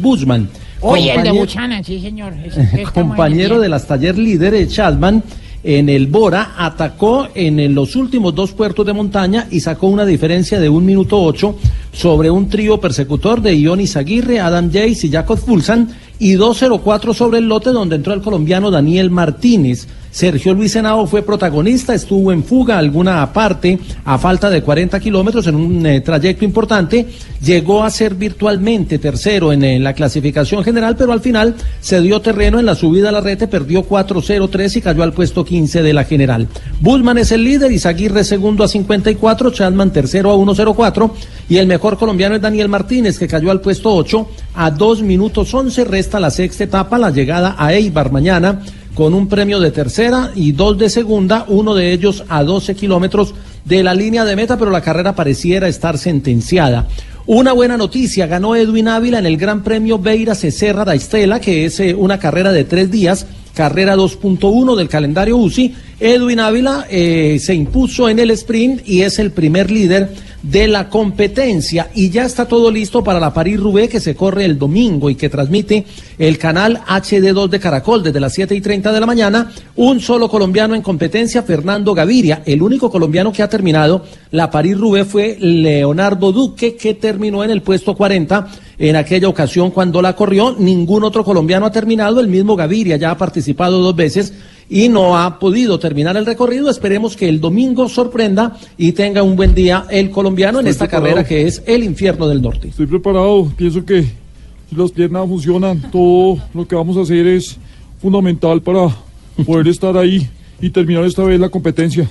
Oye, 0.81 1.01
el 1.01 1.07
de 1.07 1.13
compañero- 1.29 1.39
Buchanan, 1.45 1.83
sí, 1.83 1.99
señor. 2.01 2.33
Compañero 2.93 3.59
de 3.59 3.69
las 3.69 3.85
taller 3.87 4.17
líderes, 4.17 4.69
Chadman, 4.73 5.23
en 5.61 5.89
el 5.89 6.07
Bora, 6.07 6.53
atacó 6.57 7.27
en, 7.35 7.59
en 7.59 7.75
los 7.75 7.95
últimos 7.97 8.33
dos 8.33 8.53
puertos 8.53 8.85
de 8.85 8.93
montaña 8.93 9.47
y 9.51 9.59
sacó 9.59 9.87
una 9.87 10.05
diferencia 10.05 10.57
de 10.59 10.69
un 10.69 10.85
minuto 10.85 11.21
ocho 11.21 11.57
sobre 11.91 12.31
un 12.31 12.47
trío 12.47 12.79
persecutor 12.79 13.41
de 13.41 13.57
Ionis 13.59 13.97
Aguirre, 13.97 14.39
Adam 14.39 14.67
Jace 14.71 15.07
y 15.07 15.11
Jacob 15.11 15.37
Fulsan 15.37 15.89
y 16.17 16.35
2.04 16.35 17.13
sobre 17.13 17.39
el 17.39 17.49
lote 17.49 17.71
donde 17.71 17.97
entró 17.97 18.13
el 18.13 18.21
colombiano 18.21 18.71
Daniel 18.71 19.09
Martínez. 19.11 19.87
Sergio 20.11 20.53
Luis 20.53 20.75
Henao 20.75 21.05
fue 21.05 21.21
protagonista, 21.21 21.93
estuvo 21.93 22.31
en 22.31 22.43
fuga 22.43 22.77
alguna 22.77 23.31
parte 23.31 23.77
a 24.05 24.17
falta 24.17 24.49
de 24.49 24.63
40 24.63 24.99
kilómetros 24.99 25.45
en 25.47 25.55
un 25.55 25.85
eh, 25.85 26.01
trayecto 26.01 26.45
importante, 26.45 27.07
llegó 27.41 27.83
a 27.83 27.89
ser 27.89 28.15
virtualmente 28.15 28.97
tercero 28.97 29.53
en, 29.53 29.63
en 29.63 29.83
la 29.83 29.93
clasificación 29.93 30.63
general, 30.63 30.95
pero 30.95 31.13
al 31.13 31.21
final 31.21 31.55
se 31.79 32.01
dio 32.01 32.21
terreno 32.21 32.59
en 32.59 32.65
la 32.65 32.75
subida 32.75 33.09
a 33.09 33.11
la 33.11 33.21
rete, 33.21 33.47
perdió 33.47 33.87
4-0-3 33.87 34.77
y 34.77 34.81
cayó 34.81 35.03
al 35.03 35.13
puesto 35.13 35.45
15 35.45 35.83
de 35.83 35.93
la 35.93 36.03
general. 36.03 36.47
Bullman 36.81 37.19
es 37.19 37.31
el 37.31 37.43
líder, 37.43 37.71
Izaguirre 37.71 38.23
segundo 38.23 38.63
a 38.63 38.67
54, 38.67 39.51
Chadman 39.51 39.91
tercero 39.91 40.31
a 40.31 40.35
1-0-4 40.35 41.11
y 41.49 41.57
el 41.57 41.67
mejor 41.67 41.97
colombiano 41.97 42.35
es 42.35 42.41
Daniel 42.41 42.69
Martínez 42.69 43.19
que 43.19 43.27
cayó 43.27 43.51
al 43.51 43.61
puesto 43.61 43.93
8 43.93 44.27
a 44.55 44.71
2 44.71 45.03
minutos 45.03 45.53
11, 45.53 45.83
resta 45.85 46.19
la 46.19 46.31
sexta 46.31 46.63
etapa, 46.63 46.97
la 46.97 47.11
llegada 47.11 47.55
a 47.57 47.73
Eibar 47.73 48.11
mañana 48.11 48.59
con 48.99 49.13
un 49.13 49.29
premio 49.29 49.61
de 49.61 49.71
tercera 49.71 50.29
y 50.35 50.51
dos 50.51 50.77
de 50.77 50.89
segunda, 50.89 51.45
uno 51.47 51.73
de 51.73 51.93
ellos 51.93 52.25
a 52.27 52.43
12 52.43 52.75
kilómetros 52.75 53.33
de 53.63 53.81
la 53.81 53.93
línea 53.93 54.25
de 54.25 54.35
meta, 54.35 54.57
pero 54.57 54.71
la 54.71 54.81
carrera 54.81 55.15
pareciera 55.15 55.69
estar 55.69 55.97
sentenciada. 55.97 56.85
Una 57.25 57.53
buena 57.53 57.77
noticia, 57.77 58.27
ganó 58.27 58.57
Edwin 58.57 58.89
Ávila 58.89 59.19
en 59.19 59.25
el 59.25 59.37
Gran 59.37 59.63
Premio 59.63 59.99
Beira 59.99 60.35
Cecerra 60.35 60.83
da 60.83 60.95
Estela, 60.95 61.39
que 61.39 61.63
es 61.63 61.79
eh, 61.79 61.95
una 61.95 62.19
carrera 62.19 62.51
de 62.51 62.65
tres 62.65 62.91
días, 62.91 63.25
carrera 63.59 63.97
2.1 63.97 64.73
del 64.77 64.87
calendario 64.87 65.35
UCI, 65.35 65.75
Edwin 65.99 66.39
Ávila 66.39 66.87
eh, 66.89 67.37
se 67.41 67.53
impuso 67.53 68.07
en 68.07 68.17
el 68.19 68.31
sprint 68.31 68.87
y 68.87 69.01
es 69.01 69.19
el 69.19 69.31
primer 69.31 69.69
líder 69.69 70.13
de 70.41 70.69
la 70.69 70.87
competencia 70.87 71.89
y 71.93 72.09
ya 72.09 72.23
está 72.23 72.47
todo 72.47 72.71
listo 72.71 73.03
para 73.03 73.19
la 73.19 73.33
París-Roubaix 73.33 73.89
que 73.89 73.99
se 73.99 74.15
corre 74.15 74.45
el 74.45 74.57
domingo 74.57 75.09
y 75.09 75.15
que 75.15 75.27
transmite 75.27 75.85
el 76.17 76.37
canal 76.37 76.79
HD2 76.87 77.49
de 77.49 77.59
Caracol 77.59 78.01
desde 78.01 78.21
las 78.21 78.33
7 78.33 78.55
y 78.55 78.61
30 78.61 78.93
de 78.93 78.99
la 79.01 79.05
mañana. 79.05 79.51
Un 79.75 79.99
solo 79.99 80.29
colombiano 80.29 80.73
en 80.73 80.81
competencia, 80.81 81.43
Fernando 81.43 81.93
Gaviria. 81.93 82.41
El 82.45 82.61
único 82.61 82.89
colombiano 82.89 83.33
que 83.33 83.43
ha 83.43 83.49
terminado 83.49 84.05
la 84.31 84.51
París-Roubaix 84.51 85.07
fue 85.07 85.37
Leonardo 85.39 86.31
Duque 86.31 86.75
que 86.75 86.93
terminó 86.93 87.43
en 87.43 87.49
el 87.49 87.61
puesto 87.61 87.95
40 87.95 88.47
en 88.77 88.95
aquella 88.95 89.27
ocasión 89.27 89.71
cuando 89.71 90.01
la 90.01 90.15
corrió. 90.15 90.55
Ningún 90.57 91.03
otro 91.03 91.23
colombiano 91.23 91.65
ha 91.65 91.71
terminado, 91.71 92.19
el 92.19 92.27
mismo 92.27 92.55
Gaviria 92.55 92.97
ya 92.97 93.11
ha 93.11 93.17
participado 93.17 93.79
dos 93.79 93.95
veces 93.95 94.33
y 94.69 94.87
no 94.87 95.17
ha 95.17 95.39
podido 95.39 95.79
terminar 95.79 96.15
el 96.15 96.25
recorrido. 96.25 96.69
Esperemos 96.69 97.17
que 97.17 97.27
el 97.27 97.41
domingo 97.41 97.89
sorprenda 97.89 98.57
y 98.77 98.91
tenga 98.91 99.23
un 99.23 99.35
buen 99.35 99.55
día 99.55 99.85
el 99.89 100.11
colombiano 100.11 100.59
en 100.59 100.67
esta 100.67 100.85
preparado. 100.85 101.15
carrera 101.15 101.27
que 101.27 101.47
es 101.47 101.63
el 101.65 101.83
infierno 101.83 102.27
del 102.27 102.41
norte. 102.41 102.67
Estoy 102.67 102.85
preparado. 102.85 103.51
Pienso 103.57 103.83
que 103.83 104.03
si 104.03 104.75
las 104.75 104.91
piernas 104.91 105.27
funcionan, 105.27 105.89
todo 105.91 106.37
lo 106.53 106.67
que 106.67 106.75
vamos 106.75 106.97
a 106.97 107.01
hacer 107.01 107.25
es 107.25 107.57
fundamental 107.99 108.61
para 108.61 108.95
poder 109.43 109.67
estar 109.67 109.97
ahí 109.97 110.29
y 110.61 110.69
terminar 110.69 111.03
esta 111.05 111.23
vez 111.23 111.39
la 111.39 111.49
competencia. 111.49 112.07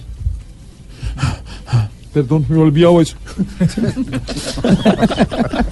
Perdón, 2.12 2.46
me 2.48 2.56
he 2.56 2.60
olvidado 2.60 3.00
eso. 3.00 3.16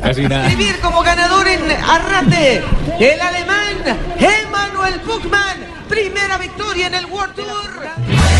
Casi 0.02 0.22
nada. 0.22 0.48
Escribir 0.48 0.78
como 0.80 1.02
ganador 1.02 1.48
en 1.48 1.70
Arrate, 1.70 2.62
el 3.00 3.20
alemán 3.20 3.76
Emanuel 4.18 5.00
Buchmann. 5.06 5.58
Primera 5.88 6.38
victoria 6.38 6.88
en 6.88 6.94
el 6.94 7.06
World 7.06 7.34
Tour. 7.34 8.35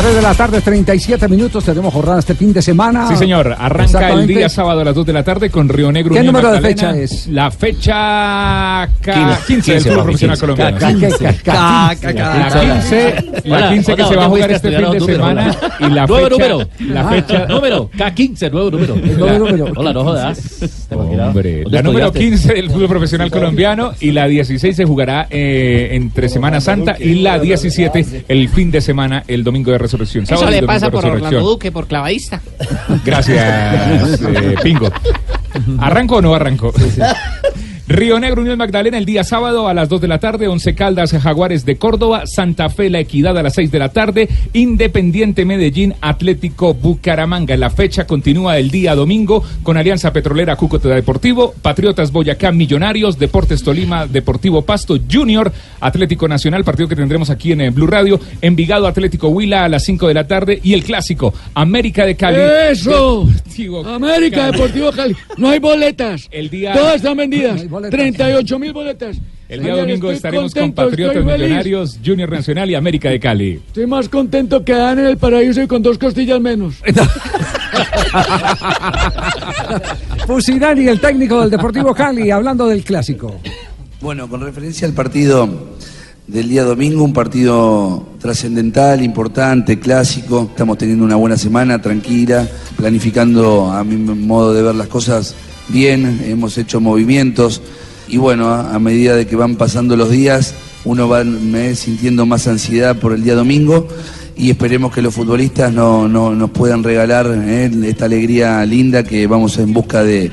3 0.00 0.14
de 0.14 0.22
la 0.22 0.32
tarde, 0.34 0.60
37 0.60 1.26
minutos. 1.28 1.64
Tenemos 1.64 1.92
jornada 1.92 2.20
este 2.20 2.34
fin 2.36 2.52
de 2.52 2.62
semana. 2.62 3.08
Sí, 3.08 3.16
señor. 3.16 3.56
Arranca 3.58 4.10
el 4.12 4.28
día 4.28 4.48
sábado 4.48 4.80
a 4.82 4.84
las 4.84 4.94
2 4.94 5.06
de 5.06 5.12
la 5.12 5.24
tarde 5.24 5.50
con 5.50 5.68
Río 5.68 5.90
Negro. 5.90 6.14
¿Qué 6.14 6.20
Unión 6.20 6.34
número 6.34 6.52
de 6.52 6.60
Magdalena. 6.60 6.92
fecha 6.92 6.96
es? 7.02 7.26
La 7.26 7.50
fecha 7.50 8.88
K- 9.00 9.38
15 9.46 9.72
del 9.72 9.82
15, 9.82 9.90
fútbol 9.90 10.04
profesional 10.04 10.36
15. 10.38 10.40
colombiano. 10.40 10.78
15. 11.00 11.24
La 11.44 11.96
15, 11.98 13.14
la 13.44 13.56
Hola, 13.56 13.68
15 13.70 13.96
que 13.96 14.04
se 14.04 14.16
va 14.16 14.24
a 14.24 14.28
¿dónde 14.28 14.28
jugar 14.28 14.52
este 14.52 14.70
fin 14.78 14.90
de 14.92 15.00
semana 15.00 15.44
número? 15.46 15.58
y 15.80 15.90
la 15.90 16.06
Nuevo 16.06 16.24
fecha 16.24 16.30
número. 16.48 16.68
la 16.92 17.00
Ah, 17.00 17.08
fecha 17.10 17.46
número 17.46 17.90
K15, 17.90 18.50
nuevo 18.52 18.70
número. 18.70 18.96
nuevo 18.96 19.38
número. 19.46 19.72
Hola, 19.76 19.92
no 19.92 20.04
jodas. 20.04 20.38
Hombre, 20.90 21.62
¿Dónde 21.62 21.76
la 21.76 21.82
número 21.82 22.06
estudiaste? 22.06 22.18
15 22.48 22.54
del 22.54 22.70
fútbol 22.70 22.88
profesional 22.88 23.30
colombiano 23.30 23.92
y 24.00 24.12
la 24.12 24.28
16 24.28 24.76
se 24.76 24.84
jugará 24.84 25.26
eh, 25.30 25.88
entre 25.92 26.28
Semana 26.28 26.60
Santa 26.60 26.96
y 26.98 27.16
la 27.16 27.38
17 27.40 28.24
el 28.28 28.48
fin 28.48 28.70
de 28.70 28.80
semana, 28.80 29.24
el 29.26 29.42
domingo 29.42 29.72
de 29.72 29.78
resurrección. 29.88 30.24
Eso 30.24 30.36
Sábado 30.36 30.60
le 30.60 30.66
pasa 30.66 30.90
por. 30.90 31.04
Orlando 31.04 31.40
Duque, 31.40 31.72
por 31.72 31.86
clavadista. 31.86 32.40
Gracias, 33.04 34.20
eh, 34.20 34.54
Pingo. 34.62 34.90
¿Arranco 35.80 36.16
o 36.16 36.22
no 36.22 36.34
arranco? 36.34 36.72
Río 37.88 38.20
Negro, 38.20 38.42
Unión 38.42 38.58
Magdalena, 38.58 38.98
el 38.98 39.06
día 39.06 39.24
sábado 39.24 39.66
a 39.66 39.72
las 39.72 39.88
2 39.88 40.02
de 40.02 40.08
la 40.08 40.18
tarde, 40.18 40.46
Once 40.46 40.74
Caldas, 40.74 41.12
Jaguares 41.12 41.64
de 41.64 41.76
Córdoba, 41.78 42.24
Santa 42.26 42.68
Fe, 42.68 42.90
La 42.90 43.00
Equidad 43.00 43.38
a 43.38 43.42
las 43.42 43.54
6 43.54 43.70
de 43.70 43.78
la 43.78 43.88
tarde, 43.88 44.28
Independiente 44.52 45.46
Medellín, 45.46 45.94
Atlético 46.02 46.74
Bucaramanga. 46.74 47.56
La 47.56 47.70
fecha 47.70 48.06
continúa 48.06 48.58
el 48.58 48.70
día 48.70 48.94
domingo 48.94 49.42
con 49.62 49.78
Alianza 49.78 50.12
Petrolera 50.12 50.56
Cúcuta 50.56 50.90
Deportivo, 50.90 51.54
Patriotas 51.62 52.12
Boyacá 52.12 52.52
Millonarios, 52.52 53.18
Deportes 53.18 53.62
Tolima, 53.62 54.06
Deportivo 54.06 54.60
Pasto 54.60 54.98
Junior, 55.10 55.50
Atlético 55.80 56.28
Nacional, 56.28 56.64
partido 56.64 56.88
que 56.90 56.96
tendremos 56.96 57.30
aquí 57.30 57.52
en 57.52 57.62
eh, 57.62 57.70
Blue 57.70 57.86
Radio, 57.86 58.20
Envigado 58.42 58.86
Atlético 58.86 59.28
Huila 59.28 59.64
a 59.64 59.68
las 59.70 59.84
5 59.84 60.08
de 60.08 60.14
la 60.14 60.26
tarde 60.26 60.60
y 60.62 60.74
el 60.74 60.84
clásico 60.84 61.32
América 61.54 62.04
de 62.04 62.16
Cali. 62.16 62.36
¡Eso! 62.70 63.24
Deportivo 63.24 63.86
América 63.86 64.36
Cali. 64.40 64.52
Deportivo 64.52 64.92
Cali. 64.92 65.16
No 65.38 65.48
hay 65.48 65.58
boletas. 65.58 66.28
El 66.30 66.50
día- 66.50 66.74
Todas 66.74 66.96
están 66.96 67.16
vendidas. 67.16 67.62
38 67.82 68.58
mil 68.58 68.72
boletas. 68.72 69.18
El 69.48 69.62
día 69.62 69.76
domingo 69.76 70.10
estaremos 70.10 70.52
contento, 70.52 70.82
con 70.82 70.90
Patriotas 70.90 71.16
estoy 71.16 71.32
feliz. 71.32 71.46
Millonarios, 71.46 71.98
Junior 72.04 72.30
Nacional 72.30 72.70
y 72.70 72.74
América 72.74 73.08
de 73.08 73.18
Cali. 73.18 73.52
Estoy 73.66 73.86
más 73.86 74.08
contento 74.08 74.62
que 74.62 74.74
Dan 74.74 74.98
en 74.98 75.06
el 75.06 75.16
paraíso 75.16 75.62
y 75.62 75.66
con 75.66 75.82
dos 75.82 75.96
costillas 75.96 76.40
menos. 76.40 76.74
Fusinari, 80.26 80.88
el 80.88 81.00
técnico 81.00 81.40
del 81.40 81.50
Deportivo 81.50 81.94
Cali, 81.94 82.30
hablando 82.30 82.66
del 82.66 82.84
clásico. 82.84 83.40
Bueno, 84.00 84.28
con 84.28 84.42
referencia 84.42 84.86
al 84.86 84.92
partido 84.92 85.48
del 86.26 86.48
día 86.48 86.62
domingo, 86.62 87.02
un 87.02 87.14
partido 87.14 88.06
trascendental, 88.20 89.02
importante, 89.02 89.80
clásico. 89.80 90.48
Estamos 90.50 90.76
teniendo 90.76 91.04
una 91.04 91.16
buena 91.16 91.38
semana, 91.38 91.80
tranquila, 91.80 92.46
planificando 92.76 93.72
a 93.72 93.82
mi 93.82 93.96
modo 93.96 94.52
de 94.52 94.62
ver 94.62 94.74
las 94.74 94.88
cosas 94.88 95.34
bien, 95.68 96.20
hemos 96.24 96.56
hecho 96.58 96.80
movimientos 96.80 97.60
y 98.08 98.16
bueno, 98.16 98.48
a, 98.48 98.78
medida 98.78 99.14
de 99.16 99.26
que 99.26 99.36
van 99.36 99.56
pasando 99.56 99.96
los 99.96 100.10
días, 100.10 100.54
uno 100.84 101.08
va 101.08 101.24
me 101.24 101.74
sintiendo 101.74 102.24
más 102.24 102.46
ansiedad 102.46 102.96
por 102.96 103.12
el 103.12 103.22
día 103.22 103.34
domingo 103.34 103.86
y 104.36 104.50
esperemos 104.50 104.94
que 104.94 105.02
los 105.02 105.14
futbolistas 105.14 105.72
no, 105.72 106.08
no- 106.08 106.34
nos 106.34 106.50
puedan 106.50 106.82
regalar 106.82 107.26
eh, 107.44 107.70
esta 107.84 108.06
alegría 108.06 108.64
linda 108.64 109.02
que 109.02 109.26
vamos 109.26 109.58
en 109.58 109.72
busca 109.74 110.02
de, 110.02 110.30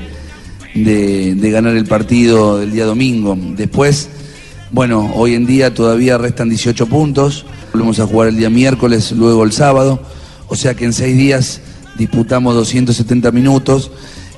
de, 0.74 1.34
de 1.34 1.50
ganar 1.50 1.76
el 1.76 1.84
partido 1.86 2.58
del 2.58 2.70
día 2.72 2.86
domingo. 2.86 3.36
Después, 3.56 4.08
bueno, 4.70 5.12
hoy 5.14 5.34
en 5.34 5.44
día 5.44 5.74
todavía 5.74 6.16
restan 6.18 6.48
18 6.48 6.86
puntos, 6.86 7.44
volvemos 7.72 7.98
a 8.00 8.06
jugar 8.06 8.28
el 8.28 8.36
día 8.38 8.48
miércoles, 8.48 9.12
luego 9.12 9.44
el 9.44 9.52
sábado, 9.52 10.00
o 10.48 10.56
sea 10.56 10.74
que 10.74 10.84
en 10.86 10.92
seis 10.94 11.16
días 11.16 11.60
disputamos 11.98 12.54
270 12.54 13.32
minutos 13.32 13.90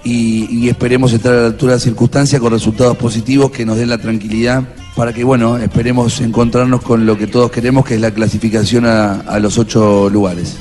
y, 0.08 0.68
esperemos 0.68 1.12
estar 1.12 1.32
a 1.32 1.40
la 1.42 1.46
altura 1.48 1.72
de 1.72 1.78
la 1.78 1.84
circunstancia 1.84 2.40
con 2.40 2.52
resultados 2.52 2.96
positivos 2.96 3.50
que 3.50 3.64
nos 3.64 3.76
den 3.76 3.90
la 3.90 3.98
tranquilidad 3.98 4.62
para 4.96 5.12
que, 5.12 5.24
bueno, 5.24 5.56
esperemos 5.58 6.20
encontrarnos 6.20 6.82
con 6.82 7.06
lo 7.06 7.16
que 7.16 7.26
todos 7.26 7.50
queremos, 7.50 7.84
que 7.84 7.94
es 7.94 8.00
la 8.00 8.10
clasificación 8.10 8.86
a 8.86 9.38
los 9.38 9.58
ocho 9.58 10.10
lugares. 10.10 10.56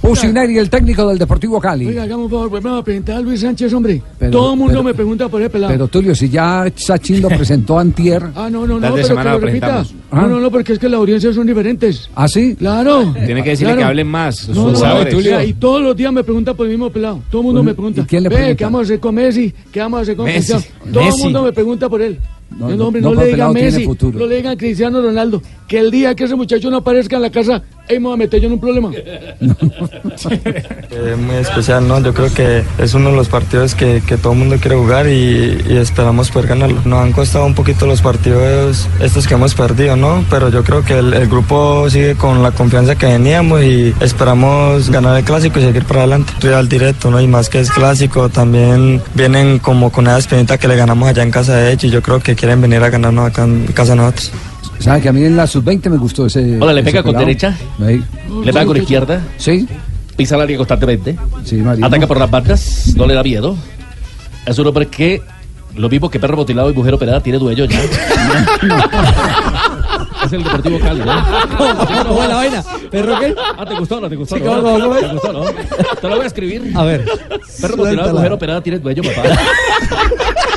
Fusinari, 0.00 0.56
el 0.56 0.70
técnico 0.70 1.06
del 1.08 1.18
Deportivo 1.18 1.60
Cali. 1.60 1.86
Oiga, 1.86 2.04
hagamos 2.04 2.24
un 2.24 2.30
favor, 2.30 2.62
me 2.62 2.78
a 2.78 2.82
presentar 2.82 3.16
a 3.16 3.20
Luis 3.20 3.40
Sánchez, 3.40 3.72
hombre. 3.74 4.00
Pero- 4.18 4.30
Todo 4.32 4.52
el 4.54 4.58
mundo 4.58 4.72
pero- 4.72 4.82
me 4.84 4.94
pregunta 4.94 5.28
por 5.28 5.40
ese 5.42 5.50
pelado. 5.50 5.72
Pero 5.72 5.88
Tulio, 5.88 6.14
si 6.14 6.28
ya 6.30 6.64
Sachin 6.74 7.20
lo 7.20 7.28
presentó 7.36 7.78
antier. 7.78 8.22
Ah, 8.34 8.48
no, 8.50 8.66
no, 8.66 8.80
no, 8.80 8.94
pero 8.94 9.06
semana 9.06 9.30
que 9.32 9.34
lo 9.36 9.40
lo 9.40 9.46
repita. 9.46 9.66
presentamos. 9.66 9.94
No, 10.12 10.18
Ah. 10.20 10.26
no, 10.26 10.40
no, 10.40 10.50
porque 10.50 10.72
es 10.72 10.78
que 10.78 10.88
las 10.88 10.98
audiencias 10.98 11.34
son 11.34 11.46
diferentes. 11.46 12.08
¿Ah, 12.14 12.26
sí? 12.26 12.56
Claro. 12.56 13.12
Tiene 13.26 13.42
que 13.44 13.50
decirle 13.50 13.72
claro. 13.74 13.78
que 13.80 13.84
hablen 13.84 14.06
más. 14.08 14.48
No, 14.48 14.70
no, 14.70 14.74
jugadores. 14.76 15.14
o 15.14 15.20
sea, 15.20 15.44
y 15.44 15.52
todos 15.52 15.82
los 15.82 15.94
días 15.94 16.12
me 16.12 16.24
preguntan 16.24 16.56
por 16.56 16.66
el 16.66 16.72
mismo 16.72 16.90
pelado. 16.90 17.20
Todo 17.30 17.42
el 17.42 17.46
mundo 17.46 17.62
me 17.62 17.74
pregunta. 17.74 18.00
¿y 18.00 18.04
quién 18.04 18.22
le 18.22 18.30
pregunta? 18.30 18.56
¿qué 18.56 18.64
vamos 18.64 18.80
a 18.80 18.82
hacer 18.84 19.00
con 19.00 19.14
Messi? 19.14 19.54
¿Qué 19.70 19.80
vamos 19.80 19.98
a 19.98 20.02
hacer 20.02 20.16
con 20.16 20.24
Messi. 20.24 20.52
Cristiano? 20.54 20.92
Todo 20.92 21.04
el 21.08 21.18
mundo 21.22 21.42
me 21.44 21.52
pregunta 21.52 21.88
por 21.88 22.00
él. 22.02 22.18
No, 22.50 22.68
No, 22.68 22.76
no, 22.76 22.86
hombre, 22.88 23.00
no, 23.00 23.10
no, 23.10 23.14
pero 23.14 23.26
le 23.26 23.32
digan 23.32 23.52
Messi, 23.52 23.86
no 23.86 24.26
le 24.26 24.36
digan 24.36 24.56
Cristiano 24.56 25.00
Ronaldo. 25.00 25.40
Que 25.68 25.78
el 25.78 25.90
día 25.92 26.16
que 26.16 26.24
ese 26.24 26.34
muchacho 26.34 26.68
no 26.68 26.78
aparezca 26.78 27.14
en 27.16 27.22
la 27.22 27.30
casa, 27.30 27.62
ahí 27.90 27.98
me 27.98 28.06
voy 28.06 28.14
a 28.14 28.16
meter 28.16 28.40
yo 28.40 28.46
en 28.46 28.52
un 28.54 28.60
problema. 28.60 28.90
Eh, 30.92 31.16
muy 31.16 31.36
especial, 31.36 31.86
¿no? 31.86 32.00
Yo 32.00 32.12
creo 32.12 32.32
que 32.34 32.62
es 32.78 32.94
uno 32.94 33.10
de 33.10 33.16
los 33.16 33.28
partidos 33.28 33.74
que, 33.74 34.02
que 34.06 34.16
todo 34.16 34.32
el 34.32 34.38
mundo 34.38 34.56
quiere 34.60 34.76
jugar 34.76 35.06
y, 35.06 35.62
y 35.68 35.76
esperamos 35.76 36.30
poder 36.30 36.48
ganarlo. 36.48 36.80
Nos 36.84 37.00
han 37.00 37.12
costado 37.12 37.46
un 37.46 37.54
poquito 37.54 37.86
los 37.86 38.02
partidos 38.02 38.88
estos 39.00 39.26
que 39.26 39.34
hemos 39.34 39.54
perdido, 39.54 39.96
¿no? 39.96 40.24
Pero 40.28 40.50
yo 40.50 40.62
creo 40.64 40.84
que 40.84 40.98
el, 40.98 41.14
el 41.14 41.28
grupo 41.28 41.88
sigue 41.88 42.16
con 42.16 42.42
la 42.42 42.50
confianza 42.50 42.96
que 42.96 43.06
veníamos 43.06 43.62
y 43.62 43.94
esperamos 44.00 44.90
ganar 44.90 45.16
el 45.16 45.24
clásico 45.24 45.58
y 45.58 45.62
seguir 45.62 45.84
para 45.84 46.00
adelante. 46.00 46.32
Real 46.40 46.68
directo, 46.68 47.10
¿no? 47.10 47.20
Y 47.20 47.26
más 47.26 47.48
que 47.48 47.60
es 47.60 47.70
clásico, 47.70 48.28
también 48.28 49.00
vienen 49.14 49.58
como 49.58 49.90
con 49.90 50.06
esa 50.06 50.18
espinita 50.18 50.58
que 50.58 50.68
le 50.68 50.76
ganamos 50.76 51.08
allá 51.08 51.22
en 51.22 51.30
casa 51.30 51.56
de 51.56 51.72
ellos 51.72 51.84
y 51.84 51.90
yo 51.90 52.02
creo 52.02 52.20
que 52.20 52.34
quieren 52.34 52.60
venir 52.60 52.82
a 52.82 52.90
ganarnos 52.90 53.26
acá 53.28 53.44
en 53.44 53.66
casa 53.68 53.92
de 53.92 53.96
nosotros. 53.96 54.32
¿Sabe 54.80 55.00
que 55.02 55.08
a 55.10 55.12
mí 55.12 55.22
en 55.24 55.36
la 55.36 55.46
sub-20 55.46 55.90
me 55.90 55.98
gustó 55.98 56.24
ese. 56.26 56.56
Hola, 56.58 56.72
¿le 56.72 56.80
ese 56.80 56.90
pega 56.90 57.02
con 57.02 57.14
derecha? 57.16 57.54
Ahí. 57.84 58.02
Le 58.44 58.52
pega 58.52 58.64
con 58.64 58.76
izquierda. 58.78 59.20
Sí. 59.36 59.68
Pisa 60.16 60.36
el 60.36 60.42
área 60.42 60.56
constantemente. 60.56 61.16
Sí, 61.44 61.56
Marino. 61.56 61.86
Ataca 61.86 62.06
por 62.06 62.18
las 62.18 62.30
bandas. 62.30 62.94
No 62.96 63.06
le 63.06 63.12
da 63.14 63.22
miedo. 63.22 63.56
Es 64.46 64.58
un 64.58 64.66
hombre 64.66 64.86
que, 64.86 65.20
lo 65.76 65.90
mismo 65.90 66.10
que 66.10 66.18
perro 66.18 66.38
mutilado 66.38 66.70
y 66.70 66.74
mujer 66.74 66.94
operada, 66.94 67.22
tiene 67.22 67.38
dueño 67.38 67.66
ya. 67.66 67.78
es 70.24 70.32
el 70.32 70.42
Deportivo 70.42 70.78
Cali, 70.78 71.00
¿no? 71.00 71.26
¿Cómo 71.58 72.16
fue 72.16 72.28
la 72.28 72.36
vaina? 72.36 72.64
¿Perro 72.90 73.20
qué? 73.20 73.34
Ah, 73.58 73.66
¿te 73.66 73.74
gustó 73.74 73.98
o 73.98 74.00
no 74.00 74.08
te 74.08 74.16
gustó? 74.16 74.36
Sí, 74.36 74.42
no? 74.42 74.62
¿cómo, 74.62 74.64
cómo, 74.72 74.80
cómo? 74.80 74.96
¿Te 74.96 75.08
gustó 75.08 75.32
no? 75.32 75.44
Te 75.44 76.08
lo 76.08 76.16
voy 76.16 76.24
a 76.24 76.26
escribir. 76.26 76.72
A 76.74 76.84
ver. 76.84 77.04
Perro 77.60 77.76
mutilado 77.76 78.08
y 78.10 78.14
mujer 78.14 78.32
operada 78.32 78.62
tiene 78.62 78.78
dueño, 78.78 79.02
papá. 79.02 79.28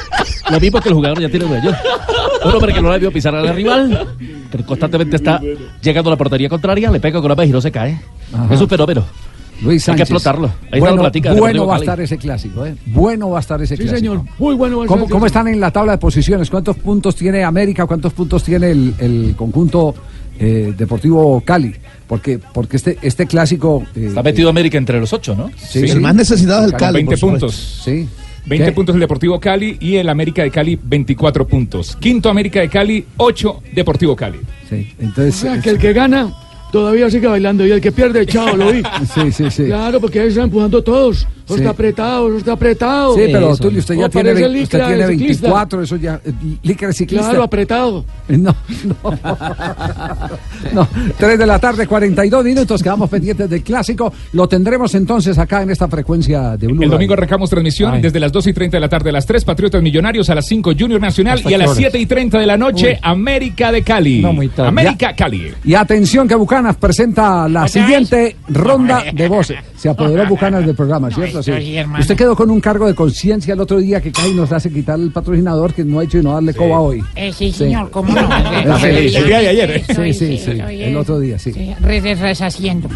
Lo 0.53 0.59
mismo 0.59 0.79
que 0.81 0.89
el 0.89 0.95
jugador 0.95 1.19
ya 1.21 1.29
tiene. 1.29 1.45
Un 1.45 2.51
hombre 2.53 2.73
que 2.73 2.81
no 2.81 2.91
le 2.91 2.99
vio 2.99 3.11
pisar 3.11 3.33
al 3.35 3.55
rival, 3.55 4.07
que 4.51 4.63
constantemente 4.63 5.15
está 5.15 5.39
llegando 5.81 6.09
a 6.09 6.13
la 6.13 6.17
portería 6.17 6.49
contraria, 6.49 6.91
le 6.91 6.99
pega 6.99 7.19
con 7.21 7.29
la 7.29 7.35
vez 7.35 7.49
y 7.49 7.51
no 7.51 7.61
se 7.61 7.71
cae. 7.71 7.99
Ajá. 8.33 8.53
Es 8.53 8.59
un 8.61 8.67
fenómeno. 8.69 9.03
Luis 9.61 9.87
Hay 9.87 9.95
que 9.95 9.99
Sánchez. 9.99 10.09
explotarlo. 10.11 10.47
Ahí 10.47 10.53
está 10.63 10.75
la 10.77 10.79
bueno, 10.81 11.01
platica 11.03 11.33
de 11.33 11.39
bueno 11.39 11.65
va 11.67 11.73
a 11.75 11.77
Cali. 11.77 11.83
estar 11.85 12.01
ese 12.01 12.17
clásico, 12.17 12.65
¿eh? 12.65 12.75
Bueno 12.87 13.29
va 13.29 13.37
a 13.37 13.41
estar 13.41 13.61
ese 13.61 13.77
Sí, 13.77 13.83
clásico. 13.83 13.97
señor. 14.13 14.21
Muy 14.39 14.55
bueno. 14.55 14.79
va 14.79 14.83
a 14.83 14.87
¿Cómo, 14.87 15.03
ser, 15.05 15.11
cómo 15.11 15.25
sí. 15.25 15.27
están 15.27 15.47
en 15.47 15.59
la 15.61 15.71
tabla 15.71 15.93
de 15.93 15.97
posiciones? 15.99 16.49
¿Cuántos 16.49 16.75
puntos 16.77 17.15
tiene 17.15 17.43
América? 17.45 17.85
¿Cuántos 17.85 18.11
puntos 18.13 18.43
tiene 18.43 18.71
el, 18.71 18.93
el 18.99 19.35
conjunto 19.37 19.95
eh, 20.37 20.73
Deportivo 20.77 21.41
Cali? 21.45 21.73
Porque, 22.07 22.39
porque 22.53 22.75
este, 22.75 22.97
este 23.01 23.25
clásico... 23.25 23.83
eh, 23.95 24.07
Está 24.07 24.21
metido 24.21 24.49
América 24.49 24.77
entre 24.77 24.99
los 24.99 25.13
ocho, 25.13 25.33
¿no? 25.35 25.49
Sí, 25.55 25.87
sí. 25.87 26.01
Cali, 26.77 26.95
20 26.95 27.05
por 27.05 27.17
supuesto. 27.17 27.47
puntos. 27.47 27.81
Sí. 27.85 28.09
20 28.45 28.65
¿Qué? 28.65 28.71
puntos 28.73 28.95
el 28.95 29.01
Deportivo 29.01 29.39
Cali 29.39 29.77
y 29.79 29.95
el 29.95 30.09
América 30.09 30.43
de 30.43 30.51
Cali 30.51 30.77
24 30.81 31.47
puntos. 31.47 31.95
Quinto 31.95 32.29
América 32.29 32.59
de 32.59 32.69
Cali, 32.69 33.05
8 33.17 33.61
Deportivo 33.73 34.15
Cali. 34.15 34.39
Sí, 34.69 34.93
entonces... 34.99 35.35
O 35.35 35.53
sea, 35.53 35.61
que 35.61 35.69
el 35.69 35.77
que 35.77 35.93
gana 35.93 36.33
todavía 36.73 37.07
sigue 37.09 37.27
bailando 37.27 37.65
y 37.65 37.71
el 37.71 37.79
que 37.79 37.91
pierde, 37.93 38.25
chao, 38.25 38.57
lo 38.57 38.71
vi. 38.73 38.81
Sí, 39.13 39.31
sí, 39.31 39.49
sí. 39.51 39.65
Claro, 39.65 40.01
porque 40.01 40.19
ahí 40.19 40.27
están 40.29 40.45
empujando 40.45 40.83
todos. 40.83 41.19
Eso 41.45 41.55
Sí. 41.55 41.59
está 41.59 41.71
apretado, 41.71 42.27
eso 42.29 42.37
está 42.37 42.53
apretado. 42.53 43.15
Sí, 43.15 43.21
pero 43.31 43.55
Tulio, 43.57 43.79
usted 43.79 43.95
ya 43.95 44.07
tiene, 44.09 44.33
ve- 44.33 44.63
usted 44.63 44.79
tiene 44.85 45.07
ciclista. 45.07 45.47
24, 45.47 45.81
eso 45.83 45.95
ya... 45.97 46.19
eh, 46.25 46.31
Licra 46.63 46.87
de 46.87 46.93
ciclista. 46.93 47.27
Claro, 47.29 47.43
apretado. 47.43 48.05
No, 48.29 48.55
no. 48.85 48.95
no. 50.73 50.87
3 51.17 51.37
de 51.39 51.45
la 51.45 51.59
tarde, 51.59 51.85
42 51.85 52.45
minutos. 52.45 52.81
Quedamos 52.81 53.09
pendientes 53.09 53.49
del 53.49 53.61
clásico. 53.61 54.11
Lo 54.31 54.47
tendremos 54.47 54.95
entonces 54.95 55.37
acá 55.37 55.61
en 55.61 55.69
esta 55.71 55.87
frecuencia 55.87 56.55
de 56.57 56.67
Blue 56.67 56.81
El 56.83 56.89
domingo 56.89 57.13
arrancamos 57.13 57.49
transmisión 57.49 57.95
Ay. 57.95 58.01
desde 58.01 58.19
las 58.19 58.31
2 58.31 58.47
y 58.47 58.53
30 58.53 58.77
de 58.77 58.81
la 58.81 58.89
tarde 58.89 59.09
a 59.09 59.13
las 59.13 59.25
3, 59.25 59.43
Patriotas 59.45 59.81
Millonarios, 59.83 60.29
a 60.29 60.35
las 60.35 60.45
5, 60.47 60.71
Junior 60.79 61.01
Nacional 61.01 61.37
¿Hasta 61.39 61.51
y 61.51 61.53
a 61.53 61.57
las 61.57 61.67
horas? 61.67 61.77
7 61.77 61.99
y 61.99 62.05
30 62.05 62.39
de 62.39 62.45
la 62.45 62.57
noche, 62.57 62.91
Uy. 62.93 62.99
América 63.01 63.71
de 63.71 63.81
Cali. 63.83 64.21
No, 64.21 64.31
muy 64.33 64.47
tarde. 64.47 64.69
América 64.69 65.13
Cali. 65.15 65.51
Y 65.65 65.73
atención 65.75 66.27
que 66.27 66.33
Bucanas 66.63 66.79
presenta 66.79 67.49
la 67.49 67.67
siguiente 67.67 68.37
ronda 68.47 69.03
de 69.11 69.27
voces. 69.27 69.57
Se 69.75 69.89
apoderó 69.89 70.25
Bucanas 70.25 70.65
del 70.65 70.73
programa, 70.73 71.11
¿cierto? 71.11 71.43
Sí. 71.43 71.51
Usted 71.99 72.15
quedó 72.15 72.37
con 72.37 72.49
un 72.49 72.61
cargo 72.61 72.87
de 72.87 72.95
conciencia 72.95 73.53
el 73.53 73.59
otro 73.59 73.79
día 73.79 73.99
que 73.99 74.13
casi 74.13 74.33
nos 74.33 74.49
hace 74.53 74.71
quitar 74.71 74.97
el 74.97 75.11
patrocinador 75.11 75.73
que 75.73 75.83
no 75.83 75.99
ha 75.99 76.05
hecho 76.05 76.19
y 76.19 76.23
no 76.23 76.33
darle 76.33 76.53
coba 76.53 76.79
hoy. 76.79 77.03
Eh, 77.15 77.33
sí, 77.33 77.51
señor, 77.51 77.91
cómo 77.91 78.13
no. 78.13 78.21
Está 78.59 78.77
feliz. 78.77 79.13
El 79.13 79.25
día 79.25 79.39
de 79.39 79.47
ayer, 79.49 79.71
¿eh? 79.71 79.83
Sí, 79.93 80.13
sí, 80.13 80.37
sí. 80.37 80.51
El 80.51 80.95
otro 80.95 81.19
día, 81.19 81.37
sí. 81.37 81.51
Reshaciendo. 81.51 82.87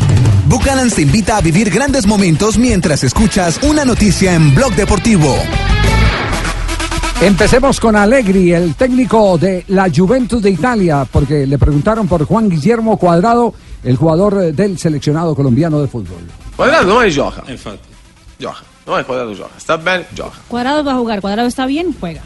Buchanan 0.46 0.88
te 0.88 1.02
invita 1.02 1.36
a 1.36 1.42
vivir 1.42 1.68
grandes 1.68 2.06
momentos 2.06 2.56
mientras 2.56 3.04
escuchas 3.04 3.60
una 3.62 3.84
noticia 3.84 4.34
en 4.34 4.54
Blog 4.54 4.74
Deportivo. 4.76 5.36
Empecemos 7.22 7.78
con 7.78 7.96
Allegri, 7.96 8.52
el 8.52 8.74
técnico 8.74 9.36
de 9.36 9.64
la 9.68 9.90
Juventus 9.94 10.40
de 10.40 10.50
Italia, 10.50 11.06
porque 11.10 11.46
le 11.46 11.58
preguntaron 11.58 12.08
por 12.08 12.24
Juan 12.24 12.48
Guillermo 12.48 12.96
Cuadrado, 12.96 13.52
el 13.84 13.96
jugador 13.96 14.42
eh, 14.42 14.52
del 14.52 14.78
seleccionado 14.78 15.34
colombiano 15.34 15.82
de 15.82 15.86
fútbol. 15.88 16.22
Quadrado 16.56 16.94
non 16.94 17.04
è 17.04 17.10
gioca. 17.10 17.42
Infatti. 17.48 17.88
Gioca. 18.38 18.60
Non 18.86 18.98
è 18.98 19.04
quadrado 19.04 19.34
gioca. 19.34 19.50
Sta 19.58 19.76
bene, 19.76 20.06
gioca. 20.14 20.38
Cuadrado 20.48 20.82
va 20.82 20.92
a 20.92 20.96
jugar, 20.96 21.20
Cuadrado 21.20 21.46
está 21.46 21.66
bien, 21.66 21.94
juega. 22.00 22.22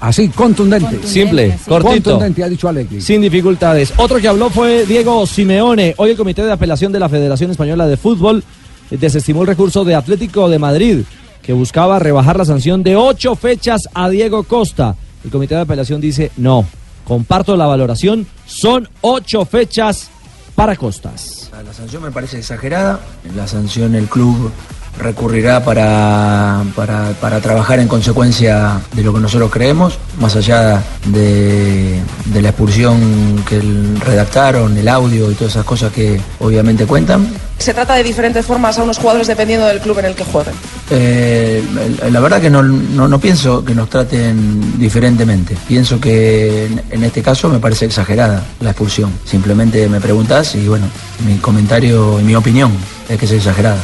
Así, 0.00 0.28
contundente. 0.28 0.84
Contundente, 0.88 1.08
Simple, 1.20 1.52
sí. 1.52 1.64
cortito. 1.66 2.10
Contundente, 2.10 2.44
ha 2.44 2.48
dicho 2.48 2.68
Allegri. 2.68 3.00
Sin 3.00 3.22
dificultades. 3.22 3.94
Otro 3.96 4.18
que 4.18 4.28
habló 4.28 4.50
fue 4.50 4.84
Diego 4.84 5.26
Simeone. 5.26 5.94
Hoy 5.96 6.10
el 6.10 6.16
Comité 6.18 6.42
de 6.42 6.52
Apelación 6.52 6.92
de 6.92 7.00
la 7.00 7.08
Federación 7.08 7.50
Española 7.50 7.86
de 7.86 7.96
Fútbol 7.96 8.44
eh, 8.90 8.98
desestimó 8.98 9.40
el 9.40 9.46
recurso 9.48 9.84
de 9.84 9.94
Atlético 9.94 10.50
de 10.50 10.58
Madrid, 10.58 10.98
que 11.44 11.52
buscaba 11.52 11.98
rebajar 11.98 12.38
la 12.38 12.44
sanción 12.44 12.82
de 12.82 12.96
ocho 12.96 13.36
fechas 13.36 13.82
a 13.92 14.08
Diego 14.08 14.44
Costa. 14.44 14.96
El 15.22 15.30
Comité 15.30 15.54
de 15.54 15.60
Apelación 15.60 16.00
dice 16.00 16.32
no. 16.36 16.66
Comparto 17.04 17.56
la 17.56 17.66
valoración. 17.66 18.26
Son 18.46 18.88
ocho 19.02 19.44
fechas 19.44 20.08
para 20.54 20.74
Costas. 20.74 21.50
La 21.64 21.72
sanción 21.72 22.02
me 22.02 22.10
parece 22.10 22.38
exagerada. 22.38 23.00
La 23.36 23.46
sanción 23.46 23.94
el 23.94 24.06
club 24.06 24.50
recurrirá 24.98 25.64
para, 25.64 26.62
para, 26.76 27.10
para 27.20 27.40
trabajar 27.40 27.80
en 27.80 27.88
consecuencia 27.88 28.80
de 28.92 29.02
lo 29.02 29.12
que 29.12 29.20
nosotros 29.20 29.50
creemos, 29.50 29.98
más 30.20 30.36
allá 30.36 30.82
de, 31.06 32.00
de 32.26 32.42
la 32.42 32.48
expulsión 32.50 33.42
que 33.48 33.56
el- 33.56 34.00
redactaron, 34.00 34.76
el 34.76 34.88
audio 34.88 35.30
y 35.30 35.34
todas 35.34 35.52
esas 35.54 35.64
cosas 35.64 35.92
que 35.92 36.20
obviamente 36.40 36.86
cuentan. 36.86 37.26
Se 37.58 37.72
trata 37.72 37.94
de 37.94 38.02
diferentes 38.02 38.44
formas 38.44 38.78
a 38.78 38.82
unos 38.82 38.98
jugadores 38.98 39.26
dependiendo 39.26 39.66
del 39.66 39.80
club 39.80 39.98
en 40.00 40.06
el 40.06 40.14
que 40.14 40.24
jueguen. 40.24 40.54
Eh, 40.90 41.62
la 42.10 42.20
verdad 42.20 42.40
que 42.40 42.50
no, 42.50 42.62
no, 42.62 43.08
no 43.08 43.18
pienso 43.18 43.64
que 43.64 43.74
nos 43.74 43.88
traten 43.88 44.78
diferentemente. 44.78 45.56
Pienso 45.66 46.00
que 46.00 46.66
en, 46.66 46.82
en 46.90 47.04
este 47.04 47.22
caso 47.22 47.48
me 47.48 47.58
parece 47.58 47.86
exagerada 47.86 48.42
la 48.60 48.70
expulsión. 48.70 49.10
Simplemente 49.24 49.88
me 49.88 50.00
preguntas 50.00 50.54
y 50.56 50.66
bueno, 50.68 50.86
mi 51.26 51.36
comentario 51.38 52.20
y 52.20 52.24
mi 52.24 52.34
opinión 52.34 52.72
es 53.08 53.18
que 53.18 53.24
es 53.26 53.32
exagerada. 53.32 53.78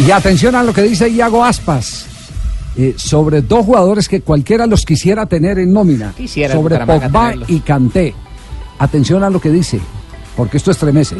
Y 0.00 0.10
atención 0.10 0.54
a 0.54 0.62
lo 0.62 0.72
que 0.72 0.82
dice 0.82 1.08
Iago 1.08 1.44
Aspas. 1.44 2.06
eh, 2.76 2.94
sobre 2.96 3.40
dos 3.40 3.64
jugadores 3.64 4.08
que 4.08 4.20
cualquiera 4.20 4.66
los 4.66 4.84
quisiera 4.84 5.26
tener 5.26 5.60
en 5.60 5.72
nómina. 5.72 6.12
Quisiera 6.16 6.54
sobre 6.54 6.76
Pogba 6.80 6.98
tenerlos. 7.28 7.48
y 7.50 7.60
Kanté. 7.60 8.14
Atención 8.80 9.22
a 9.22 9.30
lo 9.30 9.40
que 9.40 9.50
dice, 9.50 9.78
porque 10.36 10.56
esto 10.56 10.72
estremece. 10.72 11.14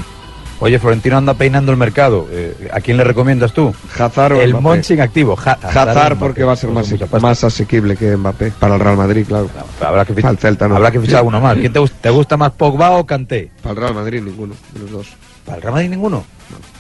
Oye, 0.59 0.79
Florentino 0.81 1.17
anda 1.17 1.35
peinando 1.35 1.71
el 1.71 1.79
mercado. 1.79 2.27
Eh, 2.31 2.71
¿A 2.73 2.81
quién 2.81 2.97
le 2.97 3.05
recomiendas 3.05 3.53
tú? 3.53 3.73
Hazard 3.97 4.33
o 4.35 4.41
El 4.41 4.51
Mbappé. 4.51 4.63
Monchi 4.63 4.95
en 4.95 5.01
activo. 5.03 5.37
Ja- 5.37 5.59
Hazard 5.63 6.19
porque 6.19 6.43
va 6.43 6.53
a 6.55 6.57
ser 6.57 6.71
más, 6.71 6.89
más 7.21 7.45
asequible 7.45 7.97
que 7.97 8.17
Mbappé 8.17 8.51
para 8.59 8.75
el 8.75 8.81
Real 8.81 8.97
Madrid, 8.97 9.25
claro. 9.27 9.49
Habrá 9.81 10.05
que, 10.05 10.15
Para 10.15 10.31
el 10.31 10.39
Celta, 10.39 10.67
no. 10.67 10.75
habrá 10.77 10.91
que 10.91 10.99
fichar 11.01 11.23
uno 11.23 11.41
más. 11.41 11.57
¿Quién 11.57 11.73
te, 11.73 11.79
gusta, 11.79 11.97
te 12.01 12.11
gusta 12.11 12.37
más, 12.37 12.51
Pogba 12.53 12.91
o 12.93 13.07
Kanté? 13.07 13.51
Para 13.63 13.75
el 13.75 13.77
Real 13.81 13.95
Madrid 13.95 14.23
ninguno, 14.23 14.55
de 14.73 14.81
los 14.81 14.91
dos. 14.91 15.07
¿Para 15.45 15.57
el 15.57 15.63
Real 15.63 15.75
Madrid 15.75 15.91
ninguno? 15.91 16.25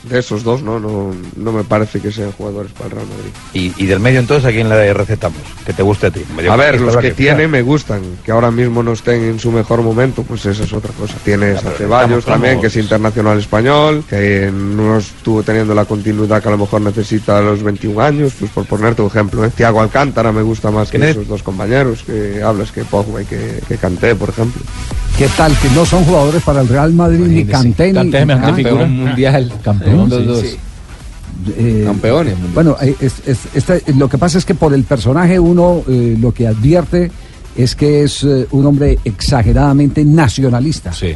De 0.04 0.18
esos 0.18 0.44
dos, 0.44 0.62
no, 0.62 0.78
no, 0.78 1.14
no 1.36 1.52
me 1.52 1.64
parece 1.64 1.98
que 1.98 2.12
sean 2.12 2.30
jugadores 2.32 2.70
para 2.72 2.86
el 2.86 2.90
Real 2.92 3.06
Madrid. 3.06 3.30
Y, 3.54 3.82
y 3.82 3.86
del 3.86 4.00
medio 4.00 4.20
entonces, 4.20 4.44
¿a 4.44 4.52
quién 4.52 4.68
le 4.68 4.92
recetamos? 4.92 5.40
Que 5.64 5.72
te 5.72 5.82
guste 5.82 6.08
a 6.08 6.10
ti. 6.10 6.22
Medio 6.36 6.52
A 6.52 6.56
ver, 6.56 6.78
los 6.78 6.96
que 6.98 7.12
tiene 7.12 7.48
me 7.48 7.62
gustan. 7.62 8.02
Que 8.22 8.30
ahora 8.30 8.50
mismo 8.50 8.82
no 8.82 8.92
estén 8.92 9.22
en 9.24 9.38
su 9.38 9.50
mejor 9.50 9.80
momento, 9.80 10.22
pues 10.22 10.44
esa 10.44 10.64
es 10.64 10.72
otra 10.74 10.92
cosa. 10.92 11.14
Tienes 11.24 11.62
Ya, 11.62 11.70
a 11.70 11.72
Ceballos 11.72 12.24
también, 12.26 12.60
que 12.60 12.66
es 12.66 12.76
internacional 12.76 13.38
español, 13.38 14.04
que 14.08 14.50
no 14.52 14.98
estuvo 14.98 15.42
teniendo 15.42 15.74
la 15.74 15.86
continuidad 15.86 16.42
que 16.42 16.48
a 16.48 16.52
lo 16.52 16.58
mejor 16.58 16.82
necesita 16.82 17.38
a 17.38 17.42
los 17.42 17.62
21 17.62 18.00
años, 18.02 18.34
pues 18.38 18.50
por 18.50 18.66
ponerte 18.66 19.00
un 19.00 19.08
ejemplo. 19.08 19.42
¿eh? 19.42 19.50
Tiago 19.56 19.80
Alcántara 19.80 20.32
me 20.32 20.42
gusta 20.42 20.70
más 20.70 20.90
que 20.90 20.98
esos 20.98 21.26
dos 21.26 21.42
compañeros 21.42 22.02
que 22.02 22.42
hablas 22.42 22.70
que 22.72 22.84
Pogba 22.84 23.22
y 23.22 23.24
que, 23.24 23.60
que 23.66 23.78
Kanté, 23.78 24.14
por 24.14 24.28
ejemplo. 24.28 24.62
¿Qué 25.18 25.28
tal? 25.36 25.56
Que 25.60 25.68
no 25.70 25.86
son 25.86 26.04
jugadores 26.04 26.42
para 26.42 26.60
el 26.62 26.68
Real 26.68 26.92
Madrid, 26.92 27.20
ni 27.20 27.44
Kanté, 27.44 27.92
ni... 27.92 28.10
Figura. 28.54 28.86
mundial. 28.86 29.52
Campeón, 29.62 30.08
los 30.10 30.18
sí, 30.20 30.24
dos. 30.26 30.40
sí. 30.40 31.84
Campeones. 31.84 32.34
Bueno, 32.52 32.76
eh, 32.82 32.96
es- 33.00 33.22
es- 33.26 33.46
esta- 33.54 33.76
lo 33.96 34.08
que 34.08 34.18
pasa 34.18 34.38
es 34.38 34.44
que 34.44 34.54
por 34.54 34.74
el 34.74 34.82
personaje 34.84 35.38
uno 35.38 35.82
eh, 35.88 36.16
lo 36.20 36.32
que 36.32 36.46
advierte 36.48 37.12
es 37.56 37.76
que 37.76 38.02
es 38.02 38.24
eh, 38.24 38.46
un 38.50 38.66
hombre 38.66 38.98
exageradamente 39.04 40.04
nacionalista. 40.04 40.92
Sí. 40.92 41.14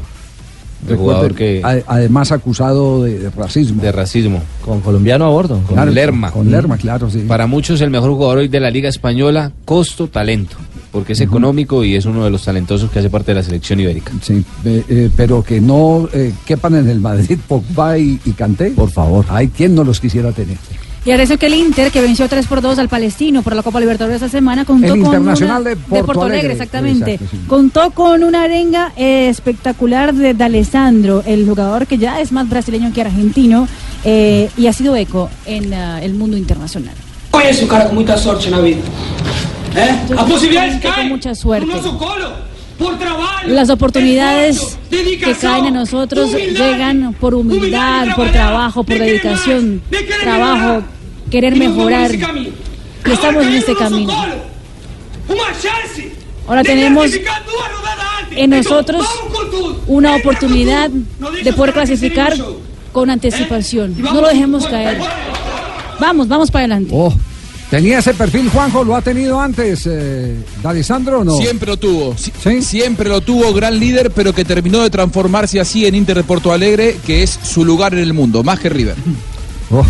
Recuerde, 0.82 0.96
jugador 1.02 1.34
que- 1.34 1.60
a- 1.64 1.78
además 1.92 2.30
acusado 2.30 3.02
de, 3.02 3.18
de 3.18 3.30
racismo. 3.30 3.82
De 3.82 3.90
racismo. 3.90 4.40
Con 4.64 4.80
colombiano 4.80 5.24
a 5.24 5.28
bordo. 5.30 5.56
Con 5.66 5.74
Claro, 5.74 5.90
Lerma. 5.90 6.30
con 6.30 6.48
Lerma, 6.48 6.76
claro, 6.76 7.10
sí. 7.10 7.24
Para 7.26 7.48
muchos 7.48 7.80
el 7.80 7.90
mejor 7.90 8.10
jugador 8.12 8.38
hoy 8.38 8.48
de 8.48 8.60
la 8.60 8.70
Liga 8.70 8.88
Española, 8.88 9.50
costo, 9.64 10.06
talento. 10.08 10.56
Porque 10.90 11.12
es 11.12 11.20
económico 11.20 11.84
y 11.84 11.96
es 11.96 12.06
uno 12.06 12.24
de 12.24 12.30
los 12.30 12.44
talentosos 12.44 12.90
que 12.90 12.98
hace 13.00 13.10
parte 13.10 13.32
de 13.32 13.36
la 13.36 13.42
selección 13.42 13.78
ibérica. 13.80 14.12
Sí, 14.22 14.42
eh, 14.64 14.84
eh, 14.88 15.10
pero 15.14 15.42
que 15.42 15.60
no 15.60 16.08
eh, 16.12 16.32
quepan 16.46 16.76
en 16.76 16.88
el 16.88 17.00
Madrid 17.00 17.38
Pogba 17.46 17.98
y, 17.98 18.18
y 18.24 18.32
Kanté. 18.32 18.70
Por 18.70 18.90
favor. 18.90 19.26
Hay 19.28 19.48
quien 19.48 19.74
no 19.74 19.84
los 19.84 20.00
quisiera 20.00 20.32
tener. 20.32 20.56
Y 21.04 21.10
atención 21.10 21.38
que 21.38 21.46
el 21.46 21.54
Inter, 21.54 21.90
que 21.90 22.00
venció 22.02 22.28
3 22.28 22.46
por 22.46 22.60
2 22.60 22.78
al 22.80 22.88
Palestino 22.88 23.42
por 23.42 23.54
la 23.54 23.62
Copa 23.62 23.80
Libertadores 23.80 24.16
esta 24.16 24.28
semana, 24.28 24.64
contó 24.64 24.86
El 24.86 24.90
con 25.00 25.06
Internacional 25.06 25.62
una- 25.62 25.70
de 25.70 25.76
Porto 25.76 26.22
Alegre. 26.24 26.52
exactamente. 26.52 27.14
Exacto, 27.14 27.36
sí. 27.36 27.44
Contó 27.46 27.90
con 27.92 28.24
una 28.24 28.42
arenga 28.42 28.92
eh, 28.96 29.28
espectacular 29.30 30.12
de 30.14 30.34
D'Alessandro, 30.34 31.22
el 31.24 31.46
jugador 31.46 31.86
que 31.86 31.98
ya 31.98 32.20
es 32.20 32.32
más 32.32 32.48
brasileño 32.48 32.92
que 32.92 33.00
argentino 33.02 33.68
eh, 34.04 34.50
y 34.56 34.66
ha 34.66 34.72
sido 34.72 34.96
eco 34.96 35.30
en 35.46 35.72
ah, 35.72 36.02
el 36.02 36.14
mundo 36.14 36.36
internacional. 36.36 36.94
Conheço 37.30 37.64
um 37.64 37.68
cara 37.68 37.92
muita 37.92 38.16
sorte 38.16 38.50
na 38.50 38.58
vida. 38.60 38.80
É? 39.74 39.90
A 40.16 40.80
cai 40.80 41.08
mucha 41.08 41.34
suerte. 41.34 41.66
por. 42.78 42.98
Las 43.46 43.70
oportunidades 43.70 44.78
que 44.88 45.34
caen 45.40 45.66
a 45.66 45.70
nosotros 45.70 46.30
humildad, 46.30 46.64
llegan 46.64 47.14
por 47.14 47.34
humildad, 47.34 48.14
por 48.14 48.30
trabajo, 48.30 48.84
por 48.84 48.98
de 48.98 49.04
dedicación, 49.04 49.82
más, 49.82 49.90
de 49.90 50.06
querer 50.06 50.20
trabajo, 50.20 50.58
mejorar. 50.58 51.30
querer 51.30 51.56
mejorar. 51.56 52.14
Y 52.14 53.10
estamos 53.10 53.46
en 53.46 53.54
este 53.54 53.74
camino. 53.74 54.12
Ahora 56.46 56.62
tenemos 56.62 57.10
en 58.30 58.50
nosotros 58.50 59.06
una 59.86 60.14
oportunidad 60.14 60.90
de 61.42 61.52
poder 61.52 61.74
clasificar 61.74 62.34
con 62.92 63.10
anticipación. 63.10 63.96
No 64.00 64.20
lo 64.20 64.28
dejemos 64.28 64.66
caer. 64.66 65.00
Vamos, 65.98 66.28
vamos 66.28 66.50
para 66.50 66.64
adelante. 66.64 66.90
Oh, 66.94 67.12
¿Tenía 67.70 67.98
ese 67.98 68.14
perfil, 68.14 68.48
Juanjo? 68.48 68.82
¿Lo 68.82 68.96
ha 68.96 69.02
tenido 69.02 69.38
antes, 69.38 69.82
eh, 69.86 70.34
D'Alessandro 70.62 71.20
o 71.20 71.24
no? 71.24 71.36
Siempre 71.36 71.66
lo 71.68 71.76
tuvo. 71.76 72.16
Si- 72.16 72.32
Siempre 72.62 73.10
lo 73.10 73.20
tuvo, 73.20 73.52
gran 73.52 73.78
líder, 73.78 74.10
pero 74.10 74.32
que 74.32 74.44
terminó 74.44 74.80
de 74.82 74.88
transformarse 74.88 75.60
así 75.60 75.84
en 75.86 75.94
Inter 75.94 76.16
de 76.16 76.24
Porto 76.24 76.50
Alegre, 76.52 76.96
que 77.06 77.22
es 77.22 77.38
su 77.42 77.64
lugar 77.66 77.92
en 77.92 78.00
el 78.00 78.14
mundo, 78.14 78.42
más 78.42 78.58
que 78.58 78.70
River. 78.70 78.94
Oh, 79.70 79.84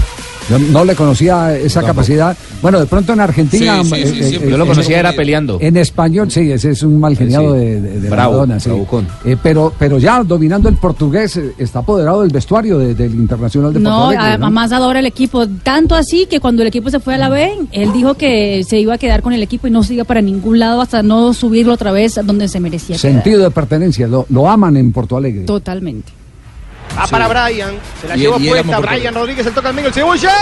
yo 0.48 0.58
no 0.58 0.84
le 0.84 0.94
conocía 0.94 1.56
esa 1.56 1.82
capacidad. 1.82 2.36
Bueno, 2.62 2.80
de 2.80 2.86
pronto 2.86 3.12
en 3.12 3.20
Argentina. 3.20 3.82
Sí, 3.84 3.90
sí, 3.90 4.02
sí, 4.04 4.20
eh, 4.36 4.40
eh, 4.42 4.48
Yo 4.50 4.56
lo 4.58 4.64
eh, 4.64 4.68
conocía, 4.68 4.98
era 5.00 5.12
peleando. 5.12 5.58
En 5.60 5.76
español, 5.76 6.30
sí, 6.30 6.50
ese 6.50 6.70
es 6.70 6.82
un 6.82 6.98
mal 6.98 7.16
geniado 7.16 7.52
Sí. 7.54 7.58
de, 7.60 7.80
de, 7.80 8.00
de 8.00 8.10
Bravo, 8.10 8.32
Maradona, 8.32 8.60
sí. 8.60 8.68
bravucón. 8.70 9.06
Eh, 9.24 9.36
pero, 9.42 9.72
pero 9.78 9.98
ya 9.98 10.22
dominando 10.24 10.68
el 10.68 10.76
portugués, 10.76 11.36
eh, 11.36 11.52
está 11.58 11.80
apoderado 11.80 12.22
del 12.22 12.30
vestuario 12.30 12.78
de- 12.78 12.94
del 12.94 13.14
Internacional 13.14 13.72
de 13.72 13.80
No, 13.80 14.08
Alegre, 14.08 14.38
¿no? 14.38 14.46
además 14.46 14.72
adora 14.72 15.00
el 15.00 15.06
equipo. 15.06 15.46
Tanto 15.62 15.94
así 15.94 16.26
que 16.26 16.40
cuando 16.40 16.62
el 16.62 16.68
equipo 16.68 16.90
se 16.90 17.00
fue 17.00 17.14
a 17.14 17.18
la 17.18 17.28
B, 17.28 17.52
él 17.72 17.92
dijo 17.92 18.14
que 18.14 18.62
se 18.68 18.78
iba 18.78 18.94
a 18.94 18.98
quedar 18.98 19.22
con 19.22 19.32
el 19.32 19.42
equipo 19.42 19.66
y 19.66 19.70
no 19.70 19.82
se 19.82 19.94
iba 19.94 20.04
para 20.04 20.20
ningún 20.20 20.58
lado 20.58 20.80
hasta 20.80 21.02
no 21.02 21.32
subirlo 21.34 21.74
otra 21.74 21.92
vez 21.92 22.18
donde 22.24 22.48
se 22.48 22.60
merecía. 22.60 22.96
quedar. 22.96 23.12
Sentido 23.12 23.42
de 23.42 23.50
pertenencia, 23.50 24.06
lo, 24.06 24.26
lo 24.30 24.48
aman 24.48 24.76
en 24.76 24.92
Porto 24.92 25.16
Alegre. 25.16 25.44
Totalmente. 25.44 26.12
Va 26.98 27.06
para 27.06 27.28
Brian. 27.28 27.74
Se 28.00 28.08
la 28.08 28.16
Y- 28.16 28.20
llevó 28.20 28.38
y 28.38 28.48
puesta. 28.48 28.80
Brian 28.80 29.14
Rodríguez, 29.14 29.46
el 29.46 29.52
toca 29.54 29.68
al 29.68 29.74
medio, 29.74 29.88
el 29.88 29.94
cebolla. 29.94 30.32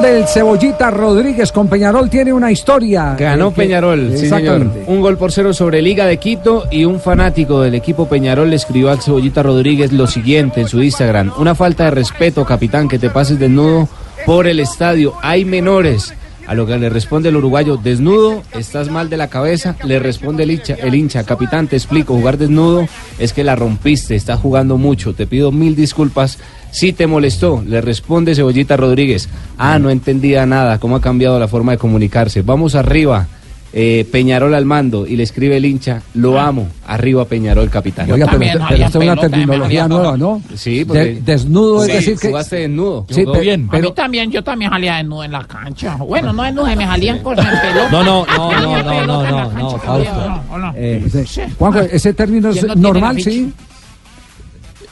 Del 0.00 0.26
Cebollita 0.28 0.90
Rodríguez 0.90 1.50
con 1.50 1.66
Peñarol 1.66 2.10
tiene 2.10 2.30
una 2.32 2.50
historia. 2.52 3.14
Ganó 3.18 3.48
Eh, 3.48 3.50
que- 3.54 3.62
Peñarol, 3.62 4.12
sí 4.16 4.28
señor. 4.28 4.66
Un 4.86 5.00
gol 5.00 5.16
por 5.16 5.32
cero 5.32 5.54
sobre 5.54 5.80
Liga 5.80 6.04
de 6.04 6.18
Quito 6.18 6.64
y 6.70 6.84
un 6.84 7.00
fanático 7.00 7.62
del 7.62 7.74
equipo 7.74 8.06
Peñarol 8.06 8.50
le 8.50 8.56
escribió 8.56 8.90
al 8.90 9.00
Cebollita 9.00 9.42
Rodríguez 9.42 9.92
lo 9.92 10.06
siguiente 10.06 10.60
en 10.60 10.68
su 10.68 10.82
Instagram. 10.82 11.32
Una 11.38 11.54
falta 11.54 11.84
de 11.84 11.92
respeto, 11.92 12.44
capitán, 12.44 12.86
que 12.86 12.98
te 12.98 13.08
pases 13.08 13.38
desnudo 13.38 13.88
por 14.26 14.46
el 14.46 14.60
estadio. 14.60 15.14
Hay 15.22 15.46
menores. 15.46 16.12
A 16.46 16.54
lo 16.54 16.66
que 16.66 16.76
le 16.76 16.90
responde 16.90 17.30
el 17.30 17.36
uruguayo, 17.36 17.76
desnudo, 17.76 18.42
estás 18.52 18.90
mal 18.90 19.08
de 19.08 19.16
la 19.16 19.28
cabeza. 19.28 19.76
Le 19.84 19.98
responde 19.98 20.42
el 20.42 20.50
hincha, 20.50 20.74
el 20.74 20.94
hincha, 20.94 21.24
capitán, 21.24 21.68
te 21.68 21.76
explico, 21.76 22.14
jugar 22.14 22.36
desnudo 22.36 22.86
es 23.18 23.32
que 23.32 23.44
la 23.44 23.56
rompiste, 23.56 24.14
estás 24.14 24.40
jugando 24.40 24.76
mucho, 24.76 25.14
te 25.14 25.26
pido 25.26 25.52
mil 25.52 25.74
disculpas. 25.74 26.38
Si 26.70 26.92
te 26.92 27.06
molestó, 27.06 27.62
le 27.66 27.80
responde 27.80 28.34
Cebollita 28.34 28.76
Rodríguez. 28.76 29.28
Ah, 29.56 29.78
no 29.78 29.90
entendía 29.90 30.44
nada, 30.44 30.78
cómo 30.78 30.96
ha 30.96 31.00
cambiado 31.00 31.38
la 31.38 31.48
forma 31.48 31.72
de 31.72 31.78
comunicarse. 31.78 32.42
Vamos 32.42 32.74
arriba, 32.74 33.28
eh, 33.76 34.06
Peñarol 34.12 34.54
al 34.54 34.64
mando. 34.64 35.04
Y 35.04 35.16
le 35.16 35.24
escribe 35.24 35.56
el 35.56 35.64
hincha, 35.64 36.00
lo 36.14 36.38
amo, 36.38 36.68
arriba 36.86 37.24
Peñarol, 37.24 37.68
capitán. 37.70 38.08
Oiga, 38.10 38.26
pero, 38.30 38.38
pero 38.68 38.84
esta 38.84 38.98
es 38.98 39.04
una 39.04 39.16
terminología 39.16 39.88
nueva, 39.88 40.16
¿no? 40.16 40.40
Sí, 40.54 40.84
porque- 40.84 41.00
De- 41.04 41.20
desnudo 41.22 41.82
es 41.84 41.92
decir 41.92 42.16
que. 42.16 42.28
jugaste 42.28 42.56
desnudo. 42.56 43.04
Sí, 43.10 43.22
Jugó 43.24 43.32
pe- 43.32 43.40
bien. 43.40 43.60
A 43.62 43.64
mí 43.64 43.68
pero, 43.72 43.92
también, 43.92 44.30
yo 44.30 44.44
también 44.44 44.70
salía 44.70 44.96
desnudo 44.98 45.24
en 45.24 45.32
la 45.32 45.44
cancha. 45.44 45.96
Bueno, 45.96 46.32
no 46.32 46.44
desnudo, 46.44 46.66
me 46.76 46.84
salían 46.86 47.18
cosas 47.20 47.46
en 47.52 47.60
pelota. 47.68 47.88
No, 47.90 48.04
no, 48.04 48.26
no, 48.26 48.52
no, 48.52 48.82
no, 48.82 49.06
no, 49.06 49.30
no, 49.30 49.52
no. 49.52 50.44
¿O 50.52 50.58
no? 50.58 50.72
Eh, 50.76 51.04
sí. 51.26 51.40
Juanjo, 51.58 51.80
ese 51.80 52.14
término 52.14 52.50
es 52.50 52.54
¿Quién 52.58 52.68
no 52.68 52.74
tiene 52.74 52.88
normal, 52.88 53.20
sí. 53.20 53.52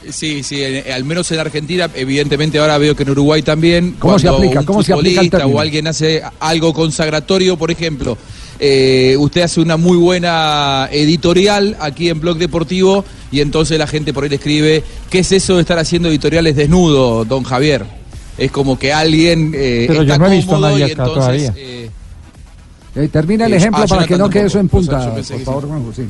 Sí, 0.09 0.43
sí, 0.43 0.61
en- 0.61 0.91
al 0.91 1.05
menos 1.05 1.31
en 1.31 1.39
Argentina, 1.39 1.89
evidentemente 1.95 2.59
ahora 2.59 2.77
veo 2.77 2.93
que 2.95 3.03
en 3.03 3.11
Uruguay 3.11 3.41
también. 3.41 3.95
¿Cómo 3.97 4.19
se 4.19 4.27
aplica? 4.27 4.59
un 4.59 4.65
¿Cómo 4.65 4.83
se 4.83 4.91
aplica 4.91 5.21
el 5.21 5.43
o 5.53 5.59
alguien 5.61 5.87
hace 5.87 6.21
algo 6.41 6.73
consagratorio, 6.73 7.55
por 7.55 7.71
ejemplo, 7.71 8.17
eh, 8.59 9.15
usted 9.19 9.41
hace 9.41 9.59
una 9.61 9.77
muy 9.77 9.97
buena 9.97 10.87
editorial 10.91 11.75
aquí 11.79 12.09
en 12.09 12.19
Blog 12.19 12.37
Deportivo 12.37 13.03
y 13.31 13.41
entonces 13.41 13.77
la 13.77 13.87
gente 13.87 14.13
por 14.13 14.23
ahí 14.23 14.29
le 14.29 14.35
escribe, 14.37 14.83
¿qué 15.09 15.19
es 15.19 15.31
eso 15.31 15.55
de 15.55 15.61
estar 15.61 15.77
haciendo 15.79 16.09
editoriales 16.09 16.55
desnudo, 16.55 17.25
don 17.25 17.43
Javier? 17.43 17.85
Es 18.37 18.51
como 18.51 18.77
que 18.79 18.91
alguien 18.93 19.51
eh, 19.55 19.85
Pero 19.87 20.03
yo 20.03 20.13
está 20.13 20.17
no 20.17 20.31
he 20.31 20.35
visto 20.37 20.51
a 20.51 20.55
cómodo 20.55 20.71
nadie 20.71 20.87
y 20.87 20.91
acá 20.91 21.03
entonces, 21.03 21.19
todavía. 21.23 21.53
eh, 21.57 21.89
Eh, 22.95 23.07
termina 23.11 23.45
el 23.47 23.53
ejemplo 23.53 23.83
ah, 23.83 23.87
para 23.87 24.05
que 24.05 24.17
no 24.17 24.29
quede 24.29 24.45
eso 24.47 24.59
en 24.59 24.67
tampoco. 24.69 24.95
O 24.95 24.99
sea, 24.99 25.13
punta, 25.13 25.21
yo 25.21 25.35
por 25.35 25.43
favor, 25.45 25.63
sí. 25.63 25.67
Juanjo, 25.69 25.93
sí. 25.93 26.03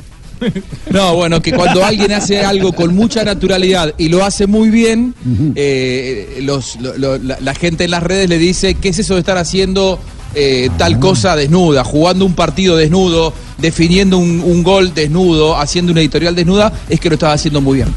No, 0.91 1.15
bueno, 1.15 1.41
que 1.41 1.53
cuando 1.53 1.85
alguien 1.85 2.11
hace 2.11 2.39
algo 2.43 2.73
con 2.73 2.93
mucha 2.93 3.23
naturalidad 3.23 3.93
y 3.97 4.09
lo 4.09 4.25
hace 4.25 4.47
muy 4.47 4.69
bien, 4.69 5.15
eh, 5.55 6.39
los, 6.41 6.75
lo- 6.81 6.97
lo- 6.97 7.17
la, 7.17 7.37
la 7.39 7.55
gente 7.55 7.85
en 7.85 7.91
las 7.91 8.03
redes 8.03 8.27
le 8.27 8.37
dice, 8.37 8.73
¿qué 8.75 8.89
es 8.89 8.99
eso 8.99 9.13
de 9.13 9.21
estar 9.21 9.37
haciendo 9.37 9.97
eh, 10.35 10.69
tal 10.77 10.99
cosa 10.99 11.35
desnuda, 11.35 11.83
jugando 11.83 12.25
un 12.25 12.33
partido 12.33 12.75
desnudo, 12.75 13.33
definiendo 13.57 14.17
un, 14.17 14.41
un 14.43 14.63
gol 14.63 14.93
desnudo, 14.93 15.57
haciendo 15.57 15.91
una 15.91 16.01
editorial 16.01 16.35
desnuda? 16.35 16.71
Es 16.89 16.99
que 16.99 17.09
lo 17.09 17.15
estaba 17.15 17.33
haciendo 17.33 17.61
muy 17.61 17.77
bien. 17.77 17.87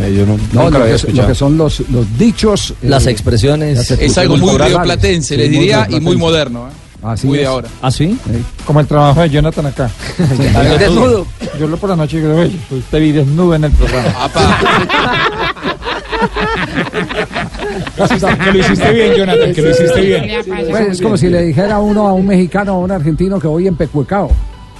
Eh, 0.00 0.14
yo 0.16 0.26
no, 0.26 0.36
No, 0.52 0.64
nunca 0.64 0.78
lo 0.78 0.84
que, 0.84 0.90
lo 0.90 0.96
escuchado. 0.96 1.28
que 1.28 1.34
son 1.34 1.56
los, 1.56 1.80
los 1.90 2.18
dichos. 2.18 2.74
Las 2.82 3.06
expresiones. 3.06 3.76
las 3.78 3.90
Es 3.90 4.18
algo 4.18 4.36
muy 4.36 4.48
expresiones 4.50 4.76
rioplatense, 4.76 5.36
les 5.36 5.50
diría, 5.50 5.86
y 5.90 6.00
muy 6.00 6.16
moderno. 6.16 6.68
¿eh? 6.68 6.72
Así 7.02 7.26
muy 7.26 7.38
de 7.38 7.46
ahora. 7.46 7.68
¿Ah, 7.80 7.90
sí? 7.90 8.18
Como 8.66 8.80
el 8.80 8.86
trabajo 8.86 9.22
de 9.22 9.30
Jonathan 9.30 9.66
acá. 9.66 9.90
Desnudo. 10.78 11.26
Yo 11.58 11.66
lo 11.66 11.78
por 11.78 11.88
la 11.88 11.96
noche 11.96 12.18
creo, 12.20 12.36
oye, 12.36 12.58
te 12.90 12.98
vi 13.00 13.12
desnudo 13.12 13.54
en 13.54 13.64
el 13.64 13.72
programa. 13.72 14.30
Que 18.44 18.52
lo 18.52 18.58
hiciste 18.58 18.92
bien, 18.92 19.14
Jonathan, 19.14 19.52
que 19.54 19.62
lo 19.62 19.70
hiciste 19.70 20.00
bien. 20.00 20.30
Pues, 20.70 20.88
es 20.88 21.02
como 21.02 21.16
si 21.16 21.28
le 21.28 21.42
dijera 21.42 21.78
uno 21.78 22.06
a 22.06 22.12
un 22.12 22.26
mexicano 22.26 22.74
o 22.74 22.80
a 22.82 22.84
un 22.84 22.90
argentino 22.92 23.38
que 23.38 23.46
voy 23.48 23.66
en 23.66 23.76
pecuecao. 23.76 24.30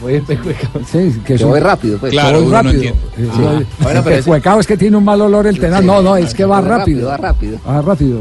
Voy 0.00 0.14
en 0.14 0.24
pecuecao. 0.24 0.70
Sí, 0.90 1.20
que, 1.24 1.34
es 1.34 1.42
voy 1.42 1.60
rápido, 1.60 1.98
pues. 1.98 2.12
Claro, 2.12 2.40
voy 2.40 2.50
no 2.50 2.62
rápido. 2.62 2.94
Ah. 2.94 3.14
sí, 3.18 3.66
Bueno, 3.80 3.98
el 3.98 4.04
pero 4.04 4.16
ese- 4.16 4.22
pecuecao 4.22 4.60
es 4.60 4.66
que 4.66 4.76
tiene 4.76 4.96
un 4.96 5.04
mal 5.04 5.20
olor 5.20 5.46
el 5.46 5.58
tenaz. 5.58 5.82
No, 5.82 6.00
no, 6.00 6.16
es 6.16 6.32
que 6.34 6.44
va 6.44 6.60
rápido. 6.60 7.08
rápido, 7.08 7.08
va 7.08 7.16
rápido. 7.16 7.58
Va 7.68 7.82
rápido. 7.82 8.20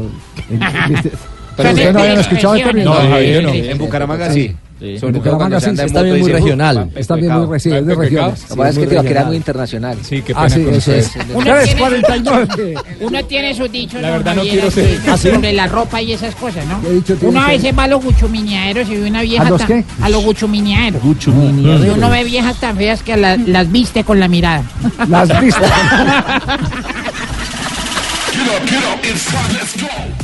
Pero 1.56 1.70
ustedes 1.70 1.92
no 1.92 2.00
habían 2.00 2.20
escuchado 2.20 2.54
el 2.54 2.62
término. 2.62 2.94
No, 2.94 3.02
no. 3.10 3.18
En 3.18 3.78
Bucaramanga 3.78 4.32
sí. 4.32 4.56
En 4.80 4.98
Sobre 4.98 5.12
todo 5.12 5.20
Bucaramanga 5.20 5.38
cuando 5.38 5.60
se 5.60 5.64
sí, 5.64 5.70
anda 5.70 5.82
en 5.82 5.86
está 5.88 6.02
bien 6.02 6.18
muy 6.18 6.26
dice, 6.30 6.40
regional. 6.40 6.88
"Uf, 6.88 6.96
Está 6.96 7.14
bien 7.16 7.32
muy 7.32 7.40
pecado". 7.42 7.58
sí, 7.58 7.68
es. 7.68 7.86
Lo 7.86 8.00
que 8.00 8.56
pasa 8.56 8.68
es 8.70 8.78
que 8.78 8.86
te 8.86 8.94
va 8.94 9.00
a 9.00 9.04
quedar 9.04 9.26
muy 9.26 9.36
internacional. 9.36 9.98
Sí, 10.02 10.22
qué 10.22 10.32
Ah, 10.34 10.48
sí, 10.48 10.66
eso 10.70 10.92
es. 10.94 11.10
Uno 11.34 11.44
349. 11.44 12.74
Uno 13.00 13.24
tiene 13.26 13.54
sus 13.54 13.70
dichos, 13.70 14.00
La 14.00 14.08
don 14.08 14.18
verdad 14.18 14.34
no 14.36 14.40
Javier, 14.40 14.54
quiero 14.54 14.70
ser- 14.70 14.98
así, 14.98 15.10
¿Ah, 15.10 15.16
sí? 15.18 15.30
sobre 15.32 15.52
la 15.52 15.66
ropa 15.66 16.00
y 16.00 16.12
esas 16.12 16.34
cosas, 16.34 16.64
¿no? 16.66 16.80
¿Qué 16.80 16.90
dicho 16.92 17.14
tiene 17.14 17.28
Uno 17.28 17.40
a 17.40 17.42
usted? 17.44 17.56
veces 17.58 17.78
va 17.78 17.84
a 17.84 17.88
los 17.88 18.02
guchumineaderos 18.04 18.88
y 18.88 18.96
ve 18.96 19.08
una 19.10 19.20
vieja 19.22 19.46
¿A 19.46 19.50
los 19.50 19.62
qué? 19.64 19.84
a 20.00 20.08
los. 20.08 20.24
Y 21.84 21.88
uno 21.90 22.08
ve 22.10 22.24
viejas 22.24 22.58
tan 22.58 22.76
feas 22.76 23.02
que 23.02 23.16
la- 23.18 23.36
las 23.36 23.70
viste 23.70 24.02
con 24.04 24.18
la 24.18 24.28
mirada. 24.28 24.62
Las 25.08 25.40
viste. 25.42 25.60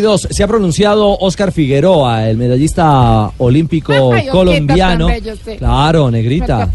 dos. 0.00 0.26
Se 0.28 0.42
ha 0.42 0.48
pronunciado 0.48 1.16
Oscar 1.18 1.52
Figueroa, 1.52 2.28
el 2.28 2.36
medallista 2.36 3.30
olímpico 3.38 4.12
Ay, 4.12 4.26
colombiano. 4.26 5.06
bello. 5.06 5.34
Claro, 5.56 6.10
negrita. 6.10 6.68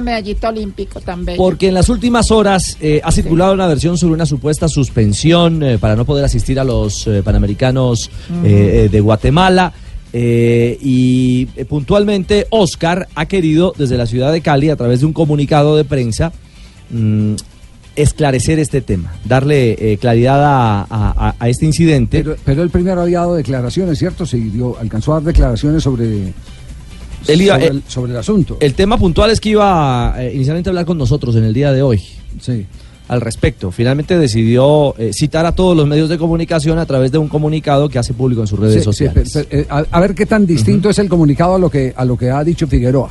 Medallista 0.00 0.48
olímpico 0.48 1.00
bello. 1.18 1.36
Porque 1.36 1.68
en 1.68 1.74
las 1.74 1.90
últimas 1.90 2.30
horas 2.30 2.78
eh, 2.80 3.02
ha 3.04 3.12
circulado 3.12 3.52
una 3.52 3.66
versión 3.66 3.98
sobre 3.98 4.14
una 4.14 4.24
supuesta 4.24 4.68
suspensión 4.68 5.62
eh, 5.62 5.76
para 5.78 5.96
no 5.96 6.06
poder 6.06 6.24
asistir 6.24 6.58
a 6.58 6.64
los 6.64 7.06
eh, 7.08 7.22
Panamericanos 7.22 8.10
de 8.42 9.00
Guatemala. 9.00 9.72
eh, 10.14 10.78
y 10.80 11.44
puntualmente 11.68 12.46
Oscar 12.48 13.06
ha 13.14 13.26
querido 13.26 13.74
desde 13.76 13.98
la 13.98 14.06
ciudad 14.06 14.32
de 14.32 14.40
Cali, 14.40 14.70
a 14.70 14.76
través 14.76 15.00
de 15.00 15.06
un 15.06 15.12
comunicado 15.12 15.76
de 15.76 15.84
prensa, 15.84 16.32
mm, 16.88 17.34
esclarecer 17.96 18.58
este 18.58 18.80
tema, 18.80 19.14
darle 19.24 19.92
eh, 19.92 19.98
claridad 19.98 20.42
a, 20.44 21.34
a- 21.38 21.48
este 21.48 21.66
incidente. 21.66 22.18
Pero, 22.22 22.36
pero 22.44 22.62
él 22.62 22.70
primero 22.70 23.00
había 23.00 23.20
dado 23.20 23.34
declaraciones, 23.34 23.98
¿cierto? 23.98 24.24
Dio, 24.24 24.78
alcanzó 24.78 25.12
a 25.12 25.16
dar 25.16 25.24
declaraciones 25.24 25.82
sobre, 25.82 26.32
Él 27.26 27.40
iba- 27.42 27.54
sobre, 27.54 27.66
eh, 27.66 27.70
el, 27.70 27.82
sobre 27.88 28.12
el 28.12 28.18
asunto. 28.18 28.56
El 28.60 28.74
tema 28.74 28.98
puntual 28.98 29.30
es 29.30 29.40
que 29.40 29.48
iba 29.50 30.14
eh, 30.18 30.32
inicialmente 30.34 30.68
a 30.68 30.72
hablar 30.72 30.84
con 30.86 30.98
nosotros 30.98 31.34
en 31.36 31.44
el 31.44 31.54
día 31.54 31.72
de 31.72 31.82
hoy. 31.82 32.00
Sí. 32.40 32.66
Al 33.08 33.20
respecto, 33.20 33.70
finalmente 33.70 34.18
decidió 34.18 34.92
eh, 34.98 35.12
citar 35.14 35.46
a 35.46 35.52
todos 35.52 35.76
los 35.76 35.86
medios 35.86 36.08
de 36.08 36.18
comunicación 36.18 36.78
a 36.80 36.86
través 36.86 37.12
de 37.12 37.18
un 37.18 37.28
comunicado 37.28 37.88
que 37.88 38.00
hace 38.00 38.12
público 38.14 38.40
en 38.40 38.48
sus 38.48 38.58
redes 38.58 38.74
Sí, 38.74 38.78
sí, 38.80 38.84
sociales. 38.84 39.30
pero- 39.32 39.46
pero, 39.48 39.66
a, 39.72 39.84
a 39.90 40.00
ver 40.00 40.12
qué 40.14 40.26
tan 40.26 40.44
distinto 40.44 40.90
es 40.90 40.98
el 40.98 41.08
comunicado 41.08 41.54
a 41.54 41.58
lo 41.60 41.70
que 41.70 41.94
a 41.96 42.04
lo 42.04 42.16
que 42.16 42.30
ha 42.30 42.42
dicho 42.42 42.66
Figueroa. 42.66 43.10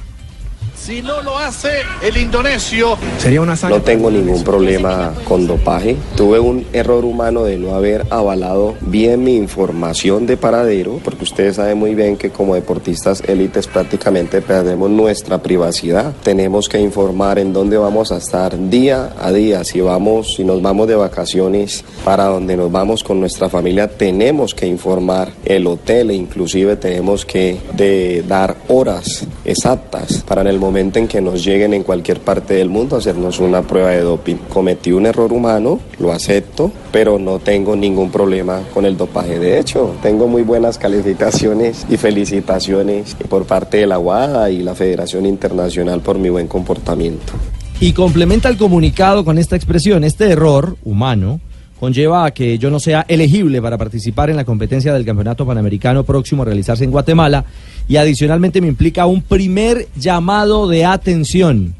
Si 0.86 1.02
no 1.02 1.20
lo 1.24 1.36
hace 1.36 1.82
el 2.03 2.16
indonesio, 2.16 2.95
Sería 3.18 3.41
una. 3.41 3.56
No 3.56 3.82
tengo 3.82 4.12
ningún 4.12 4.44
problema 4.44 5.16
con 5.28 5.48
dopaje. 5.48 5.98
Tuve 6.16 6.40
un 6.40 6.64
error 6.74 7.03
humano 7.06 7.44
de 7.44 7.57
no 7.57 7.74
haber 7.74 8.06
avalado 8.12 8.76
bien 8.82 9.24
mi 9.24 9.36
información 9.36 10.28
de 10.28 10.38
paradero, 10.38 10.99
porque 11.03 11.24
ustedes 11.24 11.56
saben 11.56 11.80
muy 11.80 11.95
bien 11.95 12.18
que 12.18 12.30
como 12.30 12.53
deportistas 12.53 13.24
élites 13.26 13.66
prácticamente 13.66 14.44
perdemos 14.44 14.91
nuestra 14.91 15.41
privacidad. 15.41 16.14
Tenemos 16.22 16.70
que 16.70 16.80
informar 16.80 17.40
en 17.40 17.52
dónde 17.52 17.78
vamos 17.78 18.12
a 18.12 18.18
estar 18.18 18.56
día 18.70 19.12
a 19.20 19.32
día. 19.32 19.64
Si 19.64 19.82
vamos, 19.82 20.36
si 20.36 20.44
nos 20.44 20.62
vamos 20.62 20.88
de 20.88 20.94
vacaciones 20.94 21.84
para 22.03 22.26
donde 22.26 22.56
nos 22.57 22.72
vamos 22.72 23.03
con 23.03 23.20
nuestra 23.20 23.49
familia, 23.49 23.88
tenemos 23.88 24.53
que 24.53 24.68
informar 24.68 25.32
el 25.45 25.66
hotel 25.66 26.12
e 26.12 26.14
inclusive 26.14 26.76
tenemos 26.76 27.26
que 27.26 27.57
de 27.74 28.24
dar 28.28 28.56
horas 28.68 29.26
exactas 29.45 30.24
para 30.28 30.41
en 30.41 30.48
el 30.48 30.60
momento 30.60 30.74
en 30.77 31.07
que 31.07 31.22
nos 31.22 31.43
lleguen 31.43 31.73
en 31.73 31.84
cualquier 31.84 32.19
parte 32.19 32.56
del 32.56 32.69
mundo 32.69 32.97
hacernos 32.97 33.39
una 33.39 33.61
prueba 33.61 33.91
de 33.91 34.02
doping. 34.02 34.35
Cometí 34.49 34.91
un 34.91 35.06
error 35.06 35.31
humano, 35.31 35.80
lo 35.99 36.11
acepto, 36.11 36.72
pero 36.91 37.18
no 37.18 37.39
tengo 37.39 37.76
ningún 37.76 38.11
problema 38.11 38.61
con 38.73 38.85
el 38.85 38.97
dopaje. 38.97 39.39
De 39.39 39.60
hecho, 39.60 39.95
tengo 40.02 40.27
muy 40.27 40.41
buenas 40.41 40.77
calificaciones 40.77 41.85
y 41.89 41.97
felicitaciones 41.97 43.15
por 43.30 43.45
parte 43.45 43.77
de 43.77 43.88
la 43.88 43.99
UADA 43.99 44.49
y 44.52 44.61
la 44.64 44.76
Federación 44.76 45.26
Internacional 45.26 46.02
por 46.02 46.19
mi 46.19 46.30
buen 46.30 46.47
comportamiento. 46.47 47.34
Y 47.80 47.93
complementa 47.93 48.49
el 48.49 48.57
comunicado 48.57 49.23
con 49.23 49.38
esta 49.38 49.56
expresión, 49.56 50.03
este 50.03 50.30
error 50.30 50.77
humano 50.84 51.39
conlleva 51.80 52.26
a 52.26 52.31
que 52.31 52.57
yo 52.57 52.69
no 52.69 52.80
sea 52.80 53.06
elegible 53.07 53.61
para 53.61 53.77
participar 53.77 54.30
en 54.30 54.35
la 54.38 54.45
competencia 54.45 54.93
del 54.93 55.06
Campeonato 55.06 55.45
Panamericano 55.45 56.03
próximo 56.03 56.41
a 56.43 56.45
realizarse 56.45 56.84
en 56.84 56.91
Guatemala 56.91 57.43
y 57.88 57.97
adicionalmente 57.97 58.61
me 58.61 58.68
implica 58.68 59.06
un 59.06 59.22
primer 59.22 59.88
llamado 59.97 60.68
de 60.68 60.85
atención. 60.85 61.76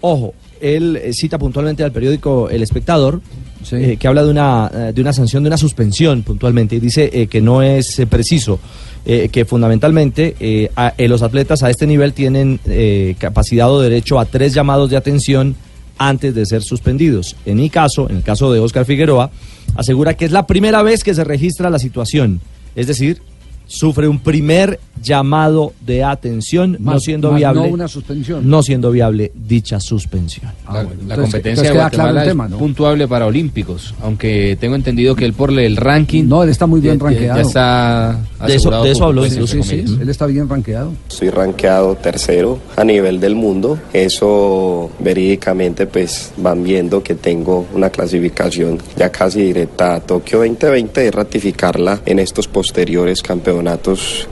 Ojo, 0.00 0.34
él 0.60 0.96
eh, 0.96 1.12
cita 1.12 1.38
puntualmente 1.38 1.84
al 1.84 1.92
periódico 1.92 2.48
El 2.48 2.62
Espectador, 2.62 3.20
eh, 3.72 3.96
que 3.98 4.08
habla 4.08 4.24
de 4.24 4.30
una, 4.30 4.70
eh, 4.72 4.92
de 4.94 5.00
una 5.00 5.12
sanción, 5.12 5.42
de 5.42 5.48
una 5.48 5.56
suspensión 5.58 6.22
puntualmente, 6.22 6.76
y 6.76 6.80
dice 6.80 7.10
eh, 7.12 7.26
que 7.26 7.40
no 7.40 7.62
es 7.62 8.00
preciso, 8.08 8.60
eh, 9.06 9.28
que 9.30 9.44
fundamentalmente 9.44 10.70
a- 10.76 10.94
los 10.98 11.22
atletas 11.22 11.62
a 11.62 11.70
este 11.70 11.86
nivel 11.86 12.12
tienen 12.14 12.60
eh, 12.66 13.14
capacidad 13.18 13.70
o 13.70 13.80
derecho 13.80 14.18
a 14.18 14.24
tres 14.24 14.54
llamados 14.54 14.88
de 14.90 14.96
atención 14.96 15.54
antes 15.98 16.34
de 16.34 16.46
ser 16.46 16.62
suspendidos. 16.62 17.36
En 17.46 17.56
mi 17.56 17.70
caso, 17.70 18.08
en 18.08 18.16
el 18.16 18.22
caso 18.22 18.52
de 18.52 18.60
Oscar 18.60 18.84
Figueroa, 18.84 19.30
asegura 19.76 20.14
que 20.14 20.24
es 20.24 20.32
la 20.32 20.46
primera 20.46 20.82
vez 20.82 21.04
que 21.04 21.14
se 21.14 21.24
registra 21.24 21.70
la 21.70 21.78
situación, 21.78 22.40
es 22.74 22.86
decir, 22.86 23.22
sufre 23.66 24.08
un 24.08 24.18
primer 24.20 24.78
llamado 25.02 25.74
de 25.84 26.02
atención, 26.02 26.78
no 26.80 26.98
siendo 26.98 27.34
viable, 27.34 27.60
no 27.62 27.74
una 27.74 27.88
suspensión. 27.88 28.48
no 28.48 28.62
siendo 28.62 28.90
viable 28.90 29.32
dicha 29.34 29.78
suspensión. 29.80 30.50
La, 30.66 30.72
la 30.74 30.80
entonces- 30.82 31.06
competencia 31.16 31.50
entonces 31.50 31.68
de 31.68 31.72
queda 31.74 31.90
claro 31.90 32.08
el 32.08 32.14
Guatemala 32.14 32.24
tema, 32.24 32.44
es 32.46 32.50
¿no? 32.52 32.58
puntuable 32.58 33.08
para 33.08 33.26
olímpicos, 33.26 33.94
aunque 34.02 34.56
tengo 34.58 34.76
entendido 34.76 35.14
que 35.14 35.26
él 35.26 35.34
por 35.34 35.50
el 35.58 35.76
ranking... 35.76 36.24
No, 36.26 36.42
él 36.42 36.48
está 36.48 36.66
muy 36.66 36.80
bien 36.80 36.98
rankeado. 36.98 37.36
Ya 37.36 37.42
está 37.42 38.18
De 38.46 38.54
eso- 38.54 38.82
de 38.82 38.90
eso 38.90 39.04
habló 39.04 39.26
incluso, 39.26 39.62
Sí, 39.62 39.84
sí, 39.86 39.98
él 40.00 40.08
está 40.08 40.26
bien 40.26 40.48
rankeado. 40.48 40.92
Estoy 41.08 41.28
rankeado 41.30 41.96
tercero 41.96 42.58
a 42.76 42.84
nivel 42.84 43.20
del 43.20 43.34
mundo. 43.34 43.78
Eso 43.92 44.90
verídicamente 45.00 45.86
pues 45.86 46.32
van 46.38 46.62
viendo 46.64 47.02
que 47.02 47.14
tengo 47.14 47.66
una 47.74 47.90
clasificación 47.90 48.78
ya 48.96 49.10
casi 49.10 49.42
directa 49.42 49.96
a 49.96 50.00
Tokio 50.00 50.38
2020 50.38 51.04
y 51.06 51.10
ratificarla 51.10 52.00
en 52.06 52.18
estos 52.20 52.48
posteriores 52.48 53.20
campeonatos 53.22 53.53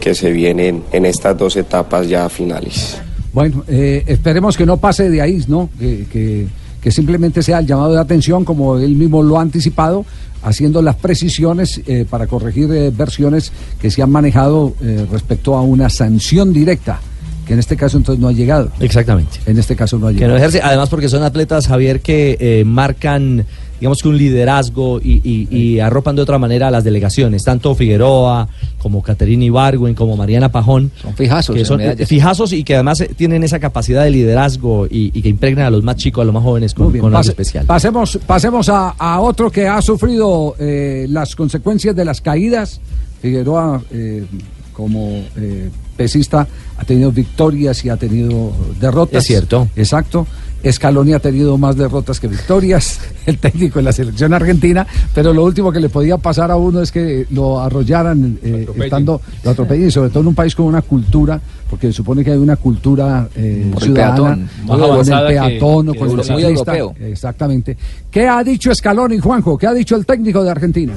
que 0.01 0.15
se 0.15 0.31
vienen 0.33 0.83
en 0.93 1.07
estas 1.07 1.37
dos 1.39 1.57
etapas 1.57 2.09
ya 2.09 2.29
finales. 2.29 2.99
Bueno, 3.33 3.65
eh, 3.69 4.03
esperemos 4.07 4.57
que 4.57 4.67
no 4.67 4.77
pase 4.77 5.09
de 5.09 5.21
ahí, 5.23 5.43
¿no? 5.49 5.71
Que, 5.79 6.07
que- 6.13 6.47
que 6.83 6.91
simplemente 6.91 7.45
sea 7.45 7.61
el 7.61 7.67
llamado 7.69 7.93
de 7.93 8.01
atención, 8.01 8.45
como 8.45 8.77
él 8.77 8.97
mismo 8.97 9.23
lo 9.23 9.39
ha 9.39 9.43
anticipado, 9.43 10.05
haciendo 10.43 10.83
las 10.83 10.97
precisiones 10.97 11.81
eh, 11.87 12.05
para 12.11 12.27
corregir 12.27 12.69
eh, 12.73 12.91
versiones 12.91 13.53
que 13.81 13.89
se 13.89 14.03
han 14.03 14.11
manejado 14.11 14.75
eh, 14.83 15.07
respecto 15.09 15.55
a 15.55 15.63
una 15.63 15.89
sanción 15.89 16.53
directa, 16.53 16.99
que 17.47 17.53
en 17.53 17.61
este 17.61 17.77
caso 17.77 17.99
entonces 17.99 18.21
no 18.21 18.27
ha 18.27 18.33
llegado. 18.33 18.73
Exactamente. 18.81 19.39
En 19.47 19.59
este 19.61 19.77
caso 19.77 19.97
no 19.97 20.09
ha 20.09 20.11
Que 20.11 20.15
llegado. 20.15 20.33
no 20.33 20.39
ejerce, 20.39 20.61
además 20.61 20.89
porque 20.89 21.09
son 21.09 21.23
atletas, 21.23 21.69
Javier, 21.69 22.01
que 22.01 22.37
eh, 22.41 22.65
marcan, 22.67 23.47
digamos 23.83 24.01
que 24.01 24.09
un 24.09 24.17
liderazgo 24.17 25.01
y, 25.03 25.21
y- 25.29 25.49
y 25.51 25.81
arropan 25.81 26.15
de 26.15 26.23
otra 26.23 26.39
manera 26.39 26.69
a 26.69 26.71
las 26.71 26.85
delegaciones, 26.85 27.43
tanto 27.43 27.75
Figueroa 27.75 28.47
como 28.79 29.03
Caterina 29.03 29.43
Ibargüen, 29.45 29.95
como 29.97 30.17
Mariana 30.17 30.53
Pajón. 30.53 30.93
Son 31.03 31.15
fijazos 31.17 31.57
Que 31.57 31.65
son 31.65 31.81
fijazos 32.07 32.53
y 32.53 32.63
que 32.63 32.75
además 32.75 33.01
eh, 33.01 33.11
tienen 33.17 33.43
esa 33.43 33.59
capacidad 33.59 34.05
de 34.05 34.11
liderazgo 34.13 34.87
y, 34.87 35.11
y 35.13 35.21
que 35.21 35.29
impregnan 35.29 35.67
a 35.67 35.71
los 35.71 35.83
más 35.83 35.97
chicos, 35.97 36.23
a 36.23 36.25
los 36.27 36.33
más 36.33 36.45
jóvenes 36.45 36.75
con, 36.75 36.93
bien, 36.93 37.01
con 37.03 37.09
algo 37.11 37.19
pase- 37.19 37.31
especial. 37.33 37.67
Pasemos, 37.67 38.21
pasemos 38.25 38.69
a, 38.69 38.91
a 38.91 39.21
otro 39.21 39.51
que 39.51 39.67
ha 39.67 39.83
sufrido 39.83 40.55
eh, 40.61 41.07
las 41.09 41.35
consecuencias 41.35 41.97
de 41.97 42.05
las 42.05 42.21
caídas. 42.21 42.81
Figueroa, 43.21 43.83
eh, 43.91 44.25
como 44.73 45.09
eh, 45.37 45.71
pesista, 45.97 46.47
ha 46.79 46.85
tenido 46.85 47.11
victorias 47.13 47.85
y 47.85 47.89
ha 47.89 47.97
tenido 47.97 48.53
derrotas. 48.81 49.23
Es 49.23 49.27
cierto. 49.27 49.67
Exacto. 49.77 50.27
Scaloni 50.71 51.13
ha 51.15 51.19
tenido 51.19 51.57
más 51.59 51.77
derrotas 51.77 52.21
que 52.21 52.29
victorias, 52.29 53.01
el 53.27 53.39
técnico 53.39 53.79
de 53.79 53.85
la 53.85 53.93
selección 53.93 54.33
argentina, 54.35 54.87
pero 55.15 55.33
lo 55.33 55.45
último 55.45 55.73
que 55.73 55.81
le 55.81 55.89
podía 55.89 56.19
pasar 56.19 56.51
a 56.51 56.57
uno 56.57 56.81
es 56.83 56.93
que 56.93 57.27
lo 57.31 57.61
arrollaran 57.61 58.39
eh, 58.43 58.67
estando, 58.77 59.21
lo 59.45 59.51
atropellen, 59.51 59.89
y 59.89 59.91
sobre 59.91 60.11
todo 60.11 60.21
en 60.21 60.27
un 60.29 60.35
país 60.35 60.55
con 60.55 60.67
una 60.67 60.83
cultura, 60.83 61.41
porque 61.71 61.87
se 61.89 61.95
supone 61.95 62.23
que 62.23 62.33
hay 62.33 62.39
una 62.39 62.57
cultura 62.57 63.29
eh, 63.35 63.71
Por 63.73 63.83
el 63.83 63.89
ciudadana, 63.89 64.35
peatón, 64.37 64.49
con 64.67 64.67
más 64.67 64.79
el 64.79 64.93
avanzada 64.93 65.29
que- 65.29 65.35
peatón 65.35 65.89
o 65.89 65.93
que 65.93 65.99
con 65.99 66.11
el 66.19 66.25
ciclista. 66.25 66.77
europeo. 66.77 66.95
Exactamente. 67.09 67.77
¿Qué 68.11 68.29
ha 68.29 68.45
dicho 68.45 68.75
Scaloni, 68.75 69.19
Juanjo? 69.19 69.57
¿Qué 69.57 69.67
ha 69.67 69.73
dicho 69.75 69.97
el 69.97 70.05
técnico 70.07 70.45
de 70.45 70.51
Argentina? 70.51 70.93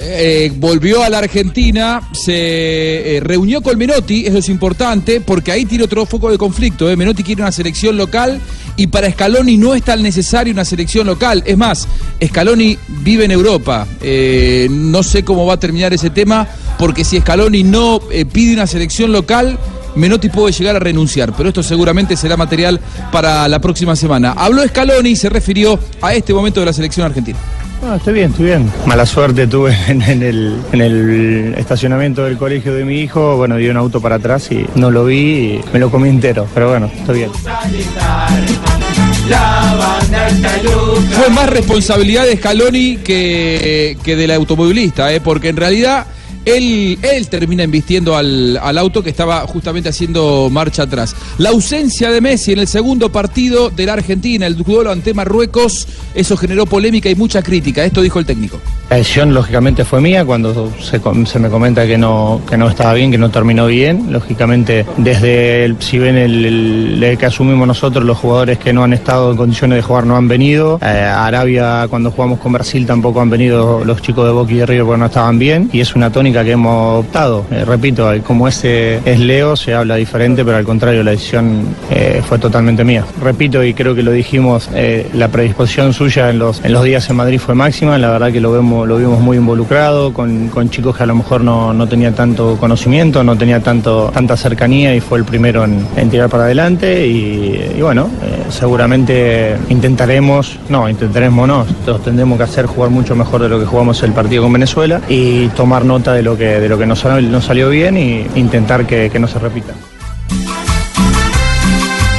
Eh, 0.00 0.52
volvió 0.54 1.02
a 1.02 1.10
la 1.10 1.18
Argentina, 1.18 2.08
se 2.12 3.16
eh, 3.16 3.20
reunió 3.20 3.60
con 3.60 3.76
Menotti, 3.76 4.26
eso 4.26 4.38
es 4.38 4.48
importante, 4.48 5.20
porque 5.20 5.50
ahí 5.50 5.64
tiene 5.64 5.82
otro 5.82 6.06
foco 6.06 6.30
de 6.30 6.38
conflicto. 6.38 6.88
¿eh? 6.88 6.94
Menotti 6.94 7.24
quiere 7.24 7.42
una 7.42 7.50
selección 7.50 7.96
local 7.96 8.40
y 8.76 8.86
para 8.86 9.10
Scaloni 9.10 9.56
no 9.56 9.74
es 9.74 9.82
tan 9.82 10.00
necesaria 10.00 10.52
una 10.52 10.64
selección 10.64 11.04
local. 11.04 11.42
Es 11.44 11.56
más, 11.56 11.88
Scaloni 12.24 12.78
vive 13.00 13.24
en 13.24 13.32
Europa. 13.32 13.88
Eh, 14.00 14.68
no 14.70 15.02
sé 15.02 15.24
cómo 15.24 15.44
va 15.46 15.54
a 15.54 15.60
terminar 15.60 15.92
ese 15.92 16.10
tema, 16.10 16.46
porque 16.78 17.02
si 17.02 17.18
Scaloni 17.18 17.64
no 17.64 18.00
pide 18.32 18.54
una 18.54 18.68
selección 18.68 19.10
local, 19.10 19.58
Menotti 19.96 20.28
puede 20.28 20.52
llegar 20.52 20.76
a 20.76 20.78
renunciar, 20.78 21.34
pero 21.36 21.48
esto 21.48 21.64
seguramente 21.64 22.16
será 22.16 22.36
material 22.36 22.78
para 23.10 23.48
la 23.48 23.60
próxima 23.60 23.96
semana. 23.96 24.30
Habló 24.36 24.64
Scaloni 24.64 25.10
y 25.10 25.16
se 25.16 25.28
refirió 25.28 25.76
a 26.00 26.14
este 26.14 26.32
momento 26.32 26.60
de 26.60 26.66
la 26.66 26.72
selección 26.72 27.04
argentina. 27.04 27.36
No, 27.82 27.94
estoy 27.94 28.14
bien, 28.14 28.30
estoy 28.30 28.46
bien. 28.46 28.72
Mala 28.86 29.06
suerte 29.06 29.46
tuve 29.46 29.76
en, 29.88 30.02
en 30.02 30.22
el, 30.22 30.60
en 30.72 30.80
el 30.80 31.54
estacionamiento 31.56 32.24
del 32.24 32.36
colegio 32.36 32.74
de 32.74 32.84
mi 32.84 33.00
hijo. 33.00 33.36
Bueno, 33.36 33.56
dio 33.56 33.70
un 33.70 33.76
auto 33.76 34.00
para 34.00 34.16
atrás 34.16 34.50
y 34.50 34.66
no 34.74 34.90
lo 34.90 35.04
vi 35.04 35.20
y 35.20 35.60
me 35.72 35.78
lo 35.78 35.90
comí 35.90 36.08
entero. 36.08 36.46
Pero 36.54 36.70
bueno, 36.70 36.90
estoy 36.94 37.18
bien. 37.18 37.30
Fue 41.12 41.30
más 41.30 41.50
responsabilidad 41.50 42.24
de 42.24 42.36
Scaloni 42.36 42.96
que, 42.98 43.96
que 44.02 44.16
del 44.16 44.30
automovilista, 44.32 45.12
¿eh? 45.12 45.20
porque 45.20 45.48
en 45.50 45.56
realidad 45.56 46.06
él, 46.56 47.28
termina 47.28 47.64
invistiendo 47.64 48.16
al, 48.16 48.56
auto 48.78 49.02
que 49.02 49.10
estaba 49.10 49.40
justamente 49.40 49.88
haciendo 49.88 50.48
marcha 50.50 50.84
atrás. 50.84 51.14
La 51.38 51.50
ausencia 51.50 52.10
de 52.10 52.20
Messi 52.20 52.52
en 52.52 52.60
el 52.60 52.68
segundo 52.68 53.10
partido 53.10 53.70
de 53.70 53.86
la 53.86 53.94
Argentina, 53.94 54.46
el 54.46 54.56
duelo 54.56 54.90
ante 54.90 55.14
Marruecos, 55.14 55.86
eso 56.14 56.36
generó 56.36 56.66
polémica 56.66 57.10
y 57.10 57.14
mucha 57.14 57.42
crítica. 57.42 57.84
Esto 57.84 58.02
dijo 58.02 58.18
el 58.18 58.26
técnico. 58.26 58.60
La 58.90 58.96
decisión 58.96 59.34
lógicamente 59.34 59.84
fue 59.84 60.00
mía 60.00 60.24
cuando 60.24 60.72
se, 60.80 61.38
me 61.38 61.50
comenta 61.50 61.86
que 61.86 61.98
no, 61.98 62.40
que 62.48 62.56
no 62.56 62.70
estaba 62.70 62.94
bien, 62.94 63.10
que 63.10 63.18
no 63.18 63.30
terminó 63.30 63.66
bien. 63.66 64.10
Lógicamente, 64.10 64.86
desde 64.96 65.64
el- 65.64 65.76
si 65.80 65.98
ven 65.98 66.16
el, 66.16 67.16
que 67.18 67.26
asumimos 67.26 67.66
nosotros, 67.66 68.04
los 68.04 68.16
jugadores 68.16 68.58
que 68.58 68.72
no 68.72 68.84
han 68.84 68.92
estado 68.94 69.30
en 69.30 69.36
condiciones 69.36 69.76
de 69.76 69.82
jugar 69.82 70.06
no 70.06 70.16
han 70.16 70.26
venido. 70.28 70.78
Eh, 70.82 70.86
Arabia, 70.86 71.86
cuando 71.90 72.10
jugamos 72.10 72.38
con 72.38 72.52
Brasil, 72.52 72.86
tampoco 72.86 73.20
han 73.20 73.28
venido 73.28 73.84
los 73.84 74.00
chicos 74.00 74.24
de 74.24 74.32
Boca 74.32 74.52
y 74.52 74.56
de 74.56 74.66
River 74.66 74.84
porque 74.84 75.00
no 75.00 75.06
estaban 75.06 75.38
bien. 75.38 75.68
Y 75.72 75.80
es 75.80 75.94
una 75.94 76.10
tónica 76.10 76.37
que 76.44 76.52
hemos 76.52 77.04
optado. 77.04 77.44
Eh, 77.50 77.64
repito, 77.64 78.12
eh, 78.12 78.20
como 78.20 78.48
ese 78.48 79.00
es 79.04 79.18
Leo, 79.18 79.56
se 79.56 79.74
habla 79.74 79.96
diferente, 79.96 80.44
pero 80.44 80.56
al 80.56 80.64
contrario, 80.64 81.02
la 81.02 81.12
decisión 81.12 81.74
eh, 81.90 82.22
fue 82.26 82.38
totalmente 82.38 82.84
mía. 82.84 83.04
Repito, 83.22 83.62
y 83.62 83.74
creo 83.74 83.94
que 83.94 84.02
lo 84.02 84.12
dijimos, 84.12 84.68
la 85.14 85.28
predisposición 85.28 85.92
suya 85.92 86.30
en 86.30 86.38
los, 86.38 86.64
en 86.64 86.72
los 86.72 86.84
días 86.84 87.08
en 87.10 87.16
Madrid 87.16 87.38
fue 87.38 87.54
máxima. 87.54 87.98
La 87.98 88.10
verdad 88.10 88.32
que 88.32 88.40
lo 88.40 88.52
vemos 88.52 88.86
lo 88.86 88.96
vimos 88.96 89.20
muy 89.20 89.36
involucrado, 89.36 90.12
con, 90.12 90.48
con 90.48 90.70
chicos 90.70 90.96
que 90.96 91.02
a 91.02 91.06
lo 91.06 91.14
mejor 91.14 91.42
no, 91.42 91.72
no 91.72 91.86
tenía 91.86 92.12
tanto 92.14 92.56
conocimiento, 92.58 93.22
no 93.24 93.36
tenía 93.36 93.60
tanto, 93.60 94.10
tanta 94.12 94.36
cercanía 94.36 94.94
y 94.94 95.00
fue 95.00 95.18
el 95.18 95.24
primero 95.24 95.64
en, 95.64 96.10
tirar 96.10 96.28
para 96.28 96.44
adelante. 96.44 97.06
Y, 97.06 97.80
bueno, 97.80 98.08
seguramente 98.50 99.56
intentaremos, 99.68 100.58
no, 100.68 100.88
intentaremos 100.88 101.48
no, 101.48 101.66
tendremos 101.98 102.38
que 102.38 102.44
hacer 102.44 102.66
jugar 102.66 102.90
mucho 102.90 103.14
mejor 103.14 103.42
de 103.42 103.48
lo 103.48 103.58
que 103.58 103.66
jugamos 103.66 104.02
el 104.02 104.12
partido 104.12 104.42
con 104.42 104.52
Venezuela 104.52 105.00
y 105.08 105.48
tomar 105.48 105.84
nota 105.84 106.12
de 106.12 106.22
lo 106.22 106.36
que, 106.36 106.60
de 106.60 106.68
lo 106.68 106.78
que 106.78 106.86
nos, 106.86 107.04
nos 107.04 107.44
salió 107.44 107.70
bien 107.70 107.96
e 107.96 108.26
intentar 108.34 108.86
que, 108.86 109.10
que 109.10 109.18
no 109.18 109.26
se 109.26 109.38
repita. 109.38 109.74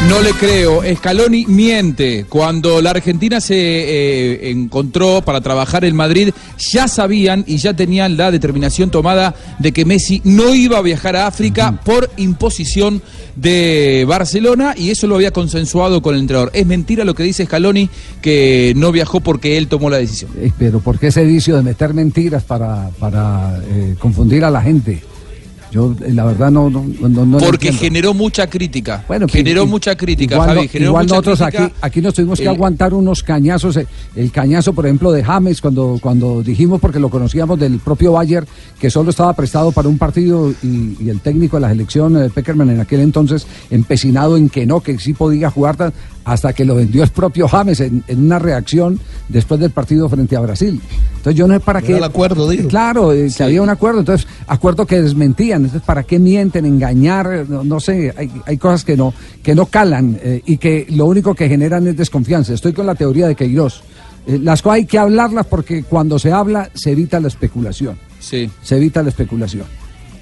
No 0.09 0.23
le 0.23 0.31
creo. 0.31 0.81
Scaloni 0.95 1.45
miente. 1.45 2.25
Cuando 2.27 2.81
la 2.81 2.89
Argentina 2.89 3.39
se 3.39 3.55
eh, 3.55 4.49
encontró 4.49 5.21
para 5.21 5.39
trabajar 5.39 5.85
en 5.85 5.95
Madrid, 5.95 6.31
ya 6.57 6.87
sabían 6.87 7.43
y 7.45 7.57
ya 7.57 7.75
tenían 7.75 8.17
la 8.17 8.31
determinación 8.31 8.89
tomada 8.89 9.35
de 9.59 9.71
que 9.71 9.85
Messi 9.85 10.19
no 10.23 10.55
iba 10.55 10.79
a 10.79 10.81
viajar 10.81 11.15
a 11.15 11.27
África 11.27 11.79
por 11.85 12.09
imposición 12.17 13.03
de 13.35 14.03
Barcelona 14.07 14.73
y 14.75 14.89
eso 14.89 15.05
lo 15.05 15.13
había 15.13 15.29
consensuado 15.29 16.01
con 16.01 16.15
el 16.15 16.21
entrenador. 16.21 16.49
Es 16.55 16.65
mentira 16.65 17.05
lo 17.05 17.13
que 17.13 17.21
dice 17.21 17.45
Scaloni 17.45 17.87
que 18.19 18.73
no 18.75 18.91
viajó 18.91 19.19
porque 19.19 19.57
él 19.57 19.67
tomó 19.67 19.91
la 19.91 19.97
decisión. 19.97 20.31
Eh, 20.37 20.51
Pero 20.57 20.79
¿por 20.79 20.97
qué 20.97 21.07
ese 21.07 21.23
vicio 21.23 21.55
de 21.55 21.61
meter 21.61 21.93
mentiras 21.93 22.43
para, 22.43 22.89
para 22.97 23.59
eh, 23.69 23.95
confundir 23.99 24.43
a 24.43 24.49
la 24.49 24.63
gente? 24.63 25.03
Yo, 25.71 25.95
eh, 26.03 26.11
la 26.13 26.25
verdad, 26.25 26.49
no. 26.49 26.69
no, 26.69 26.83
no- 27.01 27.25
no 27.25 27.39
lo 27.39 27.45
Porque 27.45 27.71
generó 27.71 28.13
mucha 28.13 28.47
crítica. 28.49 29.03
Bueno, 29.07 29.27
generó 29.29 29.67
mucha 29.67 29.95
crítica, 29.95 30.35
igual 30.35 30.49
Javi. 30.49 30.61
no- 30.63 30.67
generó 30.71 30.89
igual 30.91 31.03
mucha 31.05 31.15
nosotros 31.15 31.39
crítica. 31.39 31.63
aquí, 31.65 31.73
aquí 31.81 32.01
nos 32.01 32.13
tuvimos 32.15 32.39
que 32.39 32.45
El- 32.45 32.49
aguantar 32.55 32.93
unos 32.93 33.21
cañazos. 33.23 33.77
eh, 33.77 33.85
El 34.15 34.31
cañazo, 34.31 34.73
por 34.73 34.85
ejemplo, 34.85 35.11
de 35.11 35.23
James, 35.23 35.61
cuando, 35.61 35.99
cuando 36.01 36.41
dijimos, 36.41 36.79
porque 36.81 36.99
lo 36.99 37.09
conocíamos 37.09 37.59
del 37.59 37.79
propio 37.79 38.13
Bayer, 38.13 38.45
que 38.79 38.89
solo 38.89 39.11
estaba 39.11 39.33
prestado 39.33 39.71
para 39.71 39.87
un 39.87 39.97
partido 39.99 40.51
y, 40.63 40.97
y 40.99 41.09
el 41.09 41.19
técnico 41.21 41.57
de 41.57 41.61
la 41.61 41.69
selección, 41.69 42.17
eh, 42.21 42.29
Peckerman, 42.33 42.69
en 42.71 42.79
aquel 42.79 43.01
entonces, 43.01 43.45
empecinado 43.69 44.37
en 44.37 44.49
que 44.49 44.65
no, 44.65 44.81
que 44.81 44.97
sí 44.97 45.13
podía 45.13 45.49
jugar, 45.51 45.75
tan- 45.77 45.93
hasta 46.29 46.53
que 46.53 46.63
lo 46.63 46.75
vendió 46.75 47.03
el 47.03 47.09
propio 47.09 47.47
James 47.47 47.79
en, 47.79 48.03
en 48.07 48.23
una 48.23 48.37
reacción 48.37 48.99
después 49.27 49.59
del 49.59 49.71
partido 49.71 50.07
frente 50.07 50.35
a 50.35 50.41
Brasil. 50.41 50.79
Entonces 51.17 51.35
yo 51.35 51.47
no 51.47 51.55
sé 51.55 51.59
para 51.59 51.81
qué... 51.81 51.97
el 51.97 52.03
acuerdo, 52.03 52.47
digo. 52.47 52.69
Claro, 52.69 53.11
eh, 53.13 53.31
que 53.35 53.43
había 53.43 53.61
un 53.61 53.69
acuerdo, 53.69 53.99
entonces 53.99 54.27
acuerdo 54.47 54.85
que 54.85 55.01
desmentían, 55.01 55.63
entonces 55.63 55.85
para 55.85 56.03
qué 56.03 56.19
mienten, 56.19 56.65
engañar, 56.65 57.45
no, 57.49 57.63
no 57.63 57.79
sé, 57.79 58.13
hay, 58.15 58.31
hay 58.45 58.57
cosas 58.57 58.85
que 58.85 58.95
no, 58.95 59.13
que 59.41 59.55
no 59.55 59.65
calan 59.65 60.19
eh, 60.21 60.41
y 60.45 60.57
que 60.57 60.85
lo 60.89 61.07
único 61.07 61.33
que 61.33 61.49
generan 61.49 61.87
es 61.87 61.97
desconfianza. 61.97 62.53
Estoy 62.53 62.73
con 62.73 62.85
la 62.85 62.95
teoría 62.95 63.27
de 63.27 63.35
Queiroz. 63.35 63.81
Eh, 64.27 64.39
las 64.41 64.61
cosas 64.61 64.75
hay 64.75 64.85
que 64.85 64.99
hablarlas 64.99 65.47
porque 65.47 65.83
cuando 65.83 66.19
se 66.19 66.31
habla 66.31 66.69
se 66.75 66.91
evita 66.91 67.19
la 67.19 67.27
especulación. 67.27 67.97
Sí. 68.19 68.49
Se 68.61 68.77
evita 68.77 69.01
la 69.01 69.09
especulación. 69.09 69.65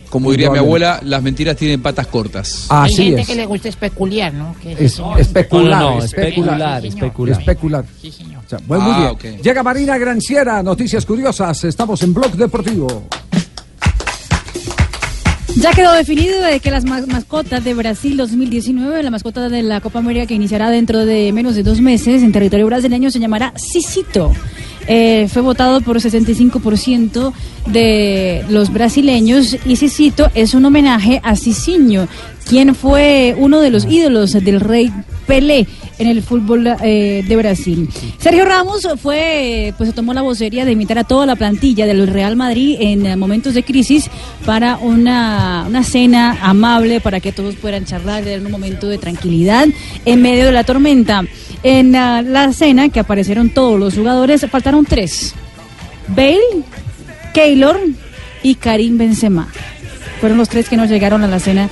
Como 0.09 0.31
diría 0.31 0.49
mi 0.49 0.57
abuela, 0.57 0.99
las 1.03 1.21
mentiras 1.21 1.55
tienen 1.57 1.81
patas 1.81 2.07
cortas. 2.07 2.65
Hay 2.69 2.91
Así 2.93 3.03
gente 3.05 3.21
es. 3.21 3.27
que 3.27 3.35
le 3.35 3.45
gusta 3.45 3.67
especular, 3.69 4.33
¿no? 4.33 4.55
Que 4.61 4.71
Es, 4.73 4.99
especular, 5.19 5.81
No, 5.81 5.95
no, 5.97 6.03
especular, 6.03 6.85
especular, 6.85 6.85
especular. 6.85 7.39
especular. 7.39 7.85
Sí, 8.01 8.11
señor. 8.11 8.41
O 8.45 8.49
sea, 8.49 8.59
bueno, 8.65 8.83
muy 8.85 8.93
Ah, 9.05 9.13
bien. 9.21 9.37
Llega 9.41 9.63
Marina 9.63 9.97
Granciera, 9.97 10.63
noticias 10.63 11.05
curiosas. 11.05 11.63
Estamos 11.65 12.01
en 12.03 12.13
Blog 12.13 12.31
Deportivo. 12.31 13.03
Ya 15.57 15.71
quedó 15.71 15.91
definido 15.93 16.39
de 16.41 16.59
que 16.59 16.69
las 16.69 16.85
ma- 16.85 17.01
mascotas 17.07 17.63
de 17.63 17.73
Brasil 17.73 18.15
2019, 18.15 19.01
la 19.01 19.09
mascota 19.09 19.49
de 19.49 19.63
la 19.63 19.81
Copa 19.81 19.99
América 19.99 20.27
que 20.27 20.35
iniciará 20.35 20.69
dentro 20.69 21.03
de 21.05 21.31
menos 21.33 21.55
de 21.55 21.63
dos 21.63 21.81
meses 21.81 22.21
en 22.21 22.31
territorio 22.31 22.67
brasileño, 22.67 23.09
se 23.09 23.19
llamará 23.19 23.53
Cicito. 23.57 24.31
Eh, 24.87 25.27
fue 25.31 25.41
votado 25.41 25.81
por 25.81 25.97
65% 25.97 27.33
de 27.67 28.45
los 28.49 28.71
brasileños 28.71 29.57
y 29.65 29.75
Cicito 29.75 30.31
es 30.33 30.53
un 30.53 30.63
homenaje 30.63 31.19
a 31.23 31.35
Cicinho, 31.35 32.07
quien 32.45 32.73
fue 32.73 33.35
uno 33.37 33.59
de 33.59 33.69
los 33.69 33.85
ídolos 33.85 34.31
del 34.31 34.61
rey 34.61 34.91
Pelé 35.25 35.67
en 35.99 36.07
el 36.07 36.23
fútbol 36.23 36.65
eh, 36.81 37.23
de 37.27 37.35
Brasil. 37.35 37.89
Sergio 38.17 38.45
Ramos 38.45 38.87
fue, 39.01 39.73
pues 39.77 39.93
tomó 39.93 40.13
la 40.13 40.21
vocería 40.21 40.63
de 40.63 40.71
invitar 40.71 40.99
a 40.99 41.03
toda 41.03 41.25
la 41.25 41.35
plantilla 41.35 41.85
del 41.85 42.07
Real 42.07 42.37
Madrid 42.37 42.77
en 42.79 43.19
momentos 43.19 43.53
de 43.53 43.63
crisis 43.63 44.09
para 44.45 44.77
una, 44.77 45.65
una 45.67 45.83
cena 45.83 46.37
amable 46.41 47.01
para 47.01 47.19
que 47.19 47.33
todos 47.33 47.55
puedan 47.55 47.83
charlar 47.83 48.25
en 48.25 48.45
un 48.45 48.51
momento 48.51 48.87
de 48.87 48.97
tranquilidad 48.97 49.67
en 50.05 50.21
medio 50.21 50.45
de 50.45 50.51
la 50.53 50.63
tormenta. 50.63 51.25
En 51.63 51.95
ah, 51.95 52.21
la 52.21 52.53
cena 52.53 52.89
que 52.89 52.99
aparecieron 52.99 53.49
todos 53.49 53.79
los 53.79 53.95
jugadores, 53.95 54.45
faltaron 54.49 54.85
tres. 54.85 55.33
Bale, 56.07 56.63
Keylor 57.33 57.79
y 58.43 58.55
Karim 58.55 58.97
Benzema. 58.97 59.47
Fueron 60.19 60.37
los 60.37 60.49
tres 60.49 60.69
que 60.69 60.77
no 60.77 60.85
llegaron 60.85 61.23
a 61.23 61.27
la 61.27 61.39
cena 61.39 61.69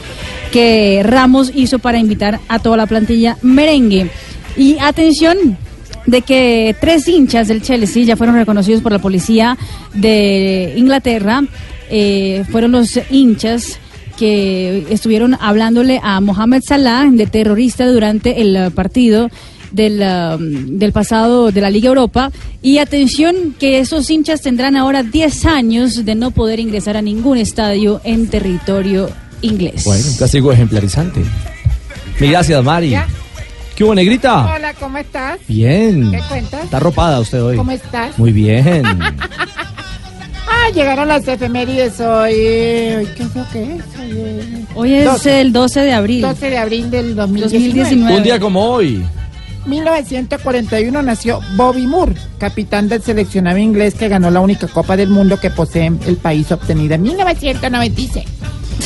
que 0.52 1.02
Ramos 1.04 1.52
hizo 1.54 1.80
para 1.80 1.98
invitar 1.98 2.40
a 2.48 2.60
toda 2.60 2.78
la 2.78 2.86
plantilla 2.86 3.38
merengue. 3.42 4.10
Y 4.56 4.78
atención 4.80 5.58
de 6.06 6.22
que 6.22 6.76
tres 6.80 7.08
hinchas 7.08 7.48
del 7.48 7.62
Chelsea 7.62 8.04
ya 8.04 8.16
fueron 8.16 8.36
reconocidos 8.36 8.82
por 8.82 8.92
la 8.92 9.00
policía 9.00 9.58
de 9.94 10.74
Inglaterra. 10.78 11.44
Eh, 11.90 12.44
fueron 12.52 12.72
los 12.72 13.00
hinchas 13.10 13.80
que 14.18 14.86
estuvieron 14.90 15.36
hablándole 15.40 16.00
a 16.02 16.22
Mohamed 16.22 16.62
Salah 16.66 17.10
de 17.12 17.26
terrorista 17.26 17.86
durante 17.88 18.42
el 18.42 18.72
partido 18.72 19.30
del, 19.76 20.02
um, 20.02 20.78
del 20.80 20.92
pasado 20.92 21.52
de 21.52 21.62
la 21.62 21.70
Liga 21.70 21.90
Europa. 21.90 22.32
Y 22.62 22.78
atención 22.80 23.56
que 23.60 23.80
esos 23.80 24.10
hinchas 24.10 24.42
tendrán 24.42 24.76
ahora 24.76 25.04
10 25.04 25.46
años 25.46 26.06
de 26.06 26.16
no 26.16 26.32
poder 26.32 26.60
ingresar 26.60 26.98
a 26.98 27.02
ningún 27.02 27.38
estadio 27.38 28.02
en 28.04 28.28
territorio 28.28 29.10
inglés. 29.42 29.84
Bueno, 29.84 30.04
un 30.08 30.18
castigo 30.18 30.52
ejemplarizante. 30.52 31.22
Mil 32.20 32.32
gracias, 32.32 32.64
Mari. 32.64 32.92
¿Ya? 32.92 33.08
¿Qué 33.76 33.84
hubo, 33.84 33.94
negrita? 33.94 34.56
Hola, 34.56 34.74
¿cómo 34.76 34.98
estás? 34.98 35.38
Bien. 35.48 36.10
¿Qué 36.10 36.22
cuentas? 36.30 36.64
Está 36.64 36.78
arropada 36.78 37.20
usted 37.20 37.44
hoy. 37.44 37.58
¿Cómo 37.58 37.72
estás? 37.72 38.18
Muy 38.18 38.32
bien. 38.32 38.84
Ah, 40.48 40.70
llegaron 40.74 41.08
las 41.08 41.28
efemérides 41.28 42.00
hoy. 42.00 42.34
¿Qué 42.34 43.18
es 43.20 43.36
lo 43.36 43.50
que 43.50 43.64
es? 43.64 43.84
Hoy, 44.00 44.12
eh, 44.16 44.66
Hoy 44.76 44.94
es 44.94 45.06
12. 45.06 45.42
el 45.42 45.54
12 45.54 45.80
de 45.82 45.94
abril. 45.94 46.22
12 46.22 46.50
de 46.50 46.58
abril 46.58 46.90
del 46.90 47.16
2019. 47.16 47.60
2019. 47.60 48.18
Un 48.18 48.24
día 48.24 48.40
como 48.40 48.66
hoy. 48.66 49.06
1941 49.66 51.02
nació 51.02 51.40
Bobby 51.56 51.88
Moore, 51.88 52.16
capitán 52.38 52.88
del 52.88 53.02
seleccionado 53.02 53.58
inglés 53.58 53.96
que 53.96 54.08
ganó 54.08 54.30
la 54.30 54.42
única 54.42 54.68
Copa 54.68 54.96
del 54.96 55.10
Mundo 55.10 55.40
que 55.40 55.50
posee 55.50 55.92
el 56.06 56.18
país 56.18 56.52
obtenida 56.52 56.96
en 56.96 57.02
1996. 57.04 58.26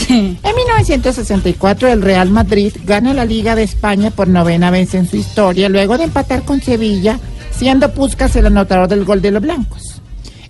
En 0.09 0.37
1964 0.41 1.87
el 1.87 2.01
Real 2.01 2.29
Madrid 2.29 2.73
gana 2.85 3.13
la 3.13 3.25
Liga 3.25 3.55
de 3.55 3.63
España 3.63 4.11
por 4.11 4.27
novena 4.27 4.71
vez 4.71 4.93
en 4.95 5.07
su 5.07 5.17
historia, 5.17 5.69
luego 5.69 5.97
de 5.97 6.05
empatar 6.05 6.43
con 6.43 6.61
Sevilla, 6.61 7.19
siendo 7.51 7.93
Puskas 7.93 8.35
el 8.35 8.47
anotador 8.47 8.87
del 8.87 9.05
gol 9.05 9.21
de 9.21 9.31
los 9.31 9.41
blancos. 9.41 10.01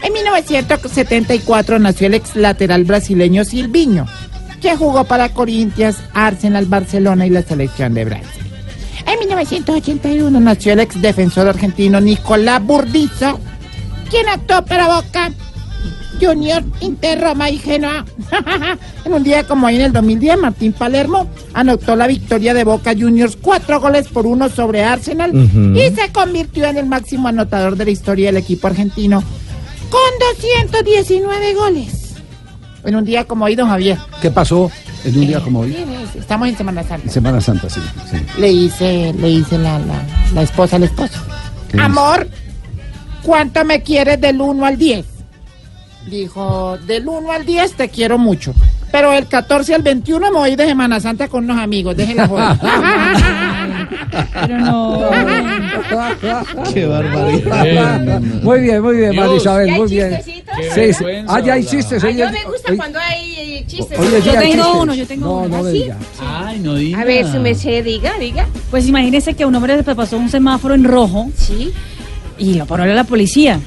En 0.02 0.14
1974 0.14 1.80
nació 1.80 2.08
el 2.08 2.14
ex 2.14 2.36
lateral 2.36 2.86
brasileño 2.86 3.44
Silviño, 3.44 4.06
que 4.62 4.76
jugó 4.76 5.04
para 5.06 5.30
Corinthians, 5.30 5.98
Arsenal, 6.14 6.66
Barcelona 6.66 7.26
y 7.26 7.30
la 7.30 7.42
selección 7.42 7.94
de 7.94 8.06
Brasil. 8.06 8.49
En 9.30 9.36
1981 9.36 10.40
nació 10.40 10.74
el 10.74 10.80
ex 10.80 11.00
defensor 11.00 11.48
argentino 11.48 12.02
Nicolás 12.02 12.64
Burdizo, 12.64 13.40
quien 14.10 14.28
actuó 14.28 14.66
para 14.66 14.88
Boca 14.88 15.32
Junior, 16.20 16.64
Inter, 16.82 17.22
Roma 17.22 17.52
y 17.52 17.60
Genoa. 17.60 18.06
en 19.06 19.14
un 19.14 19.24
día 19.24 19.44
como 19.44 19.68
hoy 19.68 19.76
en 19.76 19.82
el 19.82 19.94
2010, 19.94 20.40
Martín 20.40 20.74
Palermo 20.74 21.30
anotó 21.54 21.96
la 21.96 22.08
victoria 22.08 22.56
de 22.56 22.64
Boca 22.64 22.94
Juniors, 22.98 23.38
cuatro 23.40 23.80
goles 23.80 24.08
por 24.08 24.26
uno 24.26 24.50
sobre 24.50 24.84
Arsenal 24.84 25.32
y 25.36 25.96
se 25.96 26.12
convirtió 26.12 26.66
en 26.66 26.78
el 26.78 26.88
máximo 26.88 27.28
anotador 27.28 27.76
de 27.76 27.86
la 27.86 27.92
historia 27.92 28.30
del 28.30 28.38
equipo 28.38 28.66
argentino 28.66 29.24
con 29.92 30.02
219 30.34 31.54
goles. 31.54 32.16
En 32.84 32.96
un 32.96 33.06
día 33.06 33.26
como 33.26 33.46
hoy, 33.46 33.56
don 33.56 33.70
Javier. 33.70 34.00
¿Qué 34.24 34.32
pasó 34.32 34.72
en 35.06 35.18
un 35.18 35.28
día 35.28 35.40
como 35.42 35.62
hoy? 35.62 35.76
Estamos 36.16 36.48
en 36.50 36.58
Semana 36.58 36.84
Santa. 36.84 37.06
En 37.06 37.10
Semana 37.12 37.42
Santa, 37.42 37.70
sí. 37.70 37.80
sí. 38.12 38.18
Le 38.38 38.52
hice, 38.52 39.14
le 39.14 39.30
hice 39.30 39.58
la, 39.58 39.80
la, 39.80 40.04
la 40.34 40.42
esposa 40.42 40.76
al 40.76 40.84
esposo. 40.84 41.20
Amor, 41.80 42.28
¿cuánto 43.24 43.64
me 43.66 43.82
quieres 43.82 44.20
del 44.20 44.42
1 44.42 44.66
al 44.66 44.78
10? 44.78 45.06
Dijo, 46.10 46.78
del 46.88 47.08
1 47.08 47.32
al 47.32 47.46
10 47.46 47.74
te 47.74 47.90
quiero 47.90 48.18
mucho. 48.18 48.54
Pero 48.92 49.14
el 49.14 49.28
14 49.28 49.76
al 49.76 49.84
21 49.84 50.32
me 50.32 50.38
voy 50.38 50.56
de 50.56 50.66
Semana 50.66 51.00
Santa 51.00 51.28
con 51.28 51.44
unos 51.44 51.60
amigos. 51.60 51.96
Déjenla 51.96 52.28
joder. 52.28 52.58
Pero 54.34 54.58
no. 54.60 55.10
Qué 56.74 56.86
barbaridad. 56.86 58.22
Muy 58.22 58.60
bien, 58.62 58.82
muy 58.82 58.98
bien, 58.98 59.16
María. 59.16 59.36
Isabel, 59.36 59.68
¿Ya 59.68 59.74
hay 59.74 59.80
muy 59.80 59.90
bien. 59.90 60.20
Sí, 60.76 60.94
sí. 60.94 61.06
Ah, 61.28 61.40
ya 61.40 61.54
hay 61.54 61.66
chistes. 61.66 62.04
Ah, 62.04 62.08
oye, 62.08 62.18
yo 62.18 62.30
me 62.32 62.44
gusta 62.44 62.70
oye, 62.70 62.78
cuando 62.78 63.00
hay 63.00 63.64
chistes. 63.68 63.98
Oye, 64.00 64.10
yo 64.12 64.18
diga 64.20 64.40
tengo 64.42 64.56
chistes. 64.64 64.82
uno, 64.82 64.94
yo 64.96 65.08
tengo 65.08 65.26
No, 65.26 65.38
uno. 65.38 65.58
no 65.58 65.64
me 65.64 65.70
¿Ah, 65.70 65.72
sí? 65.72 65.78
diga. 65.84 65.98
Ay, 66.22 66.60
no 66.60 66.76
diga. 66.76 67.02
A 67.02 67.06
ver, 67.06 67.32
su 67.32 67.40
merced, 67.40 67.84
diga, 67.84 68.14
diga. 68.20 68.48
Pues 68.70 68.88
imagínese 68.88 69.34
que 69.34 69.46
un 69.46 69.56
hombre 69.56 69.82
se 69.84 69.96
pasó 69.96 70.18
un 70.18 70.30
semáforo 70.30 70.74
en 70.76 70.84
rojo. 70.84 71.30
Sí. 71.36 71.72
Y 72.38 72.56
lo 72.56 72.66
paró 72.66 72.86
la 72.86 73.04
policía. 73.04 73.60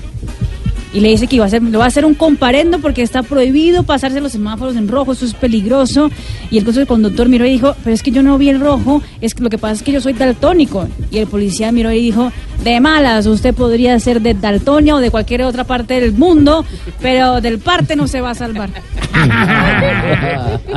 Y 0.93 1.01
le 1.01 1.09
dice 1.09 1.27
que 1.27 1.36
iba 1.36 1.44
a 1.44 1.48
hacer, 1.48 1.62
lo 1.62 1.78
va 1.78 1.86
a 1.86 1.89
hacer 1.89 2.05
un 2.05 2.14
comparendo 2.14 2.78
porque 2.78 3.02
está 3.02 3.23
prohibido 3.23 3.82
pasarse 3.82 4.20
los 4.20 4.32
semáforos 4.32 4.77
en 4.77 4.89
rojo, 4.89 5.12
eso 5.12 5.24
es 5.24 5.35
peligroso. 5.35 6.10
Y 6.51 6.59
el 6.59 6.86
conductor 6.86 7.28
miró 7.28 7.47
y 7.47 7.52
dijo, 7.52 7.74
pero 7.82 7.94
es 7.94 8.02
que 8.02 8.10
yo 8.10 8.23
no 8.23 8.36
vi 8.39 8.51
el 8.51 8.60
rojo, 8.60 9.02
es 9.20 9.35
que 9.35 9.43
lo 9.43 9.51
que 9.51 9.59
pasa 9.59 9.74
es 9.74 9.82
que 9.82 9.93
yo 9.93 10.01
soy 10.01 10.12
daltónico. 10.12 10.86
Y 11.10 11.19
el 11.19 11.27
policía 11.27 11.73
miró 11.73 11.93
y 11.93 12.01
dijo, 12.01 12.31
de 12.62 12.81
malas, 12.81 13.27
usted 13.27 13.55
podría 13.55 13.98
ser 13.98 14.20
de 14.20 14.35
Daltonia 14.35 14.94
o 14.94 14.98
de 15.01 15.10
cualquier 15.10 15.43
otra 15.43 15.64
parte 15.64 16.01
del 16.01 16.12
mundo, 16.12 16.64
pero 17.01 17.40
del 17.40 17.59
parte 17.59 17.97
no 17.97 18.06
se 18.06 18.20
va 18.20 18.31
a 18.31 18.35
salvar. 18.35 18.70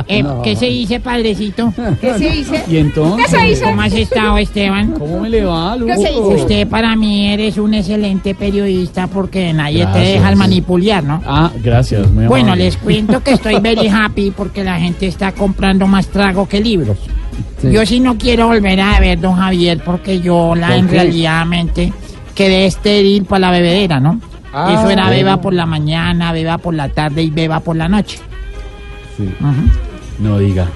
Eh, 0.08 0.22
¿Qué 0.44 0.54
se 0.56 0.66
dice, 0.66 1.00
padrecito? 1.00 1.72
¿Qué 2.00 2.14
se 2.14 2.30
dice? 2.30 2.64
¿Y 2.68 2.76
entonces? 2.76 3.26
¿Qué 3.26 3.36
se 3.36 3.44
dice? 3.44 3.64
¿Cómo 3.64 3.82
has 3.82 3.92
estado, 3.92 4.38
Esteban? 4.38 4.92
¿Cómo 4.92 5.20
me 5.20 5.30
le 5.30 5.44
va, 5.44 5.76
¿Qué 5.84 5.96
se 5.96 6.08
dice? 6.08 6.20
Usted 6.20 6.68
para 6.68 6.94
mí 6.96 7.32
eres 7.32 7.58
un 7.58 7.74
excelente 7.74 8.34
periodista 8.34 9.06
porque 9.08 9.52
nadie 9.52 9.86
te 9.86 10.05
Gracias, 10.06 10.18
deja 10.18 10.28
al 10.28 10.34
sí. 10.34 10.38
manipular, 10.38 11.04
¿no? 11.04 11.22
Ah, 11.26 11.50
gracias. 11.62 12.10
muy 12.10 12.26
Bueno, 12.26 12.46
amable. 12.48 12.64
les 12.64 12.76
cuento 12.76 13.22
que 13.22 13.32
estoy 13.32 13.58
very 13.60 13.88
happy 13.88 14.30
porque 14.30 14.64
la 14.64 14.78
gente 14.78 15.06
está 15.06 15.32
comprando 15.32 15.86
más 15.86 16.06
trago 16.08 16.48
que 16.48 16.60
libros. 16.60 16.98
Sí. 17.60 17.70
Yo 17.70 17.84
sí 17.84 18.00
no 18.00 18.16
quiero 18.16 18.46
volver 18.48 18.80
a 18.80 18.98
ver, 19.00 19.20
don 19.20 19.36
Javier, 19.36 19.80
porque 19.84 20.20
yo 20.20 20.54
la 20.54 20.68
¿Por 20.68 20.76
en 20.76 20.88
realidad 20.88 21.44
mente 21.46 21.92
quedé 22.34 22.66
estéril 22.66 23.24
para 23.24 23.40
la 23.40 23.50
bebedera, 23.50 24.00
¿no? 24.00 24.20
Ah, 24.52 24.72
Eso 24.72 24.90
era 24.90 25.04
bueno. 25.04 25.16
beba 25.16 25.40
por 25.40 25.52
la 25.52 25.66
mañana, 25.66 26.32
beba 26.32 26.56
por 26.58 26.72
la 26.74 26.88
tarde 26.88 27.22
y 27.22 27.30
beba 27.30 27.60
por 27.60 27.76
la 27.76 27.88
noche. 27.88 28.18
No 30.18 30.38
diga. 30.38 30.66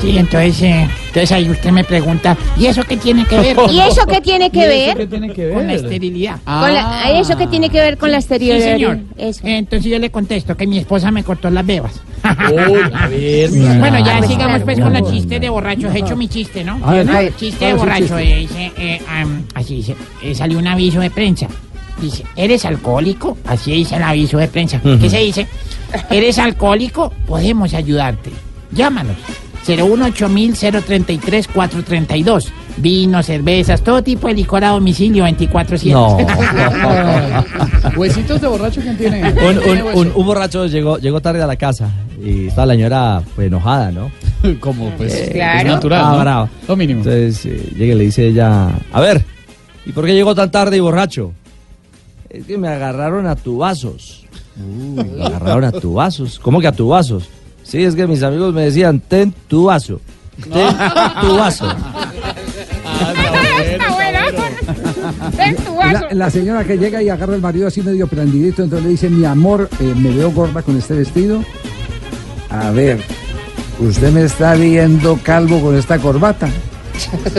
Sí, 0.00 0.16
entonces, 0.16 0.62
eh, 0.62 0.88
entonces 1.08 1.32
ahí 1.32 1.50
usted 1.50 1.70
me 1.72 1.82
pregunta, 1.82 2.36
¿y 2.56 2.66
eso 2.66 2.84
qué 2.84 2.96
tiene 2.96 3.24
que 3.26 3.36
ver? 3.36 3.56
¿Y 3.70 3.80
eso 3.80 4.06
qué 4.06 4.20
tiene 4.20 4.48
que 4.50 4.58
¿Y 4.58 4.62
eso 4.62 4.68
ver? 4.86 4.96
qué 4.96 5.06
tiene 5.08 5.32
que 5.32 5.44
ver? 5.46 5.54
Con 5.54 5.66
la 5.66 5.72
esterilidad. 5.74 6.36
Con 6.44 6.72
la- 6.74 7.10
¿Eso 7.18 7.36
qué 7.36 7.46
tiene 7.48 7.68
que 7.68 7.80
ver 7.80 7.98
con 7.98 8.12
la 8.12 8.18
Sí, 8.20 8.24
esterilidad? 8.24 8.58
señor. 8.72 8.98
Eso. 9.16 9.44
Eh, 9.46 9.56
Entonces 9.58 9.90
yo 9.90 9.98
le 9.98 10.10
contesto 10.10 10.56
que 10.56 10.66
mi 10.68 10.78
esposa 10.78 11.10
me 11.10 11.24
cortó 11.24 11.50
las 11.50 11.66
bebas. 11.66 12.00
a 12.22 13.08
ver, 13.08 13.50
bueno, 13.80 13.98
ya 14.04 14.18
pues, 14.18 14.30
sigamos 14.30 14.62
claro, 14.62 14.64
pues 14.64 14.78
con 14.80 14.90
claro. 14.90 15.04
los 15.04 15.12
chistes 15.14 15.40
de 15.40 15.48
borrachos. 15.48 15.94
He 15.94 15.98
hecho 15.98 16.16
mi 16.16 16.28
chiste, 16.28 16.62
¿no? 16.62 16.78
A 16.84 16.92
ver, 16.92 17.06
¿No? 17.06 17.12
¿cuál- 17.12 17.36
chiste 17.36 17.58
cuál 17.58 17.68
de 17.70 17.74
es 17.74 17.76
borracho. 17.78 18.18
chiste? 18.18 18.32
eh, 18.32 18.38
dice, 18.38 18.72
eh, 18.76 19.02
am, 19.08 19.42
así 19.54 19.74
dice, 19.76 19.96
eh, 20.22 20.34
salió 20.34 20.58
un 20.58 20.66
aviso 20.68 21.00
de 21.00 21.10
prensa. 21.10 21.48
Dice, 22.00 22.22
¿eres 22.36 22.64
alcohólico? 22.64 23.36
Así 23.46 23.72
dice 23.72 23.96
el 23.96 24.04
aviso 24.04 24.38
de 24.38 24.46
prensa. 24.46 24.80
¿Qué 24.80 25.10
se 25.10 25.18
dice? 25.18 25.48
¿Eres 26.10 26.38
alcohólico? 26.38 27.12
Podemos 27.26 27.74
ayudarte. 27.74 28.30
Llámanos. 28.70 29.16
018-033-432. 29.68 32.48
Vino, 32.78 33.22
cervezas, 33.22 33.82
todo 33.82 34.02
tipo 34.02 34.28
de 34.28 34.34
licor 34.34 34.64
a 34.64 34.68
domicilio 34.70 35.24
24-7. 35.26 35.92
No. 35.92 36.16
Huesitos 37.96 38.40
de 38.40 38.46
borracho, 38.46 38.80
¿quién 38.80 38.96
tiene? 38.96 39.28
Un, 39.28 39.32
¿Quién 39.34 39.58
un- 39.58 39.62
tiene 39.64 39.82
hueso? 39.82 39.98
un- 40.00 40.12
un 40.14 40.26
borracho 40.26 40.66
llegó, 40.66 40.98
llegó 40.98 41.20
tarde 41.20 41.42
a 41.42 41.46
la 41.46 41.56
casa 41.56 41.90
y 42.24 42.46
estaba 42.46 42.66
la 42.66 42.74
señora 42.74 43.22
pues, 43.34 43.48
enojada, 43.48 43.90
¿no? 43.90 44.10
Como 44.60 44.90
pues 44.90 45.12
Eh, 45.12 45.32
es 45.58 45.64
natural, 45.64 46.28
ah. 46.28 46.48
Lo 46.68 46.76
mínimo. 46.76 47.00
Entonces 47.00 47.44
eh, 47.46 47.72
llega 47.76 47.94
y 47.94 47.98
le 47.98 48.04
dice 48.04 48.28
ella, 48.28 48.68
a 48.92 49.00
ver, 49.00 49.24
¿y 49.84 49.92
por 49.92 50.06
qué 50.06 50.14
llegó 50.14 50.34
tan 50.34 50.50
tarde 50.50 50.76
y 50.76 50.80
borracho? 50.80 51.32
Es 52.30 52.44
que 52.46 52.56
me 52.58 52.68
agarraron 52.68 53.26
a 53.26 53.34
tubazos. 53.34 54.24
me 54.56 55.24
agarraron 55.24 55.64
a 55.64 55.72
tubazos. 55.72 56.38
¿Cómo 56.38 56.60
que 56.60 56.68
a 56.68 56.72
tubazos? 56.72 57.28
Sí, 57.68 57.84
es 57.84 57.94
que 57.94 58.06
mis 58.06 58.22
amigos 58.22 58.54
me 58.54 58.62
decían, 58.62 59.00
ten 59.00 59.32
tu 59.46 59.64
vaso. 59.64 60.00
Ten 60.42 60.76
tu 61.20 61.36
vaso. 61.36 61.66
La, 65.92 66.08
la 66.12 66.30
señora 66.30 66.64
que 66.64 66.76
llega 66.78 67.02
y 67.02 67.08
agarra 67.08 67.34
al 67.34 67.40
marido 67.40 67.66
así 67.68 67.82
medio 67.82 68.06
prendidito, 68.06 68.62
entonces 68.62 68.84
le 68.84 68.90
dice, 68.92 69.08
mi 69.10 69.24
amor, 69.24 69.68
eh, 69.80 69.94
me 69.96 70.10
veo 70.10 70.30
gorda 70.30 70.62
con 70.62 70.76
este 70.78 70.94
vestido. 70.94 71.42
A 72.50 72.70
ver, 72.70 73.00
usted 73.78 74.10
me 74.12 74.24
está 74.24 74.54
viendo 74.54 75.18
calvo 75.22 75.60
con 75.60 75.76
esta 75.76 75.98
corbata. 75.98 76.48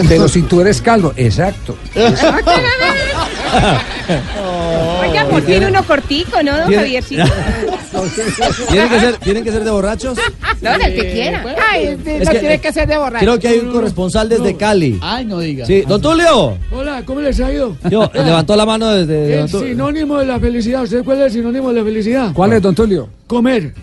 Pero 0.07 0.27
si 0.29 0.43
tú 0.43 0.61
eres 0.61 0.81
calvo, 0.81 1.11
exacto. 1.17 1.75
exacto. 1.93 2.51
Oiga, 5.01 5.25
por 5.25 5.41
fin 5.41 5.65
uno 5.65 5.83
cortico, 5.83 6.41
¿no, 6.43 6.55
don 6.57 6.67
¿Tiene- 6.67 6.83
Javiercito? 6.83 7.23
¿Tienen 8.69 8.89
que, 8.89 8.99
ser, 8.99 9.17
¿Tienen 9.17 9.43
que 9.43 9.51
ser 9.51 9.63
de 9.63 9.71
borrachos? 9.71 10.17
No, 10.61 10.71
del 10.77 10.95
que 10.95 11.11
quiera. 11.11 11.43
Ay, 11.71 11.85
este, 11.87 12.17
Es 12.17 12.25
no 12.25 12.31
que- 12.31 12.39
tiene 12.39 12.61
que 12.61 12.71
ser 12.73 12.87
de 12.87 12.97
borracho. 12.97 13.25
Creo 13.25 13.39
que 13.39 13.47
hay 13.47 13.59
un 13.59 13.71
corresponsal 13.71 14.29
desde 14.29 14.55
Cali. 14.55 14.99
Ay, 15.01 15.25
no 15.25 15.39
diga. 15.39 15.65
Sí, 15.65 15.81
don 15.87 16.01
Tulio. 16.01 16.57
Hola, 16.71 17.03
¿cómo 17.05 17.21
les 17.21 17.39
ha 17.39 17.51
ido? 17.51 17.75
Yo, 17.89 18.09
levantó 18.13 18.55
la 18.55 18.65
mano 18.65 18.89
desde... 18.89 19.39
El 19.41 19.49
sinónimo 19.49 20.17
de 20.19 20.25
la 20.25 20.39
felicidad. 20.39 20.83
¿Usted 20.83 21.03
cuál 21.03 21.17
es 21.19 21.25
el 21.25 21.31
sinónimo 21.31 21.69
de 21.69 21.79
la 21.79 21.83
felicidad? 21.83 22.31
¿Cuál 22.33 22.53
es, 22.53 22.61
don 22.61 22.75
Tulio? 22.75 23.09
Comer, 23.27 23.73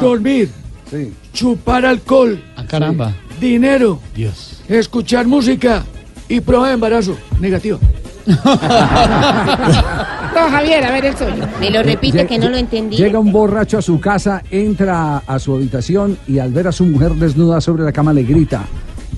dormir, 0.00 0.50
Sí. 0.90 1.12
chupar 1.32 1.86
alcohol. 1.86 2.42
caramba. 2.68 3.14
Dinero, 3.40 3.98
Dios. 4.14 4.62
escuchar 4.68 5.26
música 5.26 5.84
y 6.28 6.40
prueba 6.40 6.68
de 6.68 6.74
embarazo. 6.74 7.16
Negativa. 7.40 7.78
No, 10.34 10.48
Javier, 10.50 10.84
a 10.84 10.92
ver 10.92 11.04
el 11.06 11.16
suyo. 11.16 11.46
Me 11.60 11.70
lo 11.70 11.82
repite 11.82 12.26
que 12.26 12.38
no 12.38 12.48
lo 12.48 12.56
entendí. 12.56 12.96
Llega 12.96 13.18
un 13.18 13.30
borracho 13.32 13.78
a 13.78 13.82
su 13.82 14.00
casa, 14.00 14.42
entra 14.50 15.18
a 15.18 15.38
su 15.38 15.54
habitación 15.54 16.18
y 16.26 16.38
al 16.38 16.52
ver 16.52 16.68
a 16.68 16.72
su 16.72 16.84
mujer 16.84 17.12
desnuda 17.12 17.60
sobre 17.60 17.84
la 17.84 17.92
cama 17.92 18.12
le 18.12 18.22
grita. 18.22 18.64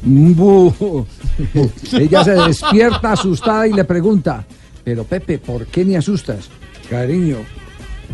"Bu". 0.02 1.06
Ella 1.92 2.24
se 2.24 2.32
despierta 2.32 3.12
asustada 3.12 3.66
y 3.66 3.72
le 3.72 3.84
pregunta, 3.84 4.44
pero 4.82 5.04
Pepe, 5.04 5.38
¿por 5.38 5.66
qué 5.66 5.84
me 5.84 5.96
asustas? 5.96 6.48
Cariño, 6.90 7.38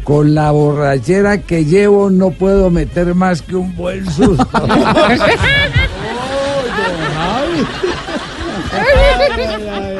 con 0.05 0.35
la 0.35 0.51
borrachera 0.51 1.39
que 1.39 1.64
llevo 1.64 2.10
no 2.10 2.31
puedo 2.31 2.70
meter 2.70 3.14
más 3.14 3.43
que 3.43 3.56
un 3.56 3.74
buen 3.77 4.09
susto. 4.10 4.47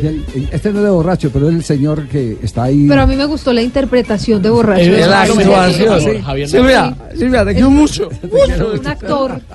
el- 0.00 0.24
el- 0.34 0.48
Este 0.52 0.70
no 0.72 0.78
es 0.78 0.84
de 0.84 0.90
borracho, 0.90 1.30
pero 1.32 1.48
es 1.48 1.54
el 1.56 1.64
señor 1.64 2.06
que 2.08 2.36
está 2.42 2.64
ahí. 2.64 2.86
Pero 2.88 3.02
a 3.02 3.06
mí 3.06 3.16
me 3.16 3.24
gustó 3.26 3.52
la 3.52 3.62
interpretación 3.62 4.42
de 4.42 4.50
borracho. 4.50 4.80
Es 4.82 5.06
la 5.06 5.22
actuación, 5.22 6.00
Silvia, 6.48 6.96
Silvia, 7.16 7.44
te 7.44 7.52
quiero 7.54 7.70
mucho. 7.70 8.08
Un 8.80 8.86
actor. 8.86 9.40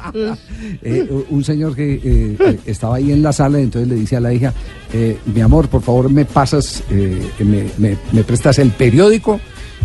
Eh, 0.82 1.08
un 1.30 1.44
señor 1.44 1.76
que 1.76 1.96
eh, 1.96 2.38
eh, 2.40 2.60
estaba 2.66 2.96
ahí 2.96 3.12
en 3.12 3.22
la 3.22 3.34
sala, 3.34 3.60
entonces 3.60 3.88
le 3.90 3.96
dice 3.96 4.16
a 4.16 4.20
la 4.22 4.34
hija, 4.34 4.54
eh, 4.94 5.18
mi 5.34 5.42
amor, 5.42 5.68
por 5.68 5.82
favor 5.82 6.10
me 6.10 6.24
pasas, 6.26 6.84
eh, 6.90 7.20
me, 7.40 7.66
me- 7.78 7.98
me 8.12 8.24
prestas 8.24 8.60
el 8.60 8.72
periódico. 8.72 9.40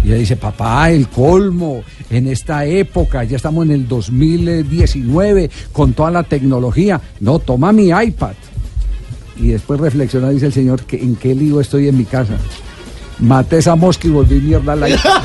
Y 0.05 0.09
ella 0.09 0.17
dice, 0.19 0.37
papá, 0.37 0.91
el 0.93 1.09
colmo, 1.09 1.83
en 2.11 2.29
esta 2.29 2.65
época, 2.65 3.25
ya 3.25 3.37
estamos 3.37 3.65
en 3.67 3.73
el 3.73 3.89
2019, 3.89 5.51
con 5.73 5.93
toda 5.93 6.11
la 6.11 6.23
tecnología. 6.23 7.01
No, 7.21 7.39
toma 7.41 7.73
mi 7.73 7.89
iPad. 7.89 8.33
Y 9.39 9.49
después 9.49 9.81
reflexiona, 9.81 10.31
dice 10.31 10.47
el 10.47 10.53
señor, 10.53 10.83
que 10.83 10.97
en 10.97 11.17
qué 11.17 11.35
lío 11.35 11.61
estoy 11.61 11.89
en 11.89 11.97
mi 11.97 12.05
casa. 12.05 12.37
Maté 13.19 13.59
esa 13.59 13.77
mosca 13.77 14.07
y 14.09 14.11
volví 14.11 14.41
mierda 14.41 14.73
al 14.73 14.91
iPad. 14.91 15.23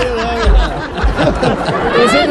Ese 2.04 2.26